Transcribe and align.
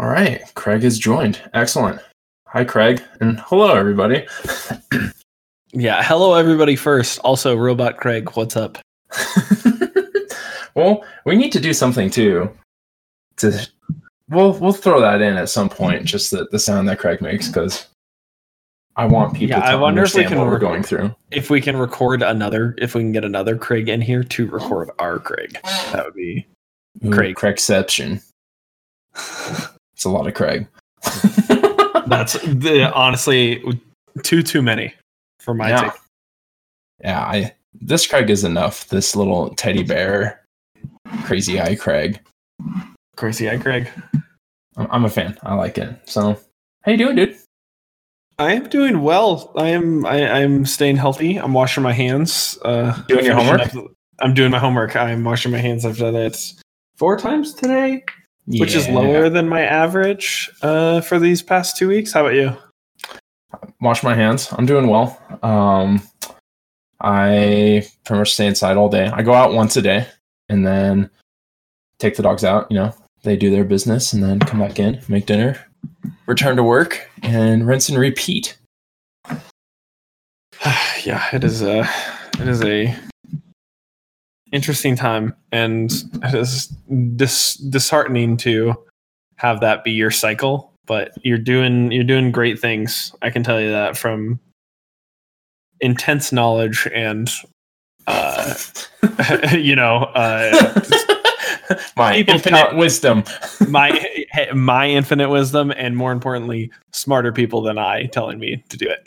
All 0.00 0.08
right, 0.08 0.42
Craig 0.54 0.82
has 0.84 0.98
joined. 0.98 1.38
Excellent. 1.52 2.00
Hi, 2.46 2.64
Craig, 2.64 3.02
and 3.20 3.38
hello, 3.40 3.74
everybody. 3.74 4.26
Yeah, 5.72 6.02
hello 6.02 6.34
everybody 6.34 6.74
first. 6.74 7.20
Also, 7.20 7.54
Robot 7.54 7.96
Craig, 7.96 8.28
what's 8.34 8.56
up? 8.56 8.78
well, 10.74 11.04
we 11.24 11.36
need 11.36 11.52
to 11.52 11.60
do 11.60 11.72
something 11.72 12.10
too. 12.10 12.50
To 13.36 13.68
we'll 14.28 14.54
we'll 14.54 14.72
throw 14.72 15.00
that 15.00 15.22
in 15.22 15.36
at 15.36 15.48
some 15.48 15.68
point. 15.68 16.06
Just 16.06 16.32
the, 16.32 16.48
the 16.50 16.58
sound 16.58 16.88
that 16.88 16.98
Craig 16.98 17.20
makes 17.20 17.46
because 17.46 17.86
I 18.96 19.04
want 19.04 19.34
people 19.34 19.58
Yeah, 19.58 19.60
to 19.60 19.66
I 19.66 19.76
wonder 19.76 20.02
if 20.02 20.12
we 20.12 20.24
can. 20.24 20.38
What 20.38 20.48
we're 20.48 20.58
going 20.58 20.82
through. 20.82 21.14
If 21.30 21.50
we 21.50 21.60
can 21.60 21.76
record 21.76 22.22
another, 22.22 22.74
if 22.78 22.96
we 22.96 23.02
can 23.02 23.12
get 23.12 23.24
another 23.24 23.56
Craig 23.56 23.88
in 23.88 24.00
here 24.00 24.24
to 24.24 24.46
record 24.48 24.90
our 24.98 25.20
Craig, 25.20 25.56
that 25.62 26.04
would 26.04 26.14
be 26.14 26.48
Ooh, 27.06 27.12
Craig. 27.12 27.36
Craigception. 27.36 28.24
It's 30.00 30.06
a 30.06 30.08
lot 30.08 30.26
of 30.26 30.32
Craig. 30.32 30.66
that's 32.06 32.32
the, 32.44 32.90
honestly 32.94 33.62
too 34.22 34.42
too 34.42 34.62
many 34.62 34.94
for 35.40 35.52
my 35.52 35.68
yeah. 35.68 35.80
take. 35.82 36.00
Yeah, 37.02 37.20
I 37.20 37.54
this 37.74 38.06
Craig 38.06 38.30
is 38.30 38.42
enough. 38.42 38.88
This 38.88 39.14
little 39.14 39.54
teddy 39.56 39.82
bear, 39.82 40.42
crazy 41.24 41.60
eye 41.60 41.76
Craig. 41.76 42.18
Crazy 43.16 43.50
eye 43.50 43.58
Craig. 43.58 43.90
I'm, 44.78 44.88
I'm 44.90 45.04
a 45.04 45.10
fan. 45.10 45.36
I 45.42 45.52
like 45.52 45.76
it. 45.76 45.94
So, 46.06 46.40
how 46.80 46.92
you 46.92 46.96
doing, 46.96 47.16
dude? 47.16 47.36
I 48.38 48.54
am 48.54 48.70
doing 48.70 49.02
well. 49.02 49.52
I 49.54 49.68
am. 49.68 50.06
I, 50.06 50.30
I'm 50.30 50.64
staying 50.64 50.96
healthy. 50.96 51.36
I'm 51.36 51.52
washing 51.52 51.82
my 51.82 51.92
hands. 51.92 52.58
Uh, 52.64 53.02
Doing 53.02 53.26
your 53.26 53.34
homework? 53.34 53.76
up- 53.76 53.92
I'm 54.20 54.32
doing 54.32 54.50
my 54.50 54.58
homework. 54.58 54.96
I'm 54.96 55.24
washing 55.24 55.52
my 55.52 55.58
hands. 55.58 55.84
I've 55.84 55.98
done 55.98 56.14
it 56.14 56.54
four 56.96 57.18
times 57.18 57.52
today, 57.52 58.02
which 58.58 58.74
is 58.74 58.88
lower 58.88 59.28
than 59.28 59.48
my 59.48 59.62
average 59.62 60.50
uh, 60.62 61.00
for 61.00 61.18
these 61.18 61.42
past 61.42 61.76
two 61.76 61.88
weeks. 61.88 62.12
How 62.12 62.26
about 62.26 62.34
you? 62.34 62.56
wash 63.80 64.02
my 64.02 64.14
hands. 64.14 64.52
I'm 64.52 64.66
doing 64.66 64.86
well. 64.86 65.20
Um, 65.42 66.02
I 67.00 67.86
pretty 68.04 68.18
much 68.18 68.34
stay 68.34 68.46
inside 68.46 68.76
all 68.76 68.88
day. 68.88 69.06
I 69.06 69.22
go 69.22 69.32
out 69.32 69.54
once 69.54 69.76
a 69.76 69.82
day 69.82 70.06
and 70.48 70.66
then 70.66 71.10
take 71.98 72.16
the 72.16 72.22
dogs 72.22 72.44
out. 72.44 72.66
You 72.70 72.76
know, 72.76 72.94
they 73.22 73.36
do 73.36 73.50
their 73.50 73.64
business 73.64 74.12
and 74.12 74.22
then 74.22 74.38
come 74.40 74.60
back 74.60 74.78
in, 74.78 75.00
make 75.08 75.26
dinner, 75.26 75.58
return 76.26 76.56
to 76.56 76.62
work, 76.62 77.08
and 77.22 77.66
rinse 77.66 77.88
and 77.88 77.98
repeat. 77.98 78.56
yeah, 81.02 81.24
it 81.32 81.44
is 81.44 81.62
a 81.62 81.88
it 82.38 82.48
is 82.48 82.62
a 82.62 82.94
interesting 84.52 84.96
time, 84.96 85.34
and 85.52 85.92
it 86.22 86.34
is 86.34 86.66
dis- 87.16 87.54
disheartening 87.54 88.36
to 88.38 88.74
have 89.36 89.60
that 89.60 89.84
be 89.84 89.92
your 89.92 90.10
cycle. 90.10 90.72
But 90.86 91.12
you're 91.22 91.38
doing 91.38 91.92
you're 91.92 92.04
doing 92.04 92.32
great 92.32 92.58
things. 92.58 93.14
I 93.22 93.30
can 93.30 93.42
tell 93.42 93.60
you 93.60 93.70
that 93.70 93.96
from 93.96 94.40
intense 95.80 96.32
knowledge 96.32 96.88
and 96.94 97.30
uh, 98.06 98.54
you 99.52 99.76
know 99.76 99.98
uh, 100.14 100.80
my 101.96 102.16
infinite 102.16 102.42
tell- 102.42 102.76
wisdom. 102.76 103.24
my 103.68 104.04
my 104.54 104.88
infinite 104.88 105.28
wisdom, 105.30 105.72
and 105.76 105.96
more 105.96 106.12
importantly, 106.12 106.70
smarter 106.92 107.32
people 107.32 107.62
than 107.62 107.78
I 107.78 108.06
telling 108.06 108.38
me 108.38 108.64
to 108.68 108.76
do 108.76 108.88
it 108.88 109.06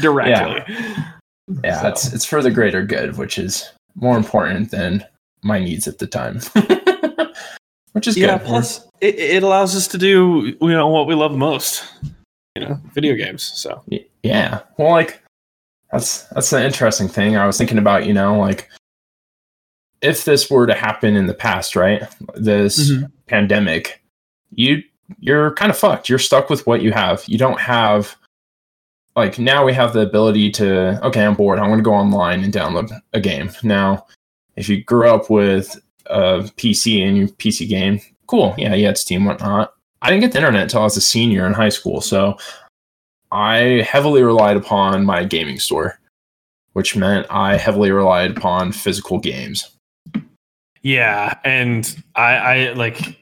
directly. 0.00 0.74
Yeah, 0.74 1.13
So- 1.48 1.88
it's 1.88 2.12
it's 2.12 2.24
for 2.24 2.42
the 2.42 2.50
greater 2.50 2.84
good, 2.84 3.16
which 3.18 3.38
is 3.38 3.70
more 3.94 4.16
important 4.16 4.70
than 4.70 5.04
my 5.42 5.58
needs 5.58 5.86
at 5.86 5.98
the 5.98 6.06
time. 6.06 6.40
which 7.92 8.08
is 8.08 8.16
yeah 8.16 8.38
good. 8.38 8.46
plus 8.46 8.86
it, 9.00 9.14
it 9.18 9.42
allows 9.42 9.76
us 9.76 9.86
to 9.88 9.98
do 9.98 10.56
you 10.60 10.68
know 10.70 10.88
what 10.88 11.06
we 11.06 11.14
love 11.14 11.36
most 11.36 11.84
you 12.56 12.64
know 12.64 12.76
video 12.92 13.14
games 13.14 13.42
so 13.42 13.82
Yeah. 14.22 14.60
Well, 14.78 14.90
like 14.90 15.22
that's 15.92 16.22
that's 16.28 16.52
an 16.52 16.62
interesting 16.64 17.08
thing. 17.08 17.36
I 17.36 17.46
was 17.46 17.56
thinking 17.58 17.78
about, 17.78 18.04
you 18.06 18.12
know, 18.14 18.36
like 18.38 18.68
if 20.02 20.24
this 20.24 20.50
were 20.50 20.66
to 20.66 20.74
happen 20.74 21.14
in 21.16 21.26
the 21.26 21.34
past, 21.34 21.76
right? 21.76 22.02
This 22.34 22.90
Mhm. 22.90 23.12
pandemic, 23.28 24.02
you 24.50 24.82
you're 25.20 25.52
kind 25.54 25.70
of 25.70 25.78
fucked. 25.78 26.08
You're 26.08 26.18
stuck 26.18 26.48
with 26.50 26.66
what 26.66 26.82
you 26.82 26.90
have. 26.92 27.22
You 27.28 27.38
don't 27.38 27.60
have 27.60 28.16
like 29.16 29.38
now 29.38 29.64
we 29.64 29.72
have 29.72 29.92
the 29.92 30.00
ability 30.00 30.50
to 30.52 31.04
okay, 31.06 31.24
I'm 31.24 31.34
bored. 31.34 31.58
I'm 31.58 31.66
going 31.66 31.78
to 31.78 31.84
go 31.84 31.94
online 31.94 32.42
and 32.44 32.52
download 32.52 32.90
a 33.12 33.20
game. 33.20 33.50
Now, 33.62 34.06
if 34.56 34.68
you 34.68 34.82
grew 34.82 35.08
up 35.08 35.30
with 35.30 35.80
a 36.06 36.40
PC 36.56 37.06
and 37.06 37.16
your 37.16 37.28
PC 37.28 37.68
game, 37.68 38.00
cool. 38.26 38.54
Yeah, 38.58 38.74
yeah 38.74 38.88
had 38.88 38.98
Steam, 38.98 39.24
whatnot. 39.24 39.74
I 40.02 40.10
didn't 40.10 40.22
get 40.22 40.32
the 40.32 40.38
internet 40.38 40.64
until 40.64 40.80
I 40.80 40.84
was 40.84 40.96
a 40.96 41.00
senior 41.00 41.46
in 41.46 41.54
high 41.54 41.70
school, 41.70 42.00
so 42.00 42.36
I 43.32 43.86
heavily 43.88 44.22
relied 44.22 44.56
upon 44.56 45.04
my 45.04 45.24
gaming 45.24 45.58
store, 45.58 45.98
which 46.74 46.94
meant 46.94 47.26
I 47.30 47.56
heavily 47.56 47.90
relied 47.90 48.36
upon 48.36 48.72
physical 48.72 49.18
games. 49.18 49.70
yeah 50.84 51.38
and 51.44 51.96
i 52.14 52.36
i 52.36 52.72
like 52.74 53.18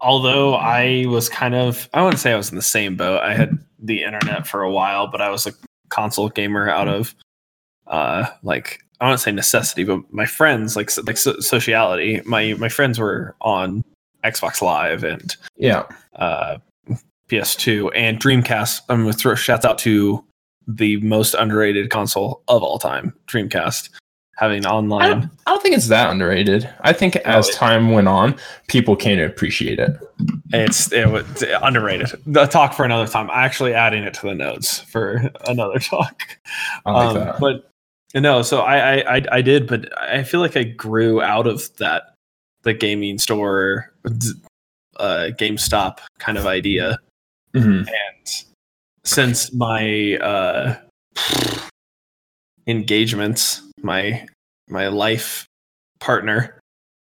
although 0.00 0.54
i 0.54 1.04
was 1.08 1.28
kind 1.28 1.54
of 1.54 1.88
i 1.94 2.02
wouldn't 2.02 2.20
say 2.20 2.32
i 2.32 2.36
was 2.36 2.50
in 2.50 2.56
the 2.56 2.62
same 2.62 2.94
boat 2.94 3.22
i 3.22 3.34
had 3.34 3.58
the 3.78 4.02
internet 4.02 4.46
for 4.46 4.62
a 4.62 4.70
while 4.70 5.06
but 5.06 5.20
i 5.20 5.28
was 5.30 5.46
a 5.46 5.52
console 5.88 6.28
gamer 6.28 6.68
out 6.68 6.88
of 6.88 7.14
uh 7.88 8.26
like 8.42 8.80
i 9.00 9.04
wouldn't 9.04 9.20
say 9.20 9.30
necessity 9.32 9.84
but 9.84 10.00
my 10.12 10.26
friends 10.26 10.74
like 10.76 10.90
like 11.06 11.16
so- 11.16 11.38
sociality 11.40 12.20
my 12.24 12.54
my 12.54 12.68
friends 12.68 12.98
were 12.98 13.34
on 13.40 13.84
xbox 14.24 14.60
live 14.62 15.04
and 15.04 15.36
Yeah. 15.56 15.84
uh, 16.16 16.58
PS2 17.28 17.90
and 17.94 18.20
Dreamcast. 18.20 18.80
I'm 18.88 19.00
gonna 19.00 19.12
throw 19.12 19.34
shouts 19.34 19.64
out 19.64 19.78
to 19.78 20.24
the 20.68 20.96
most 20.98 21.34
underrated 21.34 21.90
console 21.90 22.42
of 22.48 22.62
all 22.62 22.78
time, 22.78 23.12
Dreamcast, 23.26 23.90
having 24.36 24.64
I 24.66 24.70
online. 24.70 25.10
don't, 25.10 25.30
I 25.46 25.50
don't 25.50 25.62
think 25.62 25.76
it's 25.76 25.88
that 25.88 26.10
underrated. 26.10 26.68
I 26.80 26.92
think 26.92 27.16
as 27.16 27.48
time 27.50 27.90
went 27.90 28.08
on, 28.08 28.36
people 28.68 28.94
came 28.96 29.18
to 29.18 29.24
appreciate 29.24 29.78
it. 29.78 29.96
It's 30.52 30.92
it 30.92 31.08
was 31.08 31.44
underrated. 31.62 32.08
The 32.26 32.46
talk 32.46 32.72
for 32.74 32.84
another 32.84 33.06
time. 33.10 33.28
Actually, 33.32 33.74
adding 33.74 34.02
it 34.04 34.14
to 34.14 34.22
the 34.28 34.34
notes 34.34 34.80
for 34.80 35.30
another 35.46 35.78
talk. 35.78 36.38
I 36.86 36.90
like 36.92 37.08
Um, 37.08 37.14
that. 37.14 37.40
But 37.40 37.70
no, 38.14 38.42
so 38.42 38.60
I, 38.60 38.98
I 39.00 39.16
I 39.16 39.22
I 39.32 39.42
did, 39.42 39.66
but 39.66 39.90
I 40.00 40.22
feel 40.22 40.40
like 40.40 40.56
I 40.56 40.62
grew 40.62 41.20
out 41.20 41.46
of 41.46 41.74
that 41.78 42.14
the 42.62 42.72
gaming 42.74 43.18
store, 43.18 43.92
uh, 44.98 45.28
GameStop 45.38 45.98
kind 46.18 46.36
of 46.38 46.46
idea. 46.46 46.98
Mhm. 47.54 47.86
and 47.88 48.44
since 49.04 49.52
my 49.54 50.16
uh 50.18 50.74
engagements 52.66 53.62
my 53.86 54.26
my 54.68 54.88
life 54.88 55.46
partner. 56.00 56.60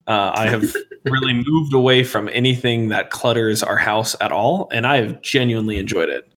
Uh, 0.07 0.31
i 0.35 0.47
have 0.47 0.73
really 1.03 1.33
moved 1.33 1.73
away 1.73 2.01
from 2.01 2.29
anything 2.31 2.87
that 2.87 3.09
clutters 3.09 3.61
our 3.61 3.75
house 3.75 4.15
at 4.21 4.31
all 4.31 4.69
and 4.71 4.87
i 4.87 4.95
have 5.01 5.21
genuinely 5.21 5.77
enjoyed 5.77 6.07
it. 6.07 6.31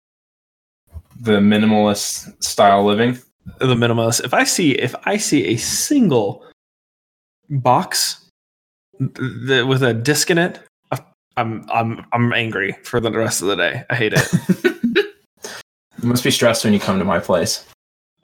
The 1.20 1.32
minimalist 1.40 2.42
style 2.42 2.82
living. 2.86 3.18
the 3.58 3.74
minimalist. 3.74 4.24
If 4.24 4.32
i 4.32 4.44
see 4.44 4.72
if 4.72 4.94
i 5.04 5.18
see 5.18 5.44
a 5.48 5.56
single 5.58 6.46
box 7.50 8.24
th- 8.98 9.12
th- 9.46 9.66
with 9.66 9.82
a 9.82 9.92
disc 9.92 10.30
in 10.30 10.38
it 10.38 10.60
uh, 10.92 10.98
i'm 11.36 11.64
i'm 11.70 12.06
i'm 12.12 12.32
angry 12.32 12.72
for 12.84 13.00
the 13.00 13.10
rest 13.12 13.42
of 13.42 13.48
the 13.48 13.56
day. 13.56 13.84
I 13.90 13.94
hate 13.96 14.14
it. 14.16 14.26
You 16.00 16.08
must 16.08 16.22
be 16.22 16.30
stressed 16.30 16.62
when 16.64 16.72
you 16.72 16.78
come 16.78 17.00
to 17.00 17.04
my 17.04 17.18
place. 17.18 17.66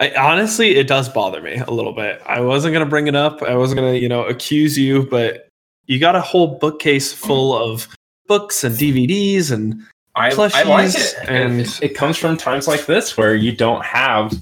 I, 0.00 0.12
honestly, 0.15 0.77
it 0.77 0.87
does 0.88 1.09
bother 1.09 1.41
me 1.41 1.56
a 1.56 1.71
little 1.71 1.93
bit. 1.93 2.21
I 2.27 2.41
wasn't 2.41 2.72
gonna 2.72 2.87
bring 2.87 3.06
it 3.06 3.15
up. 3.15 3.43
I 3.43 3.55
wasn't 3.55 3.78
gonna, 3.81 3.94
you 3.94 4.09
know, 4.09 4.25
accuse 4.25 4.77
you, 4.77 5.05
but 5.06 5.49
you 5.87 5.99
got 6.00 6.16
a 6.16 6.21
whole 6.21 6.59
bookcase 6.59 7.12
full 7.12 7.56
of 7.56 7.87
books 8.27 8.65
and 8.65 8.75
DVDs 8.75 9.52
and 9.52 9.82
I, 10.17 10.29
I 10.29 10.31
Plushies 10.32 10.69
like 10.69 10.94
it. 10.94 11.14
And 11.29 11.61
and- 11.61 11.79
it 11.82 11.94
comes 11.94 12.17
from 12.17 12.37
times 12.37 12.67
like 12.67 12.87
this 12.87 13.17
where 13.17 13.35
you 13.35 13.52
don't 13.52 13.85
have, 13.85 14.32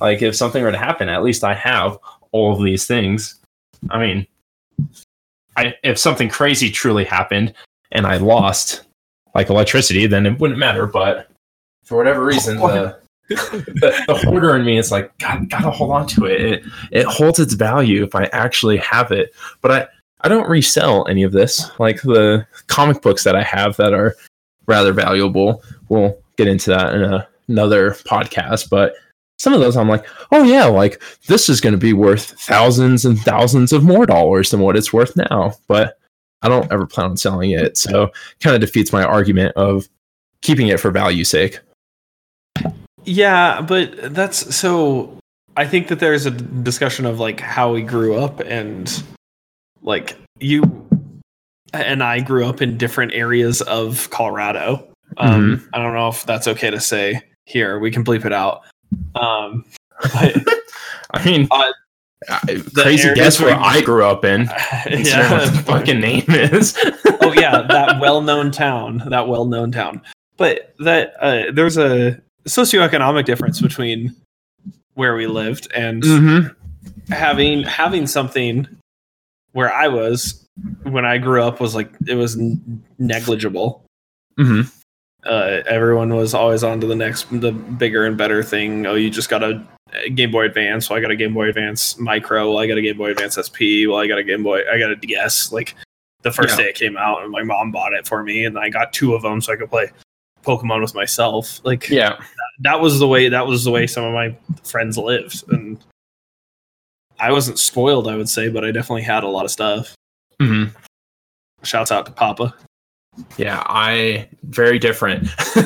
like, 0.00 0.22
if 0.22 0.36
something 0.36 0.62
were 0.62 0.72
to 0.72 0.78
happen, 0.78 1.08
at 1.08 1.22
least 1.22 1.44
I 1.44 1.54
have 1.54 1.98
all 2.32 2.52
of 2.54 2.62
these 2.62 2.86
things. 2.86 3.36
I 3.90 3.98
mean, 3.98 4.26
I 5.56 5.74
if 5.82 5.98
something 5.98 6.28
crazy 6.28 6.70
truly 6.70 7.04
happened 7.04 7.54
and 7.92 8.06
I 8.06 8.16
lost, 8.16 8.82
like 9.34 9.50
electricity, 9.50 10.06
then 10.06 10.26
it 10.26 10.38
wouldn't 10.38 10.58
matter. 10.58 10.86
But 10.86 11.28
for 11.84 11.96
whatever 11.96 12.24
reason, 12.24 12.58
the, 12.58 12.98
the, 13.28 14.04
the 14.06 14.14
hoarder 14.14 14.54
in 14.56 14.64
me 14.64 14.78
is 14.78 14.92
like, 14.92 15.16
God, 15.18 15.48
gotta 15.48 15.70
hold 15.70 15.92
on 15.92 16.06
to 16.08 16.26
it. 16.26 16.40
It 16.40 16.64
it 16.90 17.06
holds 17.06 17.38
its 17.38 17.54
value 17.54 18.04
if 18.04 18.14
I 18.14 18.24
actually 18.26 18.76
have 18.78 19.12
it. 19.12 19.34
But 19.60 19.70
I 19.70 19.88
I 20.20 20.28
don't 20.28 20.48
resell 20.48 21.06
any 21.08 21.22
of 21.22 21.32
this. 21.32 21.70
Like 21.78 22.02
the 22.02 22.46
comic 22.66 23.02
books 23.02 23.24
that 23.24 23.36
I 23.36 23.42
have 23.42 23.76
that 23.76 23.92
are 23.92 24.14
rather 24.66 24.92
valuable. 24.92 25.62
We'll 25.88 26.16
get 26.36 26.48
into 26.48 26.70
that 26.70 26.94
in 26.94 27.02
a, 27.02 27.28
another 27.48 27.92
podcast, 27.92 28.70
but 28.70 28.94
some 29.38 29.52
of 29.52 29.60
those 29.60 29.76
I'm 29.76 29.88
like, 29.88 30.06
oh 30.32 30.42
yeah, 30.44 30.64
like 30.66 31.02
this 31.26 31.48
is 31.48 31.60
going 31.60 31.74
to 31.74 31.78
be 31.78 31.92
worth 31.92 32.40
thousands 32.40 33.04
and 33.04 33.18
thousands 33.18 33.72
of 33.72 33.84
more 33.84 34.06
dollars 34.06 34.50
than 34.50 34.60
what 34.60 34.76
it's 34.76 34.92
worth 34.92 35.16
now. 35.16 35.54
But 35.66 35.98
I 36.42 36.48
don't 36.48 36.70
ever 36.70 36.86
plan 36.86 37.10
on 37.10 37.16
selling 37.16 37.50
it. 37.50 37.76
So 37.76 38.10
kind 38.40 38.54
of 38.54 38.60
defeats 38.60 38.92
my 38.92 39.02
argument 39.02 39.56
of 39.56 39.88
keeping 40.42 40.68
it 40.68 40.78
for 40.78 40.90
value 40.90 41.24
sake. 41.24 41.58
Yeah, 43.04 43.60
but 43.60 44.14
that's 44.14 44.54
so. 44.54 45.18
I 45.56 45.66
think 45.66 45.88
that 45.88 46.00
there's 46.00 46.26
a 46.26 46.30
discussion 46.30 47.06
of 47.06 47.20
like 47.20 47.38
how 47.40 47.72
we 47.72 47.82
grew 47.82 48.16
up 48.16 48.40
and 48.40 49.02
like 49.82 50.16
you 50.40 50.62
and 51.72 52.02
I 52.02 52.20
grew 52.20 52.44
up 52.46 52.62
in 52.62 52.76
different 52.76 53.12
areas 53.14 53.60
of 53.62 54.10
Colorado. 54.10 54.88
Um, 55.18 55.68
I 55.72 55.78
don't 55.78 55.94
know 55.94 56.08
if 56.08 56.24
that's 56.26 56.48
okay 56.48 56.70
to 56.70 56.80
say 56.80 57.22
here. 57.44 57.78
We 57.78 57.90
can 57.90 58.04
bleep 58.04 58.24
it 58.24 58.32
out. 58.32 58.62
Um, 59.14 59.64
but, 60.00 60.36
I 61.12 61.24
mean, 61.24 61.48
uh, 61.50 61.70
crazy 62.74 63.14
guess 63.14 63.40
where 63.40 63.56
I 63.56 63.80
grew 63.80 64.04
up 64.04 64.24
in. 64.24 64.48
Considering 64.84 65.30
what 65.30 65.52
the 65.52 65.62
fucking 65.64 66.00
name 66.00 66.24
is. 66.28 66.76
oh 67.20 67.32
yeah, 67.32 67.62
that 67.68 68.00
well-known 68.00 68.50
town, 68.50 69.02
that 69.06 69.28
well-known 69.28 69.70
town. 69.70 70.02
But 70.36 70.74
that 70.80 71.14
uh, 71.20 71.52
there's 71.52 71.76
a 71.76 72.20
socioeconomic 72.46 73.24
difference 73.24 73.60
between 73.60 74.14
where 74.94 75.14
we 75.14 75.26
lived 75.26 75.70
and 75.74 76.02
mm-hmm. 76.02 77.12
having 77.12 77.62
having 77.64 78.06
something 78.06 78.66
where 79.52 79.72
I 79.72 79.88
was 79.88 80.46
when 80.82 81.04
I 81.04 81.18
grew 81.18 81.42
up 81.42 81.60
was 81.60 81.74
like 81.74 81.92
it 82.06 82.14
was 82.14 82.36
negligible. 82.98 83.84
Mm-hmm. 84.38 84.68
Uh, 85.24 85.62
everyone 85.66 86.14
was 86.14 86.34
always 86.34 86.62
on 86.62 86.80
to 86.82 86.86
the 86.86 86.94
next, 86.94 87.24
the 87.40 87.50
bigger 87.50 88.04
and 88.04 88.18
better 88.18 88.42
thing. 88.42 88.84
Oh, 88.84 88.94
you 88.94 89.08
just 89.08 89.30
got 89.30 89.42
a 89.42 89.66
a 89.92 90.10
Game 90.10 90.30
Boy 90.30 90.44
Advance. 90.46 90.90
Well, 90.90 90.98
I 90.98 91.02
got 91.02 91.10
a 91.10 91.16
Game 91.16 91.34
Boy 91.34 91.48
Advance 91.48 91.98
Micro. 91.98 92.50
Well, 92.50 92.58
I 92.58 92.66
got 92.66 92.78
a 92.78 92.82
Game 92.82 92.96
Boy 92.96 93.10
Advance 93.10 93.36
SP. 93.40 93.86
Well, 93.86 93.96
I 93.96 94.06
got 94.06 94.18
a 94.18 94.24
Game 94.24 94.42
Boy. 94.42 94.62
I 94.70 94.78
got 94.78 94.90
a 94.90 94.96
DS. 94.96 95.52
Like 95.52 95.76
the 96.22 96.32
first 96.32 96.58
Yeah. 96.58 96.64
day 96.64 96.70
it 96.70 96.76
came 96.76 96.96
out, 96.96 97.22
and 97.22 97.30
my 97.30 97.42
mom 97.42 97.70
bought 97.70 97.92
it 97.92 98.06
for 98.06 98.22
me, 98.22 98.44
and 98.44 98.58
I 98.58 98.68
got 98.68 98.92
two 98.92 99.14
of 99.14 99.22
them 99.22 99.40
so 99.40 99.52
I 99.52 99.56
could 99.56 99.70
play 99.70 99.90
Pokemon 100.44 100.80
with 100.82 100.94
myself. 100.94 101.60
Like 101.64 101.88
Yeah. 101.88 102.18
that 102.60 102.80
was 102.80 102.98
the 102.98 103.08
way. 103.08 103.28
That 103.28 103.46
was 103.46 103.64
the 103.64 103.70
way 103.70 103.86
some 103.86 104.04
of 104.04 104.12
my 104.12 104.36
friends 104.64 104.96
lived, 104.98 105.44
and 105.50 105.78
I 107.18 107.32
wasn't 107.32 107.58
spoiled, 107.58 108.06
I 108.08 108.16
would 108.16 108.28
say, 108.28 108.48
but 108.48 108.64
I 108.64 108.70
definitely 108.70 109.02
had 109.02 109.24
a 109.24 109.28
lot 109.28 109.44
of 109.44 109.50
stuff. 109.50 109.94
Mm-hmm. 110.40 110.76
Shouts 111.62 111.90
out 111.92 112.06
to 112.06 112.12
Papa. 112.12 112.54
Yeah, 113.36 113.62
I 113.66 114.28
very 114.44 114.78
different. 114.78 115.28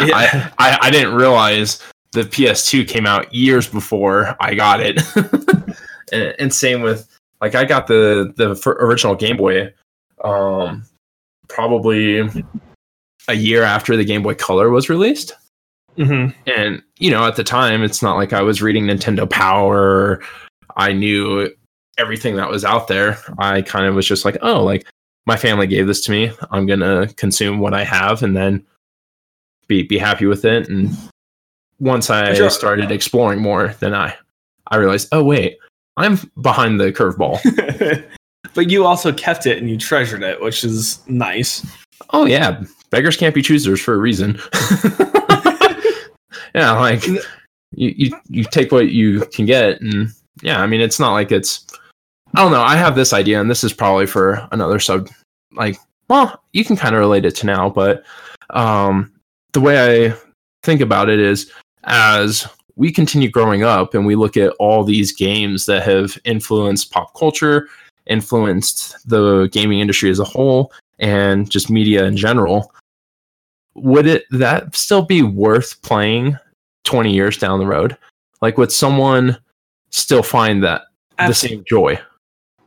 Yeah. 0.00 0.50
I, 0.58 0.70
I 0.72 0.78
I 0.88 0.90
didn't 0.90 1.14
realize 1.14 1.80
the 2.12 2.22
PS2 2.22 2.88
came 2.88 3.06
out 3.06 3.32
years 3.32 3.68
before 3.68 4.36
I 4.40 4.54
got 4.54 4.80
it, 4.80 5.00
and, 6.12 6.34
and 6.38 6.52
same 6.54 6.82
with 6.82 7.08
like 7.40 7.54
I 7.54 7.64
got 7.64 7.86
the 7.86 8.32
the 8.36 8.58
original 8.80 9.14
Game 9.14 9.36
Boy, 9.36 9.72
um, 10.24 10.84
probably 11.48 12.28
a 13.28 13.34
year 13.34 13.62
after 13.62 13.96
the 13.96 14.04
Game 14.04 14.22
Boy 14.22 14.34
Color 14.34 14.70
was 14.70 14.88
released. 14.88 15.34
Mm-hmm. 15.96 16.38
And 16.50 16.82
you 16.98 17.10
know, 17.10 17.26
at 17.26 17.36
the 17.36 17.44
time, 17.44 17.82
it's 17.82 18.02
not 18.02 18.16
like 18.16 18.32
I 18.32 18.42
was 18.42 18.62
reading 18.62 18.84
Nintendo 18.86 19.28
Power. 19.28 20.22
I 20.76 20.92
knew 20.92 21.50
everything 21.98 22.36
that 22.36 22.48
was 22.48 22.64
out 22.64 22.88
there. 22.88 23.18
I 23.38 23.62
kind 23.62 23.86
of 23.86 23.94
was 23.94 24.06
just 24.06 24.24
like, 24.24 24.38
oh, 24.42 24.62
like 24.64 24.86
my 25.26 25.36
family 25.36 25.66
gave 25.66 25.86
this 25.86 26.00
to 26.06 26.10
me. 26.10 26.32
I'm 26.50 26.66
gonna 26.66 27.08
consume 27.16 27.58
what 27.58 27.74
I 27.74 27.84
have, 27.84 28.22
and 28.22 28.34
then 28.36 28.64
be 29.68 29.82
be 29.82 29.98
happy 29.98 30.26
with 30.26 30.44
it. 30.44 30.68
And 30.68 30.90
once 31.78 32.08
I 32.10 32.32
Sure. 32.34 32.50
started 32.50 32.90
exploring 32.90 33.40
more, 33.40 33.74
then 33.80 33.94
I 33.94 34.16
I 34.68 34.76
realized, 34.76 35.08
oh 35.12 35.22
wait, 35.22 35.58
I'm 35.98 36.18
behind 36.40 36.80
the 36.80 36.90
curveball. 36.92 37.38
but 38.54 38.70
you 38.70 38.86
also 38.86 39.12
kept 39.12 39.46
it 39.46 39.58
and 39.58 39.68
you 39.68 39.76
treasured 39.76 40.22
it, 40.22 40.40
which 40.40 40.64
is 40.64 41.06
nice. 41.06 41.66
oh 42.10 42.24
yeah, 42.24 42.62
beggars 42.92 43.16
can't 43.16 43.34
be 43.34 43.42
choosers 43.42 43.80
for 43.80 43.94
a 43.94 43.98
reason. 43.98 44.38
yeah, 46.54 46.72
like 46.72 47.04
you, 47.06 47.20
you 47.72 48.20
you 48.28 48.44
take 48.44 48.70
what 48.70 48.90
you 48.90 49.26
can 49.32 49.46
get, 49.46 49.80
and 49.80 50.10
yeah, 50.42 50.60
I 50.60 50.68
mean 50.68 50.80
it's 50.80 51.00
not 51.00 51.12
like 51.12 51.32
it's. 51.32 51.66
I 52.34 52.42
don't 52.42 52.52
know. 52.52 52.62
I 52.62 52.76
have 52.76 52.94
this 52.94 53.12
idea, 53.12 53.40
and 53.40 53.50
this 53.50 53.64
is 53.64 53.72
probably 53.72 54.06
for 54.06 54.48
another 54.52 54.78
sub. 54.78 55.08
Like, 55.52 55.76
well, 56.08 56.42
you 56.52 56.64
can 56.64 56.76
kind 56.76 56.94
of 56.94 57.00
relate 57.00 57.26
it 57.26 57.34
to 57.36 57.46
now, 57.46 57.68
but 57.68 58.04
um, 58.50 59.12
the 59.52 59.60
way 59.60 60.06
I 60.08 60.16
think 60.62 60.80
about 60.80 61.10
it 61.10 61.18
is 61.18 61.50
as 61.84 62.46
we 62.76 62.90
continue 62.90 63.28
growing 63.28 63.64
up 63.64 63.92
and 63.92 64.06
we 64.06 64.14
look 64.14 64.36
at 64.38 64.54
all 64.58 64.82
these 64.82 65.12
games 65.12 65.66
that 65.66 65.82
have 65.82 66.16
influenced 66.24 66.90
pop 66.90 67.14
culture, 67.14 67.68
influenced 68.06 68.96
the 69.06 69.48
gaming 69.52 69.80
industry 69.80 70.10
as 70.10 70.18
a 70.18 70.24
whole, 70.24 70.72
and 70.98 71.50
just 71.50 71.68
media 71.68 72.04
in 72.04 72.16
general, 72.16 72.72
would 73.74 74.06
it 74.06 74.24
that 74.30 74.74
still 74.74 75.02
be 75.02 75.22
worth 75.22 75.80
playing 75.82 76.38
20 76.84 77.12
years 77.12 77.38
down 77.38 77.58
the 77.58 77.66
road? 77.66 77.96
Like, 78.40 78.58
would 78.58 78.72
someone 78.72 79.38
still 79.90 80.22
find 80.22 80.62
that 80.64 80.82
the 81.18 81.32
same 81.32 81.64
joy? 81.66 81.98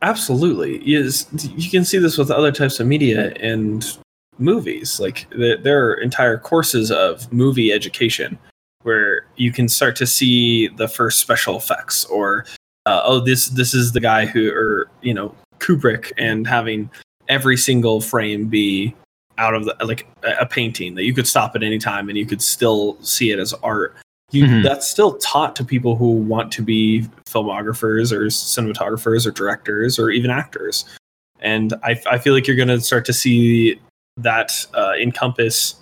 Absolutely. 0.02 0.82
Yes, 0.84 1.26
you 1.56 1.70
can 1.70 1.84
see 1.84 1.98
this 1.98 2.18
with 2.18 2.30
other 2.30 2.52
types 2.52 2.80
of 2.80 2.86
media 2.86 3.32
and 3.40 3.98
movies. 4.38 5.00
Like 5.00 5.26
there, 5.30 5.56
there 5.56 5.86
are 5.86 5.94
entire 5.94 6.38
courses 6.38 6.90
of 6.90 7.32
movie 7.32 7.72
education 7.72 8.38
where 8.82 9.26
you 9.36 9.52
can 9.52 9.68
start 9.68 9.96
to 9.96 10.06
see 10.06 10.68
the 10.68 10.88
first 10.88 11.18
special 11.18 11.56
effects 11.56 12.04
or 12.04 12.46
uh, 12.84 13.02
oh 13.04 13.18
this 13.18 13.48
this 13.48 13.74
is 13.74 13.92
the 13.92 14.00
guy 14.00 14.26
who 14.26 14.52
or 14.52 14.88
you 15.02 15.12
know 15.12 15.34
Kubrick 15.58 16.12
and 16.18 16.46
having 16.46 16.88
every 17.28 17.56
single 17.56 18.00
frame 18.00 18.46
be 18.46 18.94
out 19.38 19.54
of 19.54 19.64
the 19.64 19.76
like 19.84 20.06
a 20.22 20.46
painting 20.46 20.94
that 20.94 21.04
you 21.04 21.12
could 21.14 21.26
stop 21.26 21.54
at 21.56 21.62
any 21.62 21.78
time 21.78 22.08
and 22.08 22.16
you 22.18 22.26
could 22.26 22.40
still 22.42 22.96
see 23.02 23.30
it 23.30 23.38
as 23.38 23.52
art. 23.62 23.94
You, 24.32 24.44
Mhm. 24.44 24.62
That's 24.64 24.88
still 24.88 25.18
taught 25.18 25.54
to 25.56 25.64
people 25.64 25.94
who 25.96 26.10
want 26.12 26.50
to 26.52 26.62
be 26.62 27.06
filmographers 27.26 28.10
or 28.12 28.26
cinematographers 28.26 29.26
or 29.26 29.30
directors 29.30 29.98
or 29.98 30.10
even 30.10 30.30
actors. 30.30 30.84
And 31.40 31.74
I, 31.84 32.00
I 32.10 32.18
feel 32.18 32.32
like 32.34 32.46
you're 32.46 32.56
going 32.56 32.68
to 32.68 32.80
start 32.80 33.04
to 33.04 33.12
see 33.12 33.78
that 34.16 34.50
uh, 34.74 34.94
encompass 35.00 35.76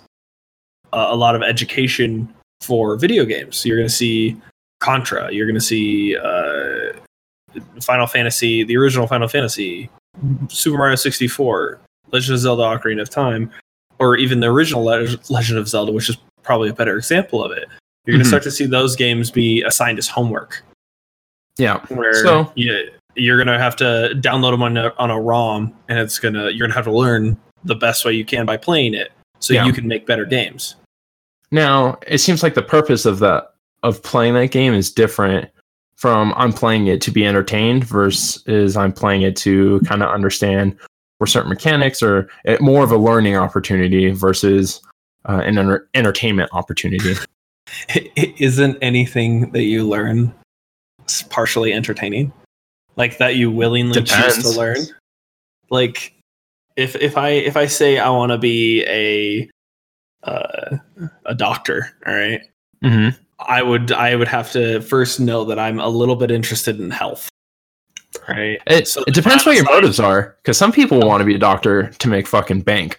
uh, 0.93 1.07
a 1.09 1.15
lot 1.15 1.35
of 1.35 1.41
education 1.41 2.31
for 2.61 2.95
video 2.97 3.25
games. 3.25 3.65
You're 3.65 3.77
going 3.77 3.87
to 3.89 3.93
see 3.93 4.35
Contra. 4.79 5.31
You're 5.33 5.45
going 5.47 5.55
to 5.55 5.61
see 5.61 6.15
uh, 6.17 6.93
Final 7.81 8.05
Fantasy, 8.05 8.63
the 8.63 8.77
original 8.77 9.07
Final 9.07 9.27
Fantasy, 9.27 9.89
Super 10.49 10.77
Mario 10.77 10.95
64, 10.95 11.79
Legend 12.11 12.35
of 12.35 12.39
Zelda: 12.39 12.63
Ocarina 12.63 13.01
of 13.01 13.09
Time, 13.09 13.51
or 13.99 14.15
even 14.17 14.39
the 14.39 14.47
original 14.47 14.83
Le- 14.83 15.17
Legend 15.29 15.57
of 15.59 15.67
Zelda, 15.67 15.91
which 15.91 16.09
is 16.09 16.17
probably 16.43 16.69
a 16.69 16.73
better 16.73 16.97
example 16.97 17.43
of 17.43 17.51
it. 17.51 17.65
You're 18.05 18.13
going 18.13 18.21
Mhm. 18.21 18.23
to 18.25 18.27
start 18.29 18.43
to 18.43 18.51
see 18.51 18.65
those 18.65 18.95
games 18.95 19.31
be 19.31 19.63
assigned 19.63 19.97
as 19.97 20.07
homework, 20.07 20.63
Yeah. 21.57 21.79
where 21.89 22.13
So- 22.13 22.51
you, 22.55 22.89
you're 23.15 23.37
going 23.37 23.47
to 23.47 23.57
have 23.57 23.75
to 23.77 24.11
download 24.15 24.51
them 24.51 24.61
on 24.61 24.77
a, 24.77 24.93
on 24.97 25.09
a 25.09 25.19
ROM, 25.19 25.73
and 25.89 25.97
it's 25.99 26.19
gonna 26.19 26.49
you're 26.51 26.67
going 26.67 26.71
to 26.71 26.75
have 26.75 26.85
to 26.85 26.91
learn 26.91 27.35
the 27.63 27.75
best 27.75 28.05
way 28.05 28.13
you 28.13 28.23
can 28.25 28.45
by 28.45 28.57
playing 28.57 28.93
it, 28.93 29.11
so 29.39 29.53
Yeah. 29.53 29.65
you 29.65 29.73
can 29.73 29.87
make 29.87 30.05
better 30.05 30.25
games. 30.25 30.75
Now, 31.51 31.97
it 32.07 32.19
seems 32.19 32.43
like 32.43 32.53
the 32.53 32.61
purpose 32.61 33.05
of 33.05 33.19
that 33.19 33.53
of 33.83 34.01
playing 34.03 34.33
that 34.35 34.47
game 34.51 34.73
is 34.73 34.91
different 34.91 35.49
from 35.95 36.33
I'm 36.35 36.51
playing 36.51 36.87
it 36.87 37.01
to 37.01 37.11
be 37.11 37.25
entertained 37.25 37.85
versus 37.85 38.75
I'm 38.75 38.91
playing 38.91 39.21
it 39.23 39.35
to 39.37 39.79
kind 39.85 40.03
of 40.03 40.09
understand 40.09 40.75
where 41.25 41.31
certain 41.31 41.49
mechanics 41.49 42.03
or 42.03 42.29
more 42.59 42.83
of 42.83 42.91
a 42.91 42.97
learning 42.97 43.35
opportunity 43.35 44.11
versus 44.11 44.79
uh, 45.27 45.41
an 45.43 45.57
enter- 45.57 45.89
entertainment 45.95 46.51
opportunity. 46.53 47.15
Isn't 48.15 48.77
anything 48.83 49.51
that 49.51 49.63
you 49.63 49.87
learn 49.87 50.31
partially 51.31 51.73
entertaining? 51.73 52.31
Like 52.95 53.17
that 53.17 53.37
you 53.37 53.49
willingly 53.49 54.03
choose 54.03 54.43
to 54.43 54.49
learn? 54.51 54.77
Like 55.71 56.13
if 56.75 56.95
if 56.97 57.17
I 57.17 57.29
if 57.29 57.57
I 57.57 57.65
say 57.65 57.97
I 57.97 58.09
want 58.09 58.31
to 58.31 58.37
be 58.37 58.83
a 58.85 59.49
uh, 60.29 60.77
a 61.25 61.33
doctor, 61.33 61.91
all 62.05 62.13
right? 62.13 62.41
hmm 62.83 63.09
I 63.39 63.63
would 63.63 63.91
I 63.91 64.15
would 64.15 64.27
have 64.27 64.51
to 64.51 64.79
first 64.81 65.19
know 65.19 65.43
that 65.45 65.57
I'm 65.57 65.79
a 65.79 65.89
little 65.89 66.15
bit 66.15 66.29
interested 66.29 66.79
in 66.79 66.91
health. 66.91 67.27
Right? 68.27 68.59
It, 68.67 68.87
So 68.87 69.03
it 69.07 69.13
depends 69.13 69.45
what 69.45 69.55
your 69.55 69.65
motives 69.65 69.99
are, 69.99 70.35
because 70.41 70.57
some 70.57 70.71
people 70.71 70.99
want 70.99 71.21
to 71.21 71.25
be 71.25 71.35
a 71.35 71.39
doctor 71.39 71.89
to 71.89 72.07
make 72.07 72.27
fucking 72.27 72.61
bank. 72.61 72.97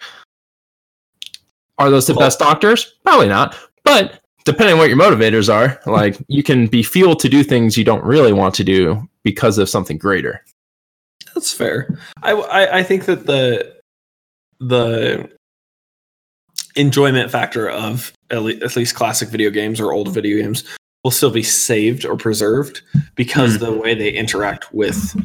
Are 1.77 1.89
those 1.89 2.07
the 2.07 2.13
Well- 2.13 2.25
best 2.25 2.39
doctors? 2.39 2.95
Probably 3.03 3.27
not. 3.27 3.55
But 3.83 4.21
depending 4.45 4.73
on 4.73 4.79
what 4.79 4.89
your 4.89 4.97
motivators 4.97 5.53
are, 5.53 5.79
like 5.91 6.17
you 6.27 6.43
can 6.43 6.67
be 6.67 6.83
fueled 6.83 7.19
to 7.21 7.29
do 7.29 7.43
things 7.43 7.77
you 7.77 7.83
don't 7.83 8.03
really 8.03 8.33
want 8.33 8.55
to 8.55 8.63
do 8.63 9.07
because 9.23 9.57
of 9.57 9.69
something 9.69 9.97
greater. 9.97 10.43
That's 11.35 11.53
fair. 11.53 11.97
I, 12.23 12.31
I 12.31 12.77
I 12.79 12.83
think 12.83 13.05
that 13.05 13.25
the 13.27 13.75
the 14.59 15.29
enjoyment 16.75 17.29
factor 17.31 17.69
of 17.69 18.11
at 18.31 18.43
least 18.43 18.95
classic 18.95 19.29
video 19.29 19.49
games 19.49 19.79
or 19.79 19.91
old 19.93 20.09
video 20.09 20.41
games 20.41 20.63
will 21.03 21.11
still 21.11 21.31
be 21.31 21.43
saved 21.43 22.05
or 22.05 22.17
preserved 22.17 22.81
because 23.15 23.55
Hmm. 23.57 23.63
the 23.65 23.71
way 23.73 23.93
they 23.95 24.11
interact 24.11 24.73
with 24.73 25.15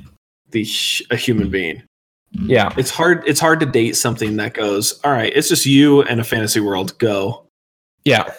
the 0.50 0.66
a 1.10 1.16
human 1.16 1.50
being. 1.50 1.82
Yeah. 2.32 2.72
It's 2.76 2.90
hard. 2.90 3.22
It's 3.26 3.40
hard 3.40 3.60
to 3.60 3.66
date 3.66 3.96
something 3.96 4.36
that 4.36 4.54
goes. 4.54 5.00
All 5.04 5.12
right, 5.12 5.32
it's 5.34 5.48
just 5.48 5.66
you 5.66 6.02
and 6.02 6.20
a 6.20 6.24
fantasy 6.24 6.60
world. 6.60 6.96
Go. 6.98 7.46
Yeah. 8.04 8.32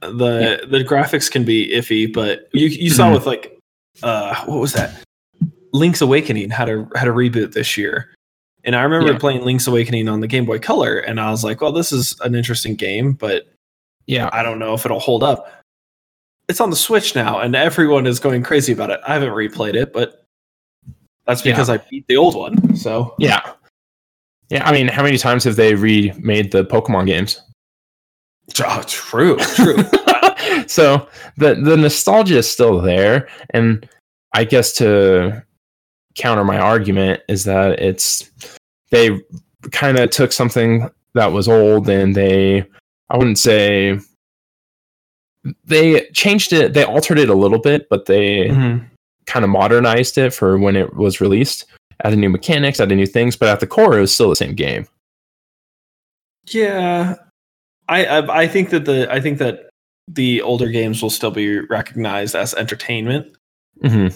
the 0.00 0.66
The 0.70 0.84
graphics 0.84 1.30
can 1.30 1.44
be 1.44 1.70
iffy, 1.74 2.12
but 2.12 2.48
you 2.52 2.68
you 2.68 2.88
saw 2.90 3.10
Mhm. 3.10 3.14
with 3.14 3.26
like, 3.26 3.58
uh, 4.02 4.44
what 4.44 4.60
was 4.60 4.72
that? 4.74 5.02
Link's 5.72 6.00
Awakening 6.00 6.50
had 6.50 6.68
a 6.68 6.86
had 6.94 7.08
a 7.08 7.10
reboot 7.10 7.52
this 7.52 7.76
year, 7.76 8.14
and 8.64 8.76
I 8.76 8.82
remember 8.82 9.12
Yeah. 9.12 9.18
playing 9.18 9.42
Link's 9.44 9.66
Awakening 9.66 10.08
on 10.08 10.20
the 10.20 10.28
Game 10.28 10.44
Boy 10.46 10.60
Color, 10.60 10.98
and 10.98 11.18
I 11.20 11.30
was 11.32 11.42
like, 11.42 11.60
well, 11.60 11.72
this 11.72 11.90
is 11.92 12.14
an 12.20 12.34
interesting 12.36 12.76
game, 12.76 13.12
but 13.12 13.52
Yeah. 14.06 14.30
I 14.32 14.42
don't 14.44 14.58
know 14.60 14.72
if 14.74 14.84
it'll 14.84 15.00
hold 15.00 15.22
up. 15.24 15.52
It's 16.48 16.60
on 16.60 16.70
the 16.70 16.76
Switch 16.76 17.14
now, 17.14 17.40
and 17.40 17.54
everyone 17.54 18.06
is 18.06 18.20
going 18.20 18.42
crazy 18.42 18.72
about 18.72 18.90
it. 18.90 19.00
I 19.06 19.12
haven't 19.12 19.30
replayed 19.30 19.74
it, 19.74 19.92
but 19.92 20.24
that's 21.26 21.44
Yeah. 21.44 21.52
because 21.52 21.68
I 21.68 21.76
beat 21.76 22.06
the 22.08 22.16
old 22.16 22.34
one. 22.34 22.74
So 22.74 23.14
Yeah. 23.18 23.52
Yeah. 24.48 24.66
I 24.66 24.72
mean, 24.72 24.88
how 24.88 25.02
many 25.02 25.18
times 25.18 25.44
have 25.44 25.56
they 25.56 25.74
remade 25.74 26.52
the 26.52 26.64
Pokemon 26.64 27.06
games? 27.06 27.42
oh, 28.64 28.82
true, 28.86 29.36
true. 29.36 29.76
so 30.66 31.06
the 31.36 31.54
the 31.56 31.76
nostalgia 31.76 32.38
is 32.38 32.50
still 32.50 32.80
there, 32.80 33.28
and 33.50 33.86
I 34.32 34.44
guess 34.44 34.72
to 34.74 35.44
counter 36.14 36.44
my 36.44 36.58
argument 36.58 37.20
is 37.28 37.44
that 37.44 37.78
it's 37.80 38.30
they 38.90 39.20
kind 39.70 39.98
of 39.98 40.08
took 40.10 40.32
something 40.32 40.88
that 41.14 41.26
was 41.32 41.46
old 41.48 41.88
and 41.90 42.14
they 42.16 42.64
I 43.10 43.18
wouldn't 43.18 43.38
say 43.38 44.00
they 45.64 46.06
changed 46.12 46.52
it 46.52 46.72
they 46.74 46.84
altered 46.84 47.18
it 47.18 47.28
a 47.28 47.34
little 47.34 47.58
bit 47.58 47.88
but 47.88 48.06
they 48.06 48.48
Mhm. 48.48 48.84
kind 49.26 49.44
of 49.44 49.50
modernized 49.50 50.16
it 50.18 50.32
for 50.34 50.58
when 50.58 50.76
it 50.76 50.94
was 50.94 51.20
released 51.20 51.64
added 52.04 52.18
new 52.18 52.28
mechanics 52.28 52.80
added 52.80 52.96
new 52.96 53.06
things 53.06 53.36
but 53.36 53.48
at 53.48 53.60
the 53.60 53.66
core 53.66 53.96
it 53.98 54.00
was 54.00 54.12
still 54.14 54.28
the 54.30 54.36
same 54.36 54.54
game. 54.54 54.86
Yeah, 56.46 57.16
I, 57.88 58.06
I 58.06 58.40
I 58.42 58.48
think 58.48 58.70
that 58.70 58.84
the 58.86 59.12
I 59.12 59.20
think 59.20 59.38
that 59.38 59.68
the 60.06 60.40
older 60.42 60.68
games 60.68 61.02
will 61.02 61.10
still 61.10 61.30
be 61.30 61.60
recognized 61.60 62.34
as 62.34 62.54
entertainment. 62.54 63.36
Hmm 63.82 64.08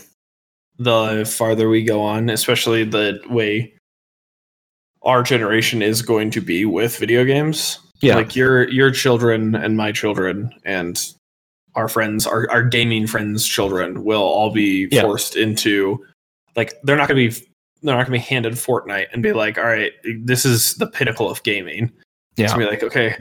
the 0.79 1.25
farther 1.31 1.69
we 1.69 1.85
go 1.85 2.01
on, 2.01 2.31
especially 2.31 2.83
the 2.83 3.21
way 3.29 3.73
our 5.03 5.23
generation 5.23 5.83
is 5.83 6.01
going 6.03 6.31
to 6.31 6.41
be 6.41 6.65
with 6.65 6.97
video 6.99 7.25
games. 7.25 7.79
yeah. 8.01 8.17
Like 8.17 8.35
your 8.35 8.69
your 8.71 8.91
children 8.91 9.55
and 9.55 9.77
my 9.77 9.93
children 9.93 10.51
and 10.65 10.99
our 11.75 11.89
friends, 11.89 12.27
our, 12.27 12.51
our 12.51 12.63
gaming 12.63 13.07
friends' 13.07 13.47
children 13.47 14.05
will 14.05 14.23
all 14.23 14.51
be 14.51 14.89
Yeah. 14.91 15.03
forced 15.03 15.37
into 15.37 16.05
like 16.57 16.75
they're 16.83 16.97
not 16.97 17.09
gonna 17.09 17.29
be 17.29 17.31
they're 17.83 17.97
not 17.97 18.07
gonna 18.07 18.19
be 18.19 18.23
handed 18.23 18.53
Fortnite 18.55 19.07
and 19.13 19.23
be 19.23 19.33
like, 19.33 19.59
all 19.59 19.65
right, 19.65 19.93
this 20.21 20.45
is 20.45 20.75
the 20.75 20.87
pinnacle 20.87 21.29
of 21.31 21.43
gaming. 21.43 21.91
yeah 22.37 22.45
It's 22.45 22.53
gonna 22.53 22.67
be 22.67 22.71
like, 22.71 22.83
okay, 22.83 23.17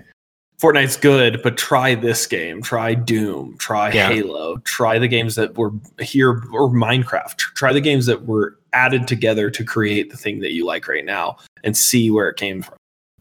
Fortnite's 0.62 0.96
good, 0.98 1.42
but 1.42 1.58
try 1.58 1.96
this 1.96 2.28
game, 2.28 2.62
try 2.62 2.94
Doom, 2.94 3.56
try 3.58 3.92
Yeah. 3.92 4.10
Halo, 4.10 4.58
try 4.58 5.00
the 5.00 5.08
games 5.08 5.36
that 5.36 5.58
were 5.58 5.72
here 6.00 6.44
or 6.54 6.70
Minecraft, 6.70 7.38
try 7.56 7.74
the 7.74 7.82
games 7.82 8.06
that 8.06 8.26
were 8.28 8.60
added 8.74 9.08
together 9.08 9.50
to 9.50 9.64
create 9.64 10.12
the 10.12 10.18
thing 10.18 10.40
that 10.42 10.52
you 10.52 10.66
like 10.66 10.88
right 10.88 11.04
now 11.06 11.38
and 11.64 11.76
see 11.76 12.12
where 12.12 12.30
it 12.30 12.38
came 12.38 12.62
from. 12.62 12.76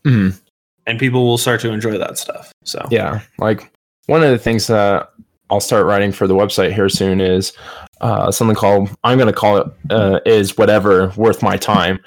Mhm. 0.05 0.41
And 0.87 0.99
people 0.99 1.25
will 1.25 1.39
start 1.39 1.61
to 1.63 1.71
enjoy 1.71 1.97
that 1.99 2.19
stuff. 2.19 2.53
So 2.65 2.87
Yeah, 2.91 3.21
like 3.39 3.71
one 4.11 4.25
of 4.25 4.31
the 4.31 4.39
things 4.39 4.67
that 4.67 5.09
I'll 5.51 5.61
start 5.61 5.87
writing 5.87 6.11
for 6.11 6.27
the 6.27 6.35
website 6.35 6.73
here 6.75 6.89
soon 6.89 7.21
is 7.21 7.53
uh, 8.01 8.33
something 8.33 8.57
called 8.57 8.91
I'm 9.05 9.19
going 9.19 9.33
to 9.33 9.39
call 9.39 9.59
it 9.59 9.67
uh, 9.91 10.19
is 10.27 10.59
whatever 10.59 11.13
worth 11.17 11.43
my 11.45 11.57
time, 11.57 12.01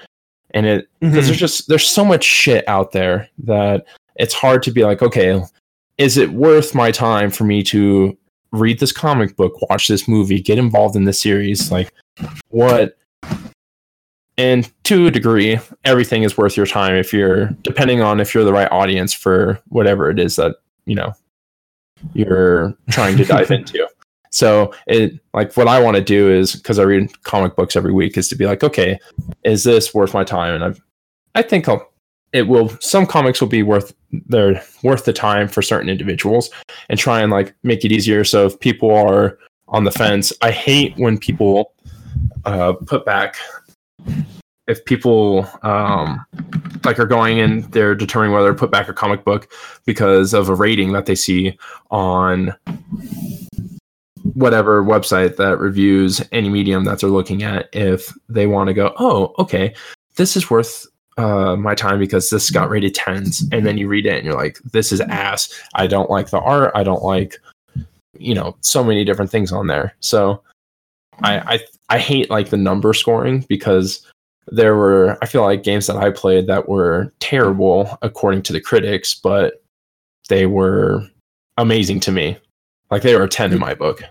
and 0.52 0.66
it 0.66 0.90
because 1.00 1.24
Mhm. 1.24 1.28
there's 1.28 1.38
just 1.40 1.68
there's 1.70 1.88
so 1.88 2.04
much 2.04 2.24
shit 2.26 2.68
out 2.68 2.92
there 2.92 3.30
that 3.46 3.86
it's 4.18 4.34
hard 4.34 4.64
to 4.64 4.72
be 4.72 4.84
like, 4.84 5.02
okay, 5.02 5.42
is 5.98 6.18
it 6.18 6.32
worth 6.34 6.76
my 6.76 6.92
time 6.92 7.30
for 7.32 7.46
me 7.46 7.64
to 7.64 8.18
read 8.52 8.80
this 8.80 8.92
comic 8.92 9.38
book, 9.38 9.54
watch 9.70 9.88
this 9.88 10.06
movie, 10.08 10.42
get 10.42 10.58
involved 10.60 10.96
in 10.98 11.06
this 11.06 11.22
series? 11.22 11.72
Like, 11.72 11.90
what? 12.50 12.98
And 14.38 14.70
to 14.86 15.08
a 15.08 15.12
degree, 15.12 15.60
everything 15.86 16.24
is 16.24 16.38
worth 16.38 16.58
your 16.58 16.66
time 16.66 16.96
if 16.96 17.14
you're 17.14 17.46
depending 17.62 18.02
on 18.02 18.20
if 18.20 18.34
you're 18.34 18.44
the 18.44 18.52
right 18.54 18.72
audience 18.72 19.14
for 19.14 19.60
whatever 19.70 20.10
it 20.10 20.20
is 20.20 20.36
that 20.36 20.58
you 20.86 20.96
know 20.96 21.14
you're 22.14 22.76
trying 22.90 23.18
to 23.18 23.26
dive 23.26 23.52
into. 23.58 23.88
So 24.32 24.74
it 24.88 25.20
like 25.34 25.56
what 25.56 25.68
I 25.68 25.80
want 25.80 25.96
to 25.96 26.04
do 26.04 26.32
is 26.32 26.56
because 26.56 26.80
I 26.80 26.84
read 26.84 27.22
comic 27.24 27.56
books 27.56 27.76
every 27.76 27.94
week 27.94 28.18
is 28.18 28.28
to 28.30 28.36
be 28.36 28.46
like, 28.46 28.64
okay, 28.64 29.00
is 29.44 29.64
this 29.64 29.94
worth 29.94 30.14
my 30.14 30.24
time? 30.24 30.56
And 30.56 30.76
I, 31.36 31.40
I 31.40 31.42
think 31.44 31.70
I'll, 31.70 31.92
it 32.32 32.48
will. 32.48 32.70
Some 32.80 33.06
comics 33.06 33.40
will 33.40 33.48
be 33.48 33.62
worth 33.62 33.94
they're 34.28 34.62
worth 34.82 35.06
the 35.06 35.14
time 35.14 35.48
for 35.48 35.62
certain 35.62 35.90
individuals, 35.90 36.50
and 36.90 36.98
try 36.98 37.22
and 37.22 37.32
like 37.32 37.54
make 37.62 37.86
it 37.86 37.92
easier. 37.92 38.24
So 38.24 38.48
if 38.48 38.60
people 38.60 38.92
are 38.92 39.38
on 39.68 39.84
the 39.84 39.92
fence, 39.92 40.34
I 40.42 40.50
hate 40.52 40.96
when 40.98 41.18
people 41.18 41.74
uh, 42.46 42.74
put 42.74 43.06
back. 43.06 43.38
If 44.68 44.86
people 44.86 45.48
um, 45.64 46.26
like 46.86 47.00
are 47.00 47.06
going 47.06 47.40
and 47.40 47.66
they're 47.72 47.96
determining 47.96 48.34
whether 48.34 48.54
to 48.54 48.58
put 48.58 48.72
back 48.72 48.88
a 48.88 48.94
comic 48.94 49.26
book 49.26 49.52
because 49.86 50.34
of 50.34 50.50
a 50.50 50.56
rating 50.56 50.94
that 50.94 51.06
they 51.06 51.16
see 51.16 51.58
on 51.92 52.56
whatever 54.34 54.84
website 54.84 55.36
that 55.36 55.60
reviews 55.60 56.22
any 56.32 56.50
medium 56.50 56.86
that 56.86 57.00
they're 57.00 57.10
looking 57.10 57.44
at 57.44 57.68
if 57.74 58.14
they 58.30 58.48
want 58.48 58.68
to 58.68 58.74
go 58.74 58.94
oh 58.98 59.34
okay 59.38 59.76
this 60.16 60.38
is 60.38 60.50
worth 60.50 60.88
uh, 61.18 61.56
my 61.56 61.76
time 61.76 62.00
because 62.00 62.30
this 62.30 62.50
got 62.50 62.70
rated 62.70 62.96
10s 62.96 63.44
and 63.52 63.66
then 63.66 63.78
you 63.78 63.88
read 63.88 64.06
it 64.06 64.16
and 64.16 64.26
you're 64.26 64.36
like 64.36 64.60
this 64.72 64.92
is 64.92 65.02
ass. 65.02 65.54
I 65.76 65.88
don't 65.88 66.10
like 66.10 66.30
the 66.30 66.40
art. 66.40 66.72
I 66.76 66.84
don't 66.84 67.04
like 67.04 67.38
you 68.18 68.34
know 68.34 68.56
so 68.62 68.84
many 68.84 69.04
different 69.04 69.32
things 69.32 69.52
on 69.52 69.68
there. 69.68 69.96
So 70.00 70.42
i 71.22 71.38
i, 71.40 71.60
I 71.90 72.00
hate 72.00 72.30
like 72.30 72.50
the 72.50 72.58
number 72.58 72.94
scoring 72.94 73.46
because 73.48 74.08
there 74.48 74.76
were 74.76 75.18
i 75.22 75.26
feel 75.26 75.42
like 75.44 75.64
games 75.64 75.88
that 75.88 75.96
i 75.98 76.10
played 76.12 76.48
that 76.48 76.68
were 76.68 77.12
terrible 77.20 77.98
according 78.02 78.42
to 78.42 78.54
the 78.54 78.62
critics 78.62 79.14
but 79.14 79.64
they 80.30 80.46
were 80.46 81.06
amazing 81.58 82.00
to 82.00 82.12
me 82.12 82.38
like 82.92 83.02
they 83.02 83.16
were 83.16 83.24
a 83.24 83.30
10 83.30 83.54
in 83.54 83.60
my 83.60 83.74
book 83.74 84.04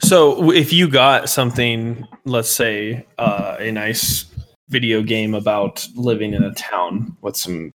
So 0.00 0.50
if 0.52 0.72
you 0.74 0.88
got 0.88 1.30
something, 1.30 2.06
let's 2.26 2.50
say 2.50 3.06
uh, 3.18 3.56
a 3.58 3.72
nice 3.72 4.26
video 4.68 5.02
game 5.02 5.34
about 5.34 5.86
living 5.94 6.34
in 6.34 6.42
a 6.42 6.52
town 6.52 7.16
with 7.22 7.34
some 7.36 7.70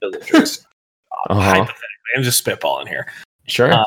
villagers, 0.00 0.64
Uh-huh. 1.28 1.40
hypothetically, 1.40 2.12
I'm 2.16 2.22
just 2.22 2.44
spitballing 2.44 2.86
here, 2.88 3.06
sure 3.48 3.72
Uh, 3.72 3.84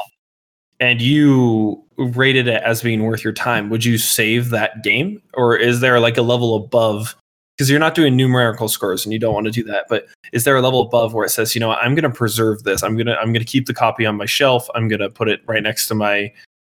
and 0.81 1.01
you 1.01 1.81
rated 1.97 2.47
it 2.47 2.61
as 2.63 2.81
being 2.81 3.03
worth 3.03 3.23
your 3.23 3.33
time, 3.33 3.69
would 3.69 3.85
you 3.85 3.97
save 3.97 4.49
that 4.49 4.83
game, 4.83 5.21
or 5.35 5.55
is 5.55 5.79
there 5.79 5.99
like 6.01 6.17
a 6.17 6.21
level 6.21 6.55
above? 6.55 7.15
Because 7.57 7.69
you're 7.69 7.79
not 7.79 7.93
doing 7.93 8.15
numerical 8.15 8.67
scores, 8.67 9.05
and 9.05 9.13
you 9.13 9.19
don't 9.19 9.33
want 9.33 9.45
to 9.45 9.51
do 9.51 9.63
that. 9.65 9.85
But 9.87 10.07
is 10.31 10.43
there 10.43 10.55
a 10.55 10.61
level 10.61 10.81
above 10.81 11.13
where 11.13 11.25
it 11.25 11.29
says, 11.29 11.53
you 11.53 11.59
know, 11.59 11.71
I'm 11.71 11.93
going 11.93 12.03
to 12.03 12.09
preserve 12.09 12.63
this. 12.63 12.81
I'm 12.83 12.97
gonna 12.97 13.15
I'm 13.15 13.31
gonna 13.31 13.45
keep 13.45 13.67
the 13.67 13.73
copy 13.73 14.05
on 14.05 14.15
my 14.15 14.25
shelf. 14.25 14.67
I'm 14.73 14.87
gonna 14.87 15.09
put 15.09 15.29
it 15.29 15.41
right 15.45 15.61
next 15.61 15.87
to 15.87 15.95
my, 15.95 16.33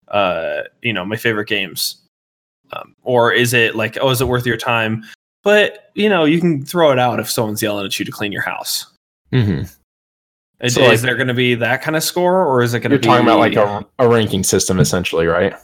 uh, 0.08 0.62
you 0.82 0.92
know, 0.92 1.04
my 1.04 1.16
favorite 1.16 1.48
games. 1.48 1.96
Um, 2.72 2.94
or 3.02 3.32
is 3.32 3.54
it 3.54 3.74
like, 3.74 3.98
oh, 4.00 4.10
is 4.10 4.20
it 4.20 4.28
worth 4.28 4.46
your 4.46 4.56
time? 4.56 5.04
But 5.42 5.90
you 5.94 6.08
know, 6.08 6.24
you 6.24 6.40
can 6.40 6.64
throw 6.64 6.92
it 6.92 6.98
out 6.98 7.18
if 7.18 7.28
someone's 7.28 7.62
yelling 7.62 7.86
at 7.86 7.98
you 7.98 8.04
to 8.04 8.12
clean 8.12 8.32
your 8.32 8.42
house. 8.42 8.86
mm-hmm. 9.32 9.62
Is, 10.60 10.74
So, 10.74 10.82
is 10.82 11.02
there 11.02 11.14
going 11.14 11.28
to 11.28 11.34
be 11.34 11.54
that 11.54 11.82
kind 11.82 11.96
of 11.96 12.02
score, 12.02 12.44
or 12.44 12.62
is 12.62 12.74
it 12.74 12.80
going 12.80 12.90
to 12.90 12.96
you're 12.96 12.98
be 12.98 13.06
talking 13.06 13.24
about 13.24 13.38
like 13.38 13.54
a, 13.54 13.86
a 14.00 14.08
ranking 14.08 14.42
system 14.42 14.80
essentially 14.80 15.26
right 15.26 15.54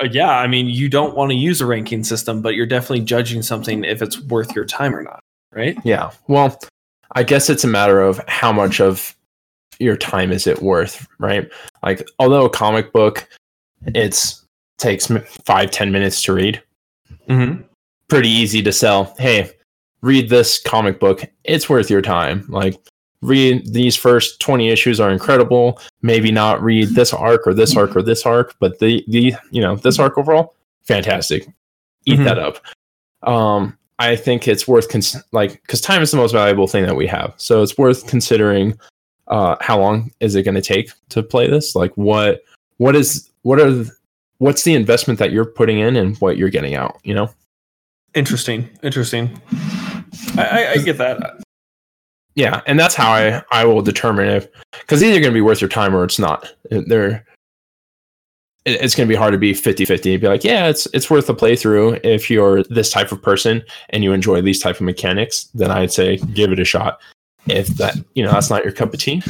Uh, 0.00 0.08
yeah, 0.10 0.38
I 0.38 0.46
mean, 0.46 0.66
you 0.66 0.88
don't 0.88 1.14
want 1.16 1.30
to 1.30 1.36
use 1.36 1.60
a 1.60 1.66
ranking 1.66 2.02
system, 2.04 2.42
but 2.42 2.54
you're 2.54 2.66
definitely 2.66 3.04
judging 3.04 3.42
something 3.42 3.84
if 3.84 4.02
it's 4.02 4.20
worth 4.22 4.54
your 4.56 4.64
time 4.64 4.94
or 4.94 5.02
not, 5.02 5.20
right? 5.52 5.76
yeah 5.84 6.10
well 6.28 6.58
i 7.12 7.22
guess 7.22 7.48
it's 7.48 7.62
a 7.62 7.68
matter 7.68 8.00
of 8.00 8.20
how 8.26 8.50
much 8.52 8.80
of 8.80 9.14
your 9.78 9.96
time 9.96 10.32
is 10.32 10.46
it 10.46 10.62
worth 10.62 11.06
right 11.18 11.48
like 11.84 12.04
although 12.18 12.44
a 12.44 12.50
comic 12.50 12.92
book 12.92 13.28
it's 13.94 14.44
takes 14.78 15.06
five 15.44 15.70
ten 15.70 15.92
minutes 15.92 16.22
to 16.22 16.32
read 16.32 16.60
Mm-hmm. 17.28 17.62
pretty 18.08 18.28
easy 18.28 18.62
to 18.62 18.72
sell. 18.72 19.14
Hey, 19.18 19.50
read 20.02 20.28
this 20.28 20.60
comic 20.60 20.98
book. 21.00 21.24
It's 21.44 21.68
worth 21.70 21.88
your 21.88 22.02
time. 22.02 22.44
Like 22.48 22.76
read 23.24 23.72
these 23.72 23.96
first 23.96 24.38
20 24.40 24.68
issues 24.68 25.00
are 25.00 25.10
incredible. 25.10 25.80
Maybe 26.02 26.30
not 26.30 26.62
read 26.62 26.90
this 26.90 27.12
arc 27.12 27.46
or 27.46 27.54
this 27.54 27.76
arc 27.76 27.96
or 27.96 28.02
this 28.02 28.24
arc, 28.26 28.54
but 28.60 28.78
the 28.78 29.04
the 29.08 29.34
you 29.50 29.60
know, 29.62 29.76
this 29.76 29.98
arc 29.98 30.18
overall, 30.18 30.54
fantastic. 30.82 31.46
Eat 32.06 32.18
Mhm. 32.20 32.24
that 32.24 32.38
up. 32.38 32.58
Um 33.28 33.76
I 33.98 34.16
think 34.16 34.46
it's 34.48 34.66
worth 34.68 34.88
cons- 34.88 35.16
like 35.32 35.62
cuz 35.68 35.80
time 35.80 36.02
is 36.02 36.10
the 36.10 36.16
most 36.16 36.32
valuable 36.32 36.66
thing 36.66 36.84
that 36.84 36.96
we 36.96 37.06
have. 37.06 37.32
So 37.36 37.62
it's 37.62 37.78
worth 37.78 38.06
considering 38.06 38.78
uh 39.28 39.56
how 39.60 39.78
long 39.80 40.10
is 40.20 40.34
it 40.34 40.42
going 40.42 40.54
to 40.56 40.60
take 40.60 40.90
to 41.10 41.22
play 41.22 41.48
this? 41.48 41.74
Like 41.74 41.92
what 41.96 42.42
what 42.76 42.94
is 42.96 43.30
what 43.42 43.58
are 43.60 43.70
the, 43.70 43.90
what's 44.38 44.64
the 44.64 44.74
investment 44.74 45.18
that 45.20 45.32
you're 45.32 45.44
putting 45.46 45.78
in 45.78 45.96
and 45.96 46.16
what 46.18 46.36
you're 46.36 46.50
getting 46.50 46.74
out, 46.74 46.98
you 47.04 47.14
know? 47.14 47.30
Interesting. 48.14 48.68
Interesting. 48.82 49.40
I, 50.36 50.42
I, 50.42 50.70
I 50.72 50.76
get 50.78 50.98
that. 50.98 51.40
Yeah, 52.36 52.62
and 52.66 52.78
that's 52.78 52.94
how 52.94 53.12
I 53.12 53.42
I 53.50 53.64
will 53.64 53.82
determine 53.82 54.28
if 54.28 54.48
because 54.72 55.02
either 55.02 55.20
going 55.20 55.32
to 55.32 55.36
be 55.36 55.40
worth 55.40 55.60
your 55.60 55.70
time 55.70 55.94
or 55.94 56.04
it's 56.04 56.18
not. 56.18 56.52
They're 56.70 57.24
it's 58.66 58.94
going 58.94 59.06
to 59.06 59.12
be 59.12 59.16
hard 59.16 59.32
to 59.32 59.38
be 59.38 59.52
50-50 59.52 60.18
be 60.18 60.26
like 60.26 60.42
yeah 60.42 60.68
it's 60.68 60.88
it's 60.94 61.10
worth 61.10 61.28
a 61.28 61.34
playthrough 61.34 62.00
if 62.02 62.30
you're 62.30 62.62
this 62.62 62.90
type 62.90 63.12
of 63.12 63.20
person 63.20 63.62
and 63.90 64.02
you 64.02 64.10
enjoy 64.10 64.40
these 64.40 64.58
type 64.58 64.76
of 64.76 64.80
mechanics 64.80 65.50
then 65.52 65.70
i'd 65.70 65.92
say 65.92 66.16
give 66.32 66.50
it 66.50 66.58
a 66.58 66.64
shot 66.64 66.98
if 67.46 67.66
that 67.76 67.94
you 68.14 68.24
know 68.24 68.32
that's 68.32 68.48
not 68.48 68.64
your 68.64 68.72
cup 68.72 68.94
of 68.94 68.98
tea 68.98 69.22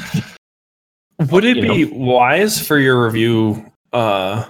Would 1.31 1.45
it 1.45 1.57
you 1.57 1.63
be 1.63 1.85
wise 1.85 2.65
for 2.65 2.79
your 2.79 3.05
review, 3.05 3.65
uh, 3.93 4.45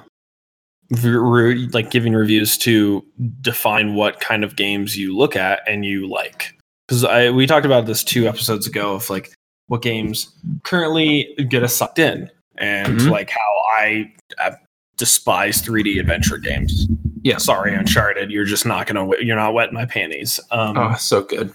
re- 0.91 1.69
like 1.69 1.91
giving 1.91 2.15
reviews 2.15 2.57
to 2.59 3.05
define 3.41 3.95
what 3.95 4.21
kind 4.21 4.45
of 4.45 4.57
games 4.57 4.97
you 4.97 5.17
look 5.17 5.37
at 5.37 5.61
and 5.67 5.85
you 5.85 6.09
like? 6.09 6.54
Because 6.87 7.05
I 7.05 7.31
we 7.31 7.47
talked 7.47 7.67
about 7.67 7.87
this 7.87 8.05
two 8.05 8.27
episodes 8.29 8.67
ago 8.67 8.95
of 8.95 9.09
like 9.11 9.33
what 9.69 9.83
games 9.83 10.31
currently 10.65 11.35
get 11.49 11.63
us 11.63 11.75
sucked 11.75 11.99
in 11.99 12.31
and 12.59 13.01
Mhm. 13.01 13.11
like 13.11 13.31
how 13.31 13.41
I, 13.79 14.13
I 14.39 14.53
despise 14.97 15.63
3D 15.63 15.99
adventure 15.99 16.39
games. 16.39 16.87
Yeah. 17.23 17.39
sorry, 17.39 17.75
Uncharted, 17.75 18.31
you're 18.31 18.45
just 18.45 18.67
not 18.67 18.87
gonna 18.87 19.05
wet- 19.05 19.25
you're 19.25 19.37
not 19.37 19.55
wetting 19.55 19.75
my 19.75 19.87
panties. 19.87 20.39
Um, 20.51 20.77
oh 20.77 20.95
so 20.97 21.23
good 21.23 21.53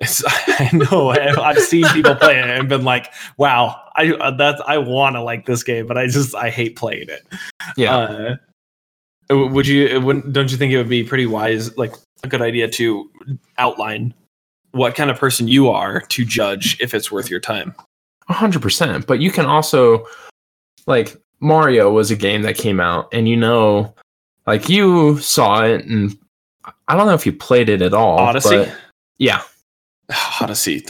it's, 0.00 0.22
I 0.60 0.70
know 0.72 1.10
I've, 1.10 1.38
I've 1.38 1.58
seen 1.58 1.84
people 1.88 2.14
play 2.14 2.38
it 2.38 2.48
and 2.48 2.68
been 2.68 2.84
like, 2.84 3.12
"Wow, 3.36 3.82
I 3.96 4.12
uh, 4.12 4.30
that's 4.30 4.62
I 4.64 4.78
want 4.78 5.16
to 5.16 5.22
like 5.22 5.44
this 5.44 5.64
game, 5.64 5.88
but 5.88 5.98
I 5.98 6.06
just 6.06 6.36
I 6.36 6.50
hate 6.50 6.76
playing 6.76 7.08
it." 7.08 7.26
yeah 7.76 8.36
Uh, 9.28 9.36
would 9.48 9.66
you? 9.66 10.00
Wouldn't 10.00 10.32
don't 10.32 10.52
you 10.52 10.56
think 10.56 10.72
it 10.72 10.78
would 10.78 10.88
be 10.88 11.02
pretty 11.02 11.26
wise, 11.26 11.76
like 11.76 11.94
a 12.22 12.28
good 12.28 12.42
idea 12.42 12.68
to 12.68 13.10
outline 13.58 14.14
what 14.72 14.94
kind 14.94 15.10
of 15.10 15.18
person 15.18 15.48
you 15.48 15.68
are 15.70 16.00
to 16.00 16.24
judge 16.24 16.78
if 16.80 16.94
it's 16.94 17.10
worth 17.10 17.30
your 17.30 17.40
time? 17.40 17.74
A 18.28 18.32
hundred 18.32 18.62
percent. 18.62 19.06
But 19.06 19.20
you 19.20 19.30
can 19.30 19.46
also 19.46 20.06
like 20.86 21.16
Mario 21.40 21.90
was 21.92 22.10
a 22.10 22.16
game 22.16 22.42
that 22.42 22.56
came 22.56 22.80
out, 22.80 23.08
and 23.12 23.28
you 23.28 23.36
know, 23.36 23.94
like 24.46 24.68
you 24.68 25.18
saw 25.18 25.62
it, 25.64 25.84
and 25.86 26.16
I 26.88 26.96
don't 26.96 27.06
know 27.06 27.14
if 27.14 27.24
you 27.26 27.32
played 27.32 27.68
it 27.68 27.82
at 27.82 27.94
all. 27.94 28.18
Odyssey, 28.18 28.56
but- 28.56 28.76
yeah, 29.18 29.42
Odyssey. 30.40 30.84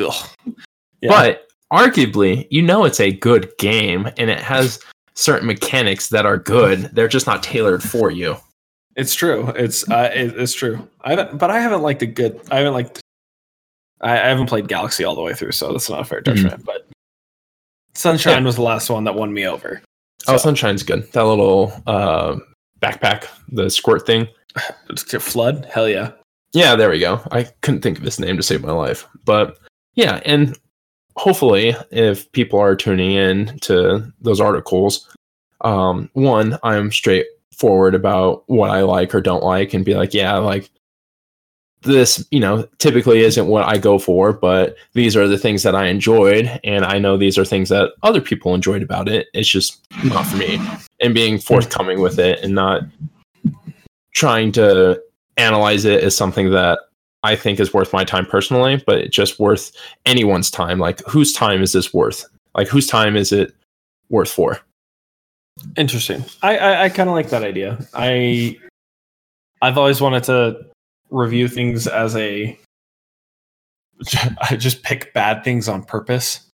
Yeah. 1.01 1.09
but 1.09 1.49
arguably, 1.73 2.47
you 2.51 2.63
know, 2.63 2.85
it's 2.85 3.01
a 3.01 3.13
good 3.13 3.51
game, 3.59 4.09
and 4.17 4.31
it 4.31 4.41
has 4.41 4.81
certain 5.15 5.47
mechanics 5.47 6.09
that 6.09 6.27
are 6.27 6.39
good. 6.39 6.91
They're 6.95 7.09
just 7.09 7.27
not 7.27 7.43
tailored 7.43 7.83
for 7.83 8.11
you. 8.11 8.37
It's 8.97 9.15
true. 9.15 9.49
It's 9.55 9.89
uh, 9.91 10.11
it, 10.13 10.35
it's 10.37 10.53
true. 10.55 10.89
I 11.03 11.11
haven't, 11.11 11.39
but 11.39 11.51
I 11.51 11.61
haven't 11.61 11.83
liked 11.83 12.03
a 12.03 12.07
good. 12.07 12.41
I 12.51 12.57
haven't 12.59 12.73
liked. 12.73 13.01
I, 14.01 14.13
I 14.13 14.27
haven't 14.29 14.47
played 14.47 14.69
Galaxy 14.69 15.05
all 15.05 15.15
the 15.15 15.23
way 15.23 15.35
through, 15.35 15.53
so 15.53 15.73
that's 15.73 15.91
not 15.91 16.01
a 16.01 16.05
fair 16.05 16.21
Mhm. 16.21 16.25
judgment. 16.37 16.65
But 16.65 16.87
Sunshine 17.95 18.43
Yeah. 18.43 18.47
was 18.47 18.57
the 18.57 18.63
last 18.63 18.91
one 18.91 19.05
that 19.05 19.15
won 19.15 19.33
me 19.33 19.47
over. 19.47 19.83
Oh, 20.29 20.37
Sunshine's 20.37 20.83
good. 20.83 21.11
That 21.13 21.25
little 21.25 21.73
uh, 21.87 22.37
backpack, 22.81 23.27
the 23.51 23.71
squirt 23.71 24.07
thing. 24.07 24.29
FLUDD, 24.89 25.65
hell 25.67 25.89
yeah. 25.89 26.13
Yeah, 26.53 26.77
there 26.77 26.91
we 26.91 26.99
go. 26.99 27.21
I 27.31 27.45
couldn't 27.63 27.83
think 27.83 27.99
of 27.99 28.05
his 28.05 28.19
name 28.21 28.37
to 28.37 28.43
save 28.43 28.63
my 28.63 28.73
life. 28.73 29.07
But 29.25 29.59
yeah, 29.95 30.21
and 30.25 30.57
hopefully 31.17 31.75
if 31.91 32.31
people 32.33 32.59
are 32.59 32.77
tuning 32.77 33.13
in 33.13 33.59
to 33.63 34.11
those 34.21 34.41
articles, 34.41 35.09
um, 35.63 36.09
one, 36.15 36.59
I'm 36.63 36.91
straightforward 36.93 37.95
about 37.95 38.45
what 38.47 38.71
I 38.71 38.83
like 38.83 39.15
or 39.15 39.21
don't 39.21 39.43
like 39.43 39.75
and 39.75 39.85
be 39.85 39.95
like, 39.95 40.15
yeah, 40.15 40.37
like 40.39 40.71
this, 41.83 42.27
you 42.31 42.41
know, 42.41 42.67
typically 42.79 43.21
isn't 43.21 43.47
what 43.47 43.65
I 43.65 43.79
go 43.79 43.99
for, 43.99 44.33
but 44.33 44.77
these 44.95 45.17
are 45.17 45.29
the 45.29 45.39
things 45.39 45.63
that 45.63 45.75
I 45.75 45.87
enjoyed, 45.87 46.61
and 46.65 46.85
I 46.85 46.99
know 46.99 47.17
these 47.17 47.39
are 47.39 47.45
things 47.45 47.69
that 47.69 47.93
other 48.03 48.21
people 48.21 48.55
enjoyed 48.55 48.83
about 48.83 49.09
it. 49.09 49.29
It's 49.35 49.49
just 49.49 49.81
not 50.05 50.27
for 50.27 50.37
me. 50.37 50.61
And 51.01 51.15
being 51.15 51.39
forthcoming 51.39 52.01
with 52.01 52.19
it 52.19 52.41
and 52.43 52.55
not 52.55 52.83
trying 54.13 54.53
to 54.53 55.01
analyze 55.37 55.85
it 55.85 56.03
as 56.03 56.17
something 56.17 56.51
that 56.51 56.81
I 57.23 57.37
think 57.37 57.61
is 57.61 57.73
worth 57.73 57.93
my 57.93 58.05
time 58.05 58.27
personally, 58.27 58.83
but 58.87 59.11
just 59.11 59.39
worth 59.39 59.73
anyone's 60.07 60.51
time. 60.51 60.79
Like, 60.79 61.01
whose 61.07 61.33
time 61.33 61.63
is 61.63 61.73
this 61.73 61.95
worth? 61.95 62.25
Like, 62.55 62.69
whose 62.69 62.87
time 62.87 63.17
is 63.17 63.33
it 63.33 63.55
worth 64.09 64.31
for? 64.31 64.61
Interesting. 65.77 66.25
I 66.43 66.57
I, 66.57 66.85
I 66.85 66.89
kind 66.89 67.09
of 67.09 67.15
like 67.15 67.31
that 67.31 67.43
idea. 67.43 67.79
I 67.95 68.59
I've 69.63 69.79
always 69.79 70.01
wanted 70.01 70.25
to 70.25 70.67
review 71.11 71.49
things 71.49 71.87
as 71.87 72.15
a. 72.17 72.59
I 74.51 74.57
just 74.57 74.83
pick 74.83 75.13
bad 75.13 75.43
things 75.43 75.69
on 75.69 75.83
purpose 75.83 76.49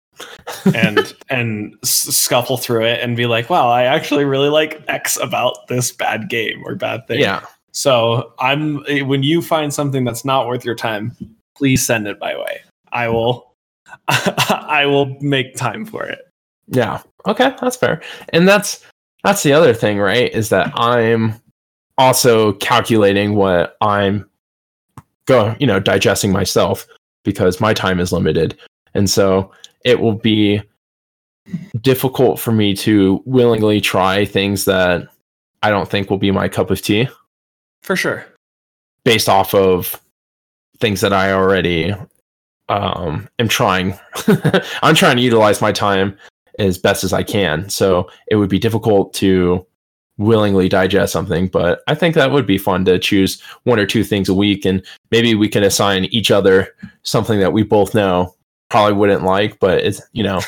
and 0.74 1.14
and 1.30 1.76
scuffle 1.84 2.58
through 2.58 2.86
it 2.86 3.02
and 3.02 3.18
be 3.18 3.26
like, 3.26 3.50
wow, 3.50 3.70
I 3.70 3.84
actually 3.84 4.26
really 4.26 4.50
like 4.50 4.84
X 4.88 5.18
about 5.18 5.68
this 5.68 5.92
bad 5.92 6.30
game 6.30 6.64
or 6.66 6.76
bad 6.76 7.08
thing. 7.08 7.20
Yeah, 7.20 7.46
So 7.72 8.34
I'm 8.40 8.84
eh, 8.88 9.02
when 9.02 9.24
you 9.24 9.42
find 9.42 9.74
something 9.74 10.04
that's 10.04 10.24
not 10.24 10.48
worth 10.48 10.64
your 10.64 10.76
time, 10.76 11.16
please 11.58 11.86
send 11.86 12.08
it 12.08 12.18
my 12.22 12.36
way. 12.36 12.62
I 12.92 13.10
will 13.10 13.54
I 14.08 14.86
will 14.86 15.18
make 15.22 15.56
time 15.56 15.86
for 15.86 16.04
it. 16.06 16.20
yeah. 16.68 17.02
Okay, 17.28 17.56
that's 17.62 17.78
fair. 17.78 18.02
And 18.30 18.48
that's 18.48 18.84
that's 19.24 19.44
the 19.44 19.54
other 19.54 19.74
thing, 19.74 20.00
right? 20.00 20.32
Is 20.32 20.50
that 20.50 20.72
I'm 20.76 21.36
also 21.98 22.54
calculating 22.54 23.36
what 23.36 23.78
I'm 23.82 24.30
go, 25.26 25.56
you 25.60 25.68
know, 25.68 25.80
digesting 25.80 26.32
myself 26.32 26.88
because 27.24 27.62
my 27.62 27.74
time 27.74 28.00
is 28.00 28.12
limited, 28.12 28.58
and 28.94 29.10
so 29.10 29.52
it 29.86 30.00
will 30.00 30.16
be 30.16 30.62
difficult 31.82 32.40
for 32.40 32.52
me 32.52 32.74
to 32.74 33.22
willingly 33.26 33.82
try 33.82 34.26
things 34.26 34.66
that 34.66 35.08
I 35.62 35.70
don't 35.70 35.90
think 35.90 36.10
will 36.10 36.18
be 36.18 36.32
my 36.32 36.48
cup 36.48 36.72
of 36.72 36.82
tea. 36.82 37.08
For 37.82 37.96
sure. 37.98 38.26
based 39.04 39.28
off 39.28 39.54
of 39.54 40.00
things 40.80 41.02
that 41.02 41.12
I 41.12 41.34
already 41.34 41.94
um 42.70 43.28
am 43.40 43.50
trying 43.50 44.00
I'm 44.82 44.96
trying 44.96 45.18
to 45.18 45.22
utilize 45.22 45.62
my 45.62 45.74
time 45.74 46.18
as 46.60 46.78
best 46.78 47.04
as 47.04 47.12
I 47.12 47.24
can. 47.24 47.70
So 47.70 48.10
it 48.28 48.38
would 48.38 48.50
be 48.50 48.60
difficult 48.60 49.14
to 49.16 49.66
willingly 50.18 50.70
digest 50.70 51.12
something, 51.14 51.48
but 51.48 51.82
I 51.88 51.96
think 51.96 52.16
that 52.16 52.32
would 52.32 52.46
be 52.46 52.58
fun 52.58 52.86
to 52.86 53.00
choose 53.00 53.42
one 53.64 53.80
or 53.80 53.86
two 53.86 54.04
things 54.04 54.30
a 54.30 54.34
week 54.34 54.64
and 54.66 54.86
maybe 55.12 55.34
we 55.36 55.50
can 55.50 55.64
assign 55.64 56.06
each 56.06 56.30
other 56.32 56.76
something 57.04 57.40
that 57.40 57.54
we 57.54 57.64
both 57.64 57.96
know 57.96 58.34
probably 58.70 58.94
wouldn't 58.94 59.24
like, 59.24 59.60
but 59.60 59.80
it's 59.80 60.02
you 60.14 60.24
know 60.24 60.40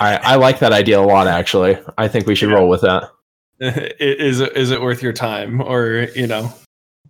I, 0.00 0.16
I 0.18 0.34
like 0.36 0.60
that 0.60 0.72
idea 0.72 1.00
a 1.00 1.02
lot 1.02 1.26
actually. 1.26 1.76
I 1.98 2.06
think 2.08 2.26
we 2.26 2.34
should 2.34 2.50
Yeah. 2.50 2.56
roll 2.56 2.68
with 2.68 2.82
that. 2.82 3.10
is 3.60 4.40
it 4.40 4.56
is 4.56 4.70
it 4.70 4.80
worth 4.80 5.02
your 5.02 5.12
time 5.12 5.60
or 5.60 6.08
you 6.16 6.26
know 6.26 6.52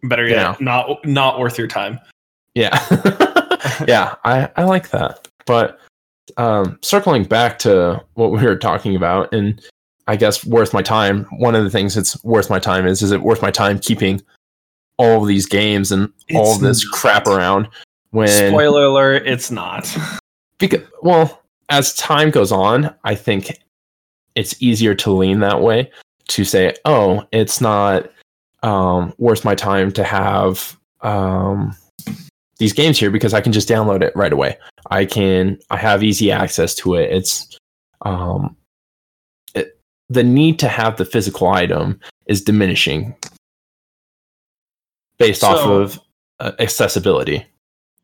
better 0.05 0.27
yet 0.27 0.37
Yeah. 0.37 0.57
not 0.61 1.05
not 1.07 1.39
worth 1.39 1.57
your 1.59 1.69
time 1.69 1.99
Yeah. 2.55 2.79
yeah, 3.89 4.15
I, 4.25 4.51
I 4.57 4.65
like 4.65 4.91
that. 4.91 5.29
But 5.47 5.79
um, 6.37 6.79
circling 6.83 7.25
back 7.25 7.59
to 7.61 8.03
what 8.15 8.33
we 8.33 8.43
were 8.43 8.57
talking 8.57 8.97
about, 8.97 9.33
and 9.35 9.61
I 10.09 10.17
guess 10.17 10.45
worth 10.45 10.75
my 10.75 10.83
time, 10.83 11.25
one 11.39 11.55
of 11.55 11.65
the 11.65 11.71
things 11.71 11.95
that's 11.95 12.23
worth 12.25 12.51
my 12.51 12.59
time 12.59 12.87
is 12.87 13.03
is 13.03 13.13
it 13.13 13.23
worth 13.23 13.43
my 13.43 13.51
time 13.51 13.79
keeping 13.79 14.21
all 14.99 15.23
of 15.23 15.29
these 15.29 15.47
games 15.47 15.93
and 15.93 16.13
all 16.35 16.51
It's 16.51 16.57
of 16.57 16.63
this 16.63 16.85
not. 16.85 16.93
crap 16.93 17.27
around 17.27 17.69
when 18.11 18.29
spoiler 18.29 18.85
alert 18.85 19.27
it's 19.27 19.51
not 19.51 19.89
because, 20.59 20.83
well, 21.03 21.43
as 21.71 21.95
time 21.95 22.31
goes 22.31 22.53
on, 22.53 22.95
I 23.05 23.15
think 23.15 23.59
it's 24.35 24.61
easier 24.63 24.95
to 24.97 25.11
lean 25.11 25.41
that 25.41 25.61
way 25.61 25.91
to 26.29 26.45
say, 26.45 26.75
oh, 26.85 27.27
it's 27.33 27.61
not 27.61 28.11
um, 28.63 29.13
worth 29.19 29.45
my 29.45 29.55
time 29.55 29.91
to 29.93 30.05
have 30.05 30.79
um, 31.01 31.77
these 32.59 32.73
games 32.73 32.99
here 32.99 33.11
because 33.11 33.35
I 33.35 33.41
can 33.41 33.53
just 33.53 33.69
download 33.69 34.03
it 34.03 34.15
right 34.15 34.33
away. 34.33 34.57
I 34.91 35.05
can, 35.05 35.59
I 35.71 35.77
have 35.79 36.03
easy 36.03 36.31
access 36.31 36.75
to 36.77 36.95
it. 36.95 37.11
It's 37.11 37.59
um, 38.03 38.57
it, 38.57 38.62
the 40.13 40.23
need 40.23 40.59
to 40.59 40.69
have 40.69 40.97
the 40.97 41.05
physical 41.05 41.49
item 41.49 41.99
is 42.27 42.43
diminishing 42.43 43.15
based 45.19 45.45
off 45.45 45.61
of 45.67 46.01
uh, 46.41 46.53
accessibility. 46.59 47.45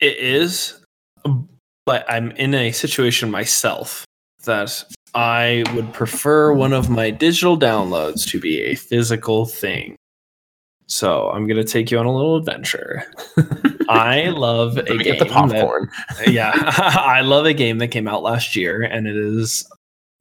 it 0.01 0.17
is 0.19 0.85
but 1.85 2.05
i'm 2.09 2.31
in 2.33 2.55
a 2.55 2.71
situation 2.73 3.31
myself 3.31 4.05
that 4.45 4.85
i 5.15 5.65
would 5.75 5.93
prefer 5.93 6.53
one 6.53 6.73
of 6.73 6.89
my 6.89 7.11
digital 7.11 7.59
downloads 7.59 8.29
to 8.29 8.39
be 8.39 8.61
a 8.61 8.75
physical 8.75 9.45
thing 9.47 9.97
so 10.87 11.31
i'm 11.31 11.47
going 11.47 11.57
to 11.61 11.65
take 11.71 11.91
you 11.91 11.99
on 11.99 12.07
a 12.07 12.15
little 12.15 12.37
adventure 12.37 13.05
i 13.89 14.29
love 14.29 14.77
a 14.77 14.83
game 14.85 14.99
get 14.99 15.19
the 15.19 15.25
that- 15.25 15.33
popcorn. 15.33 15.91
yeah, 16.27 16.53
I 16.55 17.23
love 17.23 17.47
a 17.47 17.55
game 17.55 17.79
that 17.79 17.89
came 17.89 18.07
out 18.07 18.23
last 18.23 18.55
year, 18.55 18.83
and 18.83 19.07
it 19.07 19.17
is 19.17 19.67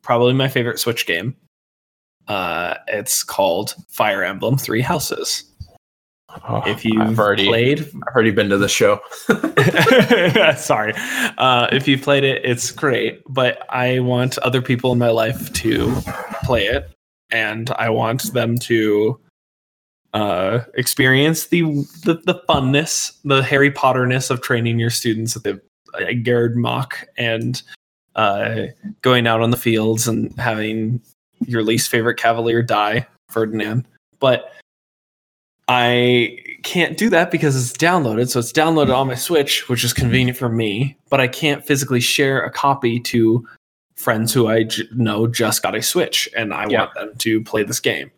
probably 0.01 0.33
my 0.33 0.47
favorite 0.47 0.79
Switch 0.79 1.05
game. 1.05 1.35
Uh, 2.27 2.75
it's 2.87 3.23
called 3.23 3.75
Fire 3.87 4.23
Emblem 4.23 4.57
Three 4.57 4.81
Houses. 4.81 5.43
Oh, 6.47 6.61
If 6.65 6.83
you've 6.83 7.01
I've 7.01 7.19
already, 7.19 7.47
played, 7.47 7.79
I've 7.79 8.13
already 8.13 8.31
been 8.31 8.49
to 8.49 8.57
the 8.57 8.67
show. 8.67 8.99
sorry, 10.57 10.93
uh, 11.37 11.67
if 11.71 11.87
you've 11.87 12.01
played 12.01 12.23
it, 12.23 12.43
it's 12.43 12.69
great. 12.71 13.21
But 13.27 13.65
I 13.69 13.99
want 13.99 14.37
other 14.39 14.61
people 14.61 14.91
in 14.91 14.99
my 14.99 15.09
life 15.09 15.51
to 15.53 15.95
play 16.43 16.65
it, 16.65 16.91
and 17.31 17.69
I 17.71 17.89
want 17.89 18.33
them 18.33 18.57
to 18.59 19.19
uh, 20.13 20.59
experience 20.75 21.47
the, 21.47 21.61
the 22.03 22.21
the 22.25 22.41
funness, 22.49 23.17
the 23.23 23.41
Harry 23.41 23.71
Potterness 23.71 24.29
of 24.29 24.41
training 24.41 24.79
your 24.79 24.89
students 24.89 25.35
at 25.35 25.43
the 25.43 25.61
uh, 25.93 26.49
Mach 26.55 27.07
and 27.17 27.61
uh, 28.15 28.67
going 29.01 29.27
out 29.27 29.41
on 29.41 29.51
the 29.51 29.57
fields 29.57 30.07
and 30.07 30.37
having 30.39 31.01
your 31.45 31.63
least 31.63 31.89
favorite 31.89 32.15
Cavalier 32.17 32.61
die, 32.61 33.07
Ferdinand. 33.29 33.85
But 34.19 34.51
I 35.67 36.39
can't 36.63 36.97
do 36.97 37.09
that 37.09 37.29
because 37.29 37.55
it's 37.55 37.77
downloaded. 37.77 38.29
So 38.29 38.39
it's 38.39 38.53
downloaded 38.53 38.95
on 38.95 39.07
my 39.07 39.15
Switch, 39.15 39.67
which 39.69 39.83
is 39.83 39.93
convenient 39.93 40.37
for 40.37 40.49
me, 40.49 40.97
but 41.09 41.19
I 41.19 41.27
can't 41.27 41.65
physically 41.65 41.99
share 41.99 42.41
a 42.43 42.49
copy 42.51 42.99
to 43.01 43.45
friends 43.95 44.31
who 44.33 44.47
I 44.47 44.63
j- 44.63 44.83
know 44.95 45.27
just 45.27 45.61
got 45.63 45.75
a 45.75 45.81
Switch 45.81 46.29
and 46.37 46.53
I 46.53 46.67
Yeah. 46.69 46.81
want 46.83 46.93
them 46.95 47.11
to 47.17 47.43
play 47.43 47.63
this 47.63 47.79
game. 47.79 48.11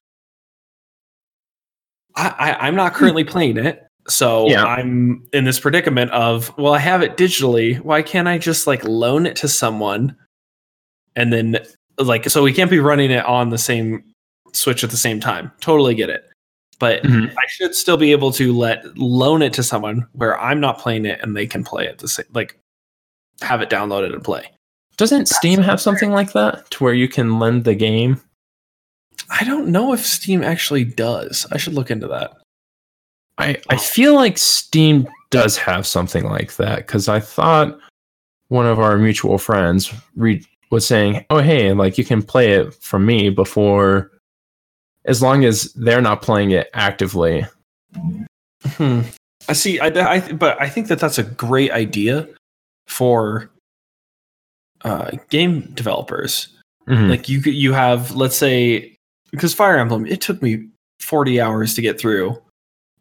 I, 2.15 2.27
I, 2.59 2.67
I'm 2.67 2.75
not 2.75 2.93
currently 2.93 3.23
playing 3.25 3.57
it. 3.57 3.85
So 4.07 4.47
Yeah. 4.49 4.63
I'm 4.63 5.25
in 5.33 5.43
this 5.45 5.59
predicament 5.59 6.11
of, 6.11 6.55
well, 6.57 6.73
I 6.73 6.79
have 6.79 7.01
it 7.01 7.17
digitally. 7.17 7.79
Why 7.81 8.01
can't 8.01 8.27
I 8.27 8.37
just 8.37 8.67
like 8.67 8.83
loan 8.83 9.25
it 9.25 9.35
to 9.37 9.47
someone 9.47 10.15
and 11.15 11.31
then 11.33 11.59
like, 11.99 12.29
so 12.29 12.43
we 12.43 12.53
can't 12.53 12.69
be 12.69 12.79
running 12.79 13.11
it 13.11 13.25
on 13.25 13.49
the 13.49 13.57
same 13.57 14.03
Switch 14.53 14.83
at 14.83 14.89
the 14.89 14.97
same 14.97 15.19
time. 15.19 15.51
Totally 15.61 15.93
get 15.93 16.09
it. 16.09 16.25
But 16.79 17.03
Mhm. 17.03 17.31
I 17.31 17.45
should 17.47 17.75
still 17.75 17.97
be 17.97 18.11
able 18.11 18.31
to 18.33 18.51
let 18.53 18.97
loan 18.97 19.41
it 19.41 19.53
to 19.53 19.63
someone 19.63 20.07
where 20.13 20.39
I'm 20.39 20.59
not 20.59 20.79
playing 20.79 21.05
it 21.05 21.19
and 21.21 21.35
they 21.35 21.45
can 21.45 21.63
play 21.63 21.85
it 21.85 21.99
the 21.99 22.07
same, 22.07 22.25
like 22.33 22.57
have 23.41 23.61
it 23.61 23.69
downloaded 23.69 24.13
and 24.13 24.23
play. 24.23 24.49
Doesn't 24.97 25.27
Steam 25.27 25.61
have 25.61 25.79
something 25.79 26.11
like 26.11 26.31
that 26.33 26.69
to 26.71 26.83
where 26.83 26.93
you 26.93 27.07
can 27.07 27.37
lend 27.39 27.63
the 27.63 27.75
game? 27.75 28.19
I 29.29 29.43
don't 29.43 29.67
know 29.67 29.93
if 29.93 30.05
Steam 30.05 30.43
actually 30.43 30.83
does. 30.85 31.45
I 31.51 31.57
should 31.57 31.73
look 31.73 31.91
into 31.91 32.07
that. 32.07 32.33
I, 33.37 33.57
I 33.69 33.77
feel 33.77 34.15
like 34.15 34.37
Steam 34.37 35.07
does 35.29 35.57
have 35.57 35.85
something 35.85 36.25
like 36.25 36.55
that 36.57 36.77
because 36.77 37.07
I 37.07 37.19
thought 37.19 37.77
one 38.47 38.65
of 38.65 38.79
our 38.79 38.97
mutual 38.97 39.37
friends 39.37 39.93
re- 40.15 40.45
was 40.71 40.85
saying, 40.85 41.25
"Oh, 41.29 41.39
hey, 41.39 41.73
like 41.73 41.97
you 41.97 42.05
can 42.05 42.21
play 42.21 42.53
it 42.53 42.73
for 42.75 42.99
me 42.99 43.29
before, 43.29 44.11
as 45.05 45.21
long 45.21 45.45
as 45.45 45.73
they're 45.73 46.01
not 46.01 46.21
playing 46.21 46.51
it 46.51 46.69
actively." 46.73 47.45
Hmm. 48.65 49.01
I 49.47 49.53
see. 49.53 49.79
I, 49.79 49.87
I, 49.87 50.31
but 50.33 50.61
I 50.61 50.69
think 50.69 50.87
that 50.89 50.99
that's 50.99 51.17
a 51.17 51.23
great 51.23 51.71
idea 51.71 52.27
for 52.87 53.49
uh, 54.83 55.11
game 55.29 55.61
developers. 55.73 56.47
Mhm. 56.87 57.09
Like 57.09 57.29
you, 57.29 57.39
you 57.39 57.73
have, 57.73 58.15
let's 58.15 58.35
say, 58.35 58.95
because 59.31 59.53
Fire 59.53 59.77
Emblem, 59.77 60.05
it 60.05 60.21
took 60.21 60.41
me 60.41 60.67
40 61.01 61.39
hours 61.39 61.73
to 61.75 61.81
get 61.81 61.99
through 61.99 62.41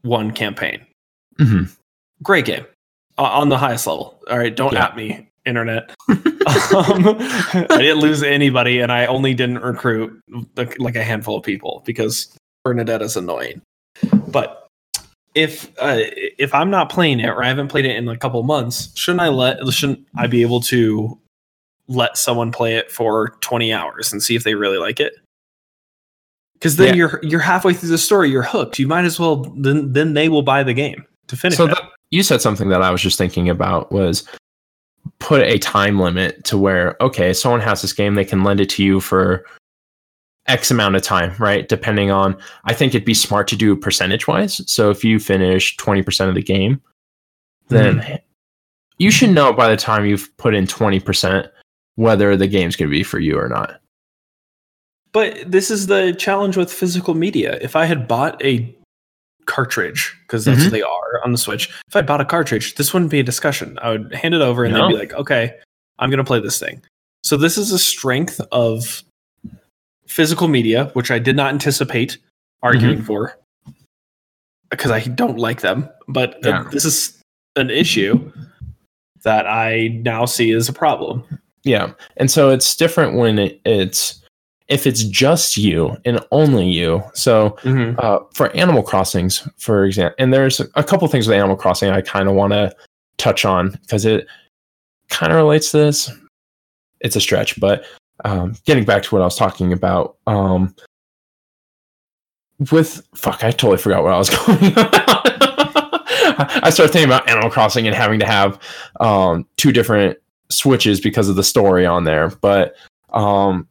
one 0.02 0.30
campaign. 0.30 0.84
Mhm. 1.38 1.74
Great 2.22 2.44
game 2.44 2.66
uh, 3.16 3.22
on 3.22 3.48
the 3.48 3.58
highest 3.58 3.86
level. 3.86 4.20
All 4.30 4.38
right, 4.38 4.54
don't 4.54 4.72
Yeah. 4.74 4.84
at 4.86 4.96
me, 4.96 5.27
internet. 5.48 5.90
um, 6.08 7.16
I 7.70 7.78
didn't 7.78 8.00
lose 8.00 8.22
anybody, 8.22 8.80
and 8.80 8.92
I 8.92 9.06
only 9.06 9.34
didn't 9.34 9.58
recruit 9.58 10.20
like, 10.56 10.96
a 10.96 11.02
handful 11.02 11.36
of 11.36 11.42
people 11.42 11.82
because 11.84 12.36
Bernadette 12.64 13.02
is 13.02 13.16
annoying. 13.16 13.62
But 14.28 14.66
if 15.34 15.70
uh, 15.78 15.98
if 16.38 16.54
I'm 16.54 16.70
not 16.70 16.90
playing 16.90 17.20
it 17.20 17.28
or 17.28 17.42
I 17.42 17.48
haven't 17.48 17.68
played 17.68 17.84
it 17.84 17.96
in 17.96 18.08
a 18.08 18.16
couple 18.16 18.42
months, 18.42 18.96
shouldn't 18.96 19.20
I 19.20 19.28
let 19.28 19.66
shouldn't 19.72 20.06
I 20.16 20.26
be 20.26 20.42
able 20.42 20.60
to 20.62 21.18
let 21.88 22.16
someone 22.16 22.52
play 22.52 22.76
it 22.76 22.90
for 22.92 23.30
20 23.40 23.72
hours 23.72 24.12
and 24.12 24.22
see 24.22 24.36
if 24.36 24.44
they 24.44 24.54
really 24.54 24.78
like 24.78 25.00
it? 25.00 25.14
Because 26.54 26.76
then 26.76 26.88
Yeah. 26.88 26.94
you're 26.94 27.20
you're 27.22 27.40
halfway 27.40 27.72
through 27.72 27.90
the 27.90 27.98
story, 27.98 28.30
you're 28.30 28.42
hooked. 28.42 28.78
You 28.78 28.88
might 28.88 29.04
as 29.04 29.18
well 29.18 29.36
then 29.56 29.92
then 29.92 30.14
they 30.14 30.28
will 30.28 30.42
buy 30.42 30.62
the 30.62 30.74
game 30.74 31.04
to 31.28 31.36
finish 31.36 31.56
So 31.56 31.72
you 32.10 32.22
said 32.22 32.40
something 32.40 32.68
that 32.70 32.82
I 32.82 32.90
was 32.90 33.02
just 33.02 33.18
thinking 33.18 33.48
about 33.48 33.92
was 33.92 34.24
put 35.18 35.42
a 35.42 35.58
time 35.58 35.98
limit 35.98 36.44
to 36.44 36.58
where 36.58 36.96
okay, 37.02 37.32
someone 37.32 37.60
has 37.60 37.82
this 37.82 37.92
game, 37.92 38.14
they 38.14 38.24
can 38.24 38.44
lend 38.44 38.60
it 38.60 38.70
to 38.70 38.84
you 38.84 39.00
for 39.00 39.44
X 40.46 40.70
amount 40.70 40.96
of 40.96 41.02
time, 41.02 41.34
right? 41.38 41.68
Depending 41.68 42.10
on, 42.10 42.36
I 42.64 42.74
think 42.74 42.94
it'd 42.94 43.04
be 43.04 43.14
smart 43.14 43.48
to 43.48 43.56
do 43.56 43.76
percentage 43.76 44.26
wise. 44.26 44.60
So 44.70 44.90
if 44.90 45.04
you 45.04 45.18
finish 45.18 45.76
20% 45.76 46.28
of 46.28 46.34
the 46.34 46.42
game, 46.42 46.80
then 47.68 48.00
mm-hmm. 48.00 48.16
you 48.98 49.10
should 49.10 49.30
know 49.30 49.52
by 49.52 49.68
the 49.68 49.76
time 49.76 50.06
you've 50.06 50.34
put 50.38 50.54
in 50.54 50.66
20% 50.66 51.48
whether 51.96 52.36
the 52.36 52.46
game's 52.46 52.76
going 52.76 52.90
to 52.90 52.96
be 52.96 53.02
for 53.02 53.18
you 53.18 53.38
or 53.38 53.48
not. 53.48 53.80
But 55.12 55.50
this 55.50 55.70
is 55.70 55.86
the 55.86 56.14
challenge 56.18 56.56
with 56.56 56.72
physical 56.72 57.14
media. 57.14 57.58
If 57.60 57.76
I 57.76 57.84
had 57.84 58.08
bought 58.08 58.42
a 58.44 58.74
cartridge, 59.48 60.14
because 60.22 60.44
that's 60.44 60.60
Mhm. 60.60 60.64
what 60.64 60.72
they 60.72 60.82
are 60.82 61.20
on 61.24 61.32
the 61.32 61.38
Switch, 61.38 61.68
if 61.88 61.96
I 61.96 62.02
bought 62.02 62.20
a 62.20 62.24
cartridge, 62.24 62.76
this 62.76 62.92
wouldn't 62.92 63.10
be 63.10 63.18
a 63.18 63.24
discussion. 63.24 63.76
I 63.82 63.90
would 63.90 64.14
hand 64.14 64.34
it 64.34 64.40
over 64.40 64.64
and 64.64 64.72
No. 64.74 64.86
they'd 64.86 64.92
be 64.94 64.98
like, 65.00 65.14
okay, 65.14 65.54
I'm 65.98 66.10
going 66.10 66.18
to 66.18 66.24
play 66.24 66.38
this 66.38 66.58
thing. 66.60 66.80
So 67.24 67.36
this 67.36 67.58
is 67.58 67.72
a 67.72 67.78
strength 67.78 68.40
of 68.52 69.02
physical 70.06 70.46
media, 70.48 70.90
which 70.92 71.10
I 71.10 71.18
did 71.18 71.34
not 71.34 71.52
anticipate 71.52 72.18
arguing 72.62 73.02
for 73.02 73.36
because 74.70 74.90
I 74.90 75.00
don't 75.00 75.38
like 75.38 75.60
them. 75.62 75.88
But 76.06 76.38
Yeah. 76.44 76.64
this 76.70 76.84
is 76.84 77.20
an 77.56 77.70
issue 77.70 78.30
that 79.24 79.46
I 79.46 79.88
now 80.04 80.26
see 80.26 80.52
as 80.52 80.68
a 80.68 80.72
problem. 80.72 81.24
Yeah. 81.64 81.92
And 82.16 82.30
so 82.30 82.50
it's 82.50 82.76
different 82.76 83.16
when 83.16 83.38
it, 83.38 83.60
it's, 83.64 84.22
if 84.68 84.86
it's 84.86 85.02
just 85.04 85.56
you 85.56 85.96
and 86.04 86.20
only 86.30 86.68
you. 86.68 87.02
So 87.14 87.56
uh, 87.98 88.20
for 88.34 88.54
Animal 88.54 88.82
Crossings, 88.82 89.48
for 89.56 89.84
example, 89.84 90.14
and 90.18 90.32
there's 90.32 90.60
a 90.60 90.84
couple 90.84 91.08
things 91.08 91.26
with 91.26 91.36
Animal 91.36 91.56
Crossing 91.56 91.90
I 91.90 92.02
kind 92.02 92.28
of 92.28 92.34
want 92.34 92.52
to 92.52 92.74
touch 93.16 93.44
on 93.44 93.70
because 93.82 94.04
it 94.04 94.26
kind 95.08 95.32
of 95.32 95.36
relates 95.36 95.70
to 95.70 95.78
this. 95.78 96.10
It's 97.00 97.16
a 97.16 97.20
stretch, 97.20 97.58
but 97.60 97.84
um, 98.24 98.54
getting 98.66 98.84
back 98.84 99.02
to 99.04 99.14
what 99.14 99.22
I 99.22 99.24
was 99.24 99.36
talking 99.36 99.72
about, 99.72 100.16
um, 100.26 100.74
with 102.72 103.02
fuck, 103.14 103.44
I 103.44 103.52
totally 103.52 103.78
forgot 103.78 104.02
what 104.02 104.12
I 104.12 104.18
was 104.18 104.30
going. 104.46 104.72
I 106.60 106.70
started 106.70 106.92
thinking 106.92 107.08
about 107.08 107.28
Animal 107.28 107.50
Crossing 107.50 107.86
and 107.86 107.96
having 107.96 108.18
to 108.20 108.26
have 108.26 108.60
um, 109.00 109.46
two 109.56 109.72
different 109.72 110.18
switches 110.50 111.00
because 111.00 111.28
of 111.28 111.36
the 111.36 111.44
story 111.44 111.86
on 111.86 112.04
there, 112.04 112.30
but 112.40 112.74
um, 113.10 113.68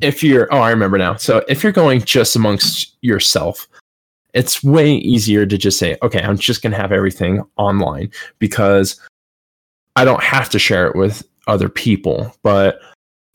if 0.00 0.22
you're 0.22 0.52
oh 0.52 0.58
i 0.58 0.70
remember 0.70 0.98
now. 0.98 1.16
So 1.16 1.44
if 1.48 1.62
you're 1.62 1.72
going 1.72 2.00
just 2.02 2.36
amongst 2.36 2.96
yourself 3.02 3.68
it's 4.36 4.62
way 4.62 4.92
easier 4.92 5.46
to 5.46 5.56
just 5.56 5.78
say 5.78 5.96
okay 6.02 6.20
i'm 6.20 6.36
just 6.36 6.62
going 6.62 6.70
to 6.70 6.76
have 6.78 6.92
everything 6.92 7.42
online 7.56 8.10
because 8.38 9.00
i 9.96 10.04
don't 10.04 10.22
have 10.22 10.50
to 10.50 10.58
share 10.58 10.86
it 10.86 10.94
with 10.94 11.26
other 11.46 11.68
people. 11.68 12.34
But 12.42 12.78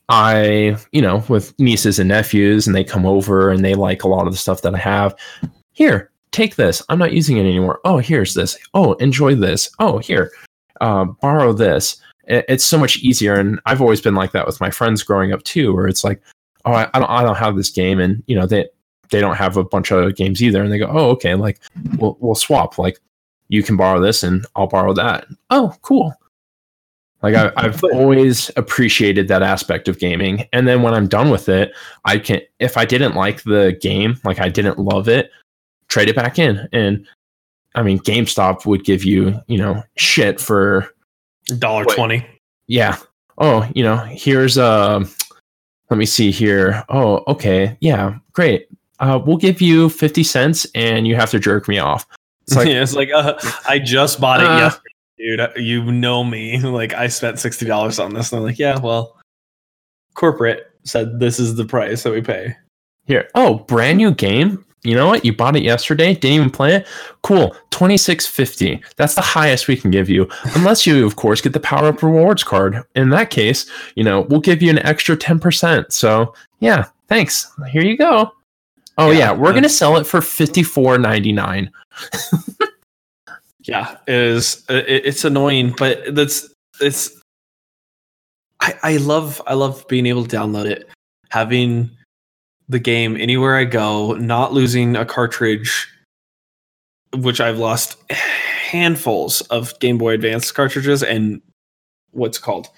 i 0.08 0.76
you 0.92 1.00
know 1.00 1.24
with 1.28 1.58
nieces 1.58 1.98
and 1.98 2.08
nephews 2.08 2.66
and 2.66 2.76
they 2.76 2.84
come 2.84 3.06
over 3.06 3.50
and 3.50 3.64
they 3.64 3.74
like 3.74 4.02
a 4.02 4.08
lot 4.08 4.26
of 4.26 4.32
the 4.32 4.38
stuff 4.38 4.62
that 4.62 4.74
i 4.74 4.78
have. 4.78 5.14
Here 5.72 6.10
take 6.30 6.56
this. 6.56 6.82
I'm 6.88 6.98
not 6.98 7.12
using 7.12 7.36
it 7.36 7.42
anymore. 7.46 7.80
Oh 7.84 7.98
here's 7.98 8.34
this. 8.34 8.56
Oh 8.74 8.92
enjoy 8.94 9.34
this. 9.34 9.70
Oh 9.80 9.98
here 9.98 10.30
uh, 10.80 11.04
borrow 11.04 11.52
this. 11.52 11.96
It's 12.26 12.64
so 12.64 12.78
much 12.78 12.98
easier. 12.98 13.34
And 13.34 13.60
i've 13.66 13.80
always 13.80 14.00
been 14.00 14.14
like 14.14 14.32
that 14.32 14.46
with 14.46 14.60
my 14.60 14.70
friends 14.70 15.02
growing 15.02 15.32
up 15.32 15.42
too 15.42 15.74
where 15.74 15.88
it's 15.88 16.04
like 16.04 16.22
oh 16.64 16.72
I, 16.72 16.88
I 16.94 16.98
don't 16.98 17.10
I 17.10 17.22
don't 17.22 17.36
have 17.36 17.56
this 17.56 17.70
game. 17.70 18.00
And 18.00 18.22
you 18.26 18.36
know 18.36 18.46
they 18.46 18.68
they 19.10 19.20
don't 19.20 19.36
have 19.36 19.56
a 19.56 19.64
bunch 19.64 19.90
of 19.92 20.16
games 20.16 20.42
either. 20.42 20.62
And 20.62 20.72
they 20.72 20.78
go 20.78 20.86
oh 20.86 21.10
okay 21.10 21.34
like 21.34 21.60
we'll 21.98 22.16
we'll 22.20 22.34
swap. 22.34 22.78
Like 22.78 22.98
you 23.48 23.62
can 23.62 23.76
borrow 23.76 24.00
this 24.00 24.22
and 24.22 24.46
I'll 24.56 24.66
borrow 24.66 24.94
that. 24.94 25.26
Oh 25.50 25.74
cool. 25.82 26.14
Like 27.22 27.36
I, 27.36 27.52
I've 27.56 27.84
always 27.84 28.50
appreciated 28.56 29.28
that 29.28 29.42
aspect 29.42 29.86
of 29.86 30.00
gaming. 30.00 30.48
And 30.52 30.66
then 30.66 30.82
when 30.82 30.94
I'm 30.94 31.06
done 31.06 31.30
with 31.30 31.48
it 31.48 31.72
I 32.04 32.18
can 32.18 32.40
if 32.58 32.76
I 32.76 32.84
didn't 32.84 33.14
like 33.14 33.42
the 33.44 33.78
game 33.80 34.18
like 34.24 34.40
I 34.40 34.48
didn't 34.48 34.78
love 34.78 35.08
it 35.08 35.30
trade 35.88 36.08
it 36.08 36.16
back 36.16 36.38
in. 36.38 36.68
And 36.72 37.06
I 37.74 37.82
mean 37.82 37.98
GameStop 38.00 38.66
would 38.66 38.84
give 38.84 39.04
you 39.04 39.40
you 39.46 39.58
know 39.58 39.82
shit 39.96 40.40
for 40.40 40.92
Dollar 41.58 41.84
twenty. 41.84 42.26
yeah. 42.66 42.96
Oh 43.38 43.68
you 43.74 43.82
know 43.84 43.96
here's 43.96 44.56
um 44.58 45.10
let 45.92 45.98
me 45.98 46.06
see 46.06 46.30
here 46.30 46.82
oh 46.88 47.22
okay 47.28 47.76
yeah 47.80 48.16
great 48.32 48.66
uh 49.00 49.20
we'll 49.26 49.36
give 49.36 49.60
you 49.60 49.90
50 49.90 50.22
cents 50.24 50.66
and 50.74 51.06
you 51.06 51.14
have 51.14 51.30
to 51.30 51.38
jerk 51.38 51.68
me 51.68 51.78
off 51.78 52.06
it's 52.46 52.56
like 52.56 52.66
yeah, 52.66 52.82
it's 52.82 52.94
like 52.94 53.10
uh, 53.14 53.34
I 53.68 53.78
just 53.78 54.20
bought 54.20 54.40
it 54.40 54.46
Uh, 54.46 54.56
yesterday, 54.58 55.52
dude. 55.54 55.64
You 55.66 55.92
know 55.92 56.24
me. 56.24 56.58
Like 56.64 56.94
I 56.94 57.06
spent 57.08 57.38
sixty 57.38 57.66
dollars 57.66 57.98
on 58.00 58.14
this, 58.14 58.32
and 58.32 58.40
I'm 58.40 58.44
like, 58.46 58.58
yeah, 58.58 58.80
well, 58.80 59.20
corporate 60.14 60.66
said 60.84 61.20
this 61.20 61.38
is 61.38 61.54
the 61.56 61.64
price 61.64 62.02
that 62.02 62.12
we 62.12 62.20
pay. 62.22 62.56
here 63.04 63.28
oh 63.36 63.58
brand 63.68 63.98
new 63.98 64.10
game 64.12 64.64
you 64.84 64.94
know 64.96 65.06
what? 65.06 65.24
You 65.24 65.34
bought 65.34 65.56
it 65.56 65.62
yesterday, 65.62 66.14
didn't 66.14 66.36
even 66.36 66.50
play 66.50 66.74
it. 66.74 66.86
Cool, 67.22 67.56
twenty 67.70 67.96
six 67.96 68.26
fifty. 68.26 68.82
That's 68.96 69.14
the 69.14 69.20
highest 69.20 69.68
we 69.68 69.76
can 69.76 69.90
give 69.90 70.08
you, 70.08 70.28
unless 70.56 70.86
you, 70.86 71.06
of 71.06 71.16
course, 71.16 71.40
get 71.40 71.52
the 71.52 71.60
power 71.60 71.86
up 71.88 72.02
rewards 72.02 72.42
card. 72.42 72.82
In 72.94 73.10
that 73.10 73.30
case, 73.30 73.70
you 73.94 74.04
know 74.04 74.22
we'll 74.22 74.40
give 74.40 74.62
you 74.62 74.70
an 74.70 74.78
extra 74.80 75.16
ten 75.16 75.38
percent. 75.38 75.92
So 75.92 76.34
yeah, 76.60 76.86
thanks. 77.08 77.50
Here 77.70 77.82
you 77.82 77.96
go. 77.96 78.32
Oh 78.98 79.10
yeah, 79.10 79.18
Yeah, 79.18 79.32
we're 79.32 79.50
uh, 79.50 79.52
gonna 79.52 79.68
sell 79.68 79.96
it 79.96 80.06
for 80.06 80.20
fifty 80.20 80.62
four 80.62 80.98
ninety 80.98 81.32
nine. 81.32 81.70
Yeah, 83.64 83.96
it 84.06 84.14
is 84.14 84.64
it, 84.68 84.86
it's 84.88 85.24
annoying, 85.24 85.74
but 85.78 86.14
that's 86.14 86.52
it's. 86.80 87.20
I 88.60 88.74
I 88.82 88.96
love 88.98 89.40
I 89.46 89.54
love 89.54 89.86
being 89.88 90.06
able 90.06 90.26
to 90.26 90.36
download 90.36 90.66
it, 90.66 90.88
having 91.30 91.90
the 92.72 92.78
game 92.80 93.16
anywhere 93.16 93.56
I 93.56 93.64
go, 93.64 94.14
not 94.14 94.52
losing 94.52 94.96
a 94.96 95.04
cartridge, 95.04 95.88
which 97.14 97.40
I've 97.40 97.58
lost 97.58 97.96
handfuls 98.10 99.40
of 99.42 99.78
Game 99.80 99.98
Boy 99.98 100.14
Advance 100.14 100.50
cartridges 100.50 101.02
and 101.02 101.40
what's 102.12 102.38
called 102.38 102.68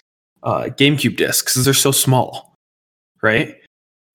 uh, 0.42 0.64
GameCube 0.64 1.16
discs. 1.16 1.54
'cause 1.54 1.64
They're 1.64 1.72
so 1.74 1.90
small, 1.92 2.54
right? 3.22 3.56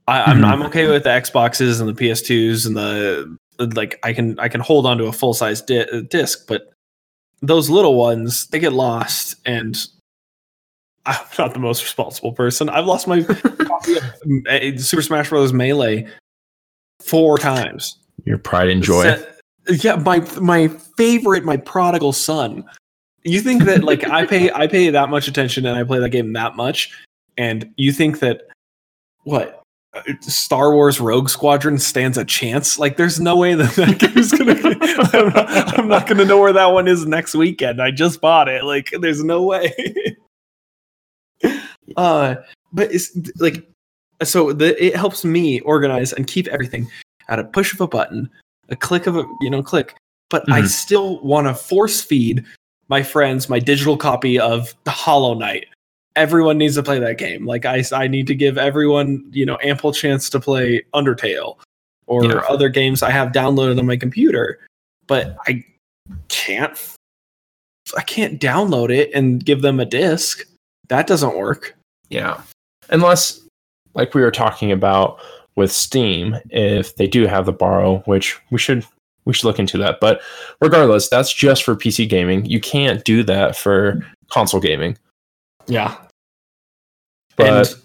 I, 0.08 0.24
I'm 0.32 0.40
Mhm. 0.42 0.46
I'm 0.46 0.62
okay 0.64 0.88
with 0.88 1.04
the 1.04 1.10
Xboxes 1.10 1.80
and 1.80 1.90
the 1.90 1.94
PS2s 1.94 2.66
and 2.66 2.76
the 2.76 3.36
like. 3.76 4.00
I 4.04 4.14
can 4.14 4.40
I 4.40 4.48
can 4.48 4.62
hold 4.62 4.86
onto 4.86 5.06
a 5.06 5.12
full 5.14 5.34
size 5.34 5.62
di- 5.62 6.02
disc, 6.10 6.48
but 6.48 6.72
those 7.42 7.70
little 7.70 7.96
ones 7.96 8.48
they 8.48 8.60
get 8.60 8.74
lost, 8.74 9.36
and 9.46 9.78
I'm 11.06 11.26
not 11.38 11.54
the 11.54 11.60
most 11.60 11.84
responsible 11.84 12.34
person. 12.34 12.70
I've 12.70 12.86
lost 12.86 13.08
my 13.08 13.20
uh, 14.50 14.78
Super 14.78 15.02
Smash 15.02 15.30
Bros. 15.30 15.54
Melee 15.54 16.08
four 17.02 17.38
times. 17.38 17.98
Your 18.26 18.38
pride 18.38 18.70
and 18.70 18.84
joy. 18.84 19.18
Yeah, 19.70 19.96
my 19.96 20.20
my 20.40 20.68
favorite, 20.98 21.44
my 21.44 21.58
prodigal 21.58 22.14
son. 22.14 22.64
You 23.24 23.42
think 23.42 23.64
that 23.64 23.84
like 23.84 24.08
I 24.08 24.26
pay 24.26 24.52
I 24.52 24.68
pay 24.68 24.90
that 24.90 25.10
much 25.10 25.28
attention 25.28 25.66
and 25.66 25.78
I 25.78 25.84
play 25.84 26.00
that 26.00 26.10
game 26.10 26.34
that 26.34 26.56
much, 26.56 26.92
and 27.38 27.72
you 27.78 27.92
think 27.92 28.20
that 28.20 28.42
what 29.24 29.62
uh, 29.94 30.02
Star 30.22 30.74
Wars 30.74 31.00
Rogue 31.00 31.30
Squadron 31.30 31.78
stands 31.80 32.18
a 32.18 32.26
chance? 32.26 32.80
Like, 32.80 32.98
there's 32.98 33.20
no 33.20 33.36
way 33.38 33.56
that 33.56 33.72
that 33.76 34.00
game's 34.00 34.32
gonna. 34.32 34.60
I'm 35.14 35.30
not, 35.34 35.80
I'm 35.80 35.88
not 35.88 36.08
gonna 36.08 36.26
know 36.26 36.40
where 36.40 36.54
that 36.54 36.68
one 36.68 36.88
is 36.88 37.06
next 37.06 37.36
weekend. 37.36 37.82
I 37.82 37.92
just 37.92 38.22
bought 38.22 38.48
it. 38.48 38.64
Like, 38.64 38.92
there's 39.00 39.24
no 39.24 39.44
way. 39.44 39.74
uh, 41.98 42.36
but 42.74 42.92
it's 42.94 43.12
like 43.40 43.68
so 44.24 44.52
the 44.54 44.82
it 44.84 44.96
helps 44.96 45.24
me 45.26 45.60
organize 45.62 46.14
and 46.14 46.28
keep 46.28 46.48
everything 46.48 46.88
at 47.30 47.40
a 47.40 47.44
push 47.44 47.74
of 47.74 47.82
a 47.82 47.88
button, 47.88 48.30
a 48.70 48.76
click 48.76 49.08
of 49.08 49.16
a 49.16 49.24
you 49.42 49.50
know 49.50 49.64
click. 49.64 49.96
But 50.30 50.44
I 50.52 50.62
Mhm. 50.62 50.68
still 50.68 51.20
want 51.24 51.48
to 51.48 51.54
force 51.56 52.02
feed 52.02 52.44
my 52.88 53.02
friends 53.04 53.50
my 53.50 53.60
digital 53.60 53.98
copy 53.98 54.40
of 54.40 54.76
the 54.84 54.92
Hollow 54.92 55.34
Knight. 55.34 55.66
Everyone 56.16 56.58
needs 56.58 56.76
to 56.76 56.84
play 56.84 57.00
that 57.00 57.18
game. 57.18 57.46
Like 57.46 57.66
I, 57.66 57.84
I 57.94 58.08
need 58.08 58.28
to 58.28 58.36
give 58.36 58.58
everyone 58.58 59.24
you 59.32 59.46
know 59.46 59.58
ample 59.64 59.92
chance 59.94 60.30
to 60.32 60.40
play 60.40 60.84
Undertale 60.94 61.58
or 62.08 62.26
Yeah. 62.26 62.42
other 62.50 62.70
games 62.70 63.02
I 63.04 63.12
have 63.12 63.32
downloaded 63.32 63.80
on 63.80 63.86
my 63.86 63.98
computer. 63.98 64.60
But 65.08 65.38
I 65.48 65.64
can't. 66.28 66.78
I 67.98 68.02
can't 68.04 68.40
download 68.40 68.92
it 68.92 69.10
and 69.16 69.44
give 69.44 69.62
them 69.64 69.80
a 69.80 69.86
disc. 69.86 70.42
That 70.90 71.08
doesn't 71.08 71.36
work. 71.38 71.76
Yeah. 72.10 72.42
Unless, 72.90 73.42
like 73.94 74.14
we 74.14 74.22
were 74.22 74.32
talking 74.32 74.72
about 74.72 75.20
with 75.56 75.72
Steam, 75.72 76.36
if 76.50 76.96
they 76.96 77.08
do 77.08 77.28
have 77.28 77.46
the 77.46 77.52
borrow, 77.52 78.00
which 78.06 78.40
we 78.52 78.58
should 78.58 78.86
we 79.26 79.34
should 79.34 79.46
look 79.46 79.60
into 79.60 79.78
that. 79.78 80.00
But 80.00 80.22
regardless, 80.62 81.10
that's 81.10 81.32
just 81.34 81.64
for 81.64 81.76
PC 81.76 82.10
gaming. 82.10 82.46
You 82.46 82.60
can't 82.60 83.04
do 83.04 83.22
that 83.24 83.56
for 83.56 84.00
console 84.32 84.60
gaming. 84.62 84.98
Yeah. 85.68 85.96
But 87.36 87.48
and 87.48 87.76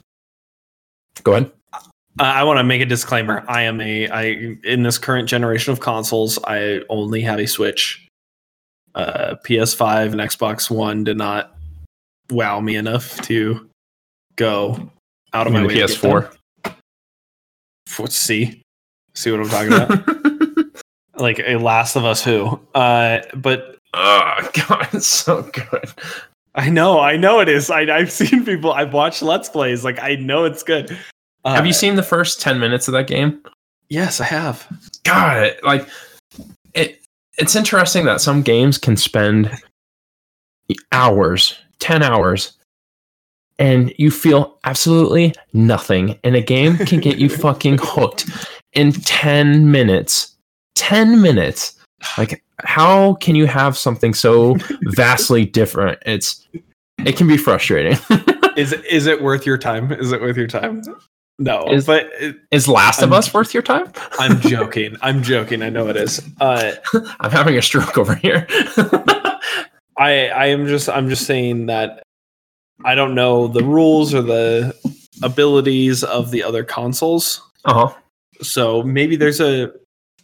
go 1.23 1.33
ahead. 1.33 1.51
I- 1.73 2.41
I 2.41 2.45
want 2.45 2.59
to 2.59 2.65
make 2.65 2.81
a 2.81 2.87
disclaimer. 2.87 3.45
I 3.49 3.63
am 3.63 3.81
a 3.81 4.09
I 4.09 4.57
in 4.63 4.85
this 4.85 4.99
current 4.99 5.29
generation 5.29 5.73
of 5.73 5.81
consoles. 5.81 6.39
I 6.45 6.81
only 6.89 7.21
have 7.23 7.41
a 7.41 7.47
Switch. 7.47 8.07
Uh, 8.95 9.35
PS5 9.45 10.13
and 10.13 10.21
Xbox 10.21 10.71
One 10.71 11.03
did 11.03 11.17
not 11.17 11.57
wow 12.31 12.61
me 12.61 12.77
enough 12.77 13.21
to 13.23 13.69
go 14.37 14.91
out 15.33 15.47
of 15.47 15.53
You 15.53 15.61
my 15.61 15.67
way. 15.67 15.75
the 15.75 15.87
to 15.87 15.87
get 15.87 15.99
PS4. 15.99 16.31
Let's 17.99 18.17
See, 18.17 18.63
see 19.15 19.31
what 19.31 19.41
I'm 19.41 19.49
talking 19.49 19.73
about? 19.73 20.77
like 21.17 21.39
a 21.41 21.57
Last 21.57 21.97
of 21.97 22.05
Us 22.05 22.25
who. 22.25 22.59
Uh, 22.75 23.21
but 23.37 23.79
oh 23.93 24.51
god, 24.69 24.89
it's 24.93 25.07
so 25.07 25.43
good. 25.43 25.93
I 26.57 26.71
know, 26.71 27.01
I 27.01 27.17
know 27.17 27.41
it 27.41 27.49
is. 27.49 27.71
I, 27.71 27.83
I've 27.83 28.11
seen 28.13 28.45
people. 28.45 28.73
I've 28.73 28.93
watched 28.93 29.23
Let's 29.23 29.49
Plays. 29.49 29.85
Like 29.85 30.01
I 30.03 30.17
know 30.17 30.45
it's 30.45 30.63
good. 30.63 30.97
Uh, 31.45 31.55
have 31.55 31.67
you 31.67 31.73
seen 31.73 31.95
the 31.97 32.03
first 32.03 32.41
ten 32.41 32.59
minutes 32.59 32.89
of 32.89 32.93
that 32.93 33.07
game? 33.07 33.41
Yes, 33.89 34.21
I 34.21 34.25
have. 34.25 34.67
God, 35.05 35.43
it, 35.45 35.65
like 35.65 35.87
it. 36.75 37.01
It's 37.39 37.55
interesting 37.57 38.05
that 38.07 38.21
some 38.21 38.43
games 38.43 38.79
can 38.79 38.97
spend 38.97 39.51
hours, 40.93 41.59
ten 41.81 42.03
hours, 42.03 42.57
and 43.59 43.93
you 43.99 44.11
feel 44.11 44.59
absolutely 44.65 45.35
nothing, 45.53 46.19
and 46.25 46.35
a 46.37 46.41
game 46.41 46.77
can 46.79 47.01
get 47.01 47.19
you 47.19 47.29
fucking 47.29 47.79
hooked 47.81 48.29
in 48.73 48.93
ten 48.93 49.71
minutes. 49.71 50.35
Ten 50.75 51.21
minutes. 51.23 51.77
Like, 52.19 52.43
how 52.65 53.15
can 53.15 53.35
you 53.35 53.47
have 53.47 53.77
something 53.79 54.13
so 54.15 54.57
vastly 54.83 55.45
different? 55.45 55.99
It's 56.05 56.47
it 57.05 57.17
can 57.17 57.27
be 57.29 57.37
frustrating. 57.37 57.99
Is 58.57 58.73
it 58.73 58.85
is 58.87 59.07
it 59.07 59.21
worth 59.21 59.45
your 59.47 59.59
time? 59.59 59.91
Is 59.91 60.13
it 60.13 60.21
worth 60.21 60.37
your 60.37 60.47
time? 60.47 60.81
No, 61.41 61.65
Is- 61.73 61.87
but 61.87 62.09
it, 62.21 62.37
Is 62.53 62.69
Last 62.69 63.03
of 63.03 63.13
I'm- 63.13 63.19
Us 63.19 63.35
worth 63.35 63.53
your 63.53 63.65
time? 63.65 63.91
I'm 64.21 64.41
joking. 64.41 64.97
I'm 65.03 65.21
joking. 65.25 65.61
I 65.63 65.71
know 65.71 65.89
it 65.89 65.97
is. 65.97 66.23
Uh, 66.41 66.71
I'm 67.21 67.33
having 67.33 67.57
a 67.59 67.63
stroke 67.63 67.99
over 67.99 68.15
here. 68.15 68.47
I 69.99 70.29
I 70.29 70.47
am 70.47 70.67
just 70.69 70.89
I'm 70.89 71.09
just 71.09 71.27
saying 71.27 71.67
that 71.67 72.03
I 72.85 72.95
don't 72.95 73.15
know 73.15 73.49
the 73.49 73.65
rules 73.65 74.15
or 74.15 74.23
the 74.23 74.75
abilities 75.23 76.05
of 76.05 76.31
the 76.31 76.43
other 76.43 76.65
consoles. 76.65 77.41
uh 77.65 77.89
huh. 77.89 77.95
So 78.43 78.83
maybe 78.83 79.17
there's 79.17 79.41
a 79.41 79.73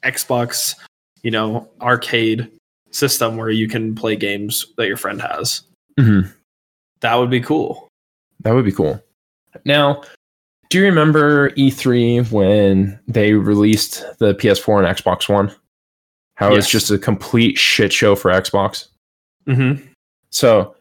Xbox, 0.03 0.75
you 1.23 1.31
know, 1.31 1.69
arcade 1.81 2.51
system 2.91 3.37
where 3.37 3.51
you 3.51 3.69
can 3.69 3.95
play 3.95 4.17
games 4.17 4.67
that 4.77 4.87
your 4.89 4.97
friend 4.97 5.21
has. 5.23 5.63
hmm 5.99 6.23
That 7.01 7.15
would 7.15 7.31
be 7.31 7.41
cool. 7.41 7.89
That 8.41 8.55
would 8.55 8.65
be 8.65 8.73
cool. 8.73 9.03
Now, 9.65 10.03
do 10.71 10.79
you 10.79 10.85
remember 10.85 11.51
E3 11.51 12.31
when 12.31 12.99
they 13.09 13.33
released 13.35 14.05
the 14.19 14.35
PS4 14.35 14.85
and 14.85 14.97
Xbox 14.97 15.29
One? 15.29 15.55
How 16.37 16.53
it 16.53 16.57
was 16.57 16.69
just 16.69 16.91
a 16.91 16.99
complete 16.99 17.59
shit 17.59 17.93
show 17.93 18.17
for 18.17 18.31
Xbox. 18.31 18.89
Mm-hmm. 19.47 19.85
So 20.31 20.75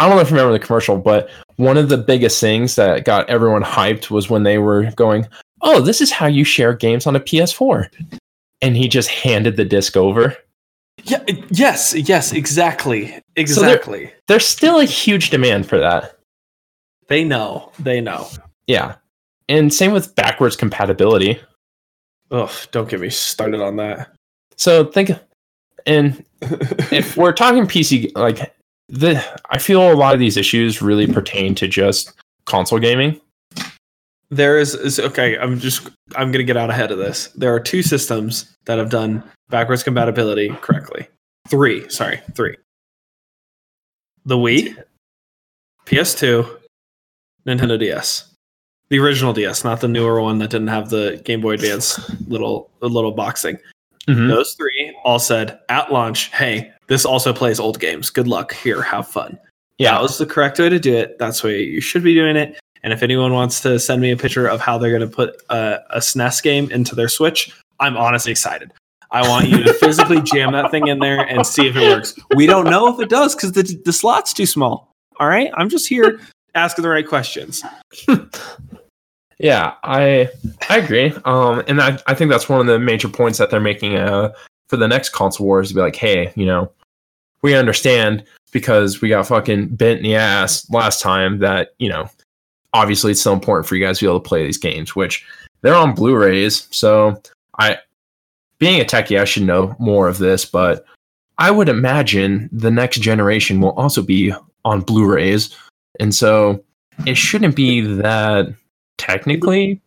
I, 0.00 0.08
don't 0.08 0.16
know 0.16 0.22
if 0.22 0.30
you 0.30 0.36
remember 0.36 0.58
the 0.58 0.64
commercial, 0.64 0.96
but 0.96 1.28
one 1.56 1.76
of 1.76 1.88
the 1.88 1.98
biggest 1.98 2.40
things 2.40 2.74
that 2.76 3.04
got 3.04 3.28
everyone 3.28 3.62
hyped 3.62 4.10
was 4.10 4.30
when 4.30 4.42
they 4.42 4.58
were 4.58 4.90
going, 4.92 5.28
"Oh, 5.62 5.80
this 5.80 6.00
is 6.00 6.10
how 6.10 6.26
you 6.26 6.42
share 6.42 6.72
games 6.74 7.06
on 7.06 7.14
a 7.14 7.20
PS4," 7.20 7.88
and 8.62 8.76
he 8.76 8.88
just 8.88 9.10
handed 9.10 9.56
the 9.56 9.64
disc 9.64 9.96
over. 9.96 10.36
Yeah. 11.04 11.22
Yes. 11.50 11.94
Yes. 11.94 12.32
Exactly. 12.32 13.18
Exactly. 13.36 14.12
There's 14.26 14.46
still 14.46 14.80
a 14.80 14.84
huge 14.84 15.30
demand 15.30 15.66
for 15.66 15.78
that. 15.78 16.16
they 17.08 17.24
know. 17.24 17.72
They 17.78 18.00
know. 18.00 18.28
Yeah, 18.66 18.96
and 19.48 19.72
same 19.72 19.92
with 19.92 20.14
backwards 20.14 20.56
compatibility. 20.56 21.40
Ugh. 22.30 22.50
Don't 22.70 22.88
get 22.88 23.00
me 23.00 23.10
started 23.10 23.60
on 23.60 23.76
that. 23.76 24.12
So 24.56 24.84
think, 24.84 25.10
and 25.86 26.24
if 26.92 27.16
we're 27.16 27.32
talking 27.32 27.66
PC, 27.66 28.12
like 28.14 28.54
the, 28.90 29.24
I 29.50 29.58
feel 29.58 29.92
a 29.92 29.94
lot 29.94 30.14
of 30.14 30.20
these 30.20 30.36
issues 30.36 30.82
really 30.82 31.06
pertain 31.06 31.54
to 31.56 31.68
just 31.68 32.12
console 32.46 32.78
gaming. 32.80 33.20
there 34.30 34.58
is, 34.58 34.74
is 34.74 34.98
okay 35.00 35.36
i'm 35.38 35.58
just 35.58 35.88
i'm 36.16 36.30
gonna 36.32 36.44
get 36.44 36.56
out 36.56 36.70
ahead 36.70 36.90
of 36.90 36.98
this. 36.98 37.28
There 37.36 37.54
are 37.54 37.60
two 37.60 37.82
systems 37.82 38.54
that 38.66 38.78
have 38.78 38.90
done 38.90 39.22
backwards 39.48 39.82
compatibility 39.82 40.48
correctly. 40.60 41.06
Three 41.48 41.88
sorry 41.88 42.20
three. 42.34 42.56
The 44.24 44.36
wii 44.36 44.76
ps2 45.86 46.58
nintendo 47.46 47.78
ds 47.78 48.34
the 48.90 48.98
original 48.98 49.32
ds 49.32 49.64
not 49.64 49.80
the 49.80 49.88
newer 49.88 50.20
one 50.20 50.38
that 50.38 50.50
didn't 50.50 50.68
have 50.68 50.90
the 50.90 51.20
game 51.24 51.40
boy 51.40 51.52
advance 51.52 51.98
little 52.28 52.70
little 52.80 53.12
boxing. 53.12 53.58
Mhm. 54.08 54.28
those 54.28 54.54
three 54.54 54.96
all 55.04 55.18
said 55.18 55.58
at 55.68 55.92
launch 55.92 56.30
hey 56.32 56.72
this 56.90 57.06
also 57.06 57.32
plays 57.32 57.58
old 57.58 57.80
games 57.80 58.10
good 58.10 58.28
luck 58.28 58.52
here 58.52 58.82
have 58.82 59.08
fun 59.08 59.38
Yeah, 59.78 59.92
that 59.92 60.02
was 60.02 60.18
the 60.18 60.26
correct 60.26 60.58
way 60.58 60.68
to 60.68 60.78
do 60.78 60.94
it. 60.94 61.18
That's 61.18 61.40
the 61.40 61.48
way 61.48 61.62
you 61.62 61.80
should 61.80 62.02
be 62.04 62.12
doing 62.12 62.36
it. 62.36 62.60
And 62.82 62.92
if 62.92 63.02
anyone 63.02 63.32
wants 63.32 63.60
to 63.62 63.78
send 63.78 64.02
me 64.02 64.10
a 64.10 64.16
picture 64.16 64.46
of 64.46 64.60
how 64.60 64.76
they're 64.76 64.96
going 64.96 65.08
to 65.08 65.14
put 65.14 65.40
a, 65.48 65.78
a 65.90 65.98
SNES 66.00 66.42
game 66.42 66.70
into 66.70 66.94
their 66.94 67.08
Switch, 67.08 67.50
I'm 67.78 67.96
honestly 67.96 68.30
excited. 68.30 68.72
I 69.10 69.26
want 69.26 69.48
you 69.48 69.62
to 69.64 69.72
physically 69.72 70.20
jam 70.24 70.52
that 70.52 70.70
thing 70.70 70.88
in 70.88 70.98
there 70.98 71.20
and 71.20 71.46
see 71.46 71.66
if 71.66 71.76
it 71.76 71.80
works. 71.80 72.14
We 72.36 72.46
don't 72.46 72.66
know 72.66 72.92
if 72.92 73.00
it 73.00 73.08
does 73.08 73.34
because 73.34 73.52
the, 73.52 73.62
the 73.62 73.92
slot's 73.92 74.34
too 74.34 74.46
small. 74.46 74.92
All 75.18 75.28
right. 75.28 75.50
I'm 75.54 75.70
just 75.70 75.88
here 75.88 76.20
asking 76.54 76.82
the 76.82 76.90
right 76.90 77.06
questions. 77.06 77.62
Yeah, 79.42 79.72
I 79.84 80.28
I 80.68 80.76
agree. 80.76 81.14
Um, 81.24 81.62
and 81.66 81.80
I, 81.80 81.98
I 82.06 82.12
think 82.12 82.30
that's 82.30 82.46
one 82.46 82.60
of 82.60 82.66
the 82.66 82.78
major 82.78 83.08
points 83.08 83.38
that 83.38 83.50
they're 83.50 83.58
making 83.58 83.96
uh, 83.96 84.34
for 84.68 84.76
the 84.76 84.86
next 84.86 85.10
console 85.10 85.46
wars 85.46 85.70
to 85.70 85.74
be 85.74 85.80
like, 85.80 85.96
hey, 85.96 86.30
you 86.36 86.44
know, 86.44 86.70
we 87.42 87.54
understand 87.54 88.24
because 88.52 89.00
we 89.00 89.08
got 89.08 89.26
fucking 89.26 89.68
bent 89.68 89.98
in 89.98 90.04
the 90.04 90.16
ass 90.16 90.68
last 90.70 91.00
time 91.00 91.38
that 91.38 91.70
you 91.78 91.88
know, 91.88 92.08
obviously 92.72 93.12
it's 93.12 93.20
still 93.20 93.32
important 93.32 93.66
for 93.66 93.76
you 93.76 93.84
guys 93.84 93.98
to 93.98 94.04
be 94.04 94.08
able 94.08 94.20
to 94.20 94.28
play 94.28 94.44
these 94.44 94.58
games, 94.58 94.94
which 94.96 95.26
they're 95.62 95.74
on 95.74 95.94
Blu-rays. 95.94 96.66
So 96.70 97.20
I, 97.58 97.78
being 98.58 98.80
a 98.80 98.84
techie, 98.84 99.20
I 99.20 99.24
should 99.24 99.42
know 99.42 99.76
more 99.78 100.08
of 100.08 100.18
this, 100.18 100.44
but 100.44 100.84
I 101.38 101.50
would 101.50 101.68
imagine 101.68 102.48
the 102.52 102.70
next 102.70 103.00
generation 103.00 103.60
will 103.60 103.72
also 103.72 104.02
be 104.02 104.32
on 104.64 104.80
Blu-rays, 104.82 105.56
and 105.98 106.14
so 106.14 106.62
it 107.06 107.16
shouldn't 107.16 107.56
be 107.56 107.80
that 107.80 108.54
technically 108.98 109.80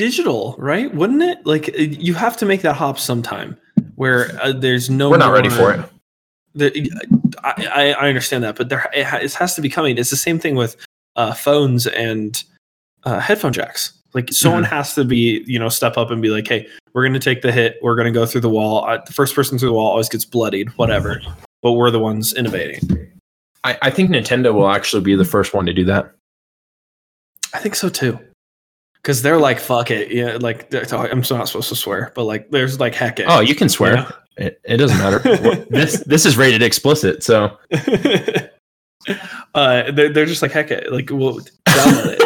Digital, 0.00 0.54
right? 0.56 0.94
Wouldn't 0.94 1.22
it? 1.22 1.44
Like 1.44 1.76
you 1.76 2.14
have 2.14 2.34
to 2.38 2.46
make 2.46 2.62
that 2.62 2.74
hop 2.74 2.98
sometime 2.98 3.58
where 3.96 4.30
uh, 4.40 4.52
there's 4.52 4.88
no. 4.88 5.10
we're 5.10 5.18
not 5.18 5.30
ready 5.30 5.50
more- 5.50 5.58
for 5.58 5.72
it. 5.74 5.90
The, 6.54 6.90
I, 7.42 7.66
I 7.72 7.92
I 7.92 8.08
understand 8.08 8.44
that, 8.44 8.56
but 8.56 8.68
there 8.68 8.88
it, 8.94 9.04
ha- 9.04 9.18
it 9.18 9.32
has 9.34 9.54
to 9.54 9.60
be 9.60 9.68
coming. 9.68 9.98
It's 9.98 10.10
the 10.10 10.16
same 10.16 10.38
thing 10.38 10.56
with 10.56 10.76
uh, 11.16 11.32
phones 11.32 11.86
and 11.86 12.42
uh, 13.04 13.20
headphone 13.20 13.52
jacks. 13.52 13.92
Like 14.12 14.32
someone 14.32 14.64
has 14.64 14.94
to 14.96 15.04
be, 15.04 15.44
you 15.46 15.58
know, 15.58 15.68
step 15.68 15.96
up 15.96 16.10
and 16.10 16.20
be 16.20 16.30
like, 16.30 16.48
"Hey, 16.48 16.66
we're 16.92 17.02
going 17.02 17.12
to 17.12 17.20
take 17.20 17.42
the 17.42 17.52
hit. 17.52 17.78
We're 17.80 17.94
going 17.94 18.12
to 18.12 18.18
go 18.18 18.26
through 18.26 18.40
the 18.40 18.50
wall. 18.50 18.84
Uh, 18.84 18.98
the 19.06 19.12
first 19.12 19.34
person 19.34 19.58
through 19.58 19.68
the 19.68 19.74
wall 19.74 19.86
always 19.86 20.08
gets 20.08 20.24
bloodied, 20.24 20.70
whatever." 20.70 21.20
But 21.62 21.72
we're 21.72 21.90
the 21.90 22.00
ones 22.00 22.34
innovating. 22.34 22.80
I, 23.62 23.78
I 23.82 23.90
think 23.90 24.10
Nintendo 24.10 24.52
will 24.52 24.68
actually 24.68 25.02
be 25.02 25.14
the 25.14 25.24
first 25.24 25.54
one 25.54 25.66
to 25.66 25.72
do 25.72 25.84
that. 25.84 26.10
I 27.52 27.58
think 27.58 27.74
so 27.74 27.88
too. 27.88 28.18
Because 28.94 29.22
they're 29.22 29.38
like, 29.38 29.60
"Fuck 29.60 29.90
it," 29.92 30.10
yeah. 30.10 30.38
Like 30.40 30.74
I'm 30.74 31.22
not 31.30 31.48
supposed 31.48 31.68
to 31.68 31.76
swear, 31.76 32.10
but 32.16 32.24
like, 32.24 32.50
there's 32.50 32.80
like, 32.80 32.94
"Heck 32.94 33.20
it." 33.20 33.26
Oh, 33.28 33.40
you 33.40 33.54
can 33.54 33.68
swear. 33.68 33.94
Yeah. 33.94 34.10
It, 34.36 34.60
it 34.64 34.76
doesn't 34.78 34.98
matter. 34.98 35.18
this 35.70 36.02
this 36.04 36.24
is 36.24 36.36
rated 36.36 36.62
explicit, 36.62 37.22
so 37.22 37.56
uh, 39.54 39.90
they're, 39.92 40.12
they're 40.12 40.26
just 40.26 40.42
like, 40.42 40.52
"Heck 40.52 40.70
it!" 40.70 40.92
Like, 40.92 41.10
we'll 41.10 41.40
it. 41.66 42.22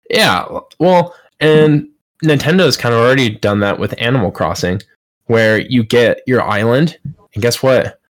yeah. 0.10 0.46
Well, 0.78 1.14
and 1.40 1.88
Nintendo's 2.22 2.76
kind 2.76 2.94
of 2.94 3.00
already 3.00 3.30
done 3.30 3.60
that 3.60 3.78
with 3.78 3.94
Animal 4.00 4.30
Crossing, 4.30 4.80
where 5.26 5.58
you 5.58 5.82
get 5.82 6.20
your 6.26 6.42
island, 6.42 6.98
and 7.04 7.42
guess 7.42 7.62
what? 7.62 8.00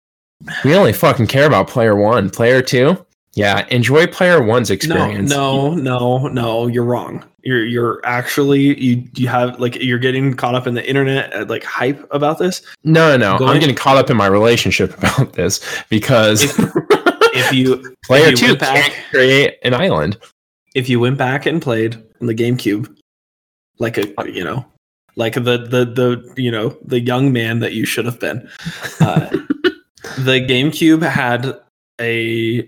We 0.65 0.75
only 0.75 0.93
fucking 0.93 1.29
care 1.29 1.47
about 1.47 1.69
player 1.69 1.97
one. 1.97 2.29
Player 2.29 2.61
two, 2.61 3.05
yeah, 3.35 3.67
enjoy 3.71 4.07
player 4.07 4.43
one's 4.43 4.71
experience. 4.71 5.31
no, 5.31 5.75
no, 5.75 6.19
no. 6.19 6.29
no, 6.29 6.67
You're 6.67 6.85
wrong. 6.85 7.25
You're 7.43 7.67
you're 7.67 8.01
actually 8.05 8.81
you 8.83 9.05
you 9.15 9.29
have 9.29 9.61
like 9.61 9.77
you're 9.83 9.99
getting 9.99 10.33
caught 10.35 10.55
up 10.55 10.67
in 10.67 10.73
the 10.75 10.89
internet 10.89 11.35
uh, 11.35 11.45
like 11.47 11.63
hype 11.63 12.07
about 12.11 12.39
this. 12.39 12.63
no, 12.85 13.17
no, 13.17 13.33
no. 13.33 13.39
Go 13.39 13.45
I'm 13.45 13.51
ahead. 13.51 13.61
getting 13.61 13.77
caught 13.77 13.97
up 13.99 14.09
in 14.09 14.17
my 14.17 14.27
relationship 14.27 14.97
about 14.99 15.35
this 15.35 15.61
because 15.91 16.43
If 17.37 17.53
you 17.53 17.95
player 18.07 18.29
if 18.33 18.41
you 18.41 18.49
two 18.49 18.57
back- 18.57 18.93
can't 18.93 18.95
create 19.11 19.59
an 19.63 19.75
island. 19.75 20.17
if 20.75 20.89
you 20.89 21.01
went 21.01 21.19
back 21.19 21.45
and 21.47 21.61
played 21.61 21.97
on 22.21 22.29
the 22.29 22.35
GameCube, 22.35 22.89
like 23.79 23.99
a 23.99 24.07
you 24.33 24.43
know, 24.45 24.65
like 25.17 25.35
the 25.35 25.41
the 25.41 25.85
the 25.85 26.33
you 26.37 26.51
know 26.51 26.75
the 26.83 27.01
young 27.01 27.31
man 27.33 27.59
that 27.59 27.73
you 27.75 27.85
should 27.85 28.07
have 28.07 28.19
been, 28.21 28.49
uh, 29.01 29.29
the 30.19 30.41
GameCube 30.49 31.03
had 31.03 31.61
a 32.01 32.67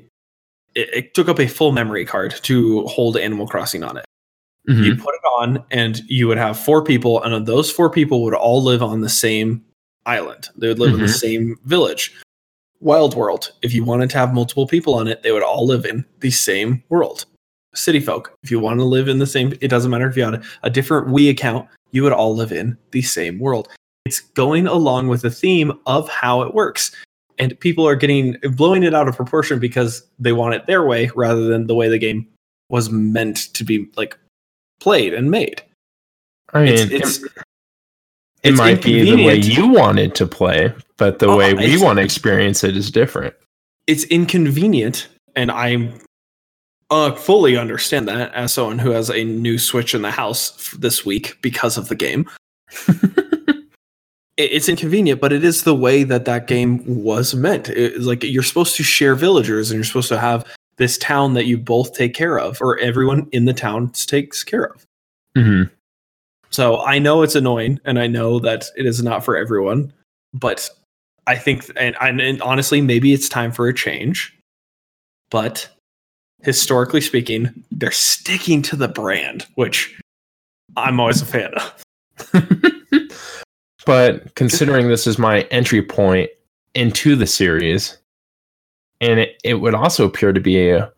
it, 0.77 0.89
it 0.95 1.15
took 1.15 1.29
up 1.29 1.41
a 1.41 1.47
full 1.49 1.73
memory 1.73 2.05
card 2.05 2.35
to 2.43 2.83
hold 2.87 3.17
Animal 3.17 3.47
Crossing 3.49 3.83
on 3.83 3.97
it. 3.97 4.05
Mhm. 4.69 4.85
you 4.85 4.97
put 4.97 5.15
it 5.15 5.21
on 5.39 5.62
and 5.71 6.01
you 6.09 6.27
would 6.27 6.39
have 6.39 6.59
four 6.59 6.83
people 6.83 7.23
and 7.23 7.47
those 7.47 7.71
four 7.71 7.89
people 7.89 8.25
would 8.25 8.35
all 8.35 8.61
live 8.62 8.83
on 8.83 9.01
the 9.01 9.09
same 9.09 9.62
island 10.07 10.49
they 10.57 10.67
would 10.67 10.81
live 10.81 10.93
in 10.95 10.99
the 11.01 11.07
Mhm. 11.07 11.21
same 11.21 11.57
village 11.67 12.12
wild 12.81 13.15
world 13.15 13.53
if 13.62 13.73
you 13.73 13.85
wanted 13.85 14.11
to 14.11 14.19
have 14.19 14.35
multiple 14.35 14.67
people 14.67 14.95
on 14.95 15.07
it 15.07 15.23
they 15.23 15.31
would 15.31 15.45
all 15.45 15.65
live 15.67 15.85
in 15.87 16.05
the 16.19 16.31
same 16.33 16.83
world 16.89 17.27
city 17.77 18.01
folk 18.01 18.37
if 18.43 18.51
you 18.51 18.59
want 18.59 18.81
to 18.81 18.85
live 18.85 19.07
in 19.09 19.19
the 19.19 19.27
same 19.27 19.53
it 19.61 19.69
doesn't 19.69 19.91
matter 19.93 20.09
if 20.09 20.17
you 20.17 20.25
had 20.25 20.43
a, 20.65 20.71
different 20.71 21.07
Wii 21.09 21.31
account 21.31 21.69
you 21.93 22.03
would 22.03 22.12
all 22.12 22.35
live 22.35 22.51
in 22.51 22.77
the 22.91 23.03
same 23.03 23.39
world 23.39 23.69
it's 24.05 24.19
going 24.21 24.67
along 24.67 25.07
with 25.07 25.23
the 25.23 25.31
theme 25.31 25.73
of 25.87 26.09
how 26.09 26.43
it 26.43 26.55
works 26.55 26.91
and 27.38 27.59
people 27.61 27.87
are 27.87 27.96
getting 27.96 28.37
blowing 28.53 28.83
it 28.83 28.94
out 28.94 29.09
of 29.09 29.16
proportion 29.16 29.59
because 29.59 30.07
they 30.18 30.33
want 30.33 30.55
it 30.55 30.66
their 30.66 30.85
way 30.87 31.11
rather 31.14 31.44
than 31.49 31.66
the 31.66 31.75
way 31.75 31.88
the 31.88 31.99
game 31.99 32.27
was 32.70 32.90
meant 32.90 33.53
to 33.55 33.64
be 33.64 33.88
like 33.96 34.16
played 34.81 35.14
and 35.14 35.31
made. 35.31 35.62
I 36.53 36.64
mean, 36.64 36.72
It's, 36.75 36.83
it- 36.83 36.92
it's 36.92 37.18
it, 37.25 37.33
it's 38.51 38.59
might 38.59 38.83
be 38.83 39.03
the 39.11 39.25
way 39.25 39.37
you 39.37 39.68
wanted 39.68 40.14
to 40.16 40.27
play, 40.27 40.72
but 40.99 41.18
the 41.18 41.27
Oh, 41.29 41.37
way 41.37 41.53
we 41.55 41.83
want 41.83 41.99
to 41.99 42.05
experience 42.05 42.62
it 42.62 42.77
is 42.77 42.90
different. 42.90 43.35
it's 43.88 44.05
inconvenient, 44.05 45.09
and 45.35 45.51
I 45.51 45.92
uh, 46.90 47.12
fully 47.12 47.57
understand 47.57 48.07
that 48.09 48.33
as 48.35 48.55
someone 48.55 48.79
who 48.79 48.90
has 48.90 49.11
a 49.11 49.25
new 49.25 49.59
Switch 49.59 49.94
in 49.94 50.03
the 50.03 50.11
house 50.12 50.55
f- 50.59 50.79
this 50.81 51.05
week 51.05 51.37
because 51.42 51.77
of 51.77 51.88
the 51.88 51.96
game. 51.96 52.29
It- 54.37 54.53
it's 54.53 54.68
inconvenient, 54.68 55.20
but 55.20 55.33
it 55.33 55.44
is 55.44 55.62
the 55.62 55.75
way 55.75 56.03
that 56.05 56.25
that 56.27 56.46
game 56.46 56.83
was 56.87 57.35
meant. 57.35 57.68
It's 57.70 58.05
like 58.05 58.22
you're 58.22 58.42
supposed 58.42 58.77
to 58.77 58.83
share 58.83 59.14
villagers, 59.14 59.70
and 59.70 59.79
you're 59.79 59.85
supposed 59.85 60.09
to 60.09 60.18
have 60.18 60.44
this 60.77 60.99
town 60.99 61.33
that 61.35 61.46
you 61.46 61.57
both 61.57 61.94
take 61.94 62.12
care 62.14 62.38
of, 62.38 62.61
or 62.61 62.79
everyone 62.81 63.29
in 63.33 63.46
the 63.46 63.55
town 63.55 63.90
takes 63.90 64.44
care 64.44 64.64
of. 64.66 64.85
hmm 65.37 65.62
So 66.51 66.81
I 66.83 66.99
know 66.99 67.22
it's 67.22 67.35
annoying, 67.35 67.81
and 67.85 67.99
I 67.99 68.07
know 68.07 68.38
that 68.40 68.66
it 68.77 68.85
is 68.87 69.03
not 69.03 69.25
for 69.25 69.37
everyone, 69.37 69.92
but 70.35 70.68
I 71.27 71.37
think, 71.37 71.70
and, 71.77 71.96
and, 72.01 72.20
and 72.20 72.40
honestly, 72.42 72.81
maybe 72.83 73.12
it's 73.12 73.29
time 73.29 73.53
for 73.53 73.68
a 73.68 73.75
change. 73.75 74.37
But 75.31 75.68
historically 76.42 77.01
speaking, 77.01 77.64
they're 77.72 77.90
sticking 77.90 78.62
to 78.62 78.77
the 78.77 78.87
brand, 78.88 79.46
which 79.57 79.99
I'm 80.77 81.01
always 81.01 81.20
a 81.22 81.27
fan 81.27 81.53
of. 81.55 81.83
but 83.87 84.35
considering 84.35 84.88
this 84.88 85.07
is 85.07 85.18
my 85.18 85.42
entry 85.51 85.81
point 85.81 86.29
into 86.75 87.16
the 87.16 87.27
series, 87.27 87.96
and 89.01 89.20
it, 89.20 89.40
it 89.42 89.55
would 89.55 89.75
also 89.75 90.05
appear 90.05 90.33
to 90.35 90.40
be 90.40 90.68
a, 90.68 90.92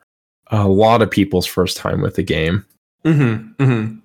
a 0.49 0.67
lot 0.67 1.03
of 1.03 1.11
people's 1.11 1.47
first 1.47 1.77
time 1.77 2.01
with 2.01 2.17
the 2.17 2.23
game, 2.25 2.65
Mm-hmm, 3.05 3.63
mm-hmm. 3.63 3.99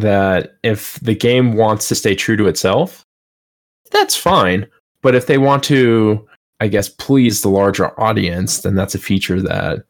that 0.00 0.56
if 0.62 0.98
the 1.00 1.14
game 1.14 1.54
wants 1.54 1.88
to 1.88 1.94
stay 1.94 2.14
true 2.14 2.36
to 2.36 2.48
itself, 2.48 3.04
that's 3.90 4.16
fine. 4.16 4.66
But 5.02 5.14
if 5.14 5.26
they 5.26 5.38
want 5.38 5.62
to, 5.64 6.26
I 6.60 6.68
guess, 6.68 6.88
please 6.88 7.40
the 7.40 7.48
larger 7.48 7.98
audience, 8.00 8.62
then 8.62 8.74
that's 8.74 8.94
a 8.94 8.98
feature 8.98 9.40
that 9.42 9.84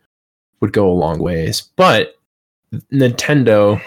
would 0.61 0.72
go 0.72 0.90
a 0.90 0.92
long 0.92 1.18
ways. 1.18 1.62
But 1.76 2.16
Nintendo, 2.92 3.81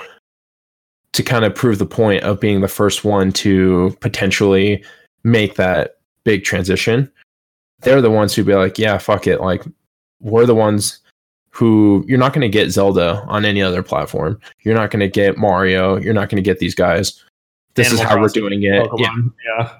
to 1.13 1.23
kind 1.23 1.45
of 1.45 1.53
prove 1.53 1.77
the 1.77 1.85
point 1.85 2.23
of 2.23 2.39
being 2.39 2.61
the 2.61 2.67
first 2.67 3.03
one 3.03 3.31
to 3.33 3.95
potentially 3.99 4.83
make 5.23 5.55
that 5.55 5.97
big 6.23 6.43
transition, 6.43 7.11
they're 7.81 8.01
the 8.01 8.11
ones 8.11 8.33
who'd 8.33 8.45
be 8.45 8.55
like, 8.55 8.77
yeah, 8.77 8.97
fuck 8.97 9.27
it. 9.27 9.41
Like, 9.41 9.63
we're 10.19 10.45
the 10.45 10.55
ones 10.55 10.99
who 11.49 12.05
you're 12.07 12.19
not 12.19 12.31
going 12.33 12.41
to 12.41 12.49
get 12.49 12.69
Zelda 12.71 13.23
on 13.27 13.43
any 13.43 13.61
other 13.61 13.83
platform. 13.83 14.39
You're 14.61 14.75
not 14.75 14.89
going 14.91 15.01
to 15.01 15.09
get 15.09 15.37
Mario. 15.37 15.97
You're 15.97 16.13
not 16.13 16.29
going 16.29 16.41
to 16.41 16.47
get 16.47 16.59
these 16.59 16.75
guys. 16.75 17.23
This 17.75 17.87
Animal 17.87 18.03
is 18.03 18.09
how 18.09 18.15
Crossing, 18.15 18.43
we're 18.43 18.49
doing 18.49 18.63
it. 18.63 18.89
Yeah, 18.97 19.15
yeah. 19.57 19.73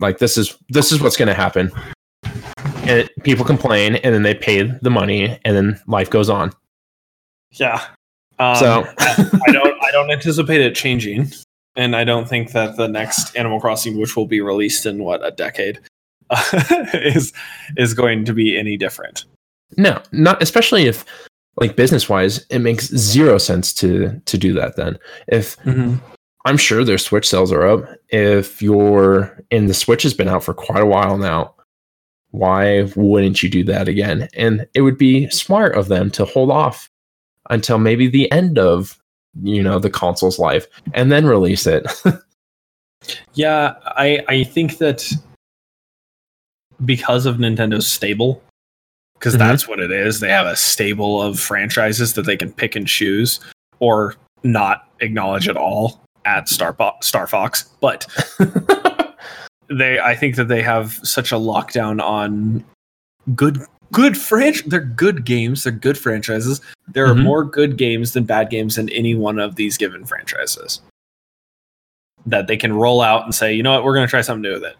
like 0.00 0.18
this 0.18 0.36
is 0.36 0.56
this 0.68 0.92
is 0.92 1.00
what's 1.00 1.16
going 1.16 1.28
to 1.28 1.34
happen. 1.34 1.70
And 2.24 3.00
it, 3.00 3.10
people 3.22 3.44
complain, 3.44 3.96
and 3.96 4.14
then 4.14 4.22
they 4.22 4.34
pay 4.34 4.62
the 4.62 4.90
money, 4.90 5.38
and 5.44 5.56
then 5.56 5.80
life 5.86 6.10
goes 6.10 6.28
on. 6.28 6.52
Yeah. 7.52 7.82
Um, 8.38 8.56
So- 8.56 8.84
I, 8.98 9.40
I 9.46 9.52
don't 9.52 9.73
don't 9.94 10.10
anticipate 10.10 10.60
it 10.60 10.74
changing. 10.74 11.30
And 11.76 11.96
I 11.96 12.04
don't 12.04 12.28
think 12.28 12.52
that 12.52 12.76
the 12.76 12.88
next 12.88 13.36
Animal 13.36 13.60
Crossing, 13.60 13.98
which 13.98 14.16
will 14.16 14.26
be 14.26 14.40
released 14.40 14.86
in 14.86 15.02
what 15.02 15.26
a 15.26 15.30
decade, 15.30 15.80
is 16.94 17.32
is 17.76 17.94
going 17.94 18.24
to 18.24 18.32
be 18.32 18.58
any 18.58 18.76
different. 18.76 19.24
No, 19.76 20.00
not 20.12 20.42
especially 20.42 20.86
if 20.86 21.04
like 21.60 21.76
business 21.76 22.08
wise, 22.08 22.44
it 22.50 22.58
makes 22.60 22.86
zero 22.88 23.38
sense 23.38 23.72
to 23.74 24.20
to 24.24 24.38
do 24.38 24.52
that. 24.54 24.76
Then 24.76 24.98
if 25.28 25.56
mm-hmm. 25.58 25.96
I'm 26.44 26.56
sure 26.56 26.84
their 26.84 26.98
Switch 26.98 27.28
sales 27.28 27.52
are 27.52 27.66
up. 27.66 27.88
If 28.08 28.60
you're 28.60 29.36
and 29.50 29.68
the 29.68 29.74
Switch 29.74 30.02
has 30.02 30.14
been 30.14 30.28
out 30.28 30.44
for 30.44 30.54
quite 30.54 30.82
a 30.82 30.86
while 30.86 31.18
now, 31.18 31.54
why 32.30 32.90
wouldn't 32.96 33.42
you 33.42 33.48
do 33.48 33.64
that 33.64 33.88
again? 33.88 34.28
And 34.34 34.66
it 34.74 34.82
would 34.82 34.98
be 34.98 35.28
smart 35.30 35.76
of 35.76 35.88
them 35.88 36.10
to 36.12 36.24
hold 36.24 36.50
off 36.50 36.88
until 37.50 37.78
maybe 37.78 38.08
the 38.08 38.30
end 38.32 38.58
of 38.58 38.98
you 39.42 39.62
know 39.62 39.78
the 39.78 39.90
console's 39.90 40.38
life 40.38 40.66
and 40.92 41.10
then 41.12 41.26
release 41.26 41.66
it. 41.66 41.86
Yeah, 43.34 43.74
I 43.84 44.24
I 44.28 44.44
think 44.44 44.78
that 44.78 45.06
because 46.86 47.26
of 47.26 47.36
Nintendo's 47.36 47.86
stable, 47.86 48.42
because 49.18 49.34
Mhm. 49.34 49.38
that's 49.40 49.68
what 49.68 49.78
it 49.78 49.90
is. 49.90 50.20
They 50.20 50.30
have 50.30 50.46
a 50.46 50.56
stable 50.56 51.20
of 51.20 51.38
franchises 51.38 52.14
that 52.14 52.22
they 52.24 52.36
can 52.38 52.50
pick 52.50 52.74
and 52.76 52.86
choose, 52.86 53.40
or 53.78 54.14
not 54.42 54.88
acknowledge 55.00 55.48
at 55.50 55.56
all 55.58 56.00
at 56.24 56.48
Star 56.48 56.74
Star 57.02 57.26
Fox. 57.26 57.64
But 57.82 58.06
they, 59.68 59.98
I 60.00 60.14
think 60.14 60.36
that 60.36 60.48
they 60.48 60.62
have 60.62 60.92
such 61.02 61.30
a 61.30 61.36
lockdown 61.36 62.02
on 62.02 62.64
good 63.34 63.66
good 63.94 64.14
franch. 64.14 64.64
They're 64.68 64.80
good 64.80 65.24
games. 65.24 65.62
They're 65.64 65.72
good 65.72 65.96
franchises. 65.96 66.60
There 66.88 67.06
are 67.06 67.14
Mhm. 67.14 67.22
more 67.22 67.44
good 67.44 67.76
games 67.78 68.12
than 68.12 68.24
bad 68.24 68.50
games 68.50 68.76
in 68.76 68.88
any 68.90 69.14
one 69.14 69.38
of 69.38 69.54
these 69.56 69.76
given 69.78 70.04
franchises. 70.04 70.80
That 72.26 72.46
they 72.46 72.56
can 72.56 72.72
roll 72.72 73.00
out 73.00 73.24
and 73.24 73.34
say, 73.34 73.54
you 73.54 73.62
know 73.62 73.72
what, 73.72 73.84
we're 73.84 73.94
going 73.94 74.06
to 74.06 74.10
try 74.10 74.20
something 74.22 74.42
new 74.42 74.54
with 74.54 74.64
it. 74.64 74.76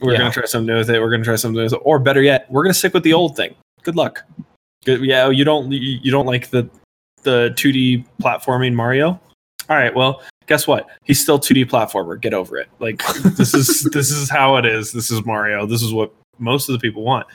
We're 0.00 0.12
Yeah. 0.12 0.18
going 0.18 0.30
to 0.30 0.34
try 0.40 0.46
something 0.46 0.66
new 0.66 0.78
with 0.78 0.90
it. 0.90 1.00
We're 1.00 1.10
going 1.10 1.20
to 1.22 1.24
try 1.24 1.36
something 1.36 1.56
new 1.56 1.64
with 1.64 1.72
it. 1.74 1.80
Or 1.82 1.98
better 1.98 2.22
yet, 2.22 2.46
we're 2.50 2.62
going 2.62 2.72
to 2.72 2.78
stick 2.78 2.94
with 2.94 3.02
the 3.02 3.12
old 3.12 3.36
thing. 3.36 3.54
Good 3.82 3.96
luck. 3.96 4.22
Good, 4.84 5.02
yeah, 5.02 5.28
you 5.30 5.44
don't 5.44 5.72
you 5.72 5.98
you 6.02 6.10
don't 6.10 6.26
like 6.26 6.50
the 6.50 6.68
the 7.22 7.54
2D 7.56 8.04
platforming 8.20 8.74
Mario? 8.74 9.18
All 9.70 9.76
right, 9.76 9.94
well, 9.94 10.22
guess 10.46 10.66
what? 10.66 10.88
He's 11.04 11.18
still 11.20 11.38
2D 11.38 11.64
platformer. 11.64 12.20
Get 12.20 12.34
over 12.34 12.58
it. 12.58 12.68
Like 12.80 13.02
this 13.36 13.54
is 13.54 13.82
this 13.92 14.10
is 14.10 14.28
how 14.28 14.56
it 14.56 14.66
is. 14.66 14.92
This 14.92 15.10
is 15.10 15.24
Mario. 15.24 15.64
This 15.64 15.82
is 15.82 15.92
what 15.92 16.12
most 16.38 16.68
of 16.68 16.74
the 16.74 16.78
people 16.78 17.02
want. 17.02 17.26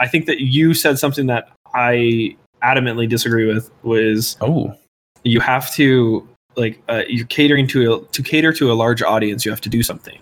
I 0.00 0.08
think 0.08 0.26
that 0.26 0.40
you 0.40 0.74
said 0.74 0.98
something 0.98 1.26
that 1.26 1.50
I 1.74 2.36
adamantly 2.62 3.08
disagree 3.08 3.46
with 3.46 3.70
was 3.82 4.36
oh, 4.40 4.74
you 5.22 5.40
have 5.40 5.72
to 5.74 6.26
like 6.56 6.82
uh, 6.88 7.02
you're 7.08 7.26
catering 7.26 7.66
to 7.68 7.94
a, 7.94 8.04
to 8.06 8.22
cater 8.22 8.52
to 8.54 8.72
a 8.72 8.74
large 8.74 9.02
audience 9.02 9.44
you 9.44 9.50
have 9.52 9.60
to 9.60 9.68
do 9.68 9.82
something 9.82 10.18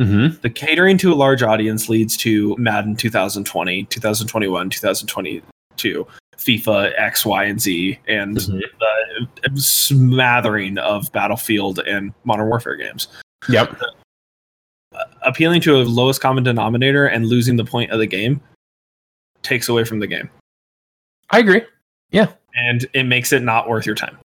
mm-hmm. 0.00 0.38
the 0.42 0.48
catering 0.50 0.96
to 0.98 1.12
a 1.12 1.16
large 1.16 1.42
audience 1.42 1.88
leads 1.88 2.16
to 2.16 2.54
madden 2.56 2.94
2020 2.96 3.84
2021 3.84 4.70
2022 4.70 6.06
fifa 6.38 6.92
x 6.96 7.26
y 7.26 7.44
and 7.44 7.60
z 7.60 7.98
and 8.08 8.36
Mhm. 8.36 8.60
the 8.80 9.60
smattering 9.60 10.78
of 10.78 11.10
battlefield 11.12 11.80
and 11.80 12.12
modern 12.24 12.46
warfare 12.46 12.76
games 12.76 13.08
Yep. 13.48 13.76
appealing 15.22 15.60
to 15.62 15.76
a 15.76 15.82
lowest 15.82 16.20
common 16.20 16.44
denominator 16.44 17.06
and 17.06 17.26
losing 17.26 17.56
the 17.56 17.64
point 17.64 17.90
of 17.90 17.98
the 17.98 18.06
game 18.06 18.40
takes 19.42 19.68
away 19.68 19.84
from 19.84 19.98
the 20.00 20.06
game 20.06 20.28
I 21.30 21.40
agree. 21.40 21.62
Yeah. 22.10 22.28
And 22.54 22.86
it 22.94 23.02
makes 23.04 23.32
it 23.32 23.42
not 23.42 23.68
worth 23.68 23.84
your 23.84 23.96
time. 23.96 24.16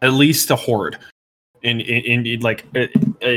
At 0.00 0.12
least 0.12 0.46
to 0.48 0.56
hoard, 0.56 0.96
in 1.62 1.80
in, 1.80 2.24
in 2.24 2.40
like 2.40 2.64
uh, 2.76 2.86
uh, 3.22 3.28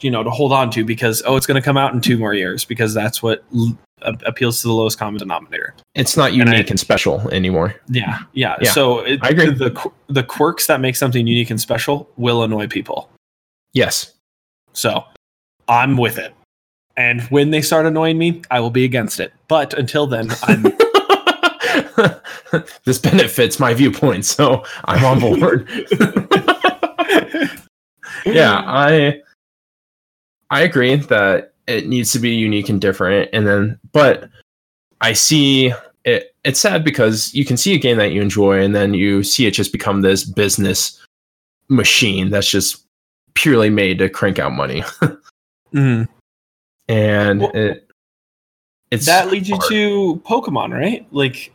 you 0.00 0.10
know 0.10 0.22
to 0.24 0.30
hold 0.30 0.52
on 0.52 0.70
to 0.70 0.84
because 0.84 1.22
oh 1.26 1.36
it's 1.36 1.46
going 1.46 1.60
to 1.60 1.64
come 1.64 1.76
out 1.76 1.92
in 1.94 2.00
two 2.00 2.16
more 2.18 2.32
years 2.34 2.64
because 2.64 2.94
that's 2.94 3.22
what 3.22 3.44
l- 3.54 3.78
a- 4.02 4.16
appeals 4.26 4.60
to 4.62 4.68
the 4.68 4.72
lowest 4.74 4.98
common 4.98 5.18
denominator. 5.18 5.74
It's 5.94 6.16
not 6.16 6.32
And 6.32 6.48
I- 6.48 6.52
unique 6.54 6.70
and, 6.70 6.80
special 6.80 7.20
anymore. 7.30 7.74
Yeah, 7.88 8.20
yeah. 8.32 8.56
Yeah, 8.60 8.72
so 8.72 9.00
it, 9.00 9.20
I 9.22 9.28
agree. 9.28 9.50
The 9.52 9.90
the 10.08 10.24
quirks 10.24 10.66
that 10.66 10.80
make 10.80 10.96
something 10.96 11.26
unique 11.26 11.50
and 11.50 11.60
special 11.60 12.08
will 12.16 12.42
annoy 12.42 12.66
people. 12.66 13.08
Yes. 13.74 14.14
So 14.72 15.04
I'm 15.68 15.96
with 15.96 16.18
it. 16.18 16.34
And 16.96 17.22
when 17.22 17.50
they 17.50 17.62
start 17.62 17.86
annoying 17.86 18.18
me, 18.18 18.42
I 18.50 18.60
will 18.60 18.70
be 18.70 18.84
against 18.84 19.20
it. 19.20 19.32
But 19.48 19.74
until 19.74 20.06
then, 20.06 20.30
I'm 20.42 20.62
this 22.84 22.98
benefits 22.98 23.58
my 23.60 23.72
viewpoint, 23.74 24.24
so 24.24 24.64
I'm 24.84 25.04
on 25.04 25.20
board. 25.20 25.68
yeah, 28.26 28.62
I 28.66 29.20
I 30.50 30.62
agree 30.62 30.96
that 30.96 31.52
it 31.66 31.86
needs 31.86 32.12
to 32.12 32.18
be 32.18 32.30
unique 32.30 32.68
and 32.68 32.80
different, 32.80 33.30
and 33.32 33.46
then 33.46 33.78
but 33.92 34.28
I 35.00 35.12
see 35.12 35.72
it. 36.04 36.34
It's 36.44 36.60
sad 36.60 36.84
because 36.84 37.32
you 37.34 37.44
can 37.44 37.56
see 37.56 37.74
a 37.74 37.78
game 37.78 37.98
that 37.98 38.12
you 38.12 38.20
enjoy, 38.20 38.60
and 38.60 38.74
then 38.74 38.94
you 38.94 39.22
see 39.22 39.46
it 39.46 39.52
just 39.52 39.72
become 39.72 40.02
this 40.02 40.24
business 40.24 41.00
machine 41.68 42.30
that's 42.30 42.50
just 42.50 42.84
purely 43.34 43.70
made 43.70 43.98
to 43.98 44.08
crank 44.08 44.38
out 44.40 44.52
money, 44.52 44.82
Mhm. 45.72 46.08
And 46.90 47.40
Well, 47.40 47.50
it 47.54 47.86
it's 48.90 49.06
that 49.06 49.30
leads 49.30 49.48
you 49.48 49.56
to 49.68 50.20
Pokemon, 50.26 50.72
right? 50.72 51.06
Like 51.12 51.52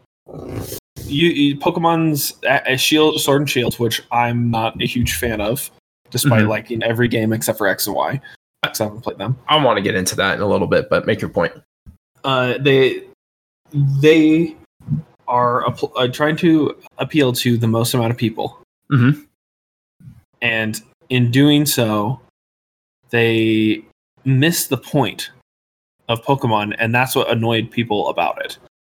you, 1.05 1.27
you 1.29 1.57
Pokemon's 1.57 2.33
a, 2.43 2.73
a 2.73 2.77
Shield, 2.77 3.19
Sword 3.19 3.41
and 3.41 3.49
Shield, 3.49 3.75
which 3.75 4.01
I'm 4.11 4.49
not 4.49 4.81
a 4.81 4.85
huge 4.85 5.15
fan 5.15 5.41
of, 5.41 5.69
despite 6.11 6.43
Mhm. 6.43 6.47
liking 6.49 6.83
every 6.83 7.07
game 7.09 7.33
except 7.33 7.57
for 7.57 7.67
X 7.67 7.87
and 7.87 7.95
Y. 7.95 8.21
Because 8.63 8.81
I 8.81 8.85
haven't 8.85 9.01
played 9.01 9.17
them. 9.17 9.37
I 9.47 9.63
want 9.63 9.77
to 9.77 9.81
get 9.83 9.95
into 9.95 10.15
that 10.15 10.35
in 10.35 10.41
a 10.41 10.47
little 10.47 10.65
bit, 10.67 10.89
but 10.89 11.05
make 11.05 11.19
your 11.21 11.29
point. 11.29 11.53
Uh, 12.23 12.57
they 12.59 13.03
they 13.73 14.55
are 15.27 15.67
app- 15.67 15.95
uh, 15.97 16.07
trying 16.07 16.35
to 16.37 16.75
appeal 16.97 17.33
to 17.33 17.57
the 17.57 17.67
most 17.67 17.93
amount 17.93 18.11
of 18.11 18.17
people, 18.17 18.57
Mhm. 18.91 19.25
and 20.41 20.81
in 21.09 21.29
doing 21.31 21.65
so, 21.65 22.19
they 23.09 23.83
miss 24.25 24.67
the 24.67 24.77
point 24.77 25.31
of 26.09 26.23
Pokemon, 26.23 26.75
and 26.79 26.93
that's 26.93 27.15
what 27.15 27.29
annoyed 27.31 27.71
people 27.71 28.09
about 28.09 28.43
it. 28.45 28.57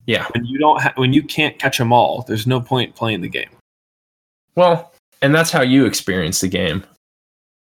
Yeah. 0.08 0.28
when 0.36 0.46
you 0.46 0.60
don't 0.60 0.80
ha- 0.80 0.94
when 0.98 1.14
you 1.14 1.24
can't 1.24 1.58
catch 1.58 1.80
them 1.80 1.92
all 1.92 2.24
there's 2.28 2.46
no 2.46 2.62
point 2.62 2.94
playing 2.96 3.22
the 3.22 3.28
game 3.28 3.50
Well, 4.54 4.94
and 5.24 5.34
that's 5.34 5.50
how 5.52 5.62
you 5.64 5.86
experience 5.88 6.42
the 6.42 6.48
game. 6.48 6.84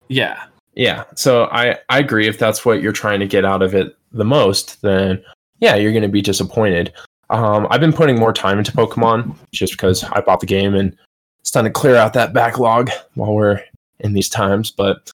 yeah 0.08 0.44
Yeah. 0.74 1.04
So 1.16 1.44
I 1.52 1.76
I 1.90 1.98
agree 1.98 2.26
if 2.28 2.38
that's 2.38 2.64
what 2.64 2.80
you're 2.80 2.92
trying 2.92 3.20
to 3.20 3.26
get 3.26 3.44
out 3.44 3.60
of 3.60 3.74
it 3.74 3.94
the 4.12 4.24
most, 4.24 4.80
then 4.80 5.22
yeah, 5.58 5.76
you're 5.76 5.92
going 5.92 6.02
to 6.02 6.08
be 6.08 6.22
disappointed. 6.22 6.94
Um, 7.28 7.66
I've 7.70 7.80
been 7.82 7.92
putting 7.92 8.18
more 8.18 8.32
time 8.32 8.58
into 8.58 8.72
Pokemon 8.72 9.36
just 9.52 9.72
because 9.74 10.02
I 10.04 10.20
bought 10.22 10.40
the 10.40 10.46
game 10.46 10.74
and 10.74 10.96
it's 11.40 11.50
time 11.50 11.64
to 11.64 11.70
clear 11.70 11.96
out 11.96 12.14
that 12.14 12.32
backlog 12.32 12.88
while 13.14 13.34
we're 13.34 13.62
in 13.98 14.14
these 14.14 14.30
times. 14.30 14.70
But 14.70 15.10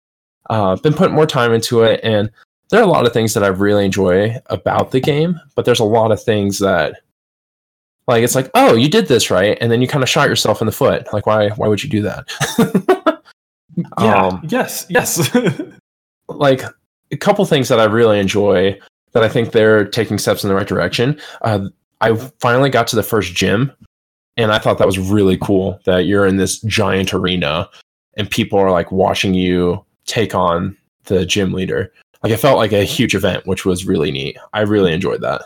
uh, 0.51 0.73
I've 0.73 0.83
been 0.83 0.95
putting 0.95 1.15
more 1.15 1.27
time 1.27 1.53
into 1.53 1.83
it, 1.83 2.01
and 2.03 2.31
there 2.71 2.81
are 2.81 2.85
a 2.85 2.91
lot 2.91 3.07
of 3.07 3.13
things 3.13 3.35
that 3.35 3.45
I 3.45 3.49
really 3.49 3.85
enjoy 3.85 4.37
about 4.47 4.91
the 4.91 5.01
game. 5.01 5.41
But 5.55 5.65
there's 5.65 5.81
a 5.81 5.85
lot 5.85 6.13
of 6.13 6.23
things 6.23 6.59
that, 6.59 7.01
like, 8.07 8.23
it's 8.23 8.35
like, 8.35 8.51
oh, 8.55 8.75
you 8.75 8.89
did 8.89 9.09
this 9.09 9.31
right, 9.31 9.59
and 9.61 9.71
then 9.71 9.83
you 9.83 9.89
kind 9.89 10.03
of 10.03 10.09
shot 10.09 10.29
yourself 10.29 10.61
in 10.61 10.67
the 10.67 10.73
foot. 10.73 11.07
Like, 11.13 11.27
why? 11.27 11.51
Why 11.51 11.69
would 11.69 11.83
you 11.83 11.91
do 11.91 12.03
that? 12.03 12.27
yeah 14.01 14.29
Um, 14.29 14.41
yes 14.49 14.87
yes 14.89 15.31
like 16.29 16.63
a 17.11 17.17
couple 17.17 17.45
things 17.45 17.69
that 17.69 17.79
I 17.79 17.85
really 17.85 18.19
enjoy 18.19 18.79
that 19.13 19.23
I 19.23 19.29
think 19.29 19.53
they're 19.53 19.85
taking 19.85 20.19
steps 20.19 20.45
in 20.45 20.49
the 20.49 20.55
right 20.55 20.67
direction. 20.67 21.21
Uh, 21.43 21.69
I 22.01 22.15
finally 22.41 22.71
got 22.71 22.87
to 22.89 22.97
the 22.97 23.03
first 23.03 23.35
gym, 23.35 23.73
and 24.37 24.53
I 24.53 24.59
thought 24.59 24.79
that 24.79 24.87
was 24.87 24.99
really 24.99 25.39
cool 25.39 25.81
that 25.87 26.07
you're 26.07 26.27
in 26.27 26.37
this 26.37 26.61
giant 26.61 27.15
arena 27.15 27.69
and 28.17 28.31
people 28.31 28.59
are 28.59 28.71
like 28.71 28.91
watching 28.93 29.35
you 29.35 29.85
take 30.07 30.35
on 30.35 30.77
the 31.05 31.25
gym 31.27 31.53
leader. 31.53 31.93
Like 32.23 32.33
it 32.33 32.39
felt 32.39 32.57
like 32.59 32.73
a 32.73 32.85
huge 32.85 33.15
event, 33.15 33.47
which 33.47 33.65
was 33.65 33.85
really 33.87 34.11
neat. 34.11 34.37
I 34.53 34.63
really 34.63 34.93
enjoyed 34.93 35.21
that. 35.21 35.43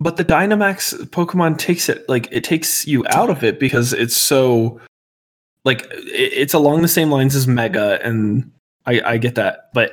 but 0.00 0.16
the 0.16 0.24
dynamax 0.24 0.92
pokemon 1.10 1.56
takes 1.56 1.88
it 1.88 2.06
like 2.08 2.28
it 2.32 2.42
takes 2.44 2.86
you 2.86 3.04
out 3.08 3.30
of 3.30 3.42
it 3.44 3.58
because 3.60 3.92
it's 3.92 4.16
so 4.16 4.80
like 5.64 5.86
it's 5.90 6.52
along 6.52 6.82
the 6.82 6.88
same 6.88 7.10
lines 7.12 7.34
as 7.36 7.46
mega 7.46 8.04
and 8.04 8.50
i 8.86 9.00
i 9.12 9.16
get 9.16 9.36
that 9.36 9.70
but 9.72 9.92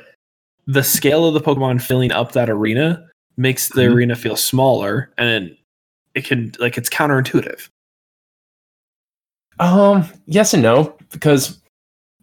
the 0.66 0.82
scale 0.82 1.24
of 1.24 1.34
the 1.34 1.40
pokemon 1.40 1.80
filling 1.80 2.10
up 2.12 2.32
that 2.32 2.50
arena 2.50 3.08
makes 3.36 3.68
the 3.68 3.82
Mhm. 3.82 3.94
arena 3.94 4.16
feel 4.16 4.36
smaller 4.36 5.10
and 5.16 5.56
it 6.14 6.24
can 6.24 6.52
like 6.58 6.76
it's 6.76 6.90
counterintuitive 6.90 7.68
Um, 9.60 10.06
yes 10.26 10.52
and 10.52 10.62
no, 10.64 10.96
because 11.10 11.58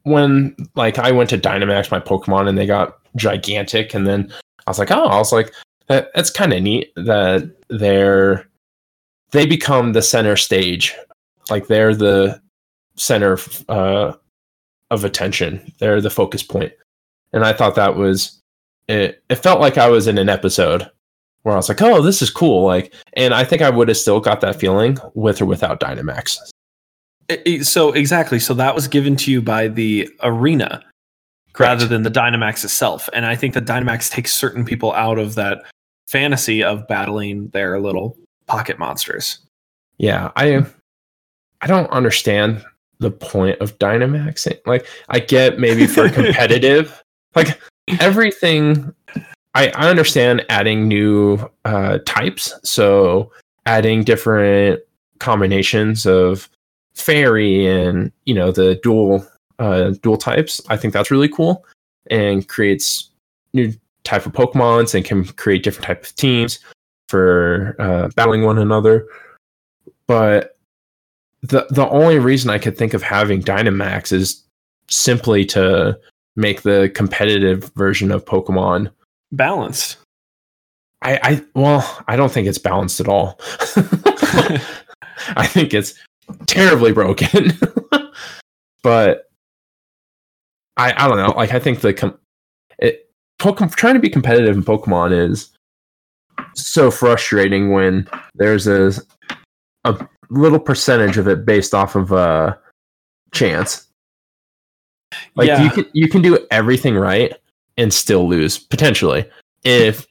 when 0.09 0.55
like 0.75 0.97
I 0.97 1.11
went 1.11 1.29
to 1.29 1.37
Dynamax 1.37 1.91
my 1.91 1.99
Pokemon 1.99 2.49
and 2.49 2.57
they 2.57 2.65
got 2.65 2.97
gigantic, 3.15 3.93
and 3.93 4.05
then 4.07 4.31
I 4.65 4.69
was 4.69 4.79
like, 4.79 4.91
oh, 4.91 5.05
I 5.05 5.17
was 5.17 5.31
like, 5.31 5.53
that, 5.87 6.09
that's 6.13 6.29
kind 6.29 6.53
of 6.53 6.61
neat 6.61 6.91
that 6.95 7.49
they're 7.69 8.47
they 9.31 9.45
become 9.45 9.93
the 9.93 10.01
center 10.01 10.35
stage, 10.35 10.95
like 11.49 11.67
they're 11.67 11.95
the 11.95 12.41
center 12.95 13.37
uh, 13.69 14.13
of 14.91 15.03
attention. 15.03 15.71
They're 15.79 16.01
the 16.01 16.09
focus 16.09 16.43
point, 16.43 16.73
and 17.33 17.45
I 17.45 17.53
thought 17.53 17.75
that 17.75 17.95
was 17.95 18.41
it. 18.87 19.23
It 19.29 19.35
felt 19.35 19.61
like 19.61 19.77
I 19.77 19.89
was 19.89 20.07
in 20.07 20.17
an 20.17 20.29
episode 20.29 20.89
where 21.43 21.53
I 21.53 21.57
was 21.57 21.69
like, 21.69 21.81
oh, 21.81 22.01
this 22.01 22.21
is 22.21 22.29
cool, 22.29 22.65
like, 22.65 22.93
and 23.13 23.33
I 23.33 23.45
think 23.45 23.61
I 23.61 23.69
would 23.69 23.87
have 23.87 23.97
still 23.97 24.19
got 24.19 24.41
that 24.41 24.59
feeling 24.59 24.97
with 25.13 25.41
or 25.41 25.45
without 25.45 25.79
Dynamax. 25.79 26.37
So 27.61 27.91
exactly. 27.91 28.39
So 28.39 28.53
that 28.55 28.75
was 28.75 28.87
given 28.87 29.15
to 29.17 29.31
you 29.31 29.41
by 29.41 29.67
the 29.67 30.09
arena 30.23 30.83
rather 31.57 31.85
than 31.85 32.03
the 32.03 32.11
dynamax 32.11 32.63
itself. 32.63 33.09
And 33.11 33.25
i 33.25 33.35
think 33.35 33.53
the 33.53 33.61
dynamax 33.61 34.09
takes 34.09 34.33
certain 34.33 34.63
people 34.63 34.93
out 34.93 35.17
of 35.19 35.35
that 35.35 35.63
fantasy 36.07 36.63
of 36.63 36.87
battling 36.87 37.49
their 37.49 37.79
little 37.79 38.17
pocket 38.47 38.79
monsters. 38.79 39.39
Yeah, 39.97 40.31
I 40.35 40.65
I 41.61 41.67
don't 41.67 41.89
understand 41.91 42.63
the 42.99 43.11
point 43.11 43.59
of 43.61 43.77
Dynamaxing. 43.79 44.59
Like 44.65 44.87
I 45.09 45.19
get 45.19 45.59
maybe 45.59 45.87
for 45.87 46.09
competitive, 46.19 47.03
like 47.35 47.59
everything 47.99 48.93
I, 49.53 49.69
I 49.69 49.89
understand 49.89 50.45
adding 50.49 50.87
new 50.87 51.39
uh, 51.65 51.99
types. 52.05 52.53
So 52.63 53.31
adding 53.65 54.03
different 54.03 54.81
combinations 55.19 56.05
of 56.05 56.49
fairy 56.95 57.65
and 57.65 58.11
you 58.25 58.33
know 58.33 58.51
the 58.51 58.75
dual 58.83 59.25
uh, 59.59 59.91
dual 60.01 60.17
types 60.17 60.61
i 60.69 60.77
think 60.77 60.93
that's 60.93 61.11
really 61.11 61.29
cool 61.29 61.65
and 62.09 62.47
creates 62.47 63.09
new 63.53 63.73
type 64.03 64.25
of 64.25 64.31
pokemons 64.31 64.95
and 64.95 65.05
can 65.05 65.25
create 65.25 65.63
different 65.63 65.85
type 65.85 66.03
of 66.03 66.15
teams 66.15 66.59
for 67.07 67.75
uh, 67.79 68.09
battling 68.15 68.43
one 68.43 68.57
another 68.57 69.07
but 70.07 70.57
the 71.41 71.65
the 71.69 71.87
only 71.89 72.19
reason 72.19 72.49
i 72.49 72.57
could 72.57 72.77
think 72.77 72.93
of 72.93 73.01
having 73.01 73.41
dynamax 73.41 74.11
is 74.11 74.43
simply 74.89 75.45
to 75.45 75.97
make 76.35 76.61
the 76.61 76.91
competitive 76.95 77.71
version 77.75 78.11
of 78.11 78.25
pokemon 78.25 78.89
Balanced. 79.31 79.97
I, 81.01 81.19
I 81.21 81.45
well, 81.53 82.03
I 82.07 82.15
don't 82.15 82.31
think 82.31 82.47
it's 82.47 82.57
balanced 82.57 82.99
at 82.99 83.07
all. 83.07 83.39
I 85.35 85.45
think 85.45 85.73
it's 85.73 85.93
terribly 86.47 86.91
broken. 86.91 87.51
but 88.83 89.29
I 90.77 90.93
I 90.93 91.07
don't 91.07 91.17
know. 91.17 91.33
Like 91.35 91.53
I 91.53 91.59
think 91.59 91.81
the 91.81 91.93
com- 91.93 92.19
it 92.79 93.09
Pokemon 93.39 93.75
trying 93.75 93.95
to 93.95 93.99
be 93.99 94.09
competitive 94.09 94.55
in 94.55 94.63
Pokemon 94.63 95.11
is 95.11 95.51
so 96.55 96.89
frustrating 96.91 97.71
when 97.71 98.07
there's 98.35 98.67
a 98.67 98.93
a 99.85 100.07
little 100.29 100.59
percentage 100.59 101.17
of 101.17 101.27
it 101.27 101.45
based 101.45 101.73
off 101.73 101.95
of 101.95 102.13
uh 102.13 102.55
chance. 103.33 103.87
Like 105.35 105.47
Yeah. 105.47 105.63
you 105.63 105.69
can 105.69 105.85
you 105.93 106.07
can 106.09 106.21
do 106.21 106.45
everything 106.51 106.95
right 106.95 107.33
and 107.77 107.93
still 107.93 108.27
lose 108.27 108.57
potentially 108.57 109.25
if 109.63 110.05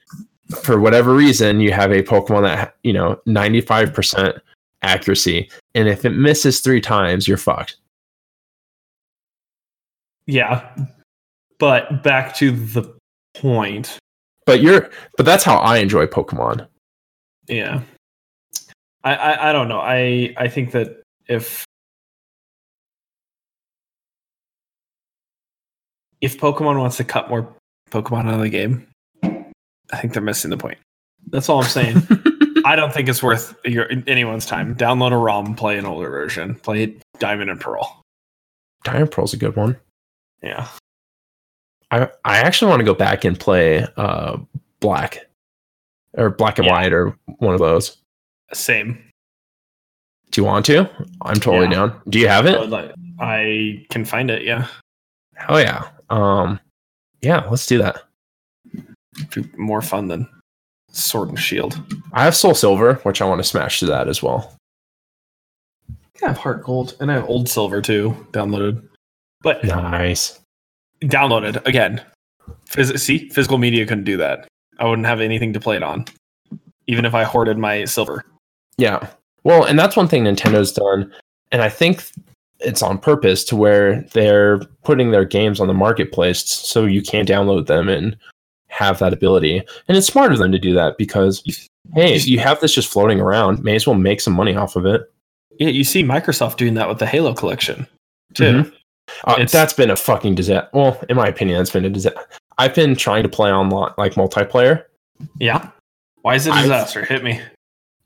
for 0.62 0.80
whatever 0.80 1.14
reason 1.14 1.60
you 1.60 1.72
have 1.72 1.92
a 1.92 2.02
Pokemon 2.02 2.42
that 2.42 2.76
you 2.82 2.92
know 2.92 3.20
95% 3.26 4.40
accuracy 4.82 5.50
and 5.78 5.88
if 5.88 6.04
it 6.04 6.10
misses 6.10 6.58
three 6.58 6.80
times 6.80 7.28
you're 7.28 7.36
fucked. 7.36 7.76
Yeah. 10.26 10.68
But 11.58 12.02
back 12.02 12.34
to 12.36 12.50
the 12.50 12.96
point. 13.34 13.96
But 14.44 14.60
you're 14.60 14.90
but 15.16 15.24
that's 15.24 15.44
how 15.44 15.58
I 15.58 15.78
enjoy 15.78 16.06
Pokemon. 16.06 16.66
Yeah. 17.46 17.82
I, 19.04 19.14
I 19.14 19.50
I 19.50 19.52
don't 19.52 19.68
know. 19.68 19.78
I 19.78 20.34
I 20.36 20.48
think 20.48 20.72
that 20.72 21.00
if 21.28 21.64
if 26.20 26.38
Pokemon 26.40 26.80
wants 26.80 26.96
to 26.96 27.04
cut 27.04 27.30
more 27.30 27.54
Pokemon 27.92 28.26
out 28.26 28.34
of 28.34 28.40
the 28.40 28.48
game, 28.48 28.88
I 29.22 29.96
think 29.96 30.12
they're 30.12 30.22
missing 30.22 30.50
the 30.50 30.56
point. 30.56 30.78
That's 31.28 31.48
all 31.48 31.62
I'm 31.62 31.68
saying. 31.68 32.02
I 32.68 32.76
don't 32.76 32.92
think 32.92 33.08
it's 33.08 33.22
worth 33.22 33.54
your 33.64 33.88
anyone's 34.06 34.44
time. 34.44 34.74
Download 34.74 35.12
a 35.12 35.16
ROM, 35.16 35.54
play 35.54 35.78
an 35.78 35.86
older 35.86 36.10
version, 36.10 36.54
play 36.56 36.94
Diamond 37.18 37.48
and 37.48 37.58
Pearl. 37.58 38.02
Diamond 38.84 39.10
Pearl's 39.10 39.32
a 39.32 39.38
good 39.38 39.56
one. 39.56 39.74
Yeah. 40.42 40.68
I 41.90 42.10
I 42.26 42.38
actually 42.40 42.68
want 42.68 42.80
to 42.80 42.84
go 42.84 42.92
back 42.94 43.24
and 43.24 43.40
play 43.40 43.86
uh 43.96 44.36
Black 44.80 45.26
or 46.12 46.28
Black 46.28 46.58
and 46.58 46.66
Yeah. 46.66 46.72
White 46.74 46.92
or 46.92 47.16
one 47.38 47.54
of 47.54 47.60
those. 47.60 47.96
Same. 48.52 49.02
Do 50.30 50.42
you 50.42 50.44
want 50.44 50.66
to? 50.66 50.90
I'm 51.22 51.36
totally 51.36 51.68
Yeah. 51.68 51.72
down. 51.72 52.02
Do 52.10 52.18
you 52.18 52.28
have 52.28 52.44
it? 52.44 52.94
I 53.18 53.86
can 53.88 54.04
find 54.04 54.30
it, 54.30 54.42
yeah. 54.42 54.66
Oh 55.48 55.56
yeah. 55.56 55.88
Um 56.10 56.60
yeah, 57.22 57.46
let's 57.50 57.64
do 57.66 57.78
that. 57.78 58.02
More 59.56 59.80
fun 59.80 60.08
than 60.08 60.28
Sword 60.98 61.28
and 61.30 61.38
Shield. 61.38 61.80
I 62.12 62.24
have 62.24 62.36
Soul 62.36 62.54
Silver, 62.54 62.94
which 63.04 63.20
I 63.22 63.24
want 63.24 63.38
to 63.40 63.48
smash 63.48 63.80
to 63.80 63.86
that 63.86 64.08
as 64.08 64.22
well. 64.22 64.54
I 66.22 66.26
have 66.28 66.38
Heart 66.38 66.64
Gold 66.64 66.96
and 67.00 67.10
I 67.10 67.14
have 67.14 67.28
Old 67.28 67.48
Silver 67.48 67.80
too 67.80 68.26
downloaded. 68.32 68.86
But 69.42 69.62
Nice. 69.64 70.40
downloaded 71.02 71.64
again. 71.66 72.02
Phys- 72.68 72.98
see, 72.98 73.28
physical 73.28 73.58
media 73.58 73.86
couldn't 73.86 74.04
do 74.04 74.16
that. 74.16 74.48
I 74.78 74.84
wouldn't 74.86 75.06
have 75.06 75.20
anything 75.20 75.52
to 75.52 75.60
play 75.60 75.76
it 75.76 75.82
on, 75.82 76.04
even 76.86 77.04
if 77.04 77.14
I 77.14 77.24
hoarded 77.24 77.56
my 77.58 77.84
silver. 77.84 78.24
Yeah. 78.78 79.06
Well, 79.44 79.64
and 79.64 79.78
that's 79.78 79.96
one 79.96 80.08
thing 80.08 80.24
Nintendo's 80.24 80.72
done, 80.72 81.12
and 81.52 81.62
I 81.62 81.68
think 81.68 82.04
it's 82.60 82.82
on 82.82 82.98
purpose 82.98 83.44
to 83.44 83.56
where 83.56 84.02
they're 84.12 84.58
putting 84.82 85.10
their 85.12 85.24
games 85.24 85.60
on 85.60 85.68
the 85.68 85.74
marketplace 85.74 86.44
so 86.44 86.84
you 86.84 87.00
can't 87.02 87.28
download 87.28 87.66
them 87.66 87.88
and 87.88 88.16
have 88.78 88.98
that 89.00 89.12
ability. 89.12 89.58
And 89.88 89.96
it's 89.96 90.06
smart 90.06 90.32
of 90.32 90.38
them 90.38 90.52
to 90.52 90.58
do 90.58 90.72
that 90.74 90.96
because 90.98 91.42
hey, 91.94 92.16
you 92.18 92.38
have 92.38 92.60
this 92.60 92.72
just 92.74 92.90
floating 92.92 93.20
around, 93.20 93.62
may 93.64 93.74
as 93.74 93.86
well 93.86 93.96
make 93.96 94.20
some 94.20 94.32
money 94.34 94.54
off 94.54 94.76
of 94.76 94.86
it. 94.86 95.02
Yeah, 95.58 95.68
you 95.68 95.82
see 95.84 96.04
Microsoft 96.04 96.56
doing 96.56 96.74
that 96.74 96.88
with 96.88 96.98
the 96.98 97.06
Halo 97.06 97.34
collection 97.34 97.86
too. 98.34 98.62
Mhm. 98.64 98.72
Uh, 99.24 99.44
that's 99.50 99.72
been 99.72 99.90
a 99.90 99.96
fucking 99.96 100.34
disaster. 100.34 100.68
Well, 100.72 101.00
in 101.08 101.16
my 101.16 101.26
opinion, 101.26 101.58
that's 101.58 101.70
been 101.70 101.84
a 101.86 101.90
disaster. 101.90 102.20
I've 102.58 102.74
been 102.74 102.94
trying 102.94 103.22
to 103.24 103.28
play 103.28 103.50
online, 103.50 103.92
like 103.98 104.14
multiplayer. 104.14 104.84
Yeah. 105.40 105.70
Why 106.22 106.34
is 106.34 106.46
it 106.46 106.50
a 106.50 106.54
I've- 106.54 106.62
disaster? 106.62 107.04
Hit 107.04 107.24
me. 107.24 107.40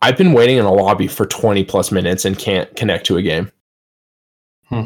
I've 0.01 0.17
been 0.17 0.33
waiting 0.33 0.57
in 0.59 0.65
a 0.65 0.73
lobby 0.73 1.07
for 1.09 1.27
20 1.27 1.65
plus 1.65 1.93
minutes 1.93 2.25
and 2.25 2.39
can't 2.39 2.75
connect 2.77 3.07
to 3.07 3.17
a 3.19 3.23
game. 3.23 3.51
Hmm. 4.69 4.85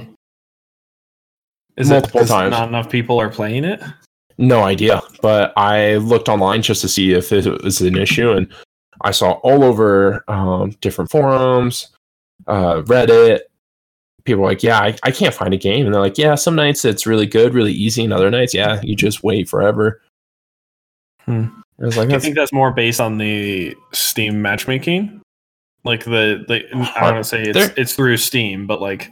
Is 1.76 1.90
Multiple 1.90 2.20
it 2.20 2.22
'cause 2.22 2.30
times. 2.30 2.50
not 2.50 2.68
enough 2.68 2.90
people 2.90 3.20
are 3.20 3.28
playing 3.30 3.64
it? 3.64 3.82
No 4.38 4.62
idea, 4.64 5.00
but 5.22 5.52
I 5.56 5.96
looked 5.96 6.28
online 6.28 6.60
just 6.62 6.82
to 6.82 6.88
see 6.88 7.12
if 7.12 7.32
it 7.32 7.46
was 7.62 7.80
an 7.80 7.96
issue, 7.96 8.32
and 8.32 8.46
I 9.00 9.10
saw 9.10 9.32
all 9.42 9.64
over 9.64 10.24
um, 10.28 10.70
different 10.82 11.10
forums, 11.10 11.88
uh, 12.46 12.82
Reddit. 12.82 13.40
People 14.24 14.44
like, 14.44 14.62
"Yeah, 14.62 14.78
I, 14.78 14.96
I 15.04 15.10
can't 15.10 15.32
find 15.34 15.54
a 15.54 15.56
game," 15.56 15.86
and 15.86 15.94
they're 15.94 16.02
like, 16.02 16.18
"Yeah, 16.18 16.34
some 16.34 16.54
nights 16.54 16.84
it's 16.84 17.06
really 17.06 17.26
good, 17.26 17.54
really 17.54 17.72
easy, 17.72 18.04
and 18.04 18.12
other 18.12 18.30
nights, 18.30 18.52
yeah, 18.52 18.80
you 18.82 18.94
just 18.94 19.22
wait 19.22 19.48
forever." 19.48 20.02
Hmm. 21.24 21.46
I 21.80 21.84
was 21.84 21.96
like, 21.96 22.10
I 22.10 22.18
think 22.18 22.36
that's 22.36 22.52
more 22.52 22.72
based 22.72 23.00
on 23.00 23.18
the 23.18 23.74
Steam 23.92 24.40
matchmaking. 24.42 25.20
Like 25.84 26.04
the, 26.04 26.44
the 26.48 26.66
I 26.72 27.00
don't 27.00 27.14
want 27.14 27.16
to 27.18 27.24
say 27.24 27.42
it's 27.42 27.58
There- 27.58 27.74
it's 27.76 27.94
through 27.94 28.16
Steam, 28.16 28.66
but 28.66 28.80
like 28.82 29.10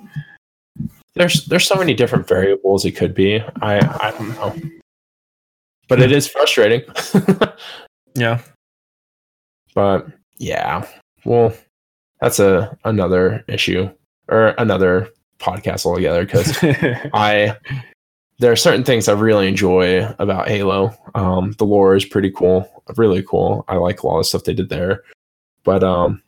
there's 1.14 1.47
there's 1.47 1.66
so 1.66 1.77
many 1.77 1.95
different 1.95 2.27
variables 2.27 2.85
it 2.85 2.93
could 2.93 3.14
be. 3.14 3.41
I 3.62 3.77
I 3.79 4.11
don't 4.11 4.29
know, 4.31 4.70
but 5.89 6.01
it 6.01 6.12
is 6.12 6.26
frustrating. 6.26 6.82
yeah. 8.14 8.41
but 9.74 10.07
yeah, 10.39 10.87
well, 11.24 11.53
that's 12.20 12.39
a 12.39 12.76
another 12.85 13.45
issue 13.49 13.91
or 14.28 14.55
another 14.59 15.09
podcast 15.39 15.85
altogether 15.87 16.24
because 16.24 16.57
I 16.62 17.57
there 18.39 18.51
are 18.51 18.57
certain 18.57 18.85
things 18.85 19.09
I 19.09 19.12
really 19.12 19.47
enjoy 19.47 20.07
about 20.18 20.49
Halo. 20.49 20.97
Um, 21.14 21.53
the 21.59 21.64
lore 21.64 21.95
is 21.95 22.05
pretty 22.05 22.30
cool, 22.30 22.68
really 22.97 23.22
cool. 23.22 23.64
I 23.68 23.76
like 23.76 24.03
a 24.03 24.07
lot 24.07 24.18
of 24.18 24.26
stuff 24.26 24.45
they 24.45 24.55
did 24.55 24.70
there, 24.70 25.03
but 25.62 25.85
um, 25.85 26.22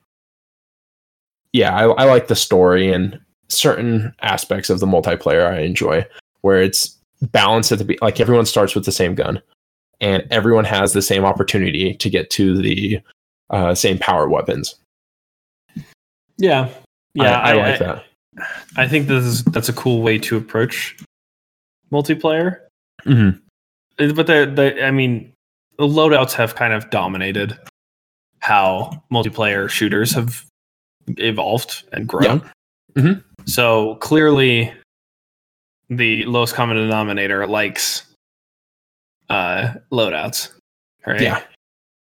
yeah, 1.53 1.75
I, 1.75 1.85
I 1.85 2.05
like 2.05 2.29
the 2.29 2.37
story 2.37 2.93
and 2.93 3.19
certain 3.49 4.15
aspects 4.23 4.71
of 4.71 4.81
the 4.81 4.87
multiplayer 4.87 5.51
I 5.51 5.61
enjoy, 5.61 6.07
where 6.43 6.63
it's 6.63 6.97
balanced 7.33 7.73
at 7.73 7.79
the 7.79 7.85
be- 7.85 7.99
like 8.03 8.21
everyone 8.21 8.47
starts 8.47 8.75
with 8.75 8.85
the 8.85 8.93
same 8.93 9.15
gun, 9.15 9.41
and 10.01 10.27
everyone 10.31 10.65
has 10.65 10.93
the 10.93 11.03
same 11.03 11.25
opportunity 11.25 11.95
to 11.95 12.11
get 12.11 12.31
to 12.31 12.57
the 12.61 13.01
uh, 13.51 13.75
same 13.75 13.99
power 13.99 14.29
weapons. 14.29 14.75
yeah. 16.39 16.69
Yeah, 17.15 17.41
I, 17.41 17.53
I 17.53 17.55
like 17.55 17.79
that. 17.79 18.05
I 18.77 18.87
think 18.87 19.09
this 19.09 19.25
is 19.25 19.43
that's 19.45 19.71
a 19.71 19.73
cool 19.73 20.03
way 20.03 20.19
to 20.19 20.37
approach 20.37 20.99
multiplayer. 21.91 22.59
Mhm. 23.07 23.41
Uh, 23.99 24.13
But 24.13 24.27
the 24.27 24.53
the 24.55 24.85
I 24.85 24.91
mean, 24.91 25.33
the 25.79 25.87
loadouts 25.87 26.35
have 26.35 26.55
kind 26.57 26.75
of 26.75 26.91
dominated 26.91 27.59
how 28.41 29.03
multiplayer 29.11 29.71
shooters 29.71 30.13
have 30.13 30.45
evolved 31.17 31.85
and 31.93 32.07
grown. 32.07 32.43
Mhm. 32.95 33.25
So 33.47 33.95
clearly, 33.97 34.71
the 35.89 36.25
lowest 36.25 36.55
common 36.55 36.77
denominator 36.77 37.47
likes 37.47 38.05
uh, 39.31 39.75
loadouts. 39.93 40.53
Right? 41.07 41.21
Yeah, 41.21 41.43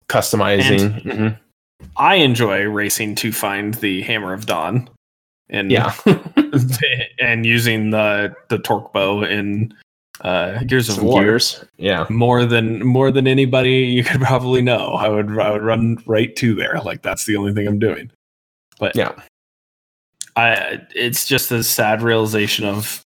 customizing. 0.08 1.04
mhm. 1.04 1.38
I 1.98 2.16
enjoy 2.16 2.64
racing 2.70 3.16
to 3.16 3.32
find 3.32 3.74
the 3.76 4.04
Hammer 4.04 4.34
of 4.34 4.46
Dawn, 4.46 4.88
and 5.50 5.72
Yeah. 5.72 5.94
and 7.20 7.46
using 7.46 7.90
the 7.90 8.36
the 8.50 8.60
torque 8.60 8.94
bow 8.94 9.24
in 9.24 9.74
uh, 10.22 10.60
Gears 10.66 10.90
of 10.90 11.02
War 11.02 11.24
gears. 11.24 11.66
Yeah. 11.78 12.06
more 12.10 12.46
than 12.46 12.86
more 12.86 13.10
than 13.12 13.28
anybody 13.28 13.72
you 13.80 14.04
could 14.04 14.22
probably 14.30 14.62
know. 14.62 14.94
I 14.94 15.10
would 15.10 15.38
I 15.40 15.50
would 15.52 15.64
run 15.64 15.98
right 16.06 16.36
to 16.36 16.54
there. 16.54 16.80
Like 16.82 17.02
that's 17.02 17.26
the 17.26 17.36
only 17.38 17.54
thing 17.54 17.68
I'm 17.68 17.80
doing. 17.80 18.12
But 18.80 18.96
Yeah. 18.96 19.14
I 20.36 20.80
it's 20.96 21.28
just 21.28 21.52
a 21.52 21.64
sad 21.64 22.04
realization 22.04 22.66
of 22.66 23.02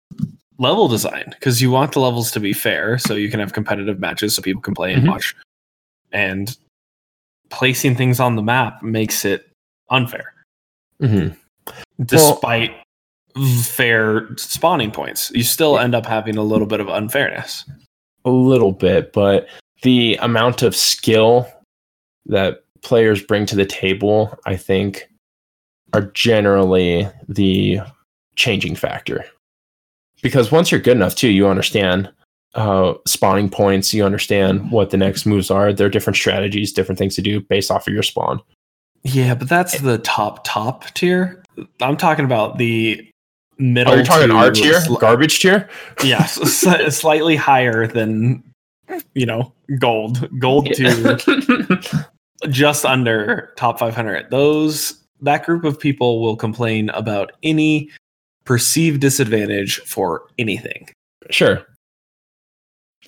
level 0.60 0.88
design 0.88 1.26
because 1.32 1.62
you 1.62 1.72
want 1.72 1.92
the 1.94 2.00
levels 2.00 2.32
to 2.32 2.40
be 2.40 2.54
fair 2.54 2.98
so 3.00 3.16
you 3.16 3.30
can 3.30 3.40
have 3.40 3.54
competitive 3.54 4.00
matches 4.00 4.36
so 4.36 4.42
people 4.42 4.62
can 4.62 4.74
play 4.74 4.94
and 4.94 5.04
Mhm. 5.04 5.10
watch. 5.10 5.36
And 6.12 6.56
placing 7.50 7.96
things 7.96 8.20
on 8.20 8.36
the 8.36 8.42
map 8.42 8.82
makes 8.84 9.26
it 9.26 9.50
unfair 9.90 10.34
hmm 11.00 11.28
despite 12.06 12.72
fair 13.64 14.28
spawning 14.38 14.92
points. 14.92 15.32
You 15.34 15.44
still 15.44 15.80
end 15.80 15.96
up 15.96 16.06
having 16.06 16.38
a 16.38 16.44
little 16.44 16.68
bit 16.68 16.80
of 16.80 16.88
unfairness. 16.88 17.66
a 18.26 18.30
little 18.30 18.72
bit, 18.72 19.12
but 19.12 19.48
the 19.82 20.16
amount 20.22 20.62
of 20.62 20.76
skill 20.76 21.46
that 22.26 22.64
players 22.82 23.22
bring 23.22 23.46
to 23.48 23.56
the 23.56 23.66
table, 23.66 24.38
I 24.46 24.56
think, 24.56 25.10
are 25.94 26.04
generally 26.14 27.08
the 27.28 27.80
changing 28.38 28.76
factor. 28.76 29.26
Because 30.24 30.52
once 30.52 30.72
you're 30.72 30.82
good 30.82 30.98
enough, 30.98 31.14
too, 31.14 31.30
you 31.30 31.48
understand 31.48 32.12
uh, 32.56 32.94
spawning 33.06 33.50
points, 33.50 33.94
you 33.94 34.04
understand 34.04 34.72
what 34.72 34.90
the 34.90 34.98
next 34.98 35.26
moves 35.26 35.52
are. 35.52 35.72
There 35.72 35.86
are 35.88 35.92
different 35.92 36.18
strategies, 36.18 36.74
different 36.74 36.98
things 36.98 37.16
to 37.16 37.22
do 37.22 37.42
based 37.42 37.70
off 37.70 37.88
of 37.88 37.94
your 37.94 38.04
spawn. 38.04 38.42
Yeah, 39.04 39.36
but 39.36 39.50
that's 39.50 39.80
the 39.82 39.98
top 40.00 40.44
top 40.44 40.86
tier. 40.94 41.44
I'm 41.82 41.98
talking 41.98 42.26
about 42.26 42.58
the 42.58 43.06
middle. 43.58 43.94
Are 43.94 43.98
you 43.98 44.04
talking 44.04 44.32
R 44.32 44.52
tier, 44.52 44.80
sli- 44.80 45.00
garbage 45.00 45.40
tier? 45.40 45.70
yeah, 46.04 46.26
slightly 46.26 47.36
higher 47.36 47.86
than 47.86 48.44
you 49.14 49.26
know 49.26 49.54
gold. 49.78 50.30
Gold 50.40 50.68
to 50.74 52.08
just 52.50 52.86
under 52.86 53.52
top 53.58 53.80
500. 53.80 54.30
Those 54.32 55.02
that 55.22 55.46
group 55.46 55.64
of 55.64 55.80
people 55.80 56.22
will 56.22 56.36
complain 56.36 56.90
about 56.90 57.32
any 57.44 57.90
perceived 58.46 59.02
disadvantage 59.02 59.80
for 59.82 60.24
anything. 60.38 60.90
Sure. 61.30 61.66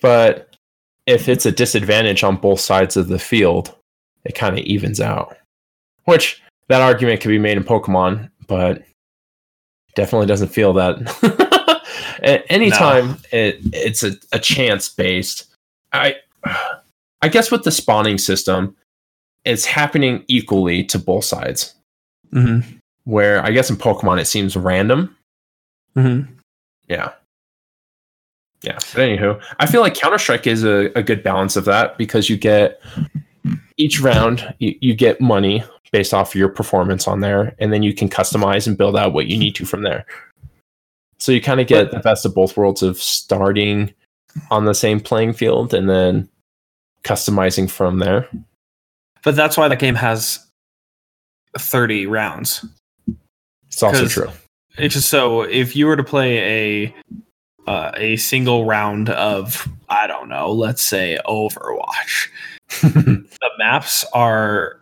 But 0.02 0.54
if 1.06 1.28
it's 1.28 1.46
a 1.46 1.52
disadvantage 1.52 2.24
on 2.24 2.36
both 2.36 2.60
sides 2.60 2.96
of 2.96 3.08
the 3.08 3.18
field, 3.18 3.74
it 4.24 4.34
kind 4.34 4.58
of 4.58 4.64
evens 4.64 5.00
out. 5.00 5.36
Which 6.04 6.42
that 6.68 6.82
argument 6.82 7.20
could 7.20 7.28
be 7.28 7.38
made 7.38 7.56
in 7.56 7.64
Pokemon, 7.64 8.30
but 8.46 8.82
definitely 9.94 10.26
doesn't 10.26 10.48
feel 10.48 10.72
that. 10.74 11.82
Anytime 12.48 13.18
it, 13.32 13.58
it's 13.72 14.02
a, 14.02 14.12
a 14.32 14.38
chance 14.38 14.88
based, 14.88 15.46
I 15.92 16.16
I 17.22 17.28
guess 17.28 17.50
with 17.50 17.64
the 17.64 17.70
spawning 17.70 18.18
system, 18.18 18.76
it's 19.44 19.64
happening 19.64 20.24
equally 20.28 20.84
to 20.84 20.98
both 20.98 21.24
sides. 21.24 21.74
Mm-hmm. 22.32 22.76
Where 23.04 23.44
I 23.44 23.50
guess 23.50 23.70
in 23.70 23.76
Pokemon 23.76 24.20
it 24.20 24.26
seems 24.26 24.56
random, 24.56 25.16
Mm-hmm. 25.96 26.32
Yeah. 26.88 27.12
Yeah. 28.62 28.78
But 28.94 29.02
anywho, 29.02 29.40
I 29.58 29.66
feel 29.66 29.80
like 29.80 29.94
Counter 29.94 30.18
Strike 30.18 30.46
is 30.46 30.64
a, 30.64 30.90
a 30.96 31.02
good 31.02 31.22
balance 31.22 31.56
of 31.56 31.64
that 31.66 31.98
because 31.98 32.28
you 32.28 32.36
get 32.36 32.80
each 33.76 34.00
round, 34.00 34.54
you, 34.58 34.76
you 34.80 34.94
get 34.94 35.20
money 35.20 35.62
based 35.92 36.12
off 36.12 36.34
your 36.34 36.48
performance 36.48 37.06
on 37.06 37.20
there, 37.20 37.54
and 37.58 37.72
then 37.72 37.82
you 37.82 37.94
can 37.94 38.08
customize 38.08 38.66
and 38.66 38.76
build 38.76 38.96
out 38.96 39.12
what 39.12 39.26
you 39.26 39.38
need 39.38 39.54
to 39.54 39.64
from 39.64 39.82
there. 39.82 40.04
So 41.18 41.32
you 41.32 41.40
kind 41.40 41.60
of 41.60 41.66
get 41.66 41.90
the 41.90 42.00
best 42.00 42.26
of 42.26 42.34
both 42.34 42.56
worlds 42.56 42.82
of 42.82 43.00
starting 43.00 43.94
on 44.50 44.64
the 44.64 44.74
same 44.74 45.00
playing 45.00 45.32
field 45.32 45.72
and 45.72 45.88
then 45.88 46.28
customizing 47.04 47.70
from 47.70 48.00
there. 48.00 48.28
But 49.22 49.36
that's 49.36 49.56
why 49.56 49.68
the 49.68 49.76
game 49.76 49.94
has 49.94 50.44
30 51.56 52.06
rounds. 52.06 52.64
It's 53.68 53.82
also 53.82 54.06
true. 54.06 54.30
It's 54.78 54.94
just 54.94 55.08
so 55.08 55.42
if 55.42 55.74
you 55.76 55.86
were 55.86 55.96
to 55.96 56.04
play 56.04 56.84
a 56.86 56.94
uh, 57.66 57.90
a 57.96 58.16
single 58.16 58.64
round 58.64 59.08
of 59.10 59.68
I 59.88 60.06
don't 60.06 60.28
know, 60.28 60.50
let's 60.52 60.82
say 60.82 61.18
Overwatch, 61.26 62.28
the 62.82 63.50
maps 63.58 64.04
are 64.12 64.80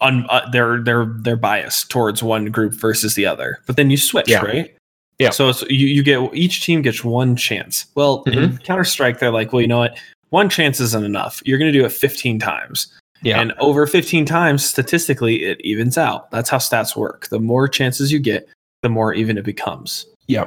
un, 0.00 0.26
uh, 0.28 0.48
they're 0.50 0.82
they're 0.82 1.06
they're 1.20 1.36
biased 1.36 1.90
towards 1.90 2.22
one 2.22 2.46
group 2.46 2.74
versus 2.74 3.14
the 3.14 3.26
other. 3.26 3.58
But 3.66 3.76
then 3.76 3.90
you 3.90 3.96
switch, 3.96 4.28
Yeah. 4.28 4.42
right? 4.44 4.76
Yeah. 5.18 5.30
So 5.30 5.48
it's, 5.48 5.62
you 5.62 5.86
you 5.86 6.02
get 6.02 6.34
each 6.34 6.64
team 6.64 6.82
gets 6.82 7.04
one 7.04 7.36
chance. 7.36 7.86
Well, 7.94 8.22
in 8.26 8.58
Counter 8.58 8.84
Strike, 8.84 9.18
they're 9.20 9.30
like, 9.30 9.52
well, 9.52 9.62
you 9.62 9.68
know 9.68 9.78
what? 9.78 9.96
One 10.30 10.48
chance 10.48 10.80
isn't 10.80 11.04
enough. 11.04 11.40
You're 11.44 11.58
going 11.58 11.72
to 11.72 11.78
do 11.78 11.84
it 11.84 11.92
15 11.92 12.40
times. 12.40 12.88
yeah. 13.22 13.40
And 13.40 13.52
over 13.60 13.86
15 13.86 14.26
times, 14.26 14.64
statistically, 14.66 15.44
it 15.44 15.60
evens 15.60 15.96
out. 15.96 16.28
That's 16.32 16.50
how 16.50 16.58
stats 16.58 16.96
work. 16.96 17.28
The 17.28 17.38
more 17.38 17.68
chances 17.68 18.10
you 18.10 18.18
get, 18.18 18.48
the 18.84 18.88
more 18.90 19.12
even 19.14 19.36
it 19.38 19.44
becomes. 19.44 20.06
yeah. 20.28 20.46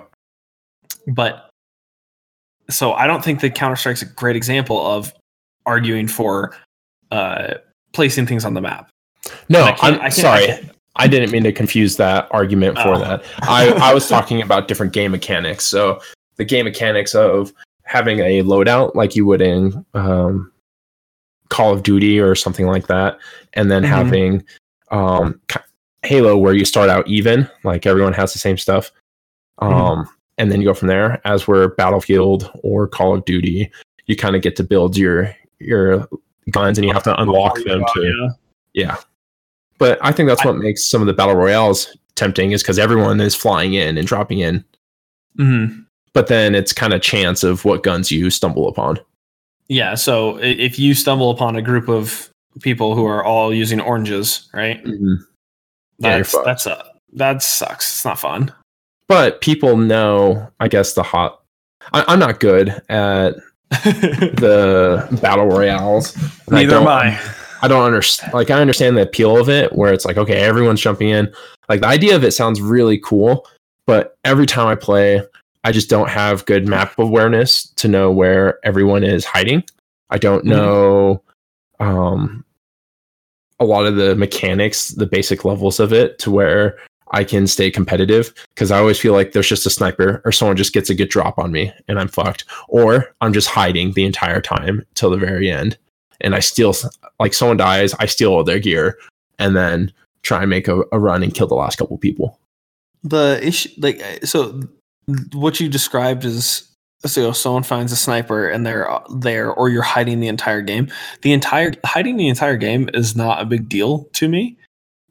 But 1.08 1.50
so 2.70 2.94
I 2.94 3.08
don't 3.08 3.24
think 3.24 3.42
that 3.42 3.56
Counter 3.56 3.76
Strike's 3.76 4.02
a 4.02 4.06
great 4.06 4.36
example 4.36 4.86
of 4.86 5.12
arguing 5.66 6.08
for 6.08 6.56
uh, 7.12 7.56
placing 7.94 8.26
things 8.28 8.46
on 8.46 8.54
the 8.54 8.62
map. 8.62 8.90
No, 9.50 9.62
I 9.64 9.76
I'm 9.82 10.02
I 10.02 10.10
sorry. 10.10 10.52
I 10.52 10.70
I 10.98 11.08
didn't 11.08 11.32
mean 11.32 11.44
to 11.44 11.52
confuse 11.52 11.96
that 11.98 12.28
argument 12.32 12.78
for 12.78 12.96
Oh. 12.96 13.00
that. 13.00 13.24
I, 13.44 13.70
I 13.82 13.94
was 13.94 14.08
talking 14.10 14.42
about 14.42 14.68
different 14.68 14.94
game 14.94 15.12
mechanics. 15.12 15.66
So 15.66 16.00
the 16.38 16.44
game 16.46 16.66
mechanics 16.66 17.14
of 17.16 17.54
having 17.84 18.20
a 18.20 18.42
loadout 18.44 18.96
like 18.96 19.16
you 19.16 19.26
would 19.26 19.42
in 19.42 19.86
um, 19.94 20.52
Call 21.50 21.72
of 21.74 21.84
Duty 21.84 22.20
or 22.20 22.36
something 22.36 22.66
like 22.68 22.88
that, 22.88 23.18
and 23.54 23.72
then 23.72 23.84
Mhm. 23.84 23.88
having 23.88 24.44
um, 24.92 25.40
Halo 26.08 26.38
where 26.38 26.54
you 26.54 26.66
start 26.66 26.90
out 26.90 27.08
even, 27.08 27.50
like 27.64 27.86
everyone 27.86 28.14
has 28.14 28.34
the 28.34 28.40
same 28.40 28.58
stuff, 28.58 28.92
um, 29.60 29.72
Mhm. 29.74 30.08
and 30.38 30.52
then 30.52 30.62
you 30.62 30.68
go 30.68 30.74
from 30.74 30.88
there. 30.88 31.22
As 31.26 31.48
we're 31.48 31.70
Battlefield 31.70 32.50
or 32.64 32.88
Call 32.88 33.14
of 33.16 33.26
Duty, 33.26 33.70
you 34.06 34.16
kind 34.16 34.36
of 34.36 34.42
get 34.42 34.56
to 34.58 34.64
build 34.64 34.98
your 34.98 35.36
your 35.60 36.08
guns, 36.52 36.78
and 36.78 36.86
you 36.86 36.94
have 36.94 37.04
to 37.04 37.20
unlock 37.22 37.56
them 37.64 37.84
to 37.96 38.04
Yeah. 38.04 38.30
yeah. 38.86 38.96
But 39.80 39.98
I 40.02 40.12
think 40.12 40.30
that's 40.30 40.46
what 40.46 40.56
makes 40.58 40.86
some 40.86 41.02
of 41.02 41.08
the 41.08 41.14
battle 41.14 41.36
royales 41.36 41.96
tempting 42.16 42.52
is 42.52 42.62
because 42.64 42.80
everyone 42.80 43.20
is 43.20 43.36
flying 43.36 43.74
in 43.74 43.98
and 43.98 44.08
dropping 44.08 44.40
in. 44.40 44.64
Mhm. 45.40 45.86
But 46.14 46.28
then 46.28 46.56
it's 46.56 46.74
kind 46.74 46.94
of 46.94 47.02
chance 47.02 47.44
of 47.44 47.66
what 47.66 47.84
guns 47.84 48.12
you 48.12 48.30
stumble 48.30 48.68
upon. 48.68 49.00
Yeah. 49.68 49.96
So 49.96 50.38
if 50.38 50.80
you 50.80 50.94
stumble 50.94 51.30
upon 51.32 51.56
a 51.56 51.62
group 51.62 51.90
of 51.90 52.30
people 52.62 52.96
who 52.96 53.06
are 53.06 53.24
all 53.24 53.54
using 53.54 53.82
oranges, 53.82 54.48
right? 54.54 54.80
You're 54.86 55.20
that's 56.00 56.36
that's 56.44 56.66
a 56.66 56.86
that 57.14 57.42
sucks. 57.42 57.88
It's 57.92 58.06
not 58.06 58.20
fun. 58.20 58.52
But 59.08 59.42
people 59.42 59.78
know, 59.78 60.50
I 60.60 60.68
guess, 60.68 60.94
the 60.94 61.04
hot. 61.04 61.42
I, 61.94 62.04
I'm 62.08 62.20
not 62.20 62.40
good 62.42 62.70
at 62.90 63.36
the 63.70 65.08
battle 65.22 65.46
royales. 65.48 66.16
and 66.48 66.58
I 66.58 66.64
Neither 66.64 66.76
am 66.78 66.88
I. 66.88 67.20
I 67.62 67.68
don't 67.68 67.84
understand. 67.86 68.34
Like, 68.34 68.52
I 68.52 68.60
understand 68.62 68.98
the 68.98 69.02
appeal 69.04 69.38
of 69.40 69.50
it, 69.50 69.74
where 69.74 69.92
it's 69.94 70.06
like, 70.06 70.18
okay, 70.18 70.42
everyone's 70.42 70.82
jumping 70.82 71.10
in. 71.10 71.34
Like, 71.70 71.82
the 71.82 71.88
idea 71.88 72.16
of 72.16 72.24
it 72.24 72.32
sounds 72.32 72.62
really 72.62 73.00
cool, 73.00 73.48
but 73.86 74.18
every 74.26 74.46
time 74.46 74.68
I 74.68 74.76
play, 74.76 75.22
I 75.64 75.72
just 75.72 75.90
don't 75.90 76.10
have 76.10 76.46
good 76.46 76.68
map 76.68 76.98
awareness 77.00 77.68
to 77.78 77.88
know 77.88 78.12
where 78.12 78.60
everyone 78.64 79.04
is 79.04 79.26
hiding. 79.26 79.64
I 80.10 80.18
don't 80.18 80.44
Mhm. 80.46 80.50
know 80.50 81.24
um, 81.80 82.44
a 83.60 83.66
lot 83.66 83.86
of 83.86 83.96
the 83.96 84.16
mechanics, 84.16 84.90
the 84.90 85.08
basic 85.08 85.46
levels 85.46 85.80
of 85.80 85.92
it, 85.92 86.20
to 86.20 86.32
where 86.32 86.78
I 87.12 87.24
can 87.24 87.48
stay 87.48 87.72
competitive. 87.72 88.34
Because 88.54 88.72
I 88.72 88.80
always 88.80 89.00
feel 89.00 89.14
like 89.14 89.32
there's 89.32 89.50
just 89.50 89.66
a 89.66 89.70
sniper 89.70 90.22
or 90.26 90.32
someone 90.32 90.58
just 90.58 90.74
gets 90.74 90.90
a 90.90 90.96
good 90.96 91.10
drop 91.10 91.40
on 91.40 91.52
me 91.52 91.72
and 91.88 92.00
I'm 92.00 92.08
fucked, 92.10 92.46
or 92.68 93.14
I'm 93.22 93.34
just 93.34 93.48
hiding 93.48 93.94
the 93.94 94.06
entire 94.06 94.42
time 94.42 94.86
till 94.94 95.10
the 95.10 95.18
very 95.18 95.50
end 95.50 95.78
and 96.22 96.36
I 96.36 96.40
steal 96.40 96.74
like 97.20 97.34
someone 97.34 97.58
dies, 97.58 97.94
I 98.00 98.06
steal 98.06 98.34
all 98.34 98.44
their 98.44 98.60
gear 98.60 98.98
and 99.40 99.56
then 99.56 99.92
try 100.24 100.42
and 100.42 100.50
make 100.50 100.68
a, 100.68 100.84
a 100.92 101.00
run 101.00 101.24
and 101.24 101.34
kill 101.34 101.48
the 101.48 101.56
last 101.56 101.78
couple 101.78 101.98
people. 101.98 102.40
the 103.04 103.40
issue 103.42 103.70
like 103.78 104.02
so 104.24 104.60
what 105.34 105.60
you 105.60 105.70
described 105.70 106.26
is 106.26 106.68
so 107.08 107.32
someone 107.32 107.64
finds 107.64 107.92
a 107.92 107.96
sniper 107.96 108.48
and 108.48 108.66
they're 108.66 108.90
uh, 108.90 109.04
there 109.16 109.52
or 109.52 109.70
you're 109.70 109.82
hiding 109.82 110.20
the 110.20 110.28
entire 110.28 110.62
game 110.62 110.88
the 111.22 111.34
entire 111.34 111.74
hiding 111.86 112.18
the 112.18 112.28
entire 112.28 112.58
game 112.58 112.90
is 112.94 113.16
not 113.16 113.42
a 113.42 113.46
big 113.46 113.68
deal 113.70 114.06
to 114.14 114.28
me 114.28 114.58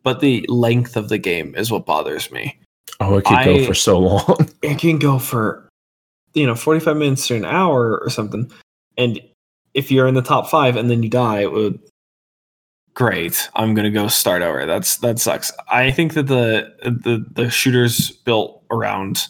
but 0.07 0.21
the 0.21 0.47
length 0.49 0.97
of 0.97 1.09
the 1.09 1.19
game 1.19 1.53
is 1.57 1.73
what 1.73 1.85
bothers 1.85 2.31
me. 2.31 2.57
Oh, 3.01 3.17
it 3.17 3.25
can 3.25 3.45
go 3.45 3.67
for 3.67 3.75
so 3.75 3.99
long. 3.99 4.49
it 4.63 4.79
can 4.79 5.01
go 5.01 5.19
for 5.19 5.69
you 6.33 6.47
know 6.47 6.55
45 6.55 6.97
minutes 6.97 7.27
to 7.27 7.35
an 7.35 7.45
hour 7.45 7.99
or 7.99 8.09
something 8.09 8.51
and 8.97 9.21
if 9.75 9.91
you're 9.91 10.07
in 10.07 10.15
the 10.15 10.23
top 10.23 10.49
five 10.49 10.77
and 10.77 10.89
then 10.89 11.03
you 11.03 11.09
die 11.09 11.41
it 11.41 11.51
would 11.51 11.81
great. 12.95 13.49
I'm 13.55 13.75
gonna 13.75 13.91
go 13.91 14.07
start 14.07 14.43
over. 14.43 14.65
That's 14.65 14.99
that 14.99 15.19
sucks. 15.19 15.53
I 15.69 15.91
think 15.91 16.15
that 16.15 16.29
the 16.29 16.73
the 16.83 17.25
the 17.33 17.51
shooters 17.51 18.11
built 18.11 18.65
around 18.71 19.29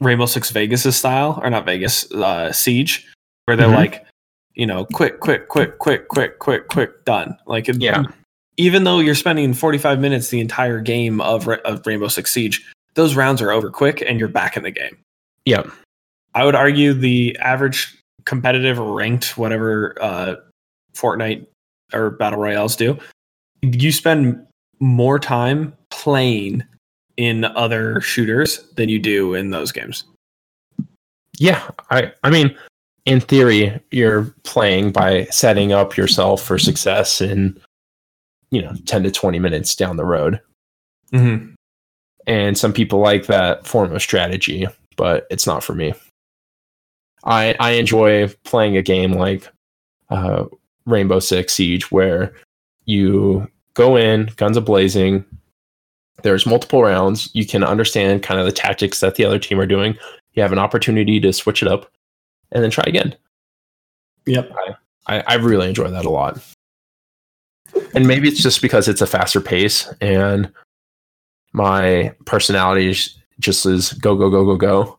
rainbow 0.00 0.26
six 0.26 0.50
vegas 0.50 0.82
style 0.96 1.38
or 1.42 1.50
not 1.50 1.64
vegas 1.64 2.10
uh 2.12 2.52
siege 2.52 3.06
where 3.44 3.56
they're 3.56 3.68
Mhm. 3.68 3.74
like 3.76 4.06
you 4.54 4.66
know 4.66 4.84
quick 4.86 5.20
quick 5.20 5.48
quick 5.48 5.78
quick 5.78 6.08
quick 6.08 6.38
quick 6.38 6.68
quick 6.68 7.04
done 7.04 7.36
like 7.46 7.68
Yeah. 7.78 8.04
even 8.56 8.84
though 8.84 8.98
you're 8.98 9.14
spending 9.14 9.54
45 9.54 10.00
minutes 10.00 10.28
the 10.28 10.40
entire 10.40 10.80
game 10.80 11.20
of, 11.20 11.48
of 11.48 11.86
rainbow 11.86 12.08
six 12.08 12.30
siege 12.32 12.64
those 12.94 13.14
rounds 13.16 13.40
are 13.40 13.50
over 13.50 13.70
quick 13.70 14.02
and 14.06 14.18
you're 14.18 14.28
back 14.28 14.56
in 14.56 14.62
the 14.62 14.70
game 14.70 14.96
yeah. 15.44 15.62
I 16.34 16.44
would 16.44 16.54
argue 16.54 16.94
the 16.94 17.36
average 17.40 17.94
competitive 18.24 18.78
or 18.78 18.94
ranked 18.94 19.36
whatever 19.36 19.96
uh, 20.00 20.36
Fortnite 20.94 21.46
or 21.92 22.10
battle 22.10 22.38
royales 22.40 22.74
do, 22.76 22.96
you 23.60 23.92
spend 23.92 24.42
more 24.80 25.18
time 25.18 25.74
playing 25.90 26.62
in 27.16 27.44
other 27.44 28.00
shooters 28.00 28.68
than 28.76 28.88
you 28.88 28.98
do 28.98 29.34
in 29.34 29.50
those 29.50 29.72
games. 29.72 30.04
Yeah, 31.38 31.70
I 31.90 32.12
I 32.22 32.30
mean, 32.30 32.56
in 33.06 33.20
theory, 33.20 33.80
you're 33.90 34.34
playing 34.44 34.92
by 34.92 35.24
setting 35.26 35.72
up 35.72 35.96
yourself 35.96 36.42
for 36.42 36.58
success 36.58 37.20
in 37.20 37.60
you 38.50 38.62
know 38.62 38.74
10 38.86 39.02
to 39.04 39.10
20 39.10 39.38
minutes 39.38 39.74
down 39.74 39.96
the 39.96 40.04
road. 40.04 40.40
Mm-hmm. 41.12 41.54
And 42.26 42.56
some 42.56 42.72
people 42.72 43.00
like 43.00 43.26
that 43.26 43.66
form 43.66 43.94
of 43.94 44.02
strategy, 44.02 44.66
but 44.96 45.26
it's 45.30 45.46
not 45.46 45.64
for 45.64 45.74
me. 45.74 45.94
I 47.24 47.56
I 47.58 47.72
enjoy 47.72 48.28
playing 48.44 48.76
a 48.76 48.82
game 48.82 49.12
like 49.12 49.48
uh, 50.10 50.44
Rainbow 50.86 51.18
Six 51.18 51.52
Siege 51.54 51.90
where 51.90 52.34
you 52.84 53.48
go 53.74 53.96
in 53.96 54.30
guns 54.36 54.56
a 54.56 54.60
blazing. 54.60 55.24
There's 56.22 56.46
multiple 56.46 56.82
rounds. 56.82 57.30
You 57.32 57.46
can 57.46 57.64
understand 57.64 58.22
kind 58.22 58.38
of 58.38 58.46
the 58.46 58.52
tactics 58.52 59.00
that 59.00 59.16
the 59.16 59.24
other 59.24 59.38
team 59.38 59.58
are 59.58 59.66
doing. 59.66 59.96
You 60.34 60.42
have 60.42 60.52
an 60.52 60.58
opportunity 60.58 61.20
to 61.20 61.32
switch 61.32 61.62
it 61.62 61.68
up 61.68 61.90
and 62.52 62.62
then 62.62 62.70
try 62.70 62.84
again. 62.86 63.16
Yep. 64.26 64.52
I, 65.06 65.20
I 65.26 65.34
really 65.34 65.68
enjoy 65.68 65.90
that 65.90 66.04
a 66.04 66.10
lot. 66.10 66.38
And 67.94 68.06
maybe 68.06 68.28
it's 68.28 68.42
just 68.42 68.62
because 68.62 68.88
it's 68.88 69.00
a 69.00 69.06
faster 69.06 69.40
pace 69.40 69.92
and 70.00 70.52
my 71.52 72.14
personality 72.24 72.90
is 72.90 73.16
just 73.40 73.66
is 73.66 73.92
go, 73.94 74.14
go, 74.14 74.30
go, 74.30 74.44
go, 74.44 74.56
go. 74.56 74.98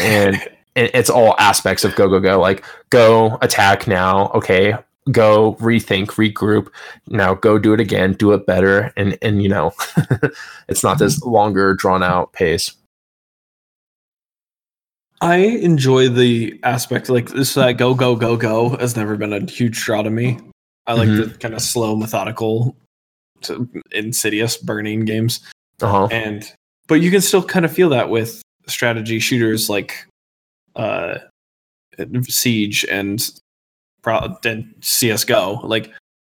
And 0.00 0.40
it's 0.76 1.10
all 1.10 1.34
aspects 1.38 1.84
of 1.84 1.94
go, 1.96 2.08
go, 2.08 2.20
go. 2.20 2.40
Like 2.40 2.64
go, 2.90 3.38
attack 3.42 3.86
now. 3.86 4.30
Okay. 4.30 4.74
Go, 5.12 5.54
rethink, 5.60 6.06
regroup. 6.16 6.68
Now 7.06 7.34
go 7.34 7.58
do 7.58 7.72
it 7.72 7.80
again, 7.80 8.14
do 8.14 8.32
it 8.32 8.44
better. 8.46 8.92
And, 8.96 9.16
and 9.22 9.42
you 9.42 9.48
know, 9.48 9.72
it's 10.68 10.82
not 10.82 10.98
this 10.98 11.22
longer, 11.22 11.74
drawn 11.74 12.02
out 12.02 12.32
pace. 12.32 12.72
I 15.20 15.36
enjoy 15.36 16.08
the 16.08 16.58
aspect 16.62 17.08
like 17.08 17.30
this 17.30 17.56
uh, 17.56 17.72
go 17.72 17.94
go 17.94 18.16
go 18.16 18.36
go 18.36 18.76
has 18.76 18.96
never 18.96 19.16
been 19.16 19.32
a 19.32 19.50
huge 19.50 19.80
draw 19.82 20.02
to 20.02 20.10
me. 20.10 20.38
I 20.86 20.92
like 20.92 21.08
Mhm. 21.08 21.32
the 21.32 21.38
kind 21.38 21.54
of 21.54 21.62
slow, 21.62 21.96
methodical, 21.96 22.76
to 23.42 23.68
insidious 23.92 24.56
burning 24.58 25.04
games, 25.04 25.40
Uh-huh. 25.80 26.08
and 26.10 26.52
but 26.86 26.96
you 27.00 27.10
can 27.10 27.20
still 27.22 27.42
kind 27.42 27.64
of 27.64 27.72
feel 27.72 27.88
that 27.90 28.10
with 28.10 28.42
strategy 28.66 29.18
shooters 29.18 29.70
like 29.70 30.06
uh, 30.76 31.18
Siege 32.28 32.84
and 32.90 33.30
pro- 34.06 34.36
and 34.44 34.72
CS:GO. 34.80 35.60
Like 35.64 35.92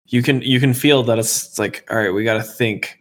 you 0.07 0.23
can 0.23 0.41
you 0.41 0.59
can 0.59 0.73
feel 0.73 1.03
that 1.03 1.19
it's, 1.19 1.45
it's 1.49 1.59
like 1.59 1.85
all 1.91 1.97
right, 1.97 2.09
we 2.09 2.23
got 2.23 2.33
to 2.33 2.43
think 2.43 2.97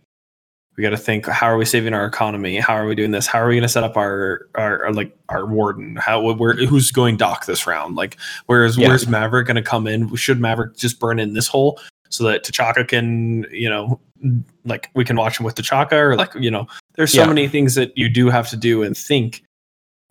we 0.77 0.83
got 0.83 0.91
to 0.91 0.97
think 0.97 1.27
how 1.27 1.47
are 1.47 1.57
we 1.57 1.65
saving 1.65 1.93
our 1.93 2.05
economy 2.07 2.61
how 2.61 2.73
are 2.75 2.87
we 2.87 2.95
doing 2.95 3.11
this 3.11 3.27
how 3.27 3.41
are 3.41 3.49
we 3.49 3.55
going 3.55 3.63
to 3.63 3.69
set 3.69 3.83
up 3.83 3.97
our, 3.97 4.43
our 4.55 4.85
our 4.85 4.93
like 4.93 5.13
our 5.29 5.45
warden 5.45 5.97
how 5.97 6.21
where 6.35 6.55
who's 6.55 6.93
going 6.93 7.17
Doc 7.17 7.47
this 7.47 7.67
round 7.67 7.97
like 7.97 8.17
where's 8.47 8.79
Yeah. 8.79 8.87
where's 8.87 9.09
maverick 9.09 9.49
going 9.49 9.57
to 9.57 9.63
come 9.63 9.89
in 9.89 10.15
should 10.15 10.39
maverick 10.41 10.77
just 10.77 11.01
burn 11.01 11.19
in 11.19 11.33
this 11.35 11.49
hole 11.49 11.81
so 12.11 12.23
that 12.25 12.45
Tachanka 12.45 12.87
can 12.87 13.45
you 13.51 13.69
know 13.69 13.99
like 14.67 14.89
we 14.95 15.05
can 15.05 15.17
watch 15.17 15.41
him 15.41 15.45
with 15.45 15.57
Tachanka 15.57 15.95
or 15.95 16.15
like 16.15 16.33
you 16.37 16.51
know 16.51 16.69
there's 16.95 17.13
so 17.13 17.23
Yeah. 17.23 17.27
many 17.27 17.49
things 17.49 17.75
that 17.75 17.91
you 17.99 18.09
do 18.09 18.31
have 18.31 18.49
to 18.51 18.57
do 18.57 18.85
and 18.85 18.97
think 18.97 19.43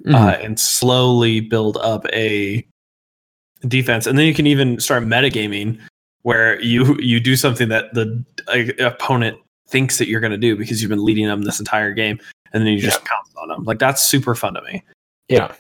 Mhm. 0.06 0.16
uh, 0.16 0.38
and 0.44 0.60
slowly 0.60 1.40
build 1.40 1.78
up 1.78 2.06
a 2.12 2.68
defense 3.68 4.06
and 4.06 4.18
then 4.18 4.26
you 4.26 4.34
can 4.34 4.48
even 4.48 4.80
start 4.80 5.04
metagaming 5.04 5.80
where 6.22 6.62
you 6.62 6.98
you 7.00 7.20
do 7.20 7.36
something 7.36 7.70
that 7.70 7.94
the 7.94 8.24
uh, 8.48 8.86
opponent 8.86 9.38
thinks 9.68 9.98
that 9.98 10.08
you're 10.08 10.20
going 10.20 10.32
to 10.32 10.38
do 10.38 10.56
because 10.56 10.82
you've 10.82 10.90
been 10.90 11.04
leading 11.04 11.26
them 11.26 11.44
this 11.44 11.60
entire 11.60 11.92
game 11.94 12.20
and 12.54 12.66
then 12.66 12.74
you 12.74 12.80
just 12.80 13.04
pounce 13.06 13.30
on 13.38 13.48
them 13.50 13.64
like 13.64 13.80
that's 13.80 14.02
super 14.02 14.36
fun 14.36 14.54
to 14.54 14.62
me. 14.62 14.84
Yeah. 15.28 15.54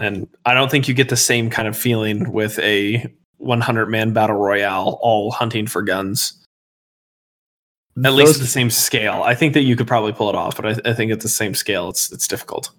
and 0.00 0.28
i 0.46 0.54
don't 0.54 0.70
think 0.70 0.86
you 0.86 0.94
get 0.94 1.08
the 1.08 1.16
same 1.16 1.50
kind 1.50 1.66
of 1.66 1.76
feeling 1.76 2.30
with 2.32 2.58
a 2.60 3.12
100 3.38 3.86
man 3.86 4.12
battle 4.12 4.36
royale 4.36 4.98
all 5.00 5.30
hunting 5.30 5.66
for 5.66 5.82
guns. 5.82 6.34
At 8.04 8.12
least 8.12 8.36
at 8.36 8.40
the 8.40 8.46
same 8.46 8.70
scale. 8.70 9.24
I 9.24 9.34
think 9.34 9.54
that 9.54 9.62
you 9.62 9.74
could 9.74 9.88
probably 9.88 10.12
pull 10.12 10.28
it 10.28 10.36
off 10.36 10.56
but 10.56 10.66
i, 10.66 10.90
I 10.90 10.92
think 10.92 11.10
at 11.10 11.20
the 11.20 11.28
same 11.28 11.54
scale 11.54 11.88
it's 11.88 12.12
it's 12.12 12.28
difficult. 12.28 12.70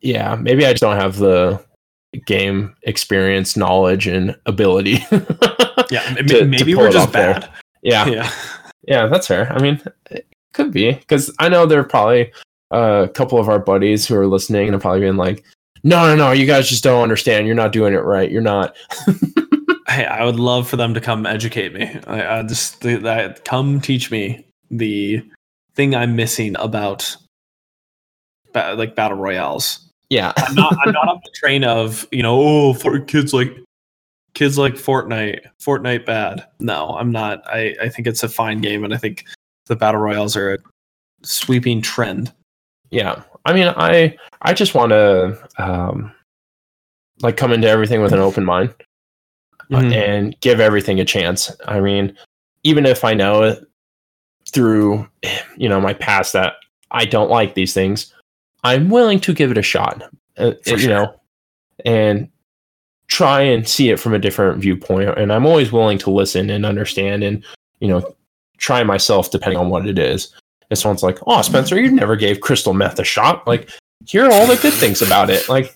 Yeah, 0.00 0.34
maybe 0.34 0.66
I 0.66 0.72
just 0.72 0.82
don't 0.82 1.00
have 1.00 1.16
the 1.16 1.64
game 2.26 2.74
experience, 2.82 3.56
knowledge, 3.56 4.06
and 4.06 4.36
ability. 4.46 4.98
yeah 5.90 6.02
m- 6.06 6.26
To- 6.26 6.40
to 6.40 6.44
maybe 6.44 6.74
pull 6.74 6.84
we're 6.84 6.90
just 6.92 7.08
off 7.08 7.12
there. 7.12 7.34
bad 7.34 7.50
yeah, 7.82 8.06
yeah 8.06 8.32
yeah, 8.88 9.06
that's 9.06 9.26
fair. 9.26 9.52
I 9.52 9.60
mean, 9.60 9.80
it 10.12 10.26
could 10.52 10.72
be 10.72 10.92
because 10.92 11.34
I 11.40 11.48
know 11.48 11.66
there 11.66 11.80
are 11.80 11.84
probably 11.84 12.32
uh, 12.72 13.02
a 13.04 13.08
couple 13.08 13.38
of 13.38 13.48
our 13.48 13.58
buddies 13.58 14.06
who 14.06 14.14
are 14.16 14.26
listening 14.28 14.66
and 14.68 14.76
are 14.76 14.78
probably 14.78 15.00
being 15.00 15.16
like, 15.16 15.44
"No, 15.82 16.06
no, 16.06 16.14
no, 16.14 16.30
you 16.32 16.46
guys 16.46 16.68
just 16.68 16.84
don't 16.84 17.02
understand. 17.02 17.46
You're 17.46 17.56
not 17.56 17.72
doing 17.72 17.94
it 17.94 18.04
right. 18.04 18.30
You're 18.30 18.42
not." 18.42 18.76
Hey, 19.88 20.04
I 20.04 20.24
would 20.24 20.38
love 20.40 20.68
for 20.68 20.76
them 20.76 20.94
to 20.94 21.00
come 21.00 21.26
educate 21.26 21.72
me. 21.72 21.98
I, 22.08 22.38
I 22.38 22.42
just 22.42 22.84
come 23.44 23.80
teach 23.80 24.10
me 24.10 24.44
the 24.68 25.22
thing 25.74 25.94
I'm 25.94 26.16
missing 26.16 26.54
about 26.58 27.16
ba- 28.52 28.74
like 28.76 28.94
battle 28.96 29.16
royales. 29.16 29.85
Yeah, 30.10 30.32
I'm 30.36 30.54
not 30.54 30.76
I'm 30.84 30.92
not 30.92 31.08
on 31.08 31.20
the 31.24 31.30
train 31.34 31.64
of 31.64 32.06
you 32.12 32.22
know 32.22 32.38
oh 32.40 32.74
for 32.74 33.00
kids 33.00 33.32
like 33.34 33.56
kids 34.34 34.56
like 34.58 34.74
Fortnite 34.74 35.40
Fortnite 35.60 36.06
bad. 36.06 36.46
No, 36.60 36.90
I'm 36.90 37.10
not. 37.10 37.42
I 37.46 37.74
I 37.82 37.88
think 37.88 38.06
it's 38.06 38.22
a 38.22 38.28
fine 38.28 38.60
game, 38.60 38.84
and 38.84 38.94
I 38.94 38.98
think 38.98 39.24
the 39.66 39.74
battle 39.76 40.00
royals 40.00 40.36
are 40.36 40.54
a 40.54 40.58
sweeping 41.22 41.82
trend. 41.82 42.32
yeah. 42.90 43.22
I 43.44 43.52
mean, 43.52 43.72
I 43.76 44.16
I 44.42 44.54
just 44.54 44.74
want 44.74 44.90
to 44.90 45.38
um, 45.58 46.12
like 47.22 47.36
come 47.36 47.52
into 47.52 47.68
everything 47.68 48.00
with 48.02 48.12
an 48.12 48.18
open 48.20 48.44
mind. 48.44 48.74
uh, 49.72 49.78
Mhm. 49.80 49.92
and 49.94 50.40
give 50.40 50.60
everything 50.60 51.00
a 51.00 51.04
chance. 51.04 51.50
I 51.66 51.80
mean, 51.80 52.16
even 52.62 52.86
if 52.86 53.04
I 53.04 53.14
know 53.14 53.42
it 53.42 53.64
through 54.52 55.08
you 55.56 55.68
know 55.68 55.80
my 55.80 55.92
past 55.94 56.32
that 56.34 56.54
I 56.92 57.04
don't 57.04 57.30
like 57.30 57.54
these 57.54 57.74
things, 57.74 58.12
I'm 58.66 58.88
willing 58.88 59.20
to 59.20 59.32
give 59.32 59.50
it 59.50 59.58
a 59.58 59.62
shot. 59.62 60.02
Uh, 60.36 60.52
you 60.66 60.78
sure. 60.78 60.90
know, 60.90 61.20
and 61.84 62.28
try 63.08 63.40
and 63.40 63.66
see 63.66 63.90
it 63.90 64.00
from 64.00 64.12
a 64.12 64.18
different 64.18 64.60
viewpoint. 64.60 65.16
And 65.16 65.32
I'm 65.32 65.46
always 65.46 65.72
willing 65.72 65.98
to 65.98 66.10
listen 66.10 66.50
and 66.50 66.66
understand, 66.66 67.22
and 67.22 67.44
you 67.80 67.88
know, 67.88 68.14
try 68.58 68.82
myself 68.82 69.30
depending 69.30 69.58
on 69.58 69.70
what 69.70 69.86
it 69.86 69.98
is. 69.98 70.34
If 70.70 70.78
someone's 70.78 71.02
like, 71.02 71.18
"Oh, 71.26 71.42
Spencer, 71.42 71.80
you 71.80 71.90
never 71.90 72.16
gave 72.16 72.40
crystal 72.40 72.74
meth 72.74 72.98
a 72.98 73.04
shot," 73.04 73.46
like, 73.46 73.70
here 74.06 74.24
are 74.24 74.32
all 74.32 74.46
the 74.46 74.56
good 74.56 74.74
things 74.74 75.00
about 75.00 75.30
it. 75.30 75.48
Like, 75.48 75.74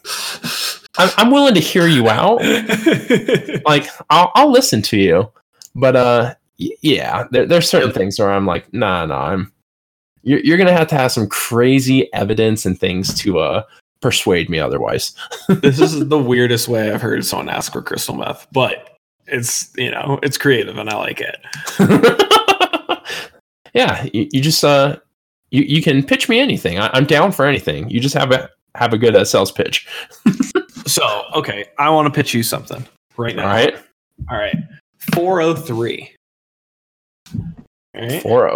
I'm, 0.98 1.10
I'm 1.16 1.30
willing 1.30 1.54
to 1.54 1.60
hear 1.60 1.86
you 1.86 2.08
out 2.08 2.42
like 3.64 3.86
I'll 4.10 4.32
I'll 4.34 4.50
listen 4.50 4.82
to 4.82 4.96
you, 4.96 5.30
but 5.76 5.94
uh, 5.94 6.34
yeah, 6.58 7.24
there, 7.30 7.46
there's 7.46 7.70
certain 7.70 7.92
things 7.92 8.18
where 8.18 8.30
I'm 8.30 8.46
like, 8.46 8.72
nah, 8.74 9.06
nah, 9.06 9.28
I'm 9.28 9.52
you're 10.22 10.40
you're 10.40 10.58
gonna 10.58 10.72
have 10.72 10.88
to 10.88 10.94
have 10.94 11.12
some 11.12 11.28
crazy 11.28 12.12
evidence 12.12 12.66
and 12.66 12.78
things 12.78 13.14
to 13.20 13.38
uh 13.38 13.62
persuade 14.00 14.48
me 14.48 14.58
otherwise. 14.58 15.14
this 15.48 15.80
is 15.80 16.08
the 16.08 16.18
weirdest 16.18 16.68
way 16.68 16.92
I've 16.92 17.02
heard 17.02 17.24
someone 17.24 17.48
ask 17.48 17.72
for 17.72 17.82
crystal 17.82 18.14
meth, 18.14 18.46
but 18.52 18.98
it's 19.26 19.70
you 19.76 19.90
know 19.90 20.18
it's 20.22 20.38
creative 20.38 20.78
and 20.78 20.90
I 20.90 20.96
like 20.96 21.20
it. 21.20 21.36
yeah, 23.74 24.06
you, 24.12 24.28
you 24.32 24.40
just 24.40 24.64
uh 24.64 24.96
you, 25.50 25.62
you 25.62 25.82
can 25.82 26.04
pitch 26.04 26.28
me 26.28 26.38
anything. 26.40 26.78
I, 26.78 26.90
I'm 26.92 27.04
down 27.04 27.32
for 27.32 27.44
anything. 27.44 27.90
You 27.90 28.00
just 28.00 28.14
have 28.14 28.32
a 28.32 28.48
have 28.74 28.92
a 28.92 28.98
good 28.98 29.16
uh, 29.16 29.24
sales 29.24 29.52
pitch. 29.52 29.86
So 30.86 31.24
okay, 31.34 31.66
I 31.78 31.88
want 31.90 32.06
to 32.06 32.12
pitch 32.12 32.34
you 32.34 32.42
something 32.42 32.84
right 33.16 33.36
now. 33.36 33.42
All 33.42 33.48
right, 33.48 33.74
all 34.28 34.36
right. 34.36 34.56
Four 35.14 35.40
oh 35.40 35.54
three. 35.54 36.10
All 37.36 37.44
right, 37.94 38.20
four 38.22 38.48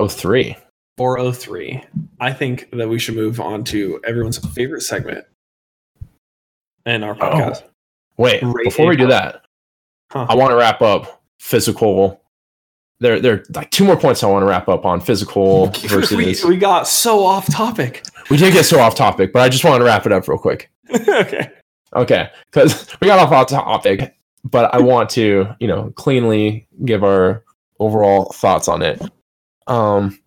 oh 0.99 1.03
three. 1.03 1.05
four 1.05 1.19
oh 1.19 1.33
three. 1.33 1.85
I 2.21 2.33
think 2.33 2.71
that 2.73 2.89
we 2.89 2.99
should 2.99 3.17
move 3.17 3.41
on 3.41 3.65
to 3.65 4.01
everyone's 4.07 4.39
favorite 4.55 4.83
segment 4.83 5.25
in 6.87 7.03
our 7.03 7.15
podcast. 7.15 7.63
Wait, 8.17 8.43
Rate 8.43 8.65
before 8.65 8.87
we 8.87 8.97
do 8.97 9.07
that, 9.09 9.43
Huh. 10.13 10.27
I 10.29 10.35
want 10.37 10.51
to 10.53 10.57
wrap 10.57 10.81
up 10.81 11.23
physical. 11.41 12.21
There, 13.01 13.19
there 13.21 13.35
are 13.35 13.43
like 13.55 13.71
two 13.73 13.85
more 13.85 13.97
points 13.97 14.23
I 14.23 14.29
want 14.29 14.43
to 14.45 14.47
wrap 14.47 14.69
up 14.69 14.85
on 14.85 15.01
physical 15.01 15.67
versus. 15.89 16.45
we, 16.45 16.49
we 16.49 16.57
got 16.57 16.87
so 16.87 17.25
off 17.25 17.51
topic. 17.53 18.05
We 18.31 18.37
did 18.37 18.53
get 18.53 18.65
so 18.65 18.79
off 18.79 18.95
topic, 18.95 19.33
but 19.33 19.43
I 19.43 19.49
just 19.49 19.65
want 19.65 19.81
to 19.81 19.85
wrap 19.85 20.07
it 20.07 20.13
up 20.13 20.29
real 20.29 20.39
quick. 20.39 20.71
okay. 20.95 21.51
Okay, 21.97 22.29
because 22.53 22.89
we 23.01 23.07
got 23.07 23.19
off 23.19 23.33
off 23.33 23.49
topic, 23.49 24.17
but 24.45 24.73
I 24.75 24.79
want 24.79 25.11
to, 25.11 25.47
you 25.61 25.67
know, 25.69 25.93
cleanly 25.97 26.67
give 26.85 27.03
our 27.03 27.45
overall 27.81 28.33
thoughts 28.33 28.69
on 28.69 28.83
it. 28.83 29.03
Um, 29.67 30.19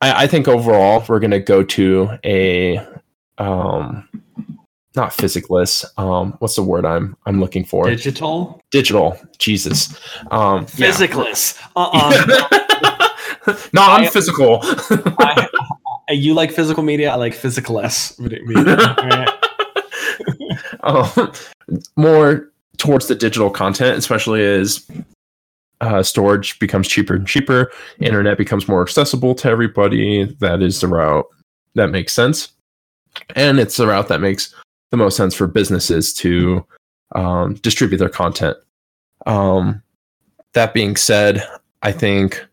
I, 0.00 0.24
I 0.24 0.26
think 0.26 0.48
overall 0.48 1.04
we're 1.08 1.20
gonna 1.20 1.40
go 1.40 1.62
to 1.62 2.18
a 2.24 2.78
um 3.38 4.08
not 4.96 5.10
physicless. 5.10 5.84
Um, 5.98 6.34
what's 6.38 6.54
the 6.56 6.62
word 6.62 6.84
I'm 6.84 7.16
I'm 7.26 7.40
looking 7.40 7.64
for? 7.64 7.86
Digital, 7.86 8.62
Digital. 8.70 9.18
Jesus. 9.38 9.98
Um, 10.30 10.66
yeah. 10.76 10.90
physicless. 10.90 11.60
Uh 11.74 11.90
uh 11.92 13.58
no, 13.72 13.82
I'm 13.82 14.10
physical. 14.10 14.60
I, 14.62 15.48
you 16.10 16.34
like 16.34 16.52
physical 16.52 16.82
media. 16.82 17.10
I 17.10 17.16
like 17.16 17.34
physicaless 17.34 18.18
media. 18.20 19.26
Um, 20.84 21.32
more 21.96 22.50
towards 22.76 23.08
the 23.08 23.14
digital 23.14 23.48
content, 23.50 23.96
especially 23.96 24.44
as 24.44 24.86
uh, 25.80 26.02
storage 26.02 26.58
becomes 26.58 26.88
cheaper 26.88 27.14
and 27.14 27.26
cheaper, 27.26 27.70
internet 27.98 28.38
becomes 28.38 28.68
more 28.68 28.82
accessible 28.82 29.34
to 29.36 29.48
everybody. 29.48 30.24
That 30.40 30.62
is 30.62 30.80
the 30.80 30.88
route 30.88 31.26
that 31.74 31.90
makes 31.90 32.12
sense, 32.12 32.52
and 33.34 33.58
it's 33.58 33.76
the 33.76 33.86
route 33.86 34.08
that 34.08 34.20
makes 34.20 34.54
the 34.90 34.96
most 34.96 35.16
sense 35.16 35.34
for 35.34 35.46
businesses 35.46 36.12
to 36.14 36.64
um, 37.14 37.54
distribute 37.54 37.98
their 37.98 38.08
content. 38.08 38.56
Um, 39.26 39.82
that 40.52 40.74
being 40.74 40.96
said, 40.96 41.46
I 41.82 41.92
think 41.92 42.46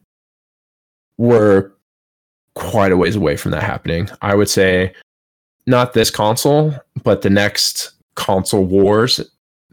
we're 1.18 1.72
quite 2.56 2.92
a 2.92 2.98
ways 2.98 3.16
away 3.16 3.38
from 3.38 3.52
that 3.52 3.64
happening. 3.64 4.10
I 4.22 4.36
would 4.36 4.50
say 4.50 4.94
not 5.68 5.94
this 5.94 6.10
console, 6.10 6.74
but 7.04 7.22
the 7.22 7.30
next 7.30 7.92
console 8.16 8.66
wars 8.66 9.22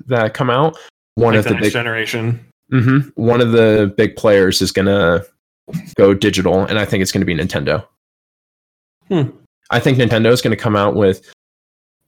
that 0.07 0.35
come 0.35 0.51
out. 0.51 0.77
One 1.15 1.35
Like 1.35 1.39
of 1.39 1.45
the 1.45 1.49
the 1.51 1.55
next 1.55 1.67
big 1.67 1.73
generation. 1.73 2.45
Hmm 2.71 2.99
one 3.15 3.41
of 3.41 3.53
the 3.53 3.93
big 3.97 4.17
players 4.17 4.61
is 4.61 4.73
gonna 4.73 5.23
go 5.97 6.15
digital, 6.15 6.65
and 6.65 6.79
I 6.79 6.85
think 6.85 7.03
it's 7.03 7.13
gonna 7.13 7.25
be 7.25 7.35
Nintendo. 7.35 7.85
Hmm. 9.09 9.31
I 9.71 9.81
think 9.81 9.99
Nintendo 9.99 10.31
is 10.33 10.43
gonna 10.43 10.57
come 10.57 10.77
out 10.77 10.95
with 10.95 11.33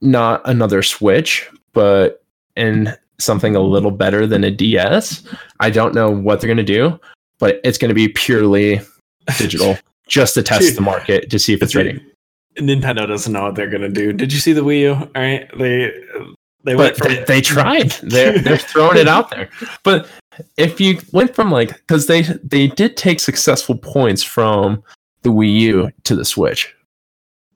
not 0.01 0.41
another 0.45 0.81
Switch, 0.81 1.49
but 1.73 2.23
in 2.55 2.93
something 3.19 3.55
a 3.55 3.59
little 3.59 3.91
better 3.91 4.25
than 4.25 4.43
a 4.43 4.51
DS. 4.51 5.23
I 5.59 5.69
don't 5.69 5.93
know 5.93 6.09
what 6.09 6.41
they're 6.41 6.47
gonna 6.47 6.63
do, 6.63 6.99
but 7.39 7.59
it's 7.63 7.77
gonna 7.77 7.93
be 7.93 8.07
purely 8.07 8.81
digital, 9.37 9.77
just 10.07 10.33
to 10.35 10.43
test 10.43 10.61
Dude. 10.61 10.77
the 10.77 10.81
market 10.81 11.29
to 11.29 11.39
see 11.39 11.53
if 11.53 11.61
it's 11.61 11.75
ready. 11.75 12.03
Nintendo 12.57 13.07
doesn't 13.07 13.31
know 13.31 13.43
what 13.43 13.55
they're 13.55 13.69
gonna 13.69 13.89
do. 13.89 14.11
Did 14.11 14.33
you 14.33 14.39
see 14.39 14.53
the 14.53 14.61
Wii 14.61 14.81
U? 14.81 14.93
All 14.93 15.09
right, 15.15 15.49
they 15.57 15.93
they 16.63 16.75
but 16.75 16.77
went 16.77 16.97
from 16.97 17.07
they, 17.13 17.23
they 17.27 17.41
tried. 17.41 17.91
They're 18.03 18.39
they're 18.39 18.57
throwing 18.57 18.97
it 18.97 19.07
out 19.07 19.29
there. 19.29 19.49
But 19.83 20.07
if 20.57 20.79
you 20.79 20.99
went 21.11 21.35
from 21.35 21.51
like 21.51 21.69
because 21.69 22.07
they 22.07 22.23
they 22.43 22.67
did 22.67 22.97
take 22.97 23.19
successful 23.19 23.77
points 23.77 24.23
from 24.23 24.83
the 25.23 25.29
Wii 25.29 25.59
U 25.61 25.91
to 26.03 26.15
the 26.15 26.25
Switch. 26.25 26.73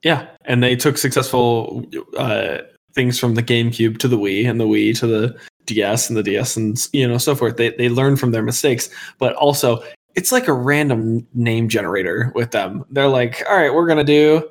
yeah, 0.02 0.26
and 0.44 0.62
they 0.62 0.76
took 0.76 0.98
successful 0.98 1.84
uh, 2.16 2.58
things 2.94 3.18
from 3.18 3.34
the 3.34 3.42
GameCube 3.42 3.98
to 3.98 4.08
the 4.08 4.18
Wii 4.18 4.48
and 4.48 4.60
the 4.60 4.66
Wii 4.66 4.96
to 5.00 5.06
the 5.06 5.36
DS 5.66 6.08
and 6.08 6.16
the 6.16 6.22
DS 6.22 6.56
and 6.56 6.78
you 6.92 7.06
know 7.06 7.18
so 7.18 7.34
forth. 7.34 7.56
They 7.56 7.70
they 7.70 7.88
learn 7.88 8.16
from 8.16 8.30
their 8.30 8.42
mistakes, 8.42 8.88
but 9.18 9.34
also 9.34 9.82
it's 10.14 10.32
like 10.32 10.48
a 10.48 10.52
random 10.52 11.26
name 11.34 11.68
generator 11.68 12.32
with 12.34 12.50
them. 12.50 12.84
They're 12.90 13.08
like, 13.08 13.42
all 13.48 13.56
right, 13.56 13.72
we're 13.72 13.86
gonna 13.86 14.04
do. 14.04 14.48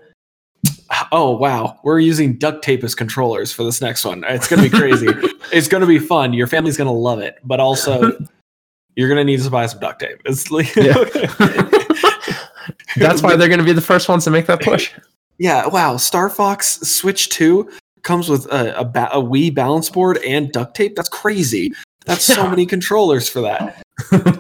Oh 1.12 1.36
wow, 1.36 1.80
we're 1.84 2.00
using 2.00 2.38
duct 2.38 2.64
tape 2.64 2.84
as 2.84 2.96
controllers 2.96 3.52
for 3.52 3.64
this 3.64 3.82
next 3.82 4.06
one. 4.06 4.24
It's 4.28 4.48
gonna 4.48 4.64
be 4.64 4.70
crazy. 4.70 5.08
it's 5.52 5.68
gonna 5.68 5.86
be 5.86 6.00
fun. 6.00 6.34
Your 6.34 6.48
family's 6.48 6.78
gonna 6.78 6.94
love 6.94 7.20
it, 7.20 7.38
but 7.44 7.60
also 7.60 8.12
you're 8.96 9.10
gonna 9.10 9.24
need 9.24 9.42
to 9.42 9.50
buy 9.50 9.66
some 9.66 9.80
duct 9.80 10.00
tape. 10.00 10.22
It's 10.26 10.52
like 10.52 10.74
That's 12.96 13.22
why 13.22 13.36
they're 13.36 13.48
going 13.48 13.60
to 13.60 13.66
be 13.66 13.74
the 13.74 13.82
first 13.82 14.08
ones 14.08 14.24
to 14.24 14.32
make 14.32 14.48
that 14.48 14.62
push. 14.62 14.92
Yeah, 15.38 15.68
wow. 15.68 15.98
Star 15.98 16.30
Fox 16.30 16.80
Switch 16.82 17.30
2 17.30 17.70
comes 18.04 18.30
with 18.30 18.46
a, 18.46 18.80
a, 18.80 18.86
ba- 18.86 19.10
a 19.12 19.22
Wii 19.22 19.54
balance 19.54 19.90
board 19.90 20.18
and 20.26 20.52
duct 20.52 20.76
tape. 20.76 20.96
That's 20.96 21.10
crazy. 21.10 21.74
That's 22.06 22.24
so 22.24 22.48
many 22.48 22.66
controllers 22.66 23.28
for 23.28 23.42
that. 23.42 23.84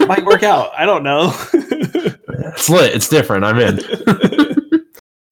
Might 0.07 0.23
work 0.23 0.43
out. 0.43 0.71
I 0.77 0.85
don't 0.85 1.03
know. 1.03 1.33
It's 1.53 2.69
lit. 2.69 2.93
It's 2.93 3.09
different. 3.09 3.43
I'm 3.43 3.59
in. 3.59 3.79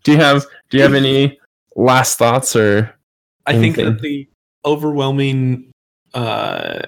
Do 0.03 0.11
you 0.11 0.17
have 0.17 0.45
Do 0.69 0.77
you 0.77 0.83
have 0.83 0.93
any 1.03 1.39
last 1.75 2.17
thoughts 2.17 2.55
or? 2.55 2.93
I 3.45 3.53
think 3.53 3.75
that 3.75 3.99
the 3.99 4.27
overwhelming 4.63 5.69
uh, 6.13 6.79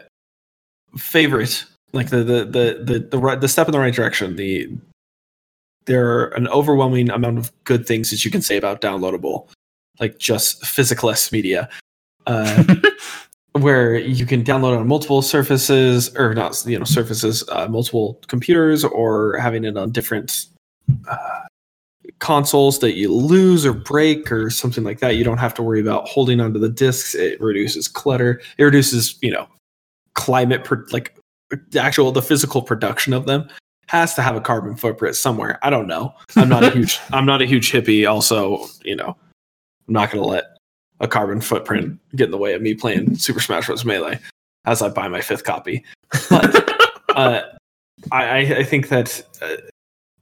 favorite, 0.98 1.66
like 1.92 2.10
the 2.10 2.24
the 2.24 2.46
the 2.46 2.84
the 2.84 3.00
the, 3.12 3.18
right, 3.18 3.40
the 3.40 3.50
step 3.50 3.68
in 3.68 3.74
the 3.74 3.80
right 3.80 3.94
direction, 3.94 4.36
the 4.38 4.70
there 5.86 6.10
are 6.10 6.26
an 6.30 6.48
overwhelming 6.48 7.10
amount 7.10 7.38
of 7.38 7.52
good 7.64 7.86
things 7.86 8.10
that 8.10 8.26
you 8.26 8.32
can 8.32 8.42
say 8.42 8.58
about 8.58 8.82
downloadable, 8.82 9.50
like 10.00 10.18
just 10.18 10.64
physicalist 10.64 11.32
media, 11.32 11.70
uh, 12.26 12.64
where 13.52 13.96
you 13.96 14.26
can 14.26 14.44
download 14.44 14.78
on 14.78 14.88
multiple 14.88 15.22
surfaces 15.22 16.16
or 16.16 16.34
not, 16.34 16.64
you 16.66 16.80
know, 16.80 16.86
surfaces, 16.86 17.44
uh, 17.50 17.68
multiple 17.68 18.20
computers, 18.28 18.84
or 18.84 19.38
having 19.38 19.64
it 19.64 19.78
on 19.78 19.92
different. 19.92 20.48
Uh, 21.08 21.42
consoles 22.20 22.80
that 22.80 22.94
you 22.94 23.14
lose 23.14 23.66
or 23.66 23.74
break 23.74 24.32
or 24.32 24.50
something 24.50 24.84
like 24.84 25.00
that 25.00 25.16
you 25.16 25.24
don't 25.24 25.38
have 25.38 25.54
to 25.54 25.62
worry 25.62 25.82
about 25.82 26.08
holding 26.08 26.40
onto 26.40 26.60
the 26.60 26.70
discs. 26.70 27.14
It 27.14 27.40
reduces 27.42 27.88
clutter. 27.88 28.42
It 28.58 28.64
reduces 28.64 29.18
you 29.22 29.32
know 29.32 29.48
climate 30.14 30.64
pro- 30.64 30.86
like 30.92 31.18
the 31.70 31.80
actual 31.80 32.12
the 32.12 32.22
physical 32.22 32.62
production 32.62 33.14
of 33.14 33.26
them. 33.26 33.48
Has 33.88 34.16
to 34.16 34.24
have 34.24 34.36
a 34.36 34.42
carbon 34.42 34.76
footprint 34.76 35.16
somewhere. 35.16 35.60
I 35.62 35.70
don't 35.70 35.88
know. 35.88 36.16
I'm 36.36 36.50
not 36.50 36.64
a 36.64 36.72
huge 36.72 37.00
i'm 37.14 37.26
not 37.26 37.42
a 37.42 37.46
huge 37.46 37.72
hippie. 37.72 38.10
Also 38.10 38.66
you 38.84 38.96
know 38.96 39.16
i'm 39.88 39.94
not 39.94 40.12
going 40.12 40.24
to 40.24 40.30
let 40.30 40.58
a 41.02 41.08
carbon 41.08 41.42
footprint 41.42 42.00
get 42.16 42.26
in 42.26 42.32
the 42.32 42.38
way 42.38 42.54
of 42.54 42.62
me 42.62 42.74
playing 42.74 43.16
super 43.18 43.40
smash 43.40 43.68
bros. 43.68 43.86
Melee 43.86 44.20
as 44.66 44.82
i 44.82 44.90
buy 44.90 45.08
my 45.08 45.22
fifth 45.22 45.44
copy. 45.44 45.84
But 46.30 46.72
uh, 47.16 47.42
I, 48.12 48.24
I 48.24 48.38
I 48.58 48.64
think 48.64 48.90
that 48.90 49.24
uh, 49.42 49.58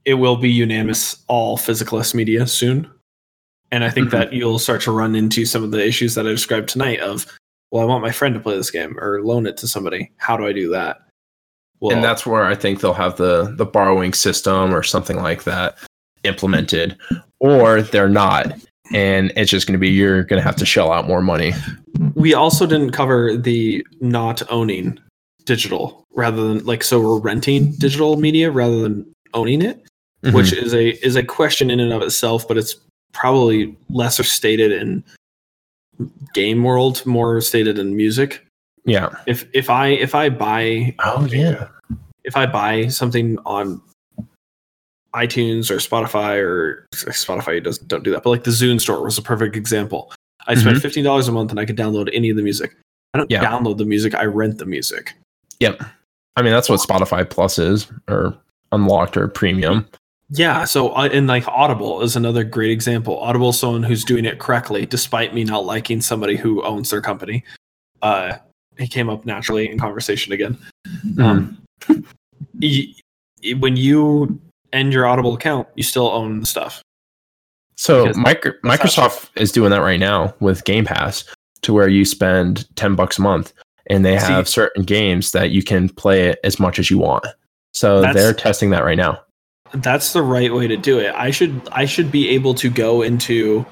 it 0.04 0.14
will 0.14 0.36
be 0.36 0.50
unanimous 0.50 1.24
all 1.28 1.56
physicalist 1.56 2.14
media 2.14 2.46
soon, 2.46 2.88
and 3.72 3.84
I 3.84 3.90
think 3.90 4.08
Mhm. 4.08 4.12
that 4.12 4.32
you'll 4.32 4.58
start 4.58 4.82
to 4.82 4.92
run 4.92 5.14
into 5.14 5.44
some 5.46 5.62
of 5.64 5.70
the 5.70 5.84
issues 5.86 6.14
that 6.14 6.26
I 6.26 6.30
described 6.30 6.68
tonight. 6.68 7.00
Of 7.00 7.26
well, 7.70 7.82
I 7.82 7.86
want 7.86 8.02
my 8.02 8.12
friend 8.12 8.34
to 8.34 8.40
play 8.40 8.56
this 8.56 8.70
game 8.70 8.96
or 9.00 9.22
loan 9.22 9.46
it 9.46 9.56
to 9.58 9.68
somebody. 9.68 10.10
How 10.18 10.36
do 10.36 10.46
I 10.46 10.52
do 10.52 10.68
that? 10.70 10.98
Well, 11.80 11.94
and 11.94 12.04
that's 12.04 12.24
where 12.24 12.44
I 12.44 12.54
think 12.54 12.80
they'll 12.80 12.92
have 12.94 13.16
the 13.16 13.54
the 13.56 13.66
borrowing 13.66 14.12
system 14.12 14.74
or 14.74 14.82
something 14.82 15.16
like 15.16 15.44
that 15.44 15.76
implemented, 16.22 16.96
or 17.40 17.82
they're 17.82 18.08
not, 18.08 18.52
and 18.92 19.32
it's 19.36 19.50
just 19.50 19.66
going 19.66 19.74
to 19.74 19.78
be 19.78 19.88
you're 19.90 20.22
going 20.24 20.40
to 20.40 20.44
have 20.44 20.56
to 20.56 20.66
shell 20.66 20.92
out 20.92 21.06
more 21.08 21.20
money. 21.22 21.52
we 22.14 22.34
also 22.34 22.66
didn't 22.66 22.90
cover 22.92 23.36
the 23.36 23.84
not 24.00 24.42
owning 24.50 24.98
digital 25.44 26.04
rather 26.14 26.42
than 26.48 26.64
like 26.64 26.82
so 26.82 26.98
we're 27.00 27.18
renting 27.20 27.70
digital 27.72 28.16
media 28.16 28.50
rather 28.50 28.80
than 28.80 29.06
owning 29.34 29.62
it 29.62 29.84
which 30.32 30.52
Mm-hmm. 30.52 30.64
is 30.66 30.74
a 30.74 31.06
is 31.06 31.16
a 31.16 31.22
question 31.22 31.70
in 31.70 31.80
and 31.80 31.92
of 31.92 32.02
itself, 32.02 32.46
but 32.48 32.56
it's 32.56 32.76
probably 33.12 33.76
lesser 33.90 34.22
stated 34.24 34.72
in 34.72 35.04
game 36.32 36.62
world, 36.64 37.04
more 37.06 37.40
stated 37.40 37.78
in 37.78 37.96
music. 37.96 38.44
yeah. 38.84 39.10
If 39.26 39.46
if 39.52 39.70
I 39.70 39.88
if 39.88 40.14
I 40.14 40.28
buy 40.28 40.94
Oh 40.98 41.26
yeah. 41.26 41.68
if 42.24 42.36
I 42.36 42.46
buy 42.46 42.88
something 42.88 43.38
on 43.46 43.80
iTunes 45.14 45.70
or 45.70 45.76
Spotify 45.76 46.38
or 46.42 46.86
Spotify 46.94 47.62
doesn't 47.62 47.86
don't 47.86 48.02
do 48.02 48.10
that, 48.10 48.22
but 48.24 48.30
like 48.30 48.44
the 48.44 48.50
Zune 48.50 48.80
store 48.80 49.02
was 49.04 49.16
a 49.18 49.22
perfect 49.22 49.54
example. 49.56 50.12
I 50.46 50.54
spent 50.56 50.78
fifteen 50.82 51.04
dollars 51.04 51.28
a 51.28 51.32
month 51.32 51.50
and 51.50 51.60
I 51.60 51.64
could 51.64 51.76
download 51.76 52.10
any 52.12 52.30
of 52.30 52.36
the 52.36 52.42
music. 52.42 52.76
I 53.14 53.18
don't 53.18 53.30
Yeah. 53.30 53.44
download 53.44 53.78
the 53.78 53.84
music; 53.84 54.14
I 54.14 54.24
rent 54.24 54.58
the 54.58 54.66
music. 54.66 55.14
Yep. 55.60 55.82
I 56.36 56.42
mean 56.42 56.52
that's 56.52 56.68
what 56.68 56.80
Spotify 56.80 57.28
Plus 57.28 57.58
is, 57.60 57.86
or 58.08 58.36
unlocked 58.72 59.16
or 59.16 59.28
premium. 59.28 59.86
Yeah, 60.36 60.64
so 60.64 60.88
uh, 60.90 61.08
and 61.12 61.26
like 61.26 61.46
Audible 61.46 62.02
is 62.02 62.16
another 62.16 62.42
great 62.44 62.70
example. 62.70 63.18
Audible 63.20 63.52
someone 63.52 63.82
who's 63.84 64.04
doing 64.04 64.24
it 64.24 64.38
correctly, 64.40 64.84
despite 64.84 65.32
me 65.32 65.44
not 65.44 65.64
liking 65.64 66.00
somebody 66.00 66.36
who 66.36 66.62
owns 66.64 66.90
their 66.90 67.00
company. 67.00 67.44
Uh, 68.02 68.34
he 68.76 68.88
came 68.88 69.08
up 69.08 69.24
naturally 69.24 69.70
in 69.70 69.78
conversation 69.78 70.32
again. 70.32 70.58
Um, 71.18 71.56
y- 71.88 72.86
y- 73.44 73.52
when 73.60 73.76
you 73.76 74.40
end 74.72 74.92
your 74.92 75.06
Audible 75.06 75.34
account, 75.34 75.68
you 75.76 75.84
still 75.84 76.08
own 76.08 76.40
the 76.40 76.46
stuff. 76.46 76.82
So 77.76 78.12
micro- 78.16 78.52
Microsoft 78.64 79.28
is 79.36 79.52
doing 79.52 79.70
that 79.70 79.82
right 79.82 80.00
now 80.00 80.34
with 80.40 80.64
Game 80.64 80.84
Pass, 80.84 81.24
to 81.62 81.72
where 81.72 81.88
you 81.88 82.04
spend 82.04 82.66
ten 82.76 82.94
bucks 82.96 83.18
a 83.18 83.22
month, 83.22 83.52
and 83.86 84.04
they 84.04 84.18
See- 84.18 84.26
have 84.26 84.48
certain 84.48 84.82
games 84.82 85.30
that 85.32 85.50
you 85.50 85.62
can 85.62 85.88
play 85.90 86.28
it 86.28 86.40
as 86.42 86.58
much 86.58 86.78
as 86.80 86.90
you 86.90 86.98
want. 86.98 87.24
So 87.72 88.02
they're 88.12 88.32
testing 88.34 88.70
that 88.70 88.84
right 88.84 88.96
now. 88.98 89.20
That's 89.74 90.12
the 90.12 90.22
right 90.22 90.52
way 90.54 90.68
to 90.68 90.76
do 90.76 90.98
it. 91.00 91.12
I 91.16 91.30
should 91.30 91.60
I 91.72 91.84
should 91.84 92.10
be 92.12 92.28
able 92.30 92.54
to 92.54 92.70
go 92.70 93.02
into 93.02 93.66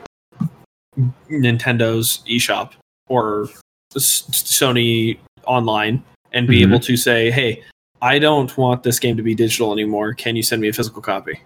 Nintendo's 1.30 2.22
eShop 2.28 2.72
or 3.09 3.48
S- 3.94 4.22
Sony 4.30 5.18
online 5.46 6.03
and 6.32 6.46
be 6.46 6.61
Mhm. 6.61 6.68
able 6.68 6.80
to 6.80 6.96
say, 6.96 7.30
"Hey, 7.30 7.62
I 8.00 8.18
don't 8.18 8.55
want 8.59 8.82
this 8.82 8.98
game 8.98 9.16
to 9.16 9.22
be 9.22 9.34
digital 9.34 9.72
anymore. 9.72 10.12
Can 10.14 10.34
you 10.34 10.42
send 10.42 10.61
me 10.61 10.68
a 10.68 10.72
physical 10.72 11.03
copy?" 11.03 11.40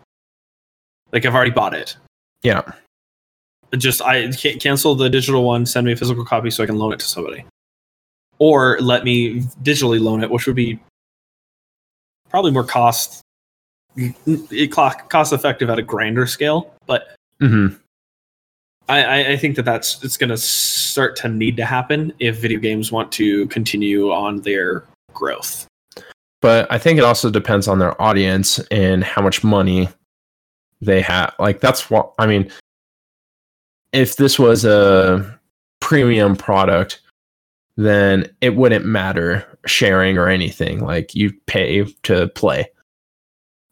Like 1.12 1.24
I've 1.26 1.34
already 1.34 1.50
bought 1.50 1.74
it. 1.74 1.96
Yeah. 2.42 2.62
just 3.76 4.00
I 4.00 4.30
ca- 4.32 4.56
cancel 4.58 4.94
the 4.94 5.10
digital 5.10 5.44
one, 5.44 5.66
send 5.66 5.84
me 5.86 5.92
a 5.92 5.96
physical 5.96 6.24
copy 6.24 6.50
so 6.50 6.62
I 6.62 6.66
can 6.66 6.78
loan 6.78 6.94
it 6.94 7.00
to 7.00 7.04
somebody, 7.04 7.44
or 8.38 8.78
let 8.80 9.04
me 9.04 9.40
digitally 9.62 10.00
loan 10.00 10.22
it, 10.22 10.30
which 10.30 10.46
would 10.46 10.56
be 10.56 10.78
probably 12.30 12.52
more 12.52 12.64
cost 12.64 13.20
cost 14.70 15.32
effective 15.32 15.70
at 15.70 15.78
a 15.78 15.82
grander 15.82 16.26
scale. 16.26 16.72
But 16.86 17.14
hmm 17.40 17.68
I, 18.88 19.02
I, 19.02 19.28
I 19.32 19.36
think 19.36 19.56
that 19.56 19.64
that's 19.64 20.02
it's 20.04 20.16
going 20.16 20.30
to 20.30 20.36
start 20.36 21.16
to 21.16 21.28
need 21.28 21.56
to 21.56 21.64
happen 21.64 22.12
if 22.20 22.36
video 22.36 22.60
games 22.60 22.92
want 22.92 23.10
to 23.12 23.46
continue 23.48 24.12
on 24.12 24.42
their 24.42 24.84
growth. 25.12 25.66
But 26.40 26.70
I 26.70 26.78
think 26.78 26.98
it 26.98 27.04
also 27.04 27.30
depends 27.30 27.66
on 27.66 27.78
their 27.78 28.00
audience 28.00 28.58
and 28.70 29.02
how 29.02 29.22
much 29.22 29.42
money 29.42 29.88
they 30.80 31.00
have. 31.00 31.34
Like 31.38 31.60
that's 31.60 31.90
what 31.90 32.12
I 32.18 32.26
mean. 32.26 32.50
If 33.92 34.16
this 34.16 34.38
was 34.38 34.64
a 34.64 35.38
premium 35.80 36.36
product, 36.36 37.00
then 37.76 38.28
it 38.40 38.56
wouldn't 38.56 38.84
matter 38.84 39.58
sharing 39.66 40.18
or 40.18 40.28
anything. 40.28 40.80
Like 40.80 41.14
you 41.14 41.32
pay 41.46 41.84
to 42.04 42.28
play. 42.28 42.68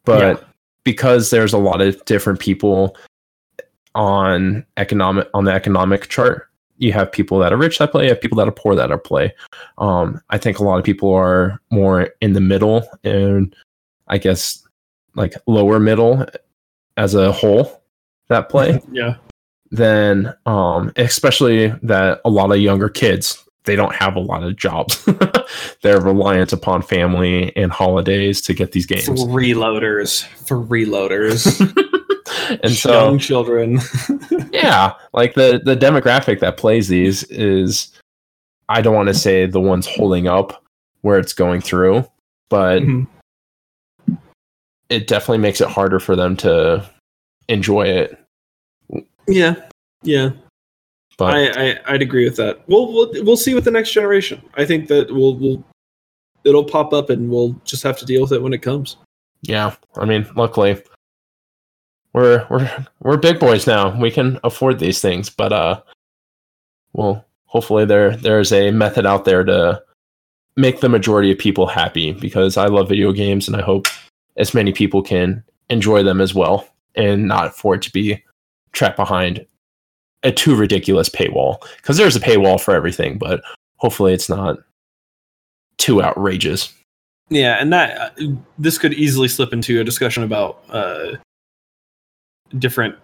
But 0.05 0.37
Yeah. 0.37 0.47
because 0.83 1.29
there's 1.29 1.53
a 1.53 1.57
lot 1.57 1.81
of 1.81 2.03
different 2.05 2.39
people 2.39 2.95
on 3.95 4.65
economic 4.77 5.27
on 5.33 5.45
the 5.45 5.51
economic 5.53 6.09
chart, 6.09 6.47
you 6.77 6.91
have 6.91 7.11
people 7.11 7.39
that 7.39 7.53
are 7.53 7.57
rich 7.57 7.77
that 7.77 7.91
play, 7.91 8.03
you 8.03 8.09
have 8.09 8.21
people 8.21 8.37
that 8.37 8.47
are 8.47 8.51
poor 8.51 8.75
that 8.75 8.91
are 8.91 8.97
play. 8.97 9.33
Um, 9.77 10.21
I 10.29 10.37
think 10.37 10.59
a 10.59 10.63
lot 10.63 10.77
of 10.77 10.83
people 10.83 11.13
are 11.13 11.59
more 11.71 12.09
in 12.21 12.33
the 12.33 12.41
middle 12.41 12.87
and 13.03 13.55
I 14.07 14.17
guess 14.17 14.61
like 15.15 15.35
lower 15.47 15.79
middle 15.79 16.25
as 16.97 17.15
a 17.15 17.31
whole 17.31 17.81
that 18.27 18.49
play 18.49 18.81
Yeah, 18.91 19.15
then 19.71 20.33
um 20.45 20.91
especially 20.97 21.67
that 21.83 22.19
a 22.25 22.29
lot 22.29 22.51
of 22.51 22.57
younger 22.57 22.89
kids 22.89 23.44
they 23.65 23.75
don't 23.75 23.93
have 23.95 24.15
a 24.15 24.19
lot 24.19 24.43
of 24.43 24.55
jobs 24.55 25.07
they're 25.81 26.01
reliant 26.01 26.53
upon 26.53 26.81
family 26.81 27.55
and 27.55 27.71
holidays 27.71 28.41
to 28.41 28.53
get 28.53 28.71
these 28.71 28.85
games 28.85 29.05
for 29.05 29.13
reloaders, 29.15 30.23
for 30.47 30.57
reloaders, 30.63 31.59
and 32.63 32.71
so 32.73 32.91
young 33.09 33.19
children. 33.19 33.79
yeah 34.51 34.93
like 35.13 35.33
the 35.33 35.61
the 35.63 35.75
demographic 35.75 36.39
that 36.39 36.57
plays 36.57 36.87
these 36.87 37.23
is 37.25 37.91
i 38.69 38.81
don't 38.81 38.95
want 38.95 39.07
to 39.07 39.13
say 39.13 39.45
the 39.45 39.61
ones 39.61 39.87
holding 39.87 40.27
up 40.27 40.63
where 41.01 41.19
it's 41.19 41.33
going 41.33 41.61
through 41.61 42.03
but 42.49 42.81
Mhm. 42.81 43.07
it 44.89 45.07
definitely 45.07 45.39
makes 45.39 45.61
it 45.61 45.67
harder 45.67 45.99
for 45.99 46.15
them 46.15 46.35
to 46.37 46.87
enjoy 47.47 47.83
it 47.83 48.19
yeah, 49.27 49.55
yeah. 50.03 50.29
But 51.17 51.33
I, 51.33 51.71
I 51.71 51.79
I'd 51.87 52.01
agree 52.01 52.25
with 52.25 52.37
that. 52.37 52.61
We'll, 52.67 52.91
we'll 52.91 53.11
we'll 53.23 53.37
see 53.37 53.53
with 53.53 53.63
the 53.65 53.71
next 53.71 53.91
generation. 53.91 54.41
I 54.55 54.65
think 54.65 54.87
that 54.89 55.11
we'll 55.11 55.35
we'll 55.35 55.63
it'll 56.45 56.63
pop 56.63 56.93
up 56.93 57.09
and 57.09 57.29
we'll 57.29 57.53
just 57.65 57.83
have 57.83 57.97
to 57.97 58.05
deal 58.05 58.21
with 58.21 58.31
it 58.31 58.41
when 58.41 58.53
it 58.53 58.61
comes. 58.61 58.97
yeah 59.41 59.75
i 59.97 60.05
mean 60.05 60.25
luckily 60.35 60.81
we're 62.13 62.45
we're 62.49 62.85
we're 63.01 63.17
big 63.17 63.39
boys 63.39 63.67
now 63.67 63.99
we 63.99 64.09
can 64.09 64.39
afford 64.43 64.79
these 64.79 65.01
things 65.01 65.29
but 65.29 65.51
uh 65.51 65.81
well 66.93 67.25
hopefully 67.45 67.85
there 67.85 68.15
there's 68.15 68.51
a 68.53 68.71
method 68.71 69.05
out 69.05 69.25
there 69.25 69.43
to 69.43 69.81
make 70.55 70.79
the 70.79 70.89
majority 70.89 71.31
of 71.31 71.37
people 71.37 71.67
happy 71.67 72.13
because 72.13 72.57
i 72.57 72.67
love 72.67 72.87
video 72.89 73.11
games 73.11 73.47
and 73.47 73.57
i 73.57 73.61
hope 73.61 73.87
as 74.37 74.53
many 74.53 74.71
people 74.71 75.01
can 75.01 75.43
enjoy 75.69 76.01
them 76.03 76.21
as 76.21 76.33
well 76.33 76.67
and 76.95 77.27
not 77.27 77.55
for 77.55 77.75
it 77.75 77.81
to 77.81 77.91
be 77.91 78.23
trapped 78.71 78.97
behind 78.97 79.45
a 80.25 80.31
too 80.31 80.55
ridiculous 80.55 81.07
paywall 81.07 81.61
because 81.77 81.95
there's 81.97 82.15
a 82.15 82.19
paywall 82.19 82.59
for 82.59 82.73
everything 82.75 83.17
but 83.17 83.41
hopefully 83.77 84.13
it's 84.13 84.27
not 84.29 84.57
too 85.77 86.01
outrageous 86.03 86.73
Yeah, 87.29 87.57
and 87.59 87.71
that 87.73 87.97
uh, 88.19 88.25
this 88.59 88.77
could 88.77 88.93
easily 88.93 89.27
slip 89.27 89.53
into 89.53 89.79
a 89.79 89.83
discussion 89.83 90.23
about 90.23 90.61
uh, 90.69 91.15
different 92.57 92.95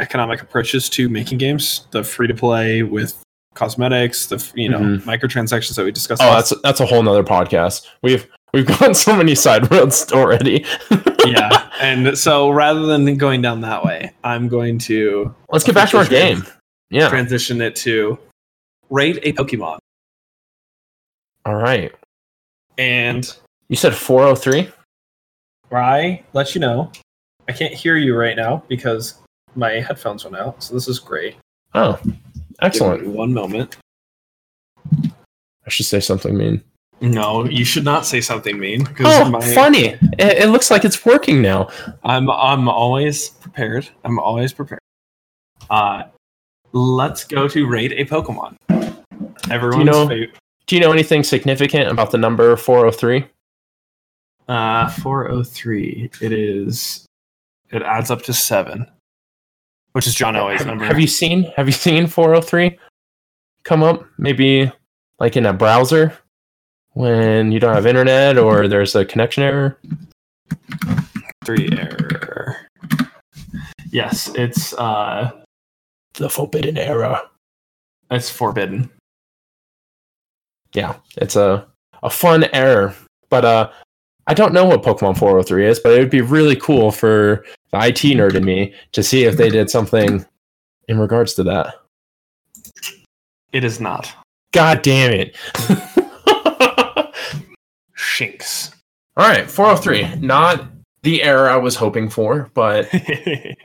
economic 0.00 0.42
approaches 0.42 0.88
to 0.90 1.08
making 1.08 1.38
games. 1.38 1.86
The 1.90 2.04
free 2.04 2.26
to 2.28 2.34
play 2.34 2.82
with 2.82 3.20
cosmetics, 3.54 4.26
the 4.26 4.52
you 4.54 4.68
know 4.68 4.78
Mhm. 4.78 5.02
microtransactions 5.02 5.74
that 5.76 5.84
we 5.84 5.90
discussed. 5.92 6.22
Oh, 6.22 6.26
last- 6.26 6.50
that's 6.50 6.62
that's 6.62 6.80
a 6.80 6.86
whole 6.86 7.02
nother 7.02 7.24
podcast. 7.24 7.86
We've 8.02 8.26
we've 8.52 8.66
gone 8.66 8.94
so 8.94 9.16
many 9.16 9.34
side 9.34 9.70
roads 9.70 10.12
already. 10.12 10.64
yeah. 11.26 11.70
And 11.80 12.16
so 12.16 12.50
rather 12.50 12.86
than 12.86 13.16
going 13.16 13.42
down 13.42 13.60
that 13.62 13.84
way, 13.84 14.12
I'm 14.24 14.48
going 14.48 14.78
to 14.80 15.34
Let's 15.50 15.64
get 15.64 15.74
back 15.74 15.90
to 15.90 15.98
our 15.98 16.06
game. 16.06 16.44
Yeah. 16.90 17.08
transition 17.10 17.60
it 17.60 17.76
to 17.76 18.18
rate 18.88 19.18
a 19.22 19.32
Pokemon. 19.32 19.78
All 21.44 21.56
right. 21.56 21.92
And 22.78 23.30
You 23.68 23.76
said 23.76 23.94
403? 23.94 24.72
I 25.70 26.22
let 26.32 26.54
you 26.54 26.60
know, 26.60 26.90
I 27.48 27.52
can't 27.52 27.74
hear 27.74 27.96
you 27.96 28.16
right 28.16 28.36
now 28.36 28.62
because 28.68 29.14
my 29.54 29.72
headphones 29.72 30.24
went 30.24 30.36
out. 30.36 30.62
So 30.62 30.74
this 30.74 30.88
is 30.88 30.98
great. 30.98 31.36
Oh. 31.74 31.98
Excellent. 32.60 33.06
One 33.06 33.32
moment. 33.32 33.76
I 34.94 35.68
should 35.70 35.86
say 35.86 36.00
something 36.00 36.36
mean. 36.36 36.62
No, 37.00 37.44
you 37.44 37.64
should 37.64 37.84
not 37.84 38.04
say 38.06 38.20
something 38.20 38.58
mean. 38.58 38.86
Oh, 39.00 39.28
my- 39.30 39.40
funny. 39.54 39.96
It, 40.18 40.42
it 40.44 40.48
looks 40.50 40.70
like 40.70 40.84
it's 40.84 41.04
working 41.06 41.40
now. 41.40 41.68
I'm 42.04 42.28
I'm 42.30 42.68
always 42.68 43.28
prepared. 43.30 43.88
I'm 44.04 44.18
always 44.18 44.52
prepared. 44.52 44.80
Uh, 45.70 46.04
let's 46.72 47.24
go 47.24 47.46
to 47.48 47.66
raid 47.68 47.92
a 47.92 48.04
Pokemon. 48.04 48.56
Everyone's 49.50 49.86
know- 49.86 50.08
favorite. 50.08 50.36
Do 50.66 50.76
you 50.76 50.82
know 50.82 50.92
anything 50.92 51.22
significant 51.24 51.90
about 51.90 52.10
the 52.10 52.18
number 52.18 52.54
403? 52.54 53.24
Uh, 54.48 54.90
403. 54.90 56.10
It 56.20 56.32
is. 56.32 57.06
It 57.70 57.82
adds 57.82 58.10
up 58.10 58.22
to 58.24 58.34
seven, 58.34 58.86
which 59.92 60.06
is 60.06 60.14
John 60.14 60.34
Have, 60.34 60.66
number. 60.66 60.84
have 60.84 60.98
you 61.00 61.06
seen 61.06 61.44
have 61.56 61.66
you 61.66 61.72
seen 61.72 62.06
403 62.06 62.78
come 63.64 63.82
up 63.82 64.04
maybe 64.18 64.70
like 65.18 65.36
in 65.36 65.44
a 65.46 65.52
browser 65.52 66.12
when 66.98 67.52
you 67.52 67.60
don't 67.60 67.74
have 67.76 67.86
internet 67.86 68.36
or 68.38 68.66
there's 68.66 68.96
a 68.96 69.04
connection 69.04 69.44
error? 69.44 69.78
three 71.44 71.68
error? 71.78 72.56
Yes, 73.90 74.28
it's 74.34 74.74
uh, 74.74 75.30
The 76.14 76.28
forbidden 76.28 76.76
error. 76.76 77.20
it's 78.10 78.28
forbidden. 78.30 78.90
yeah, 80.74 80.96
it's 81.16 81.36
a 81.36 81.66
a 82.02 82.10
fun 82.10 82.44
error. 82.52 82.94
But 83.30 83.44
uh 83.44 83.70
I 84.26 84.34
don't 84.34 84.52
know 84.52 84.66
what 84.66 84.82
Pokemon 84.82 85.16
403 85.18 85.66
is, 85.66 85.80
but 85.80 85.92
it 85.92 86.00
would 86.00 86.10
be 86.10 86.20
really 86.20 86.56
cool 86.56 86.90
for 86.90 87.44
the 87.70 87.78
IT 87.78 88.02
nerd 88.18 88.34
in 88.34 88.44
me 88.44 88.74
to 88.92 89.02
see 89.02 89.24
if 89.24 89.36
they 89.38 89.48
did 89.48 89.70
something 89.70 90.24
in 90.88 90.98
regards 90.98 91.32
to 91.34 91.42
that. 91.44 91.76
It 93.52 93.64
is 93.64 93.80
not. 93.80 94.12
God 94.52 94.82
damn 94.82 95.12
it. 95.12 95.36
Shinx. 98.18 98.74
All 99.16 99.28
right, 99.28 99.48
403. 99.50 100.20
Not 100.26 100.66
the 101.02 101.22
error 101.22 101.48
I 101.48 101.56
was 101.56 101.76
hoping 101.76 102.08
for, 102.08 102.50
but 102.54 102.88
it's 102.92 103.58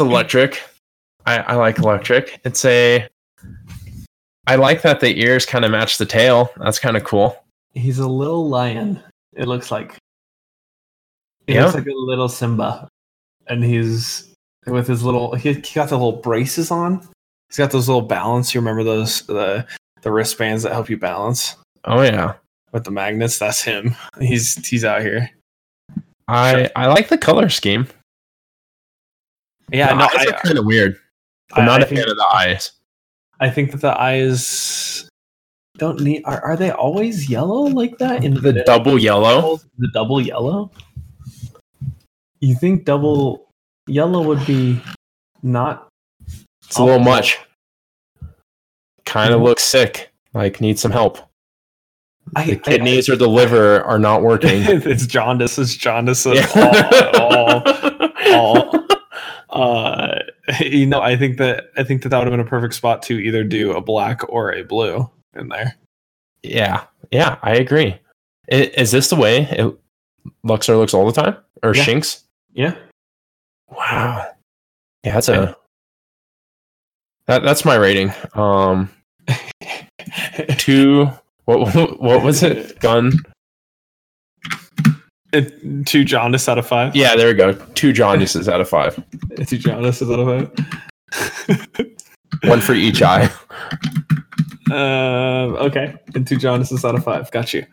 electric. 0.00 0.62
I, 1.26 1.38
I 1.38 1.54
like 1.56 1.78
electric. 1.78 2.40
It's 2.44 2.64
a 2.64 3.06
I 4.46 4.54
like 4.56 4.82
that 4.82 5.00
the 5.00 5.18
ears 5.20 5.44
kind 5.44 5.64
of 5.64 5.70
match 5.70 5.98
the 5.98 6.06
tail. 6.06 6.50
That's 6.56 6.78
kind 6.78 6.96
of 6.96 7.04
cool. 7.04 7.36
He's 7.74 7.98
a 7.98 8.08
little 8.08 8.48
lion. 8.48 9.02
It 9.34 9.46
looks 9.46 9.70
like. 9.70 9.94
He 11.46 11.54
Yeah. 11.54 11.64
looks 11.64 11.74
like 11.74 11.86
a 11.86 11.92
little 11.92 12.28
Simba, 12.28 12.88
and 13.46 13.62
he's 13.62 14.34
with 14.66 14.86
his 14.86 15.02
little. 15.02 15.34
He, 15.34 15.52
he 15.52 15.74
got 15.74 15.90
the 15.90 15.96
little 15.96 16.20
braces 16.20 16.70
on. 16.70 17.06
He's 17.48 17.58
got 17.58 17.70
those 17.70 17.88
little 17.88 18.02
balance. 18.02 18.54
You 18.54 18.60
remember 18.60 18.84
those 18.84 19.22
the 19.26 19.66
the 20.02 20.10
wristbands 20.12 20.62
that 20.62 20.72
help 20.72 20.88
you 20.88 20.96
balance 20.96 21.56
Oh 21.84 22.02
yeah. 22.02 22.34
With 22.72 22.84
the 22.84 22.90
magnets? 22.90 23.38
That's 23.38 23.62
him. 23.62 23.94
He's 24.20 24.54
he's 24.66 24.84
out 24.84 25.02
here. 25.02 25.30
I 26.28 26.70
I 26.76 26.86
like 26.88 27.08
the 27.08 27.18
color 27.18 27.48
scheme. 27.48 27.86
Yeah, 29.72 29.88
the 29.88 29.94
no, 29.96 30.04
eyes 30.04 30.26
I, 30.26 30.30
are 30.36 30.40
kind 30.40 30.58
of 30.58 30.64
weird. 30.66 30.98
I'm 31.52 31.62
I- 31.62 31.66
not 31.66 31.80
I 31.80 31.84
a 31.84 31.86
think, 31.88 32.00
fan 32.00 32.10
of 32.10 32.16
the 32.16 32.26
eyes. 32.34 32.72
I 33.40 33.50
think 33.50 33.70
that 33.72 33.80
the 33.80 33.98
eyes 34.00 35.08
don't 35.76 36.00
need. 36.00 36.22
Are, 36.24 36.42
are 36.44 36.56
they 36.56 36.70
always 36.72 37.30
yellow 37.30 37.62
like 37.62 37.96
that? 37.98 38.24
In 38.24 38.34
The 38.34 38.64
double 38.66 38.98
yellow. 38.98 39.58
the 39.78 39.88
double 39.94 40.20
yellow. 40.20 40.70
You 42.40 42.54
think 42.56 42.84
double 42.84 43.48
yellow 43.86 44.22
would 44.22 44.44
be 44.46 44.80
not 45.42 45.88
It's 46.66 46.76
a 46.78 46.84
little 46.84 46.98
much. 46.98 47.38
Kind 49.04 49.32
of 49.32 49.40
looks 49.40 49.62
sick. 49.62 50.10
Like 50.34 50.60
needs 50.60 50.80
some 50.80 50.92
help. 50.92 51.18
I, 52.36 52.44
The 52.46 52.56
kidneys 52.56 53.08
or 53.08 53.16
the 53.16 53.28
liver 53.28 53.82
are 53.82 53.98
not 53.98 54.22
working. 54.22 54.62
it's 54.66 55.06
jaundice. 55.06 55.58
It's 55.58 55.74
jaundice. 55.74 56.26
Yeah. 56.26 56.46
All, 57.14 57.62
all, 58.32 58.72
all. 58.72 58.84
Uh, 59.50 60.18
you 60.60 60.86
know, 60.86 61.00
I 61.00 61.16
think 61.16 61.38
that 61.38 61.70
I 61.76 61.82
think 61.82 62.02
that 62.02 62.10
that 62.10 62.18
would 62.18 62.26
have 62.26 62.32
been 62.32 62.46
a 62.46 62.48
perfect 62.48 62.74
spot 62.74 63.02
to 63.04 63.14
either 63.18 63.44
do 63.44 63.72
a 63.72 63.80
black 63.80 64.22
or 64.28 64.52
a 64.52 64.62
blue 64.62 65.08
in 65.34 65.48
there. 65.48 65.74
Yeah, 66.42 66.84
yeah, 67.10 67.38
I 67.42 67.54
agree. 67.54 67.98
I- 68.52 68.70
Is 68.76 68.90
this 68.90 69.08
the 69.10 69.16
way 69.16 69.42
it, 69.50 69.74
Luxor 70.44 70.76
looks 70.76 70.94
all 70.94 71.06
the 71.10 71.12
time, 71.20 71.36
or 71.62 71.74
Yeah. 71.74 71.84
Shinx? 71.84 72.22
Yeah. 72.52 72.74
Wow. 73.70 74.26
Yeah, 75.04 75.14
that's 75.14 75.28
a 75.28 75.56
that, 77.26 77.42
that's 77.42 77.64
my 77.64 77.74
rating. 77.76 78.12
Um, 78.34 78.90
two. 80.58 81.08
What 81.48 81.98
what 81.98 82.22
was 82.22 82.42
it? 82.42 82.78
Gun. 82.80 83.12
It- 85.32 85.86
Two 85.86 86.04
jaundice 86.04 86.46
out 86.46 86.58
of 86.58 86.66
five. 86.66 86.94
Yeah, 86.94 87.16
there 87.16 87.28
we 87.28 87.34
go. 87.34 87.54
Two 87.74 87.94
jaundices 87.94 88.50
out 88.50 88.60
of 88.60 88.68
five. 88.68 88.96
Two 89.46 89.56
jaundices 89.56 90.10
out 90.10 90.20
of 90.20 90.52
five. 91.48 91.96
One 92.44 92.60
for 92.60 92.74
each 92.74 93.00
eye. 93.02 93.30
Um, 94.70 95.56
okay, 95.56 95.94
and 96.14 96.26
two 96.26 96.36
jaundices 96.36 96.84
out 96.84 96.94
of 96.94 97.02
five. 97.02 97.30
Got 97.30 97.54
you. 97.54 97.64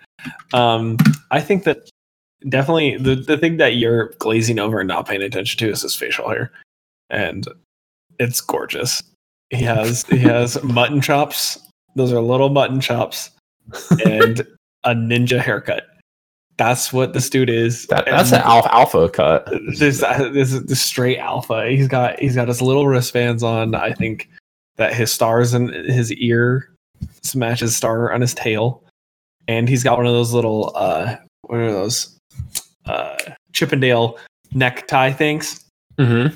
Um, 0.54 0.96
I 1.30 1.42
think 1.42 1.66
that 1.66 1.90
definitely 2.48 2.96
the 2.96 3.16
the 3.16 3.38
thing 3.38 3.58
that 3.58 3.76
you're 3.76 4.14
glazing 4.20 4.60
over 4.60 4.80
and 4.80 4.88
not 4.88 5.06
paying 5.06 5.22
attention 5.22 5.60
to 5.60 5.70
is 5.70 5.82
his 5.82 5.94
facial 5.94 6.30
hair, 6.30 6.54
and 7.10 7.46
it's 8.18 8.40
gorgeous. 8.40 9.04
He 9.50 9.62
has 9.64 10.04
he 10.04 10.20
has 10.20 10.64
mutton 10.64 11.02
chops. 11.02 11.60
Those 11.98 12.14
are 12.14 12.22
little 12.22 12.48
mutton 12.48 12.80
chops, 12.80 13.30
and 14.06 14.46
a 14.84 14.94
ninja 14.94 15.40
haircut. 15.40 15.84
That's 16.58 16.94
what 16.94 17.14
this 17.14 17.30
dude 17.30 17.50
is. 17.50 17.86
That, 17.88 18.06
that's 18.06 18.32
And 18.32 18.42
an 18.42 18.48
alpha, 18.48 18.74
alpha 18.74 19.10
cut. 19.10 19.46
this 19.78 20.00
this 20.00 20.54
is 20.54 20.64
the 20.66 20.76
straight 20.76 21.18
alpha. 21.18 21.68
He's 21.70 21.88
got 21.88 22.18
he's 22.20 22.36
got 22.36 22.48
his 22.48 22.62
little 22.62 22.88
wristbands 22.88 23.44
on. 23.44 23.76
I 23.76 23.92
think 23.92 24.30
that 24.78 24.94
his 24.94 25.12
stars 25.12 25.54
in 25.54 25.68
his 25.68 26.14
ear 26.14 26.72
matches 27.36 27.76
star 27.76 28.14
on 28.14 28.22
his 28.22 28.34
tail, 28.34 28.84
and 29.48 29.68
he's 29.68 29.84
got 29.84 29.98
one 29.98 30.06
of 30.08 30.14
those 30.14 30.34
little 30.34 30.72
uh 30.76 31.18
what 31.42 31.60
are 31.60 31.72
those 31.72 32.18
uh 32.86 33.18
Chippendale 33.52 34.18
necktie 34.54 35.12
things. 35.12 35.66
Mm-hmm. 35.98 36.36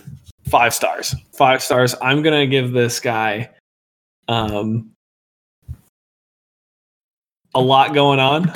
Five 0.49 0.73
stars. 0.73 1.15
Five 1.34 1.63
stars. 1.63 1.95
I'm 2.01 2.21
gonna 2.21 2.47
give 2.47 2.71
this 2.73 2.99
guy 2.99 3.49
um 4.27 4.91
a 7.56 7.62
lot 7.62 7.93
going 7.93 8.20
on. 8.20 8.52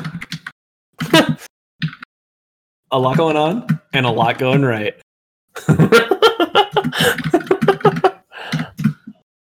a 2.91 2.99
lot 2.99 3.17
going 3.17 3.37
on 3.37 3.67
and 3.93 4.05
a 4.05 4.09
lot 4.11 4.37
going 4.37 4.61
right. 4.63 4.95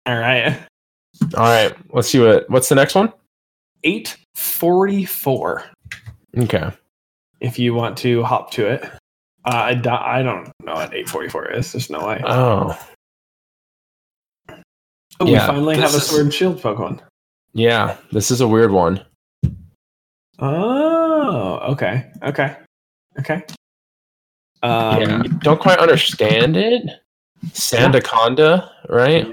All 0.05 0.17
right. 0.17 0.57
All 1.35 1.43
right, 1.43 1.75
let's 1.93 2.07
see 2.09 2.19
what 2.19 2.49
what's 2.49 2.69
the 2.69 2.75
next 2.75 2.95
one. 2.95 3.11
844 3.83 5.63
Okay. 6.39 6.71
if 7.41 7.59
you 7.59 7.73
want 7.73 7.97
to 7.99 8.23
hop 8.23 8.51
to 8.51 8.65
it. 8.67 8.83
Uh, 9.45 9.55
I, 9.55 9.73
do, 9.75 9.89
I 9.89 10.21
don't 10.23 10.51
know 10.63 10.73
what 10.73 10.93
844 10.93 11.51
is. 11.53 11.71
There's 11.71 11.89
no 11.89 12.05
way. 12.05 12.21
Oh, 12.25 12.77
Oh, 15.19 15.25
we 15.25 15.35
finally 15.37 15.77
have 15.77 15.93
a 15.93 15.97
is- 15.97 16.05
sword 16.07 16.21
and 16.25 16.33
shield 16.33 16.61
Pokemon. 16.61 16.99
yeah. 17.53 17.97
This 18.11 18.29
is 18.29 18.39
a 18.41 18.47
weird 18.47 18.71
one. 18.71 19.03
Oh, 20.39 21.59
okay. 21.71 22.11
Okay. 22.23 22.55
Okay. 23.19 23.43
Um, 24.63 25.01
yeah, 25.01 25.23
don't 25.39 25.59
quite 25.59 25.79
understand 25.79 26.57
it. 26.57 26.83
Sandaconda, 27.47 28.69
right? 28.89 29.27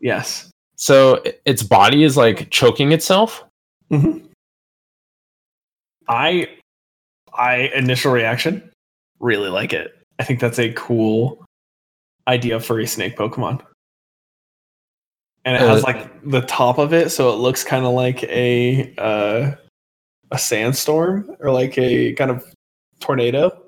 Yes. 0.00 0.50
So 0.76 1.22
its 1.44 1.62
body 1.62 2.04
is 2.04 2.16
like 2.16 2.50
choking 2.50 2.92
itself. 2.92 3.44
Mhm. 3.90 4.24
I, 6.08 6.48
I 7.32 7.70
initial 7.74 8.12
reaction, 8.12 8.70
really 9.20 9.48
like 9.48 9.72
it. 9.72 9.96
I 10.18 10.24
think 10.24 10.40
that's 10.40 10.58
a 10.58 10.72
cool 10.72 11.44
idea 12.26 12.60
for 12.60 12.80
a 12.80 12.86
snake 12.86 13.16
Pokemon. 13.16 13.62
And 15.44 15.56
it 15.56 15.60
has 15.60 15.82
Uh, 15.82 15.86
like 15.86 16.30
the 16.30 16.42
top 16.42 16.78
of 16.78 16.92
it, 16.92 17.10
so 17.10 17.30
it 17.32 17.36
looks 17.36 17.64
kind 17.64 17.84
of 17.86 17.92
like 17.92 18.22
a 18.24 18.92
uh, 18.98 19.52
a 20.30 20.38
sandstorm 20.38 21.36
or 21.40 21.50
like 21.50 21.76
a 21.78 22.12
kind 22.14 22.30
of 22.30 22.44
tornado. 23.00 23.62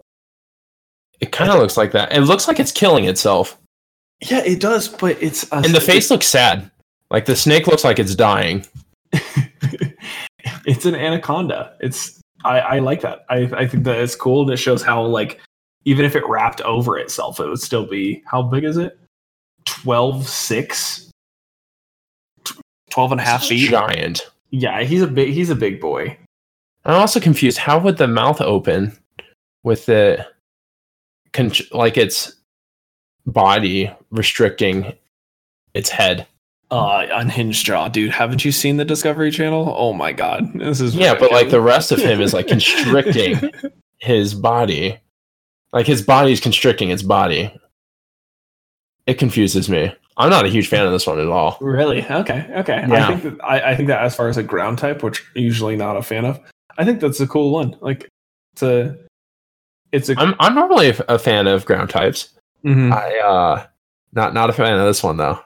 It 1.20 1.32
kind 1.32 1.50
of 1.50 1.58
looks 1.58 1.76
like 1.76 1.92
that. 1.92 2.12
It 2.12 2.22
looks 2.22 2.48
like 2.48 2.58
it's 2.58 2.72
killing 2.72 3.04
itself, 3.04 3.58
Yeah, 4.20 4.42
it 4.44 4.60
does, 4.60 4.88
but 4.88 5.22
it's 5.22 5.44
a, 5.52 5.56
and 5.56 5.74
the 5.74 5.80
face 5.80 6.10
looks 6.10 6.26
sad. 6.26 6.70
Like 7.10 7.26
the 7.26 7.36
snake 7.36 7.66
looks 7.66 7.84
like 7.84 7.98
it's 7.98 8.14
dying. 8.14 8.66
it's 9.12 10.84
an 10.84 10.94
anaconda. 10.94 11.76
It's 11.80 12.20
I, 12.44 12.58
I 12.58 12.78
like 12.80 13.02
that. 13.02 13.24
I, 13.28 13.50
I 13.54 13.66
think 13.66 13.84
that 13.84 13.98
it's 13.98 14.16
cool 14.16 14.42
and 14.42 14.50
it 14.50 14.56
shows 14.56 14.82
how 14.82 15.02
like 15.04 15.40
even 15.84 16.04
if 16.04 16.16
it 16.16 16.26
wrapped 16.28 16.60
over 16.62 16.98
itself, 16.98 17.40
it 17.40 17.48
would 17.48 17.60
still 17.60 17.86
be 17.86 18.22
how 18.26 18.42
big 18.42 18.64
is 18.64 18.76
it? 18.76 18.98
12 19.66 20.28
6 20.28 21.10
12 22.90 23.12
and 23.12 23.20
a 23.20 23.24
half 23.24 23.44
feet. 23.44 23.70
Giant. 23.70 24.30
Yeah, 24.50 24.82
he's 24.82 25.02
a 25.02 25.06
big 25.06 25.32
he's 25.32 25.50
a 25.50 25.54
big 25.54 25.80
boy. 25.80 26.16
I'm 26.84 26.94
also 26.94 27.20
confused. 27.20 27.58
How 27.58 27.78
would 27.78 27.96
the 27.96 28.08
mouth 28.08 28.40
open 28.40 28.96
with 29.62 29.86
the 29.86 30.26
con- 31.32 31.52
like 31.70 31.96
its 31.96 32.34
body 33.26 33.90
restricting 34.10 34.92
its 35.74 35.88
head? 35.90 36.26
Uh 36.70 37.06
unhinged 37.12 37.66
jaw, 37.66 37.88
dude. 37.88 38.10
Haven't 38.10 38.44
you 38.44 38.50
seen 38.52 38.78
the 38.78 38.84
Discovery 38.84 39.30
Channel? 39.30 39.74
Oh 39.76 39.92
my 39.92 40.12
god. 40.12 40.52
This 40.54 40.80
is 40.80 40.94
Yeah, 40.94 41.14
but 41.14 41.30
like 41.30 41.50
the 41.50 41.60
rest 41.60 41.92
of 41.92 41.98
him 41.98 42.20
is 42.20 42.32
like 42.32 42.46
constricting 42.48 43.38
his 43.98 44.34
body. 44.34 44.98
Like 45.72 45.86
his 45.86 46.02
body 46.02 46.32
is 46.32 46.40
constricting 46.40 46.90
its 46.90 47.02
body. 47.02 47.54
It 49.06 49.18
confuses 49.18 49.68
me. 49.68 49.94
I'm 50.16 50.30
not 50.30 50.44
a 50.44 50.48
huge 50.48 50.68
fan 50.68 50.86
of 50.86 50.92
this 50.92 51.06
one 51.06 51.18
at 51.18 51.28
all. 51.28 51.58
Really? 51.60 52.04
Okay. 52.04 52.46
Okay. 52.56 52.84
Yeah. 52.88 53.08
I 53.08 53.16
think 53.16 53.22
that 53.38 53.44
I, 53.44 53.70
I 53.72 53.76
think 53.76 53.88
that 53.88 54.02
as 54.02 54.14
far 54.14 54.28
as 54.28 54.36
a 54.36 54.42
ground 54.42 54.78
type, 54.78 55.02
which 55.02 55.24
usually 55.34 55.76
not 55.76 55.96
a 55.96 56.02
fan 56.02 56.24
of, 56.24 56.40
I 56.78 56.84
think 56.84 57.00
that's 57.00 57.20
a 57.20 57.26
cool 57.26 57.50
one. 57.52 57.76
Like 57.80 58.08
it's 58.54 58.62
a 58.62 58.96
it's 59.92 60.08
a 60.08 60.14
I'm 60.18 60.34
I'm 60.40 60.54
normally 60.54 60.90
a, 60.90 61.04
a 61.08 61.18
fan 61.18 61.46
of 61.46 61.64
ground 61.64 61.90
types. 61.90 62.30
Mhm. 62.64 62.92
I 62.92 63.18
uh 63.18 63.66
not 64.12 64.34
not 64.34 64.50
a 64.50 64.52
fan 64.52 64.74
of 64.78 64.86
this 64.86 65.02
one 65.02 65.16
though. 65.16 65.38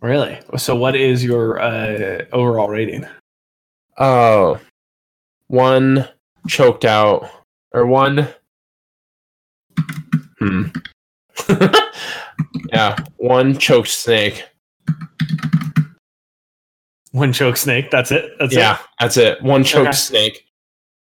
really. 0.00 0.38
So 0.56 0.74
what 0.76 0.96
is 0.96 1.24
your 1.24 1.60
uh 1.60 2.24
overall 2.32 2.68
rating? 2.68 3.06
Oh, 3.98 4.58
one 5.48 6.08
choked 6.48 6.84
out 6.84 7.28
or 7.72 7.86
one. 7.86 8.26
Hmm. 10.38 10.64
yeah, 12.72 12.96
one 13.18 13.56
choked 13.58 13.88
snake. 13.88 14.44
One 17.12 17.32
choke 17.32 17.56
snake. 17.58 17.90
That's 17.90 18.10
it. 18.10 18.32
That's 18.38 18.54
yeah, 18.54 18.74
it. 18.74 18.80
that's 18.98 19.16
it. 19.18 19.42
One 19.42 19.62
choked 19.64 19.88
Okay. 19.88 19.96
snake. 19.96 20.46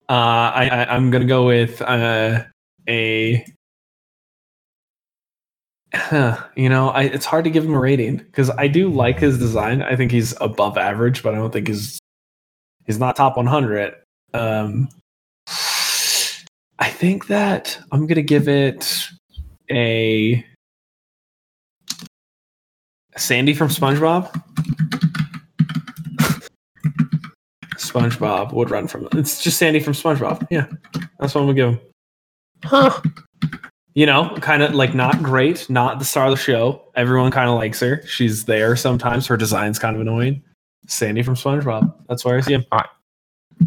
Uh, 0.09 0.51
I, 0.53 0.69
I 0.69 0.95
I'm 0.95 1.11
gonna 1.11 1.25
go 1.25 1.45
with 1.45 1.81
uh 1.81 2.43
a. 2.87 3.45
Huh, 5.95 6.43
you 6.55 6.69
know, 6.69 6.89
I, 6.89 7.03
it's 7.03 7.25
hard 7.25 7.43
to 7.43 7.51
give 7.51 7.63
him 7.63 7.75
a 7.75 7.79
rating 7.79 8.17
because 8.17 8.49
I 8.49 8.67
do 8.67 8.89
like 8.89 9.19
his 9.19 9.37
design. 9.37 9.83
I 9.83 9.95
think 9.95 10.11
he's 10.11 10.33
above 10.41 10.75
average, 10.75 11.21
but 11.21 11.35
I 11.35 11.37
don't 11.37 11.53
think 11.53 11.67
he's 11.67 11.99
he's 12.85 12.99
not 12.99 13.15
top 13.15 13.37
100. 13.37 13.93
Um, 14.33 14.89
I 16.79 16.89
think 16.89 17.27
that 17.27 17.79
I'm 17.91 18.07
gonna 18.07 18.23
give 18.23 18.47
it 18.47 19.07
a 19.71 20.43
Sandy 23.15 23.53
from 23.53 23.69
SpongeBob. 23.69 24.31
SpongeBob 27.93 28.53
would 28.53 28.71
run 28.71 28.87
from 28.87 29.05
it. 29.05 29.13
It's 29.15 29.41
just 29.41 29.57
Sandy 29.57 29.79
from 29.79 29.93
SpongeBob. 29.93 30.47
Yeah, 30.49 30.67
that's 31.19 31.35
what 31.35 31.41
I'm 31.41 31.47
gonna 31.47 31.53
give 31.53 31.69
him. 31.69 31.79
Huh. 32.63 33.01
You 33.93 34.07
know, 34.07 34.35
kind 34.41 34.63
of 34.63 34.73
like 34.73 34.95
not 34.95 35.21
great, 35.21 35.69
not 35.69 35.99
the 35.99 36.05
star 36.05 36.25
of 36.25 36.31
the 36.31 36.37
show. 36.37 36.81
Everyone 36.95 37.29
kind 37.31 37.49
of 37.49 37.55
likes 37.55 37.79
her. 37.81 38.01
She's 38.07 38.45
there 38.45 38.75
sometimes. 38.75 39.27
Her 39.27 39.37
design's 39.37 39.77
kind 39.77 39.95
of 39.95 40.01
annoying. 40.01 40.41
Sandy 40.87 41.21
from 41.21 41.35
SpongeBob. 41.35 41.93
That's 42.09 42.25
where 42.25 42.37
I 42.37 42.41
see 42.41 42.53
him. 42.53 42.65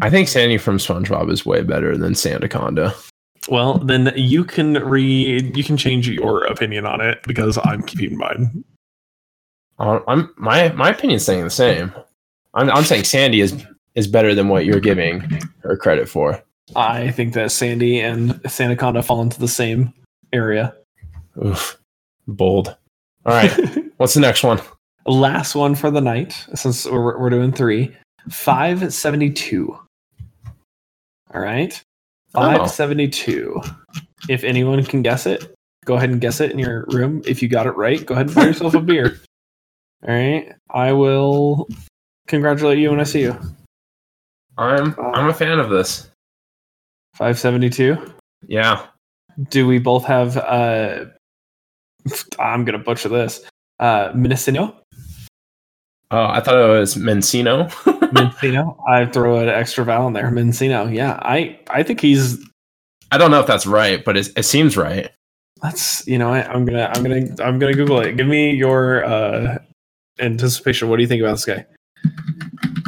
I 0.01 0.09
think 0.09 0.27
Sandy 0.27 0.57
from 0.57 0.77
SpongeBob 0.77 1.31
is 1.31 1.45
way 1.45 1.61
better 1.61 1.97
than 1.97 2.13
Sandaconda. 2.13 2.93
Well, 3.49 3.77
then 3.79 4.11
you 4.15 4.43
can 4.43 4.73
read. 4.73 5.55
You 5.55 5.63
can 5.63 5.77
change 5.77 6.09
your 6.09 6.43
opinion 6.45 6.85
on 6.85 6.99
it 6.99 7.23
because 7.23 7.57
I'm 7.63 7.81
keeping 7.83 8.17
mine. 8.17 8.63
Uh, 9.79 9.99
I'm 10.07 10.33
my 10.37 10.69
my 10.69 10.89
opinion's 10.89 11.23
staying 11.23 11.45
the 11.45 11.49
same. 11.49 11.93
I'm 12.53 12.69
I'm 12.69 12.83
saying 12.83 13.05
Sandy 13.05 13.39
is 13.39 13.65
is 13.97 14.07
better 14.07 14.33
than 14.33 14.47
what 14.47 14.63
you're 14.63 14.79
giving 14.79 15.41
her 15.59 15.75
credit 15.75 16.07
for. 16.07 16.41
I 16.75 17.11
think 17.11 17.33
that 17.33 17.51
Sandy 17.51 17.99
and 17.99 18.31
Sandaconda 18.43 19.03
fall 19.03 19.21
into 19.21 19.39
the 19.39 19.47
same 19.47 19.93
area. 20.31 20.73
Oof, 21.43 21.77
bold. 22.27 22.77
All 23.25 23.33
right, 23.33 23.51
What's 23.97 24.13
the 24.13 24.19
next 24.19 24.43
one? 24.43 24.61
Last 25.07 25.55
one 25.55 25.73
for 25.73 25.89
the 25.89 26.01
night, 26.01 26.45
since 26.53 26.85
we're, 26.85 27.19
we're 27.19 27.29
doing 27.29 27.51
three. 27.51 27.95
572. 28.29 29.77
All 31.33 31.41
right. 31.41 31.83
Oh. 32.35 32.41
572. 32.41 33.61
If 34.29 34.43
anyone 34.43 34.83
can 34.83 35.01
guess 35.01 35.25
it, 35.25 35.53
go 35.85 35.95
ahead 35.95 36.09
and 36.09 36.21
guess 36.21 36.41
it 36.41 36.51
in 36.51 36.59
your 36.59 36.85
room. 36.89 37.23
If 37.25 37.41
you 37.41 37.47
got 37.47 37.65
it 37.65 37.71
right, 37.71 38.05
go 38.05 38.13
ahead 38.13 38.27
and 38.27 38.35
buy 38.35 38.45
yourself 38.45 38.75
a 38.75 38.81
beer. 38.81 39.19
All 40.07 40.13
right. 40.13 40.53
I 40.69 40.91
will 40.91 41.67
congratulate 42.27 42.77
you 42.77 42.91
when 42.91 42.99
I 42.99 43.03
see 43.03 43.21
you. 43.21 43.39
I'm 44.57 44.95
I'm 44.99 45.29
a 45.29 45.33
fan 45.33 45.59
of 45.59 45.69
this. 45.69 46.09
572. 47.15 48.13
Yeah. 48.47 48.85
Do 49.49 49.67
we 49.67 49.79
both 49.79 50.05
have 50.05 50.37
uh 50.37 51.05
I'm 52.39 52.65
gonna 52.65 52.79
butcher 52.79 53.09
this. 53.09 53.41
Uh 53.79 54.09
Minicino? 54.09 54.75
Oh, 56.09 56.25
I 56.25 56.39
thought 56.39 56.55
it 56.55 56.79
was 56.79 56.95
Mencino. 56.95 57.69
Minccino. 58.13 58.77
I 58.87 59.05
throw 59.05 59.39
an 59.39 59.49
extra 59.49 59.83
vowel 59.83 60.07
in 60.07 60.13
there. 60.13 60.31
Minccino. 60.31 60.93
Yeah, 60.93 61.19
I 61.21 61.59
I 61.69 61.83
think 61.83 61.99
he's 61.99 62.37
I 63.11 63.17
don't 63.17 63.31
know 63.31 63.39
if 63.39 63.47
that's 63.47 63.65
right, 63.67 64.03
but 64.03 64.17
it, 64.17 64.29
it 64.37 64.43
seems 64.43 64.77
right. 64.77 65.09
that's 65.61 66.07
you 66.07 66.17
know 66.17 66.29
what, 66.29 66.47
I'm 66.47 66.65
gonna 66.65 66.91
I'm 66.93 67.03
gonna 67.03 67.27
I'm 67.43 67.59
gonna 67.59 67.73
Google 67.73 67.99
it. 67.99 68.15
Give 68.15 68.27
me 68.27 68.51
your 68.51 69.03
uh 69.05 69.57
anticipation. 70.19 70.89
What 70.89 70.95
do 70.97 71.01
you 71.01 71.07
think 71.07 71.21
about 71.21 71.33
this 71.33 71.45
guy? 71.45 71.65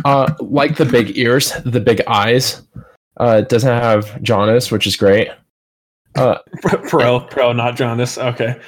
Uh, 0.06 0.34
like 0.40 0.78
the 0.78 0.86
big 0.86 1.18
ears, 1.18 1.54
the 1.66 1.80
big 1.80 2.02
eyes. 2.08 2.62
Uh, 3.18 3.42
doesn't 3.42 3.70
have 3.82 4.22
jaundice, 4.22 4.72
which 4.72 4.88
is 4.88 4.96
great. 4.96 5.30
Uh, 6.16 6.38
pro 6.62 7.20
pro 7.20 7.52
not 7.52 7.76
Jonas. 7.76 8.18
Okay. 8.18 8.60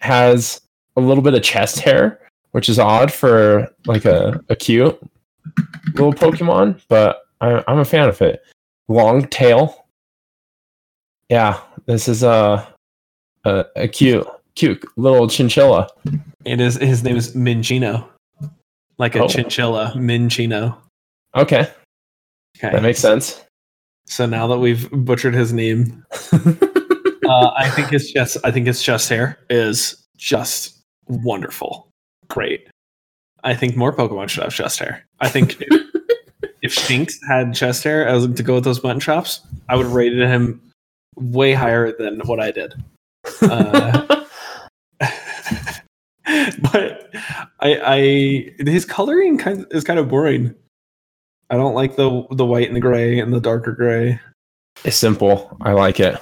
has 0.00 0.60
a 0.96 1.00
little 1.00 1.22
bit 1.22 1.34
of 1.34 1.42
chest 1.42 1.80
hair, 1.80 2.20
which 2.52 2.68
is 2.68 2.78
odd 2.78 3.12
for 3.12 3.68
like 3.86 4.04
a, 4.04 4.40
a 4.48 4.56
cute 4.56 4.98
little 5.94 6.12
Pokemon, 6.12 6.80
but 6.88 7.22
I, 7.40 7.62
I'm 7.66 7.78
a 7.78 7.84
fan 7.84 8.08
of 8.08 8.20
it. 8.22 8.42
Long 8.88 9.26
tail. 9.28 9.86
Yeah, 11.28 11.60
this 11.86 12.08
is 12.08 12.22
a 12.22 12.66
a, 13.44 13.64
a 13.74 13.88
cute 13.88 14.26
cute 14.54 14.84
little 14.96 15.28
chinchilla. 15.28 15.88
It 16.44 16.60
is 16.60 16.76
his 16.76 17.02
name 17.02 17.16
is 17.16 17.34
Minchino. 17.34 18.06
Like 18.98 19.14
a 19.14 19.24
Oh. 19.24 19.28
chinchilla. 19.28 19.92
Minchino. 19.96 20.76
Okay, 21.34 21.70
Okay. 22.58 22.70
that 22.72 22.82
makes 22.82 22.98
sense. 23.00 23.42
so 24.06 24.24
now 24.26 24.46
that 24.46 24.58
we've 24.58 24.90
butchered 24.90 25.34
his 25.34 25.52
name, 25.52 26.04
uh, 26.32 27.50
I 27.56 27.68
think 27.74 27.92
it's 27.92 28.10
just 28.12 28.38
I 28.44 28.50
think 28.50 28.66
his 28.66 28.82
chest 28.82 29.08
hair 29.08 29.38
is 29.50 30.06
just 30.16 30.78
wonderful. 31.08 31.88
Great. 32.28 32.68
I 33.44 33.54
think 33.54 33.76
more 33.76 33.92
Pokemon 33.94 34.28
should 34.28 34.42
have 34.44 34.54
chest 34.54 34.78
hair. 34.78 35.04
I 35.20 35.28
think 35.28 35.60
if, 35.60 35.68
if 36.62 36.74
Shinx 36.74 37.14
had 37.28 37.54
chest 37.54 37.84
hair 37.84 38.06
as 38.06 38.26
to 38.26 38.42
go 38.42 38.54
with 38.54 38.64
those 38.64 38.80
button 38.80 38.98
chops, 39.00 39.40
I 39.68 39.76
would 39.76 39.86
have 39.86 39.94
rated 39.94 40.26
him 40.26 40.60
way 41.16 41.52
higher 41.52 41.92
than 41.96 42.20
what 42.20 42.40
I 42.40 42.50
did. 42.50 42.74
Uh, 43.42 44.06
but 46.72 47.10
I, 47.60 47.80
I 47.84 48.62
his 48.68 48.84
coloring 48.84 49.38
kind 49.38 49.66
is 49.70 49.84
kind 49.84 49.98
of 49.98 50.08
boring. 50.08 50.54
I 51.50 51.56
don't 51.56 51.74
like 51.74 51.96
the 51.96 52.26
the 52.30 52.44
white 52.46 52.66
and 52.66 52.76
the 52.76 52.80
gray 52.80 53.18
and 53.18 53.32
the 53.32 53.40
darker 53.40 53.72
gray. 53.72 54.20
it's 54.84 54.96
simple. 54.96 55.56
I 55.60 55.72
like 55.72 56.00
it. 56.00 56.18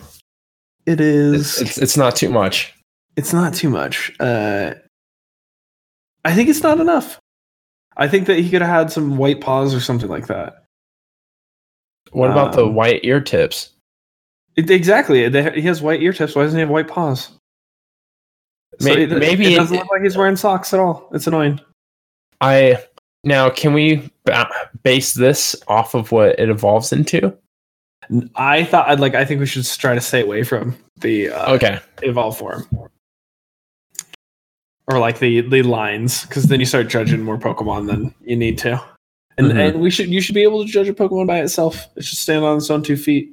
It 0.86 1.00
It's, 1.00 1.60
it's 1.60 1.78
it's 1.78 1.96
not 1.96 2.14
too 2.16 2.28
much. 2.28 2.74
It's 3.16 3.32
not 3.32 3.54
too 3.54 3.70
much. 3.70 4.12
Uh, 4.20 4.74
I 6.24 6.34
think 6.34 6.48
it's 6.48 6.62
not 6.62 6.80
enough. 6.80 7.18
I 7.96 8.08
think 8.08 8.26
that 8.26 8.38
he 8.38 8.50
could 8.50 8.60
have 8.62 8.70
had 8.70 8.92
some 8.92 9.16
white 9.16 9.40
paws 9.40 9.74
or 9.74 9.80
something 9.80 10.08
like 10.08 10.26
that. 10.26 10.64
What 12.12 12.30
about 12.30 12.52
the 12.54 12.66
Um, 12.66 12.74
white 12.74 13.00
ear 13.04 13.20
tips? 13.20 13.70
It, 14.56 14.70
exactly. 14.70 15.28
They- 15.28 15.52
He 15.60 15.62
has 15.62 15.80
white 15.80 16.02
ear 16.02 16.12
tips. 16.12 16.34
Why 16.34 16.42
doesn't 16.42 16.56
he 16.56 16.60
have 16.60 16.70
white 16.70 16.88
paws? 16.88 17.30
So 18.80 18.92
it, 18.92 19.10
maybe 19.10 19.46
it 19.46 19.52
it- 19.52 19.56
doesn't 19.56 19.76
look 19.76 19.90
like 19.90 20.02
he's 20.02 20.16
wearing 20.16 20.36
socks 20.36 20.72
at 20.74 20.80
all. 20.80 21.08
It's 21.12 21.26
annoying. 21.26 21.60
I 22.40 22.78
now 23.24 23.48
can 23.50 23.72
we 23.72 24.10
ba- 24.24 24.50
base 24.82 25.14
this 25.14 25.56
off 25.68 25.94
of 25.94 26.12
what 26.12 26.38
it 26.38 26.48
evolves 26.50 26.92
into? 26.92 27.36
I 28.34 28.64
thought 28.64 28.88
I'd 28.88 29.00
like. 29.00 29.14
I 29.14 29.24
think 29.24 29.40
we 29.40 29.46
should 29.46 29.64
try 29.64 29.94
to 29.94 30.00
stay 30.00 30.20
away 30.22 30.42
from 30.42 30.76
the 31.00 31.30
uh, 31.30 31.54
Okay. 31.54 31.80
evolve 32.02 32.36
form, 32.36 32.66
or 34.88 34.98
like 34.98 35.18
the 35.18 35.40
the 35.42 35.62
lines, 35.62 36.22
because 36.26 36.44
then 36.44 36.60
you 36.60 36.66
start 36.66 36.88
judging 36.88 37.22
more 37.22 37.38
Pokemon 37.38 37.86
than 37.86 38.14
you 38.22 38.36
need 38.36 38.58
to. 38.58 38.82
And 39.38 39.50
Mhm. 39.50 39.68
and 39.70 39.80
we 39.80 39.90
should 39.90 40.08
you 40.08 40.20
should 40.20 40.34
be 40.34 40.42
able 40.42 40.64
to 40.64 40.70
judge 40.70 40.88
a 40.88 40.94
Pokemon 40.94 41.26
by 41.26 41.40
itself. 41.40 41.86
It 41.96 42.04
should 42.04 42.18
stand 42.18 42.44
on 42.44 42.58
its 42.58 42.70
own 42.70 42.82
two 42.82 42.96
feet. 42.96 43.32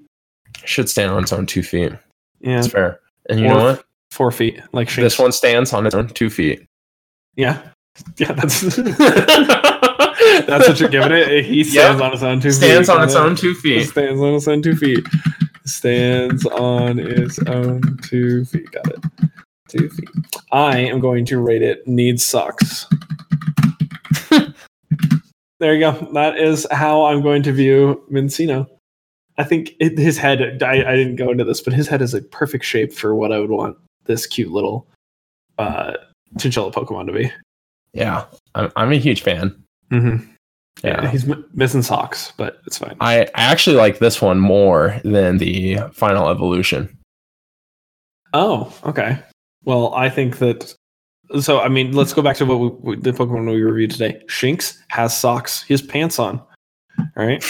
Should 0.66 0.90
stand 0.90 1.12
on 1.12 1.24
its 1.24 1.34
own 1.34 1.46
two 1.46 1.64
feet. 1.64 1.92
Yeah, 2.40 2.56
That's 2.56 2.68
fair. 2.68 3.00
And 3.30 3.40
you 3.40 3.48
Or- 3.48 3.50
know 3.50 3.64
what? 3.64 3.86
Four 4.12 4.32
feet. 4.32 4.62
Like. 4.74 4.94
This 4.94 5.18
one 5.18 5.32
stands 5.32 5.72
on 5.72 5.86
its 5.86 5.96
own 5.96 6.10
two 6.10 6.30
feet. 6.30 6.66
Yeah, 7.36 7.62
yeah. 8.18 8.34
That's 8.34 8.62
that's 10.46 10.68
what 10.68 10.80
you're 10.80 10.90
giving 10.90 11.14
it. 11.14 11.46
He 11.46 11.64
stands 11.64 12.02
on 12.02 12.14
its 12.14 12.22
own 12.22 12.42
two 12.42 12.52
feet. 12.52 12.58
stands 12.58 12.90
on 12.90 13.04
its 13.04 13.16
own 13.16 13.36
two 13.36 13.56
feet. 13.56 13.88
Stands 13.88 14.22
on 14.22 14.34
its 14.36 14.48
own 14.48 14.62
two 14.62 14.76
feet. 14.76 15.06
Stands 15.66 16.46
on 16.46 17.00
its 17.00 17.40
own 17.48 17.98
two 18.04 18.44
feet. 18.46 18.70
Got 18.72 18.88
it. 18.88 19.00
Two 19.70 19.90
feet. 19.90 20.10
I 20.52 20.78
am 20.80 21.00
going 21.00 21.24
to 21.26 21.40
rate 21.40 21.62
it 21.62 21.88
needs 21.88 22.26
socks. 22.26 22.88
there 25.60 25.74
you 25.74 25.80
go. 25.80 26.10
That 26.14 26.38
is 26.38 26.68
how 26.72 27.06
I'm 27.06 27.22
going 27.22 27.44
to 27.44 27.54
view 27.54 28.04
Minccino. 28.12 28.68
I 29.38 29.46
think 29.46 29.72
it, 29.80 29.98
his 29.98 30.18
head, 30.18 30.62
I, 30.62 30.84
I 30.84 30.96
didn't 30.98 31.16
go 31.16 31.32
into 31.32 31.46
this, 31.46 31.62
but 31.62 31.72
his 31.72 31.88
head 31.88 32.02
is 32.02 32.14
a 32.14 32.22
perfect 32.22 32.66
shape 32.66 32.92
for 32.92 33.16
what 33.16 33.32
I 33.32 33.40
would 33.40 33.50
want 33.50 33.78
this 34.06 34.26
cute 34.26 34.52
little 34.52 34.88
uh, 35.58 35.94
chinchilla 36.40 36.72
Pokemon 36.72 37.08
to 37.08 37.14
be. 37.14 37.32
Yeah, 37.94 38.26
I'm, 38.56 38.72
I'm 38.76 38.92
a 38.92 38.98
huge 38.98 39.22
fan. 39.22 39.62
Mm-hmm. 39.92 40.26
Yeah, 40.84 41.04
Yeah, 41.04 41.12
he's 41.12 41.30
m- 41.30 41.46
missing 41.54 41.82
socks, 41.82 42.32
but 42.38 42.62
it's 42.66 42.78
fine. 42.78 42.96
I, 43.02 43.24
I 43.24 43.28
actually 43.36 43.76
like 43.76 44.00
this 44.00 44.22
one 44.22 44.40
more 44.40 45.00
than 45.04 45.38
the 45.38 45.78
final 45.92 46.30
evolution. 46.30 46.98
Oh, 48.34 48.74
okay. 48.86 49.20
Well, 49.66 49.94
I 49.94 50.10
think 50.10 50.38
that. 50.40 50.74
So, 51.40 51.60
I 51.62 51.68
mean, 51.70 51.92
let's 51.94 52.14
go 52.14 52.22
back 52.22 52.36
to 52.38 52.46
what 52.46 52.60
we, 52.60 52.96
we- 52.96 53.02
the 53.02 53.12
Pokemon 53.12 53.46
we 53.54 53.62
reviewed 53.62 53.92
today. 53.92 54.22
Shinx 54.28 54.78
has 54.90 55.18
socks. 55.18 55.64
He 55.64 55.74
has 55.74 55.82
pants 55.82 56.20
on. 56.20 56.40
All 57.00 57.26
right. 57.26 57.44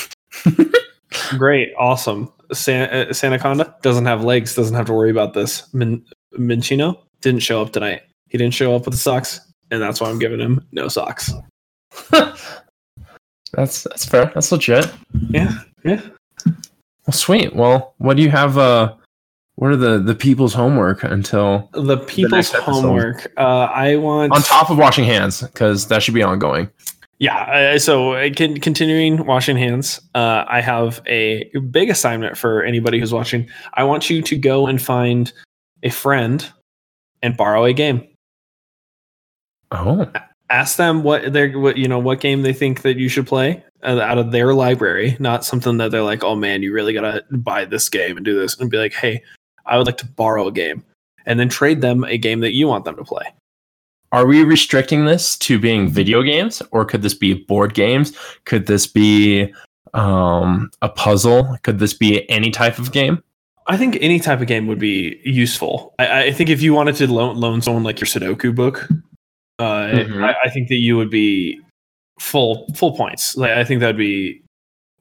Great. 1.38 1.70
Awesome. 1.78 2.32
San, 2.54 2.90
uh, 2.90 3.10
Sanaconda 3.10 3.80
doesn't 3.82 4.06
have 4.06 4.24
legs. 4.24 4.56
Doesn't 4.56 4.76
have 4.76 4.86
to 4.88 4.94
worry 4.94 5.10
about 5.12 5.34
this. 5.34 5.72
Min, 5.74 6.04
Minchino 6.38 6.98
didn't 7.22 7.42
show 7.42 7.62
up 7.62 7.72
tonight. 7.72 8.04
He 8.30 8.38
didn't 8.38 8.54
show 8.54 8.76
up 8.76 8.86
with 8.86 8.94
the 8.94 9.00
socks, 9.00 9.42
and 9.72 9.82
that's 9.82 10.00
why 10.00 10.10
I'm 10.10 10.20
giving 10.20 10.40
him 10.40 10.66
no 10.72 10.88
socks. 10.88 11.32
That's 13.54 13.84
that's 13.84 14.06
fair. 14.06 14.32
That's 14.34 14.52
legit. 14.52 14.92
Yeah. 15.30 15.52
Yeah. 15.84 16.02
Well, 16.46 17.14
sweet. 17.14 17.56
Well, 17.56 17.94
what 17.98 18.16
do 18.18 18.24
you 18.24 18.30
have? 18.30 18.58
Uh, 18.58 18.94
what 19.56 19.72
are 19.72 19.76
the 19.76 20.00
the 20.00 20.16
people's 20.16 20.54
homework 20.54 21.04
until 21.04 21.70
The 21.74 21.98
people's 21.98 22.32
next 22.32 22.54
homework. 22.54 23.32
Uh, 23.38 23.68
I 23.74 23.98
want 23.98 24.32
on 24.32 24.42
top 24.42 24.70
of 24.70 24.78
washing 24.78 25.04
hands 25.04 25.42
because 25.42 25.88
that 25.90 26.02
should 26.02 26.14
be 26.14 26.24
ongoing. 26.24 26.70
Yeah. 27.20 27.74
Uh, 27.76 27.78
so, 27.78 28.14
uh, 28.14 28.30
con- 28.36 28.58
continuing 28.60 29.26
washing 29.26 29.58
hands, 29.58 30.00
uh, 30.16 30.46
I 30.48 30.60
have 30.62 31.02
a 31.06 31.44
big 31.70 31.90
assignment 31.90 32.38
for 32.38 32.64
anybody 32.64 33.00
who's 33.00 33.14
watching. 33.14 33.48
I 33.76 33.84
want 33.84 34.10
you 34.10 34.22
to 34.24 34.36
go 34.38 34.66
and 34.66 34.82
find 34.82 35.32
a 35.84 35.90
friend 35.90 36.48
and 37.22 37.38
borrow 37.38 37.66
a 37.66 37.74
game. 37.74 38.08
Oh, 39.72 40.12
Ask 40.50 40.76
them 40.76 41.04
what 41.04 41.32
they're, 41.32 41.58
what 41.58 41.78
you 41.78 41.88
know, 41.88 42.00
what 42.00 42.20
game 42.20 42.42
they 42.42 42.52
think 42.52 42.82
that 42.82 42.98
you 42.98 43.08
should 43.08 43.26
play 43.26 43.64
uh, 43.84 44.00
out 44.02 44.18
of 44.18 44.32
their 44.32 44.54
library, 44.54 45.16
not 45.18 45.46
something 45.46 45.78
that 45.78 45.92
they're 45.92 46.04
like, 46.04 46.26
"Oh 46.26 46.36
man, 46.36 46.62
you 46.62 46.74
really 46.74 46.92
gotta 46.94 47.24
buy 47.32 47.64
this 47.64 47.88
game 47.88 48.18
and 48.18 48.26
do 48.26 48.38
this," 48.38 48.60
and 48.60 48.70
be 48.70 48.78
like, 48.78 48.94
"Hey, 48.94 49.24
I 49.66 49.78
would 49.78 49.88
like 49.88 49.98
to 49.98 50.06
borrow 50.06 50.48
a 50.48 50.52
game," 50.52 50.84
and 51.26 51.40
then 51.40 51.48
trade 51.48 51.80
them 51.80 52.04
a 52.04 52.18
game 52.18 52.42
that 52.42 52.54
you 52.54 52.68
want 52.68 52.84
them 52.84 52.98
to 52.98 53.04
play. 53.04 53.24
are 54.12 54.26
we 54.26 54.44
restricting 54.44 55.06
this 55.06 55.38
to 55.38 55.58
being 55.58 55.88
video 55.88 56.22
games, 56.22 56.62
or 56.72 56.84
could 56.84 57.02
this 57.02 57.14
be 57.14 57.34
board 57.34 57.74
games? 57.74 58.12
Could 58.44 58.68
this 58.68 58.86
be 58.86 59.54
um, 59.94 60.70
a 60.82 60.90
puzzle? 60.90 61.56
Could 61.64 61.80
this 61.80 61.94
be 61.94 62.30
any 62.30 62.52
type 62.52 62.78
of 62.78 62.92
game? 62.92 63.24
I 63.68 63.78
think 63.78 63.98
any 64.02 64.20
type 64.20 64.42
of 64.42 64.48
game 64.48 64.68
would 64.68 64.80
be 64.80 65.20
useful. 65.24 65.94
I, 66.00 66.24
I 66.26 66.32
think 66.32 66.50
if 66.50 66.62
you 66.62 66.74
wanted 66.74 66.96
to 66.96 67.12
loan, 67.12 67.36
loan 67.38 67.62
someone 67.62 67.84
like 67.84 68.00
your 68.00 68.08
Sudoku 68.08 68.54
book, 68.56 68.88
uh, 69.60 69.64
Mhm. 69.88 70.24
I, 70.24 70.36
I 70.46 70.50
think 70.50 70.68
that 70.70 70.76
you 70.78 70.98
would 70.98 71.10
be 71.12 71.60
full 72.20 72.68
full 72.76 72.96
points. 72.96 73.36
Like 73.38 73.52
I 73.52 73.64
think 73.64 73.80
that'd 73.82 73.98
be 73.98 74.42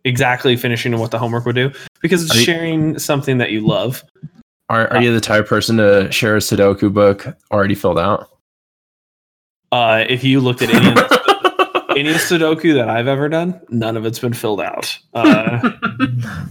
exactly 0.05 0.57
finishing 0.57 0.97
what 0.99 1.11
the 1.11 1.19
homework 1.19 1.45
would 1.47 1.55
do 1.57 1.71
because 2.03 2.23
it's 2.23 2.35
Are 2.35 2.39
you- 2.39 2.45
sharing 2.45 2.99
something 2.99 3.39
that 3.39 3.51
you 3.51 3.67
love. 3.67 4.05
Are, 4.69 4.87
are 4.93 5.03
you 5.03 5.13
the 5.13 5.21
type 5.21 5.43
of 5.45 5.49
person 5.49 5.79
to 5.79 6.11
share 6.13 6.37
a 6.37 6.39
Sudoku 6.39 6.93
book 6.93 7.27
already 7.51 7.75
filled 7.75 7.99
out? 7.99 8.29
Uh, 9.73 10.05
if 10.09 10.23
you 10.23 10.39
looked 10.41 10.63
at 10.63 10.71
any 10.73 10.95
any 12.01 12.15
Sudoku 12.15 12.75
that 12.75 12.89
I've 12.89 13.07
ever 13.07 13.29
done, 13.29 13.61
none 13.69 13.97
of 13.97 14.07
it's 14.07 14.19
been 14.19 14.33
filled 14.33 14.61
out. 14.61 14.99
Uh, 15.13 15.71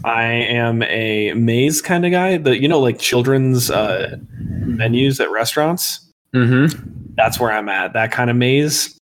I 0.05 0.23
am 0.23 0.83
a 0.83 1.33
maze 1.33 1.81
kind 1.81 2.05
of 2.05 2.11
guy. 2.11 2.37
The 2.37 2.59
you 2.59 2.67
know 2.67 2.79
like 2.79 2.99
children's 2.99 3.71
uh, 3.71 4.17
menus 4.37 5.19
at 5.19 5.31
restaurants. 5.31 6.07
mm-hmm. 6.33 6.77
That's 7.15 7.39
where 7.39 7.51
I'm 7.51 7.67
at. 7.67 7.93
That 7.93 8.11
kind 8.11 8.29
of 8.29 8.35
maze, 8.35 8.97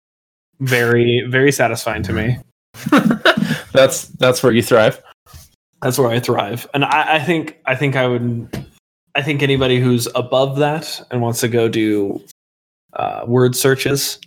very 0.60 1.27
very 1.28 1.52
satisfying 1.52 2.02
to 2.05 2.12
me. 2.12 2.39
that's 3.73 4.09
that's 4.09 4.43
where 4.43 4.52
you 4.52 4.62
thrive. 4.62 5.02
That's 5.82 5.98
where 5.98 6.09
I 6.09 6.20
thrive, 6.20 6.66
and 6.73 6.85
I, 6.85 7.16
I 7.16 7.18
think 7.20 7.59
I 7.66 7.74
think 7.74 7.97
I 7.97 8.06
would. 8.06 8.66
I 9.14 9.23
think 9.23 9.43
anybody 9.43 9.81
who's 9.81 10.06
above 10.14 10.59
that 10.59 11.06
and 11.10 11.23
wants 11.23 11.40
to 11.40 11.48
go 11.48 11.68
do 11.68 12.23
uh, 12.93 13.24
word 13.27 13.56
searches, 13.56 14.20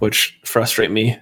which 0.00 0.38
frustrate 0.44 0.90
me 0.90 1.18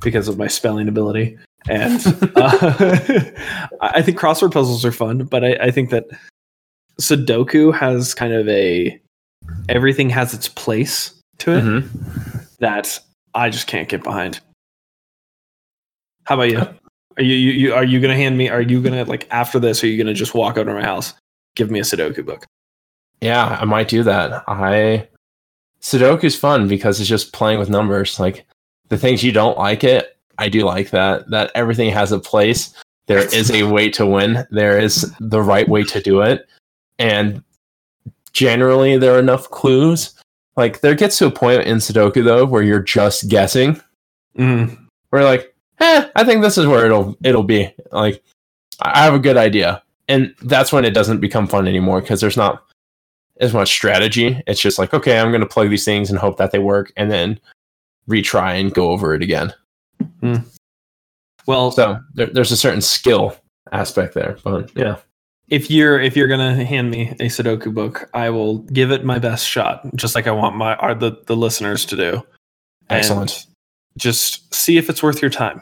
because 0.00 0.28
of 0.28 0.38
my 0.38 0.46
spelling 0.46 0.88
ability, 0.88 1.38
and 1.68 2.00
uh, 2.36 2.74
I 3.80 4.02
think 4.02 4.18
crossword 4.18 4.52
puzzles 4.52 4.84
are 4.84 4.92
fun, 4.92 5.24
but 5.24 5.44
I, 5.44 5.52
I 5.54 5.70
think 5.70 5.90
that 5.90 6.06
Sudoku 7.00 7.74
has 7.74 8.14
kind 8.14 8.32
of 8.32 8.48
a 8.48 9.00
everything 9.68 10.10
has 10.10 10.34
its 10.34 10.48
place 10.48 11.14
to 11.38 11.52
it 11.52 11.62
Mm-hmm. 11.64 12.38
that 12.58 12.98
I 13.34 13.50
just 13.50 13.66
can't 13.66 13.88
get 13.88 14.02
behind. 14.02 14.40
How 16.24 16.34
about 16.34 16.50
you? 16.50 16.58
Are 16.58 17.22
you, 17.22 17.34
you, 17.34 17.52
you 17.52 17.74
are 17.74 17.84
you 17.84 18.00
gonna 18.00 18.16
hand 18.16 18.36
me? 18.36 18.48
Are 18.48 18.62
you 18.62 18.82
gonna 18.82 19.04
like 19.04 19.26
after 19.30 19.58
this? 19.58 19.82
Are 19.82 19.86
you 19.86 19.96
gonna 19.96 20.14
just 20.14 20.34
walk 20.34 20.56
over 20.58 20.70
to 20.70 20.74
my 20.74 20.84
house, 20.84 21.14
give 21.54 21.70
me 21.70 21.78
a 21.78 21.82
Sudoku 21.82 22.24
book? 22.24 22.44
Yeah, 23.20 23.58
I 23.60 23.64
might 23.64 23.88
do 23.88 24.02
that. 24.02 24.42
I 24.48 25.08
Sudoku's 25.80 26.36
fun 26.36 26.68
because 26.68 27.00
it's 27.00 27.08
just 27.08 27.32
playing 27.32 27.58
with 27.58 27.70
numbers. 27.70 28.18
Like 28.18 28.46
the 28.88 28.98
things 28.98 29.22
you 29.22 29.32
don't 29.32 29.58
like 29.58 29.84
it, 29.84 30.16
I 30.38 30.48
do 30.48 30.64
like 30.64 30.90
that. 30.90 31.28
That 31.30 31.50
everything 31.54 31.90
has 31.90 32.12
a 32.12 32.18
place. 32.18 32.74
There 33.06 33.32
is 33.34 33.50
a 33.50 33.62
way 33.64 33.88
to 33.90 34.06
win. 34.06 34.46
There 34.50 34.78
is 34.78 35.12
the 35.20 35.42
right 35.42 35.68
way 35.68 35.84
to 35.84 36.00
do 36.00 36.20
it. 36.22 36.48
And 36.98 37.42
generally 38.32 38.98
there 38.98 39.14
are 39.14 39.20
enough 39.20 39.48
clues. 39.50 40.14
Like 40.56 40.80
there 40.80 40.94
gets 40.94 41.18
to 41.18 41.26
a 41.26 41.30
point 41.30 41.62
in 41.62 41.78
Sudoku 41.78 42.24
though 42.24 42.44
where 42.44 42.62
you're 42.62 42.82
just 42.82 43.28
guessing. 43.28 43.80
Mm. 44.36 44.76
Where 45.10 45.24
like, 45.24 45.54
eh, 45.80 46.08
I 46.16 46.24
think 46.24 46.42
this 46.42 46.58
is 46.58 46.66
where 46.66 46.84
it'll 46.84 47.16
it'll 47.22 47.44
be. 47.44 47.72
Like 47.92 48.22
I 48.80 49.04
have 49.04 49.14
a 49.14 49.20
good 49.20 49.36
idea. 49.36 49.82
And 50.08 50.34
that's 50.42 50.72
when 50.72 50.84
it 50.84 50.94
doesn't 50.94 51.20
become 51.20 51.46
fun 51.46 51.66
anymore 51.66 52.00
because 52.00 52.20
there's 52.20 52.36
not 52.36 52.62
as 53.40 53.52
much 53.52 53.70
strategy. 53.70 54.40
It's 54.46 54.60
just 54.60 54.78
like, 54.78 54.94
okay, 54.94 55.18
I'm 55.18 55.30
going 55.30 55.40
to 55.40 55.46
plug 55.46 55.70
these 55.70 55.84
things 55.84 56.10
and 56.10 56.18
hope 56.18 56.36
that 56.38 56.52
they 56.52 56.58
work, 56.58 56.92
and 56.96 57.10
then 57.10 57.40
retry 58.08 58.60
and 58.60 58.72
go 58.72 58.90
over 58.90 59.14
it 59.14 59.22
again. 59.22 59.52
Well, 61.46 61.70
So 61.70 62.00
there, 62.14 62.26
there's 62.26 62.52
a 62.52 62.56
certain 62.56 62.80
skill 62.82 63.36
aspect 63.72 64.14
there, 64.14 64.36
but 64.44 64.70
yeah, 64.76 64.96
if 65.48 65.70
you're 65.70 66.00
if 66.00 66.16
you're 66.16 66.28
gonna 66.28 66.64
hand 66.64 66.90
me 66.90 67.10
a 67.20 67.26
Sudoku 67.26 67.72
book, 67.72 68.08
I 68.14 68.30
will 68.30 68.58
give 68.58 68.90
it 68.90 69.04
my 69.04 69.18
best 69.18 69.46
shot, 69.46 69.82
just 69.94 70.14
like 70.14 70.26
I 70.26 70.32
want 70.32 70.56
my 70.56 70.74
are 70.76 70.94
the 70.94 71.22
the 71.26 71.36
listeners 71.36 71.84
to 71.86 71.96
do. 71.96 72.12
And 72.88 72.98
excellent. 73.00 73.46
just 73.96 74.52
see 74.54 74.76
if 74.76 74.88
it's 74.88 75.02
worth 75.02 75.20
your 75.22 75.30
time. 75.30 75.60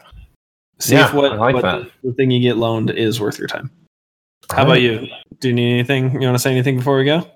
See 0.79 0.95
Yeah, 0.95 1.09
if 1.09 1.15
what, 1.15 1.33
I 1.33 1.37
like 1.37 1.55
what 1.55 1.62
that. 1.62 1.91
the 2.03 2.12
thing 2.12 2.31
you 2.31 2.41
get 2.41 2.57
loaned 2.57 2.91
is 2.91 3.21
worth 3.21 3.39
your 3.39 3.49
time. 3.49 3.71
How 4.51 4.65
about 4.65 4.83
you? 4.83 5.07
Do 5.41 5.49
you 5.49 5.55
need 5.55 5.73
anything? 5.73 6.12
You 6.21 6.27
want 6.29 6.35
to 6.35 6.39
say 6.39 6.51
anything 6.51 6.77
before 6.79 6.99
we 6.99 7.05
go? 7.05 7.27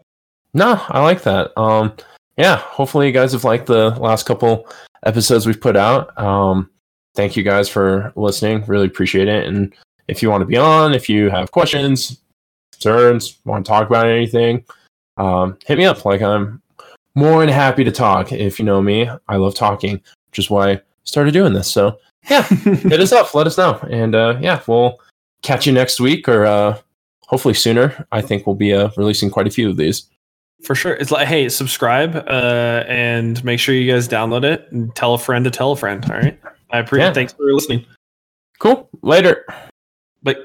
No, 0.54 0.82
I 0.88 1.00
like 1.02 1.22
that. 1.22 1.56
Um, 1.58 1.92
yeah, 2.36 2.56
hopefully 2.56 3.06
you 3.06 3.12
guys 3.12 3.32
have 3.32 3.44
liked 3.44 3.66
the 3.66 3.90
last 3.98 4.26
couple 4.26 4.68
episodes 5.04 5.46
we've 5.46 5.60
put 5.60 5.76
out. 5.76 6.16
Um, 6.18 6.70
thank 7.14 7.36
you 7.36 7.42
guys 7.42 7.68
for 7.68 8.12
listening. 8.16 8.64
Really 8.66 8.86
appreciate 8.86 9.28
it. 9.28 9.46
And 9.46 9.74
if 10.08 10.22
you 10.22 10.30
want 10.30 10.42
to 10.42 10.46
be 10.46 10.56
on, 10.56 10.94
if 10.94 11.08
you 11.08 11.30
have 11.30 11.50
questions, 11.50 12.20
concerns, 12.72 13.38
want 13.44 13.64
to 13.64 13.68
talk 13.68 13.88
about 13.88 14.06
anything, 14.06 14.64
um, 15.16 15.58
hit 15.66 15.78
me 15.78 15.84
up. 15.84 16.04
Like 16.04 16.22
I'm 16.22 16.62
more 17.14 17.40
than 17.40 17.48
happy 17.48 17.84
to 17.84 17.92
talk. 17.92 18.32
If 18.32 18.58
you 18.58 18.64
know 18.64 18.80
me, 18.80 19.10
I 19.28 19.36
love 19.36 19.54
talking, 19.54 20.00
which 20.30 20.38
is 20.38 20.50
why 20.50 20.70
I 20.70 20.80
started 21.04 21.32
doing 21.32 21.52
this. 21.52 21.70
So 21.70 21.98
yeah, 22.30 22.42
hit 22.42 23.00
us 23.00 23.12
up. 23.12 23.34
Let 23.34 23.46
us 23.46 23.58
know. 23.58 23.78
And 23.90 24.14
uh, 24.14 24.38
yeah, 24.40 24.60
we'll 24.66 24.98
catch 25.42 25.66
you 25.66 25.72
next 25.72 26.00
week 26.00 26.28
or 26.28 26.46
uh, 26.46 26.78
hopefully 27.22 27.54
sooner. 27.54 28.06
I 28.12 28.20
think 28.20 28.46
we'll 28.46 28.56
be 28.56 28.72
uh, 28.72 28.90
releasing 28.96 29.30
quite 29.30 29.46
a 29.46 29.50
few 29.50 29.68
of 29.68 29.76
these. 29.76 30.08
For 30.62 30.74
sure. 30.74 30.94
It's 30.94 31.10
like, 31.10 31.28
hey, 31.28 31.48
subscribe 31.48 32.16
uh, 32.16 32.84
and 32.88 33.42
make 33.44 33.60
sure 33.60 33.74
you 33.74 33.90
guys 33.90 34.08
download 34.08 34.44
it 34.44 34.66
and 34.72 34.94
tell 34.94 35.14
a 35.14 35.18
friend 35.18 35.44
to 35.44 35.50
tell 35.50 35.72
a 35.72 35.76
friend. 35.76 36.04
All 36.10 36.16
right. 36.16 36.38
I 36.70 36.78
appreciate 36.78 37.06
Yeah. 37.06 37.12
Thanks 37.12 37.32
for 37.32 37.52
listening. 37.52 37.86
Cool. 38.58 38.88
Later. 39.02 39.46
Bye. 40.22 40.36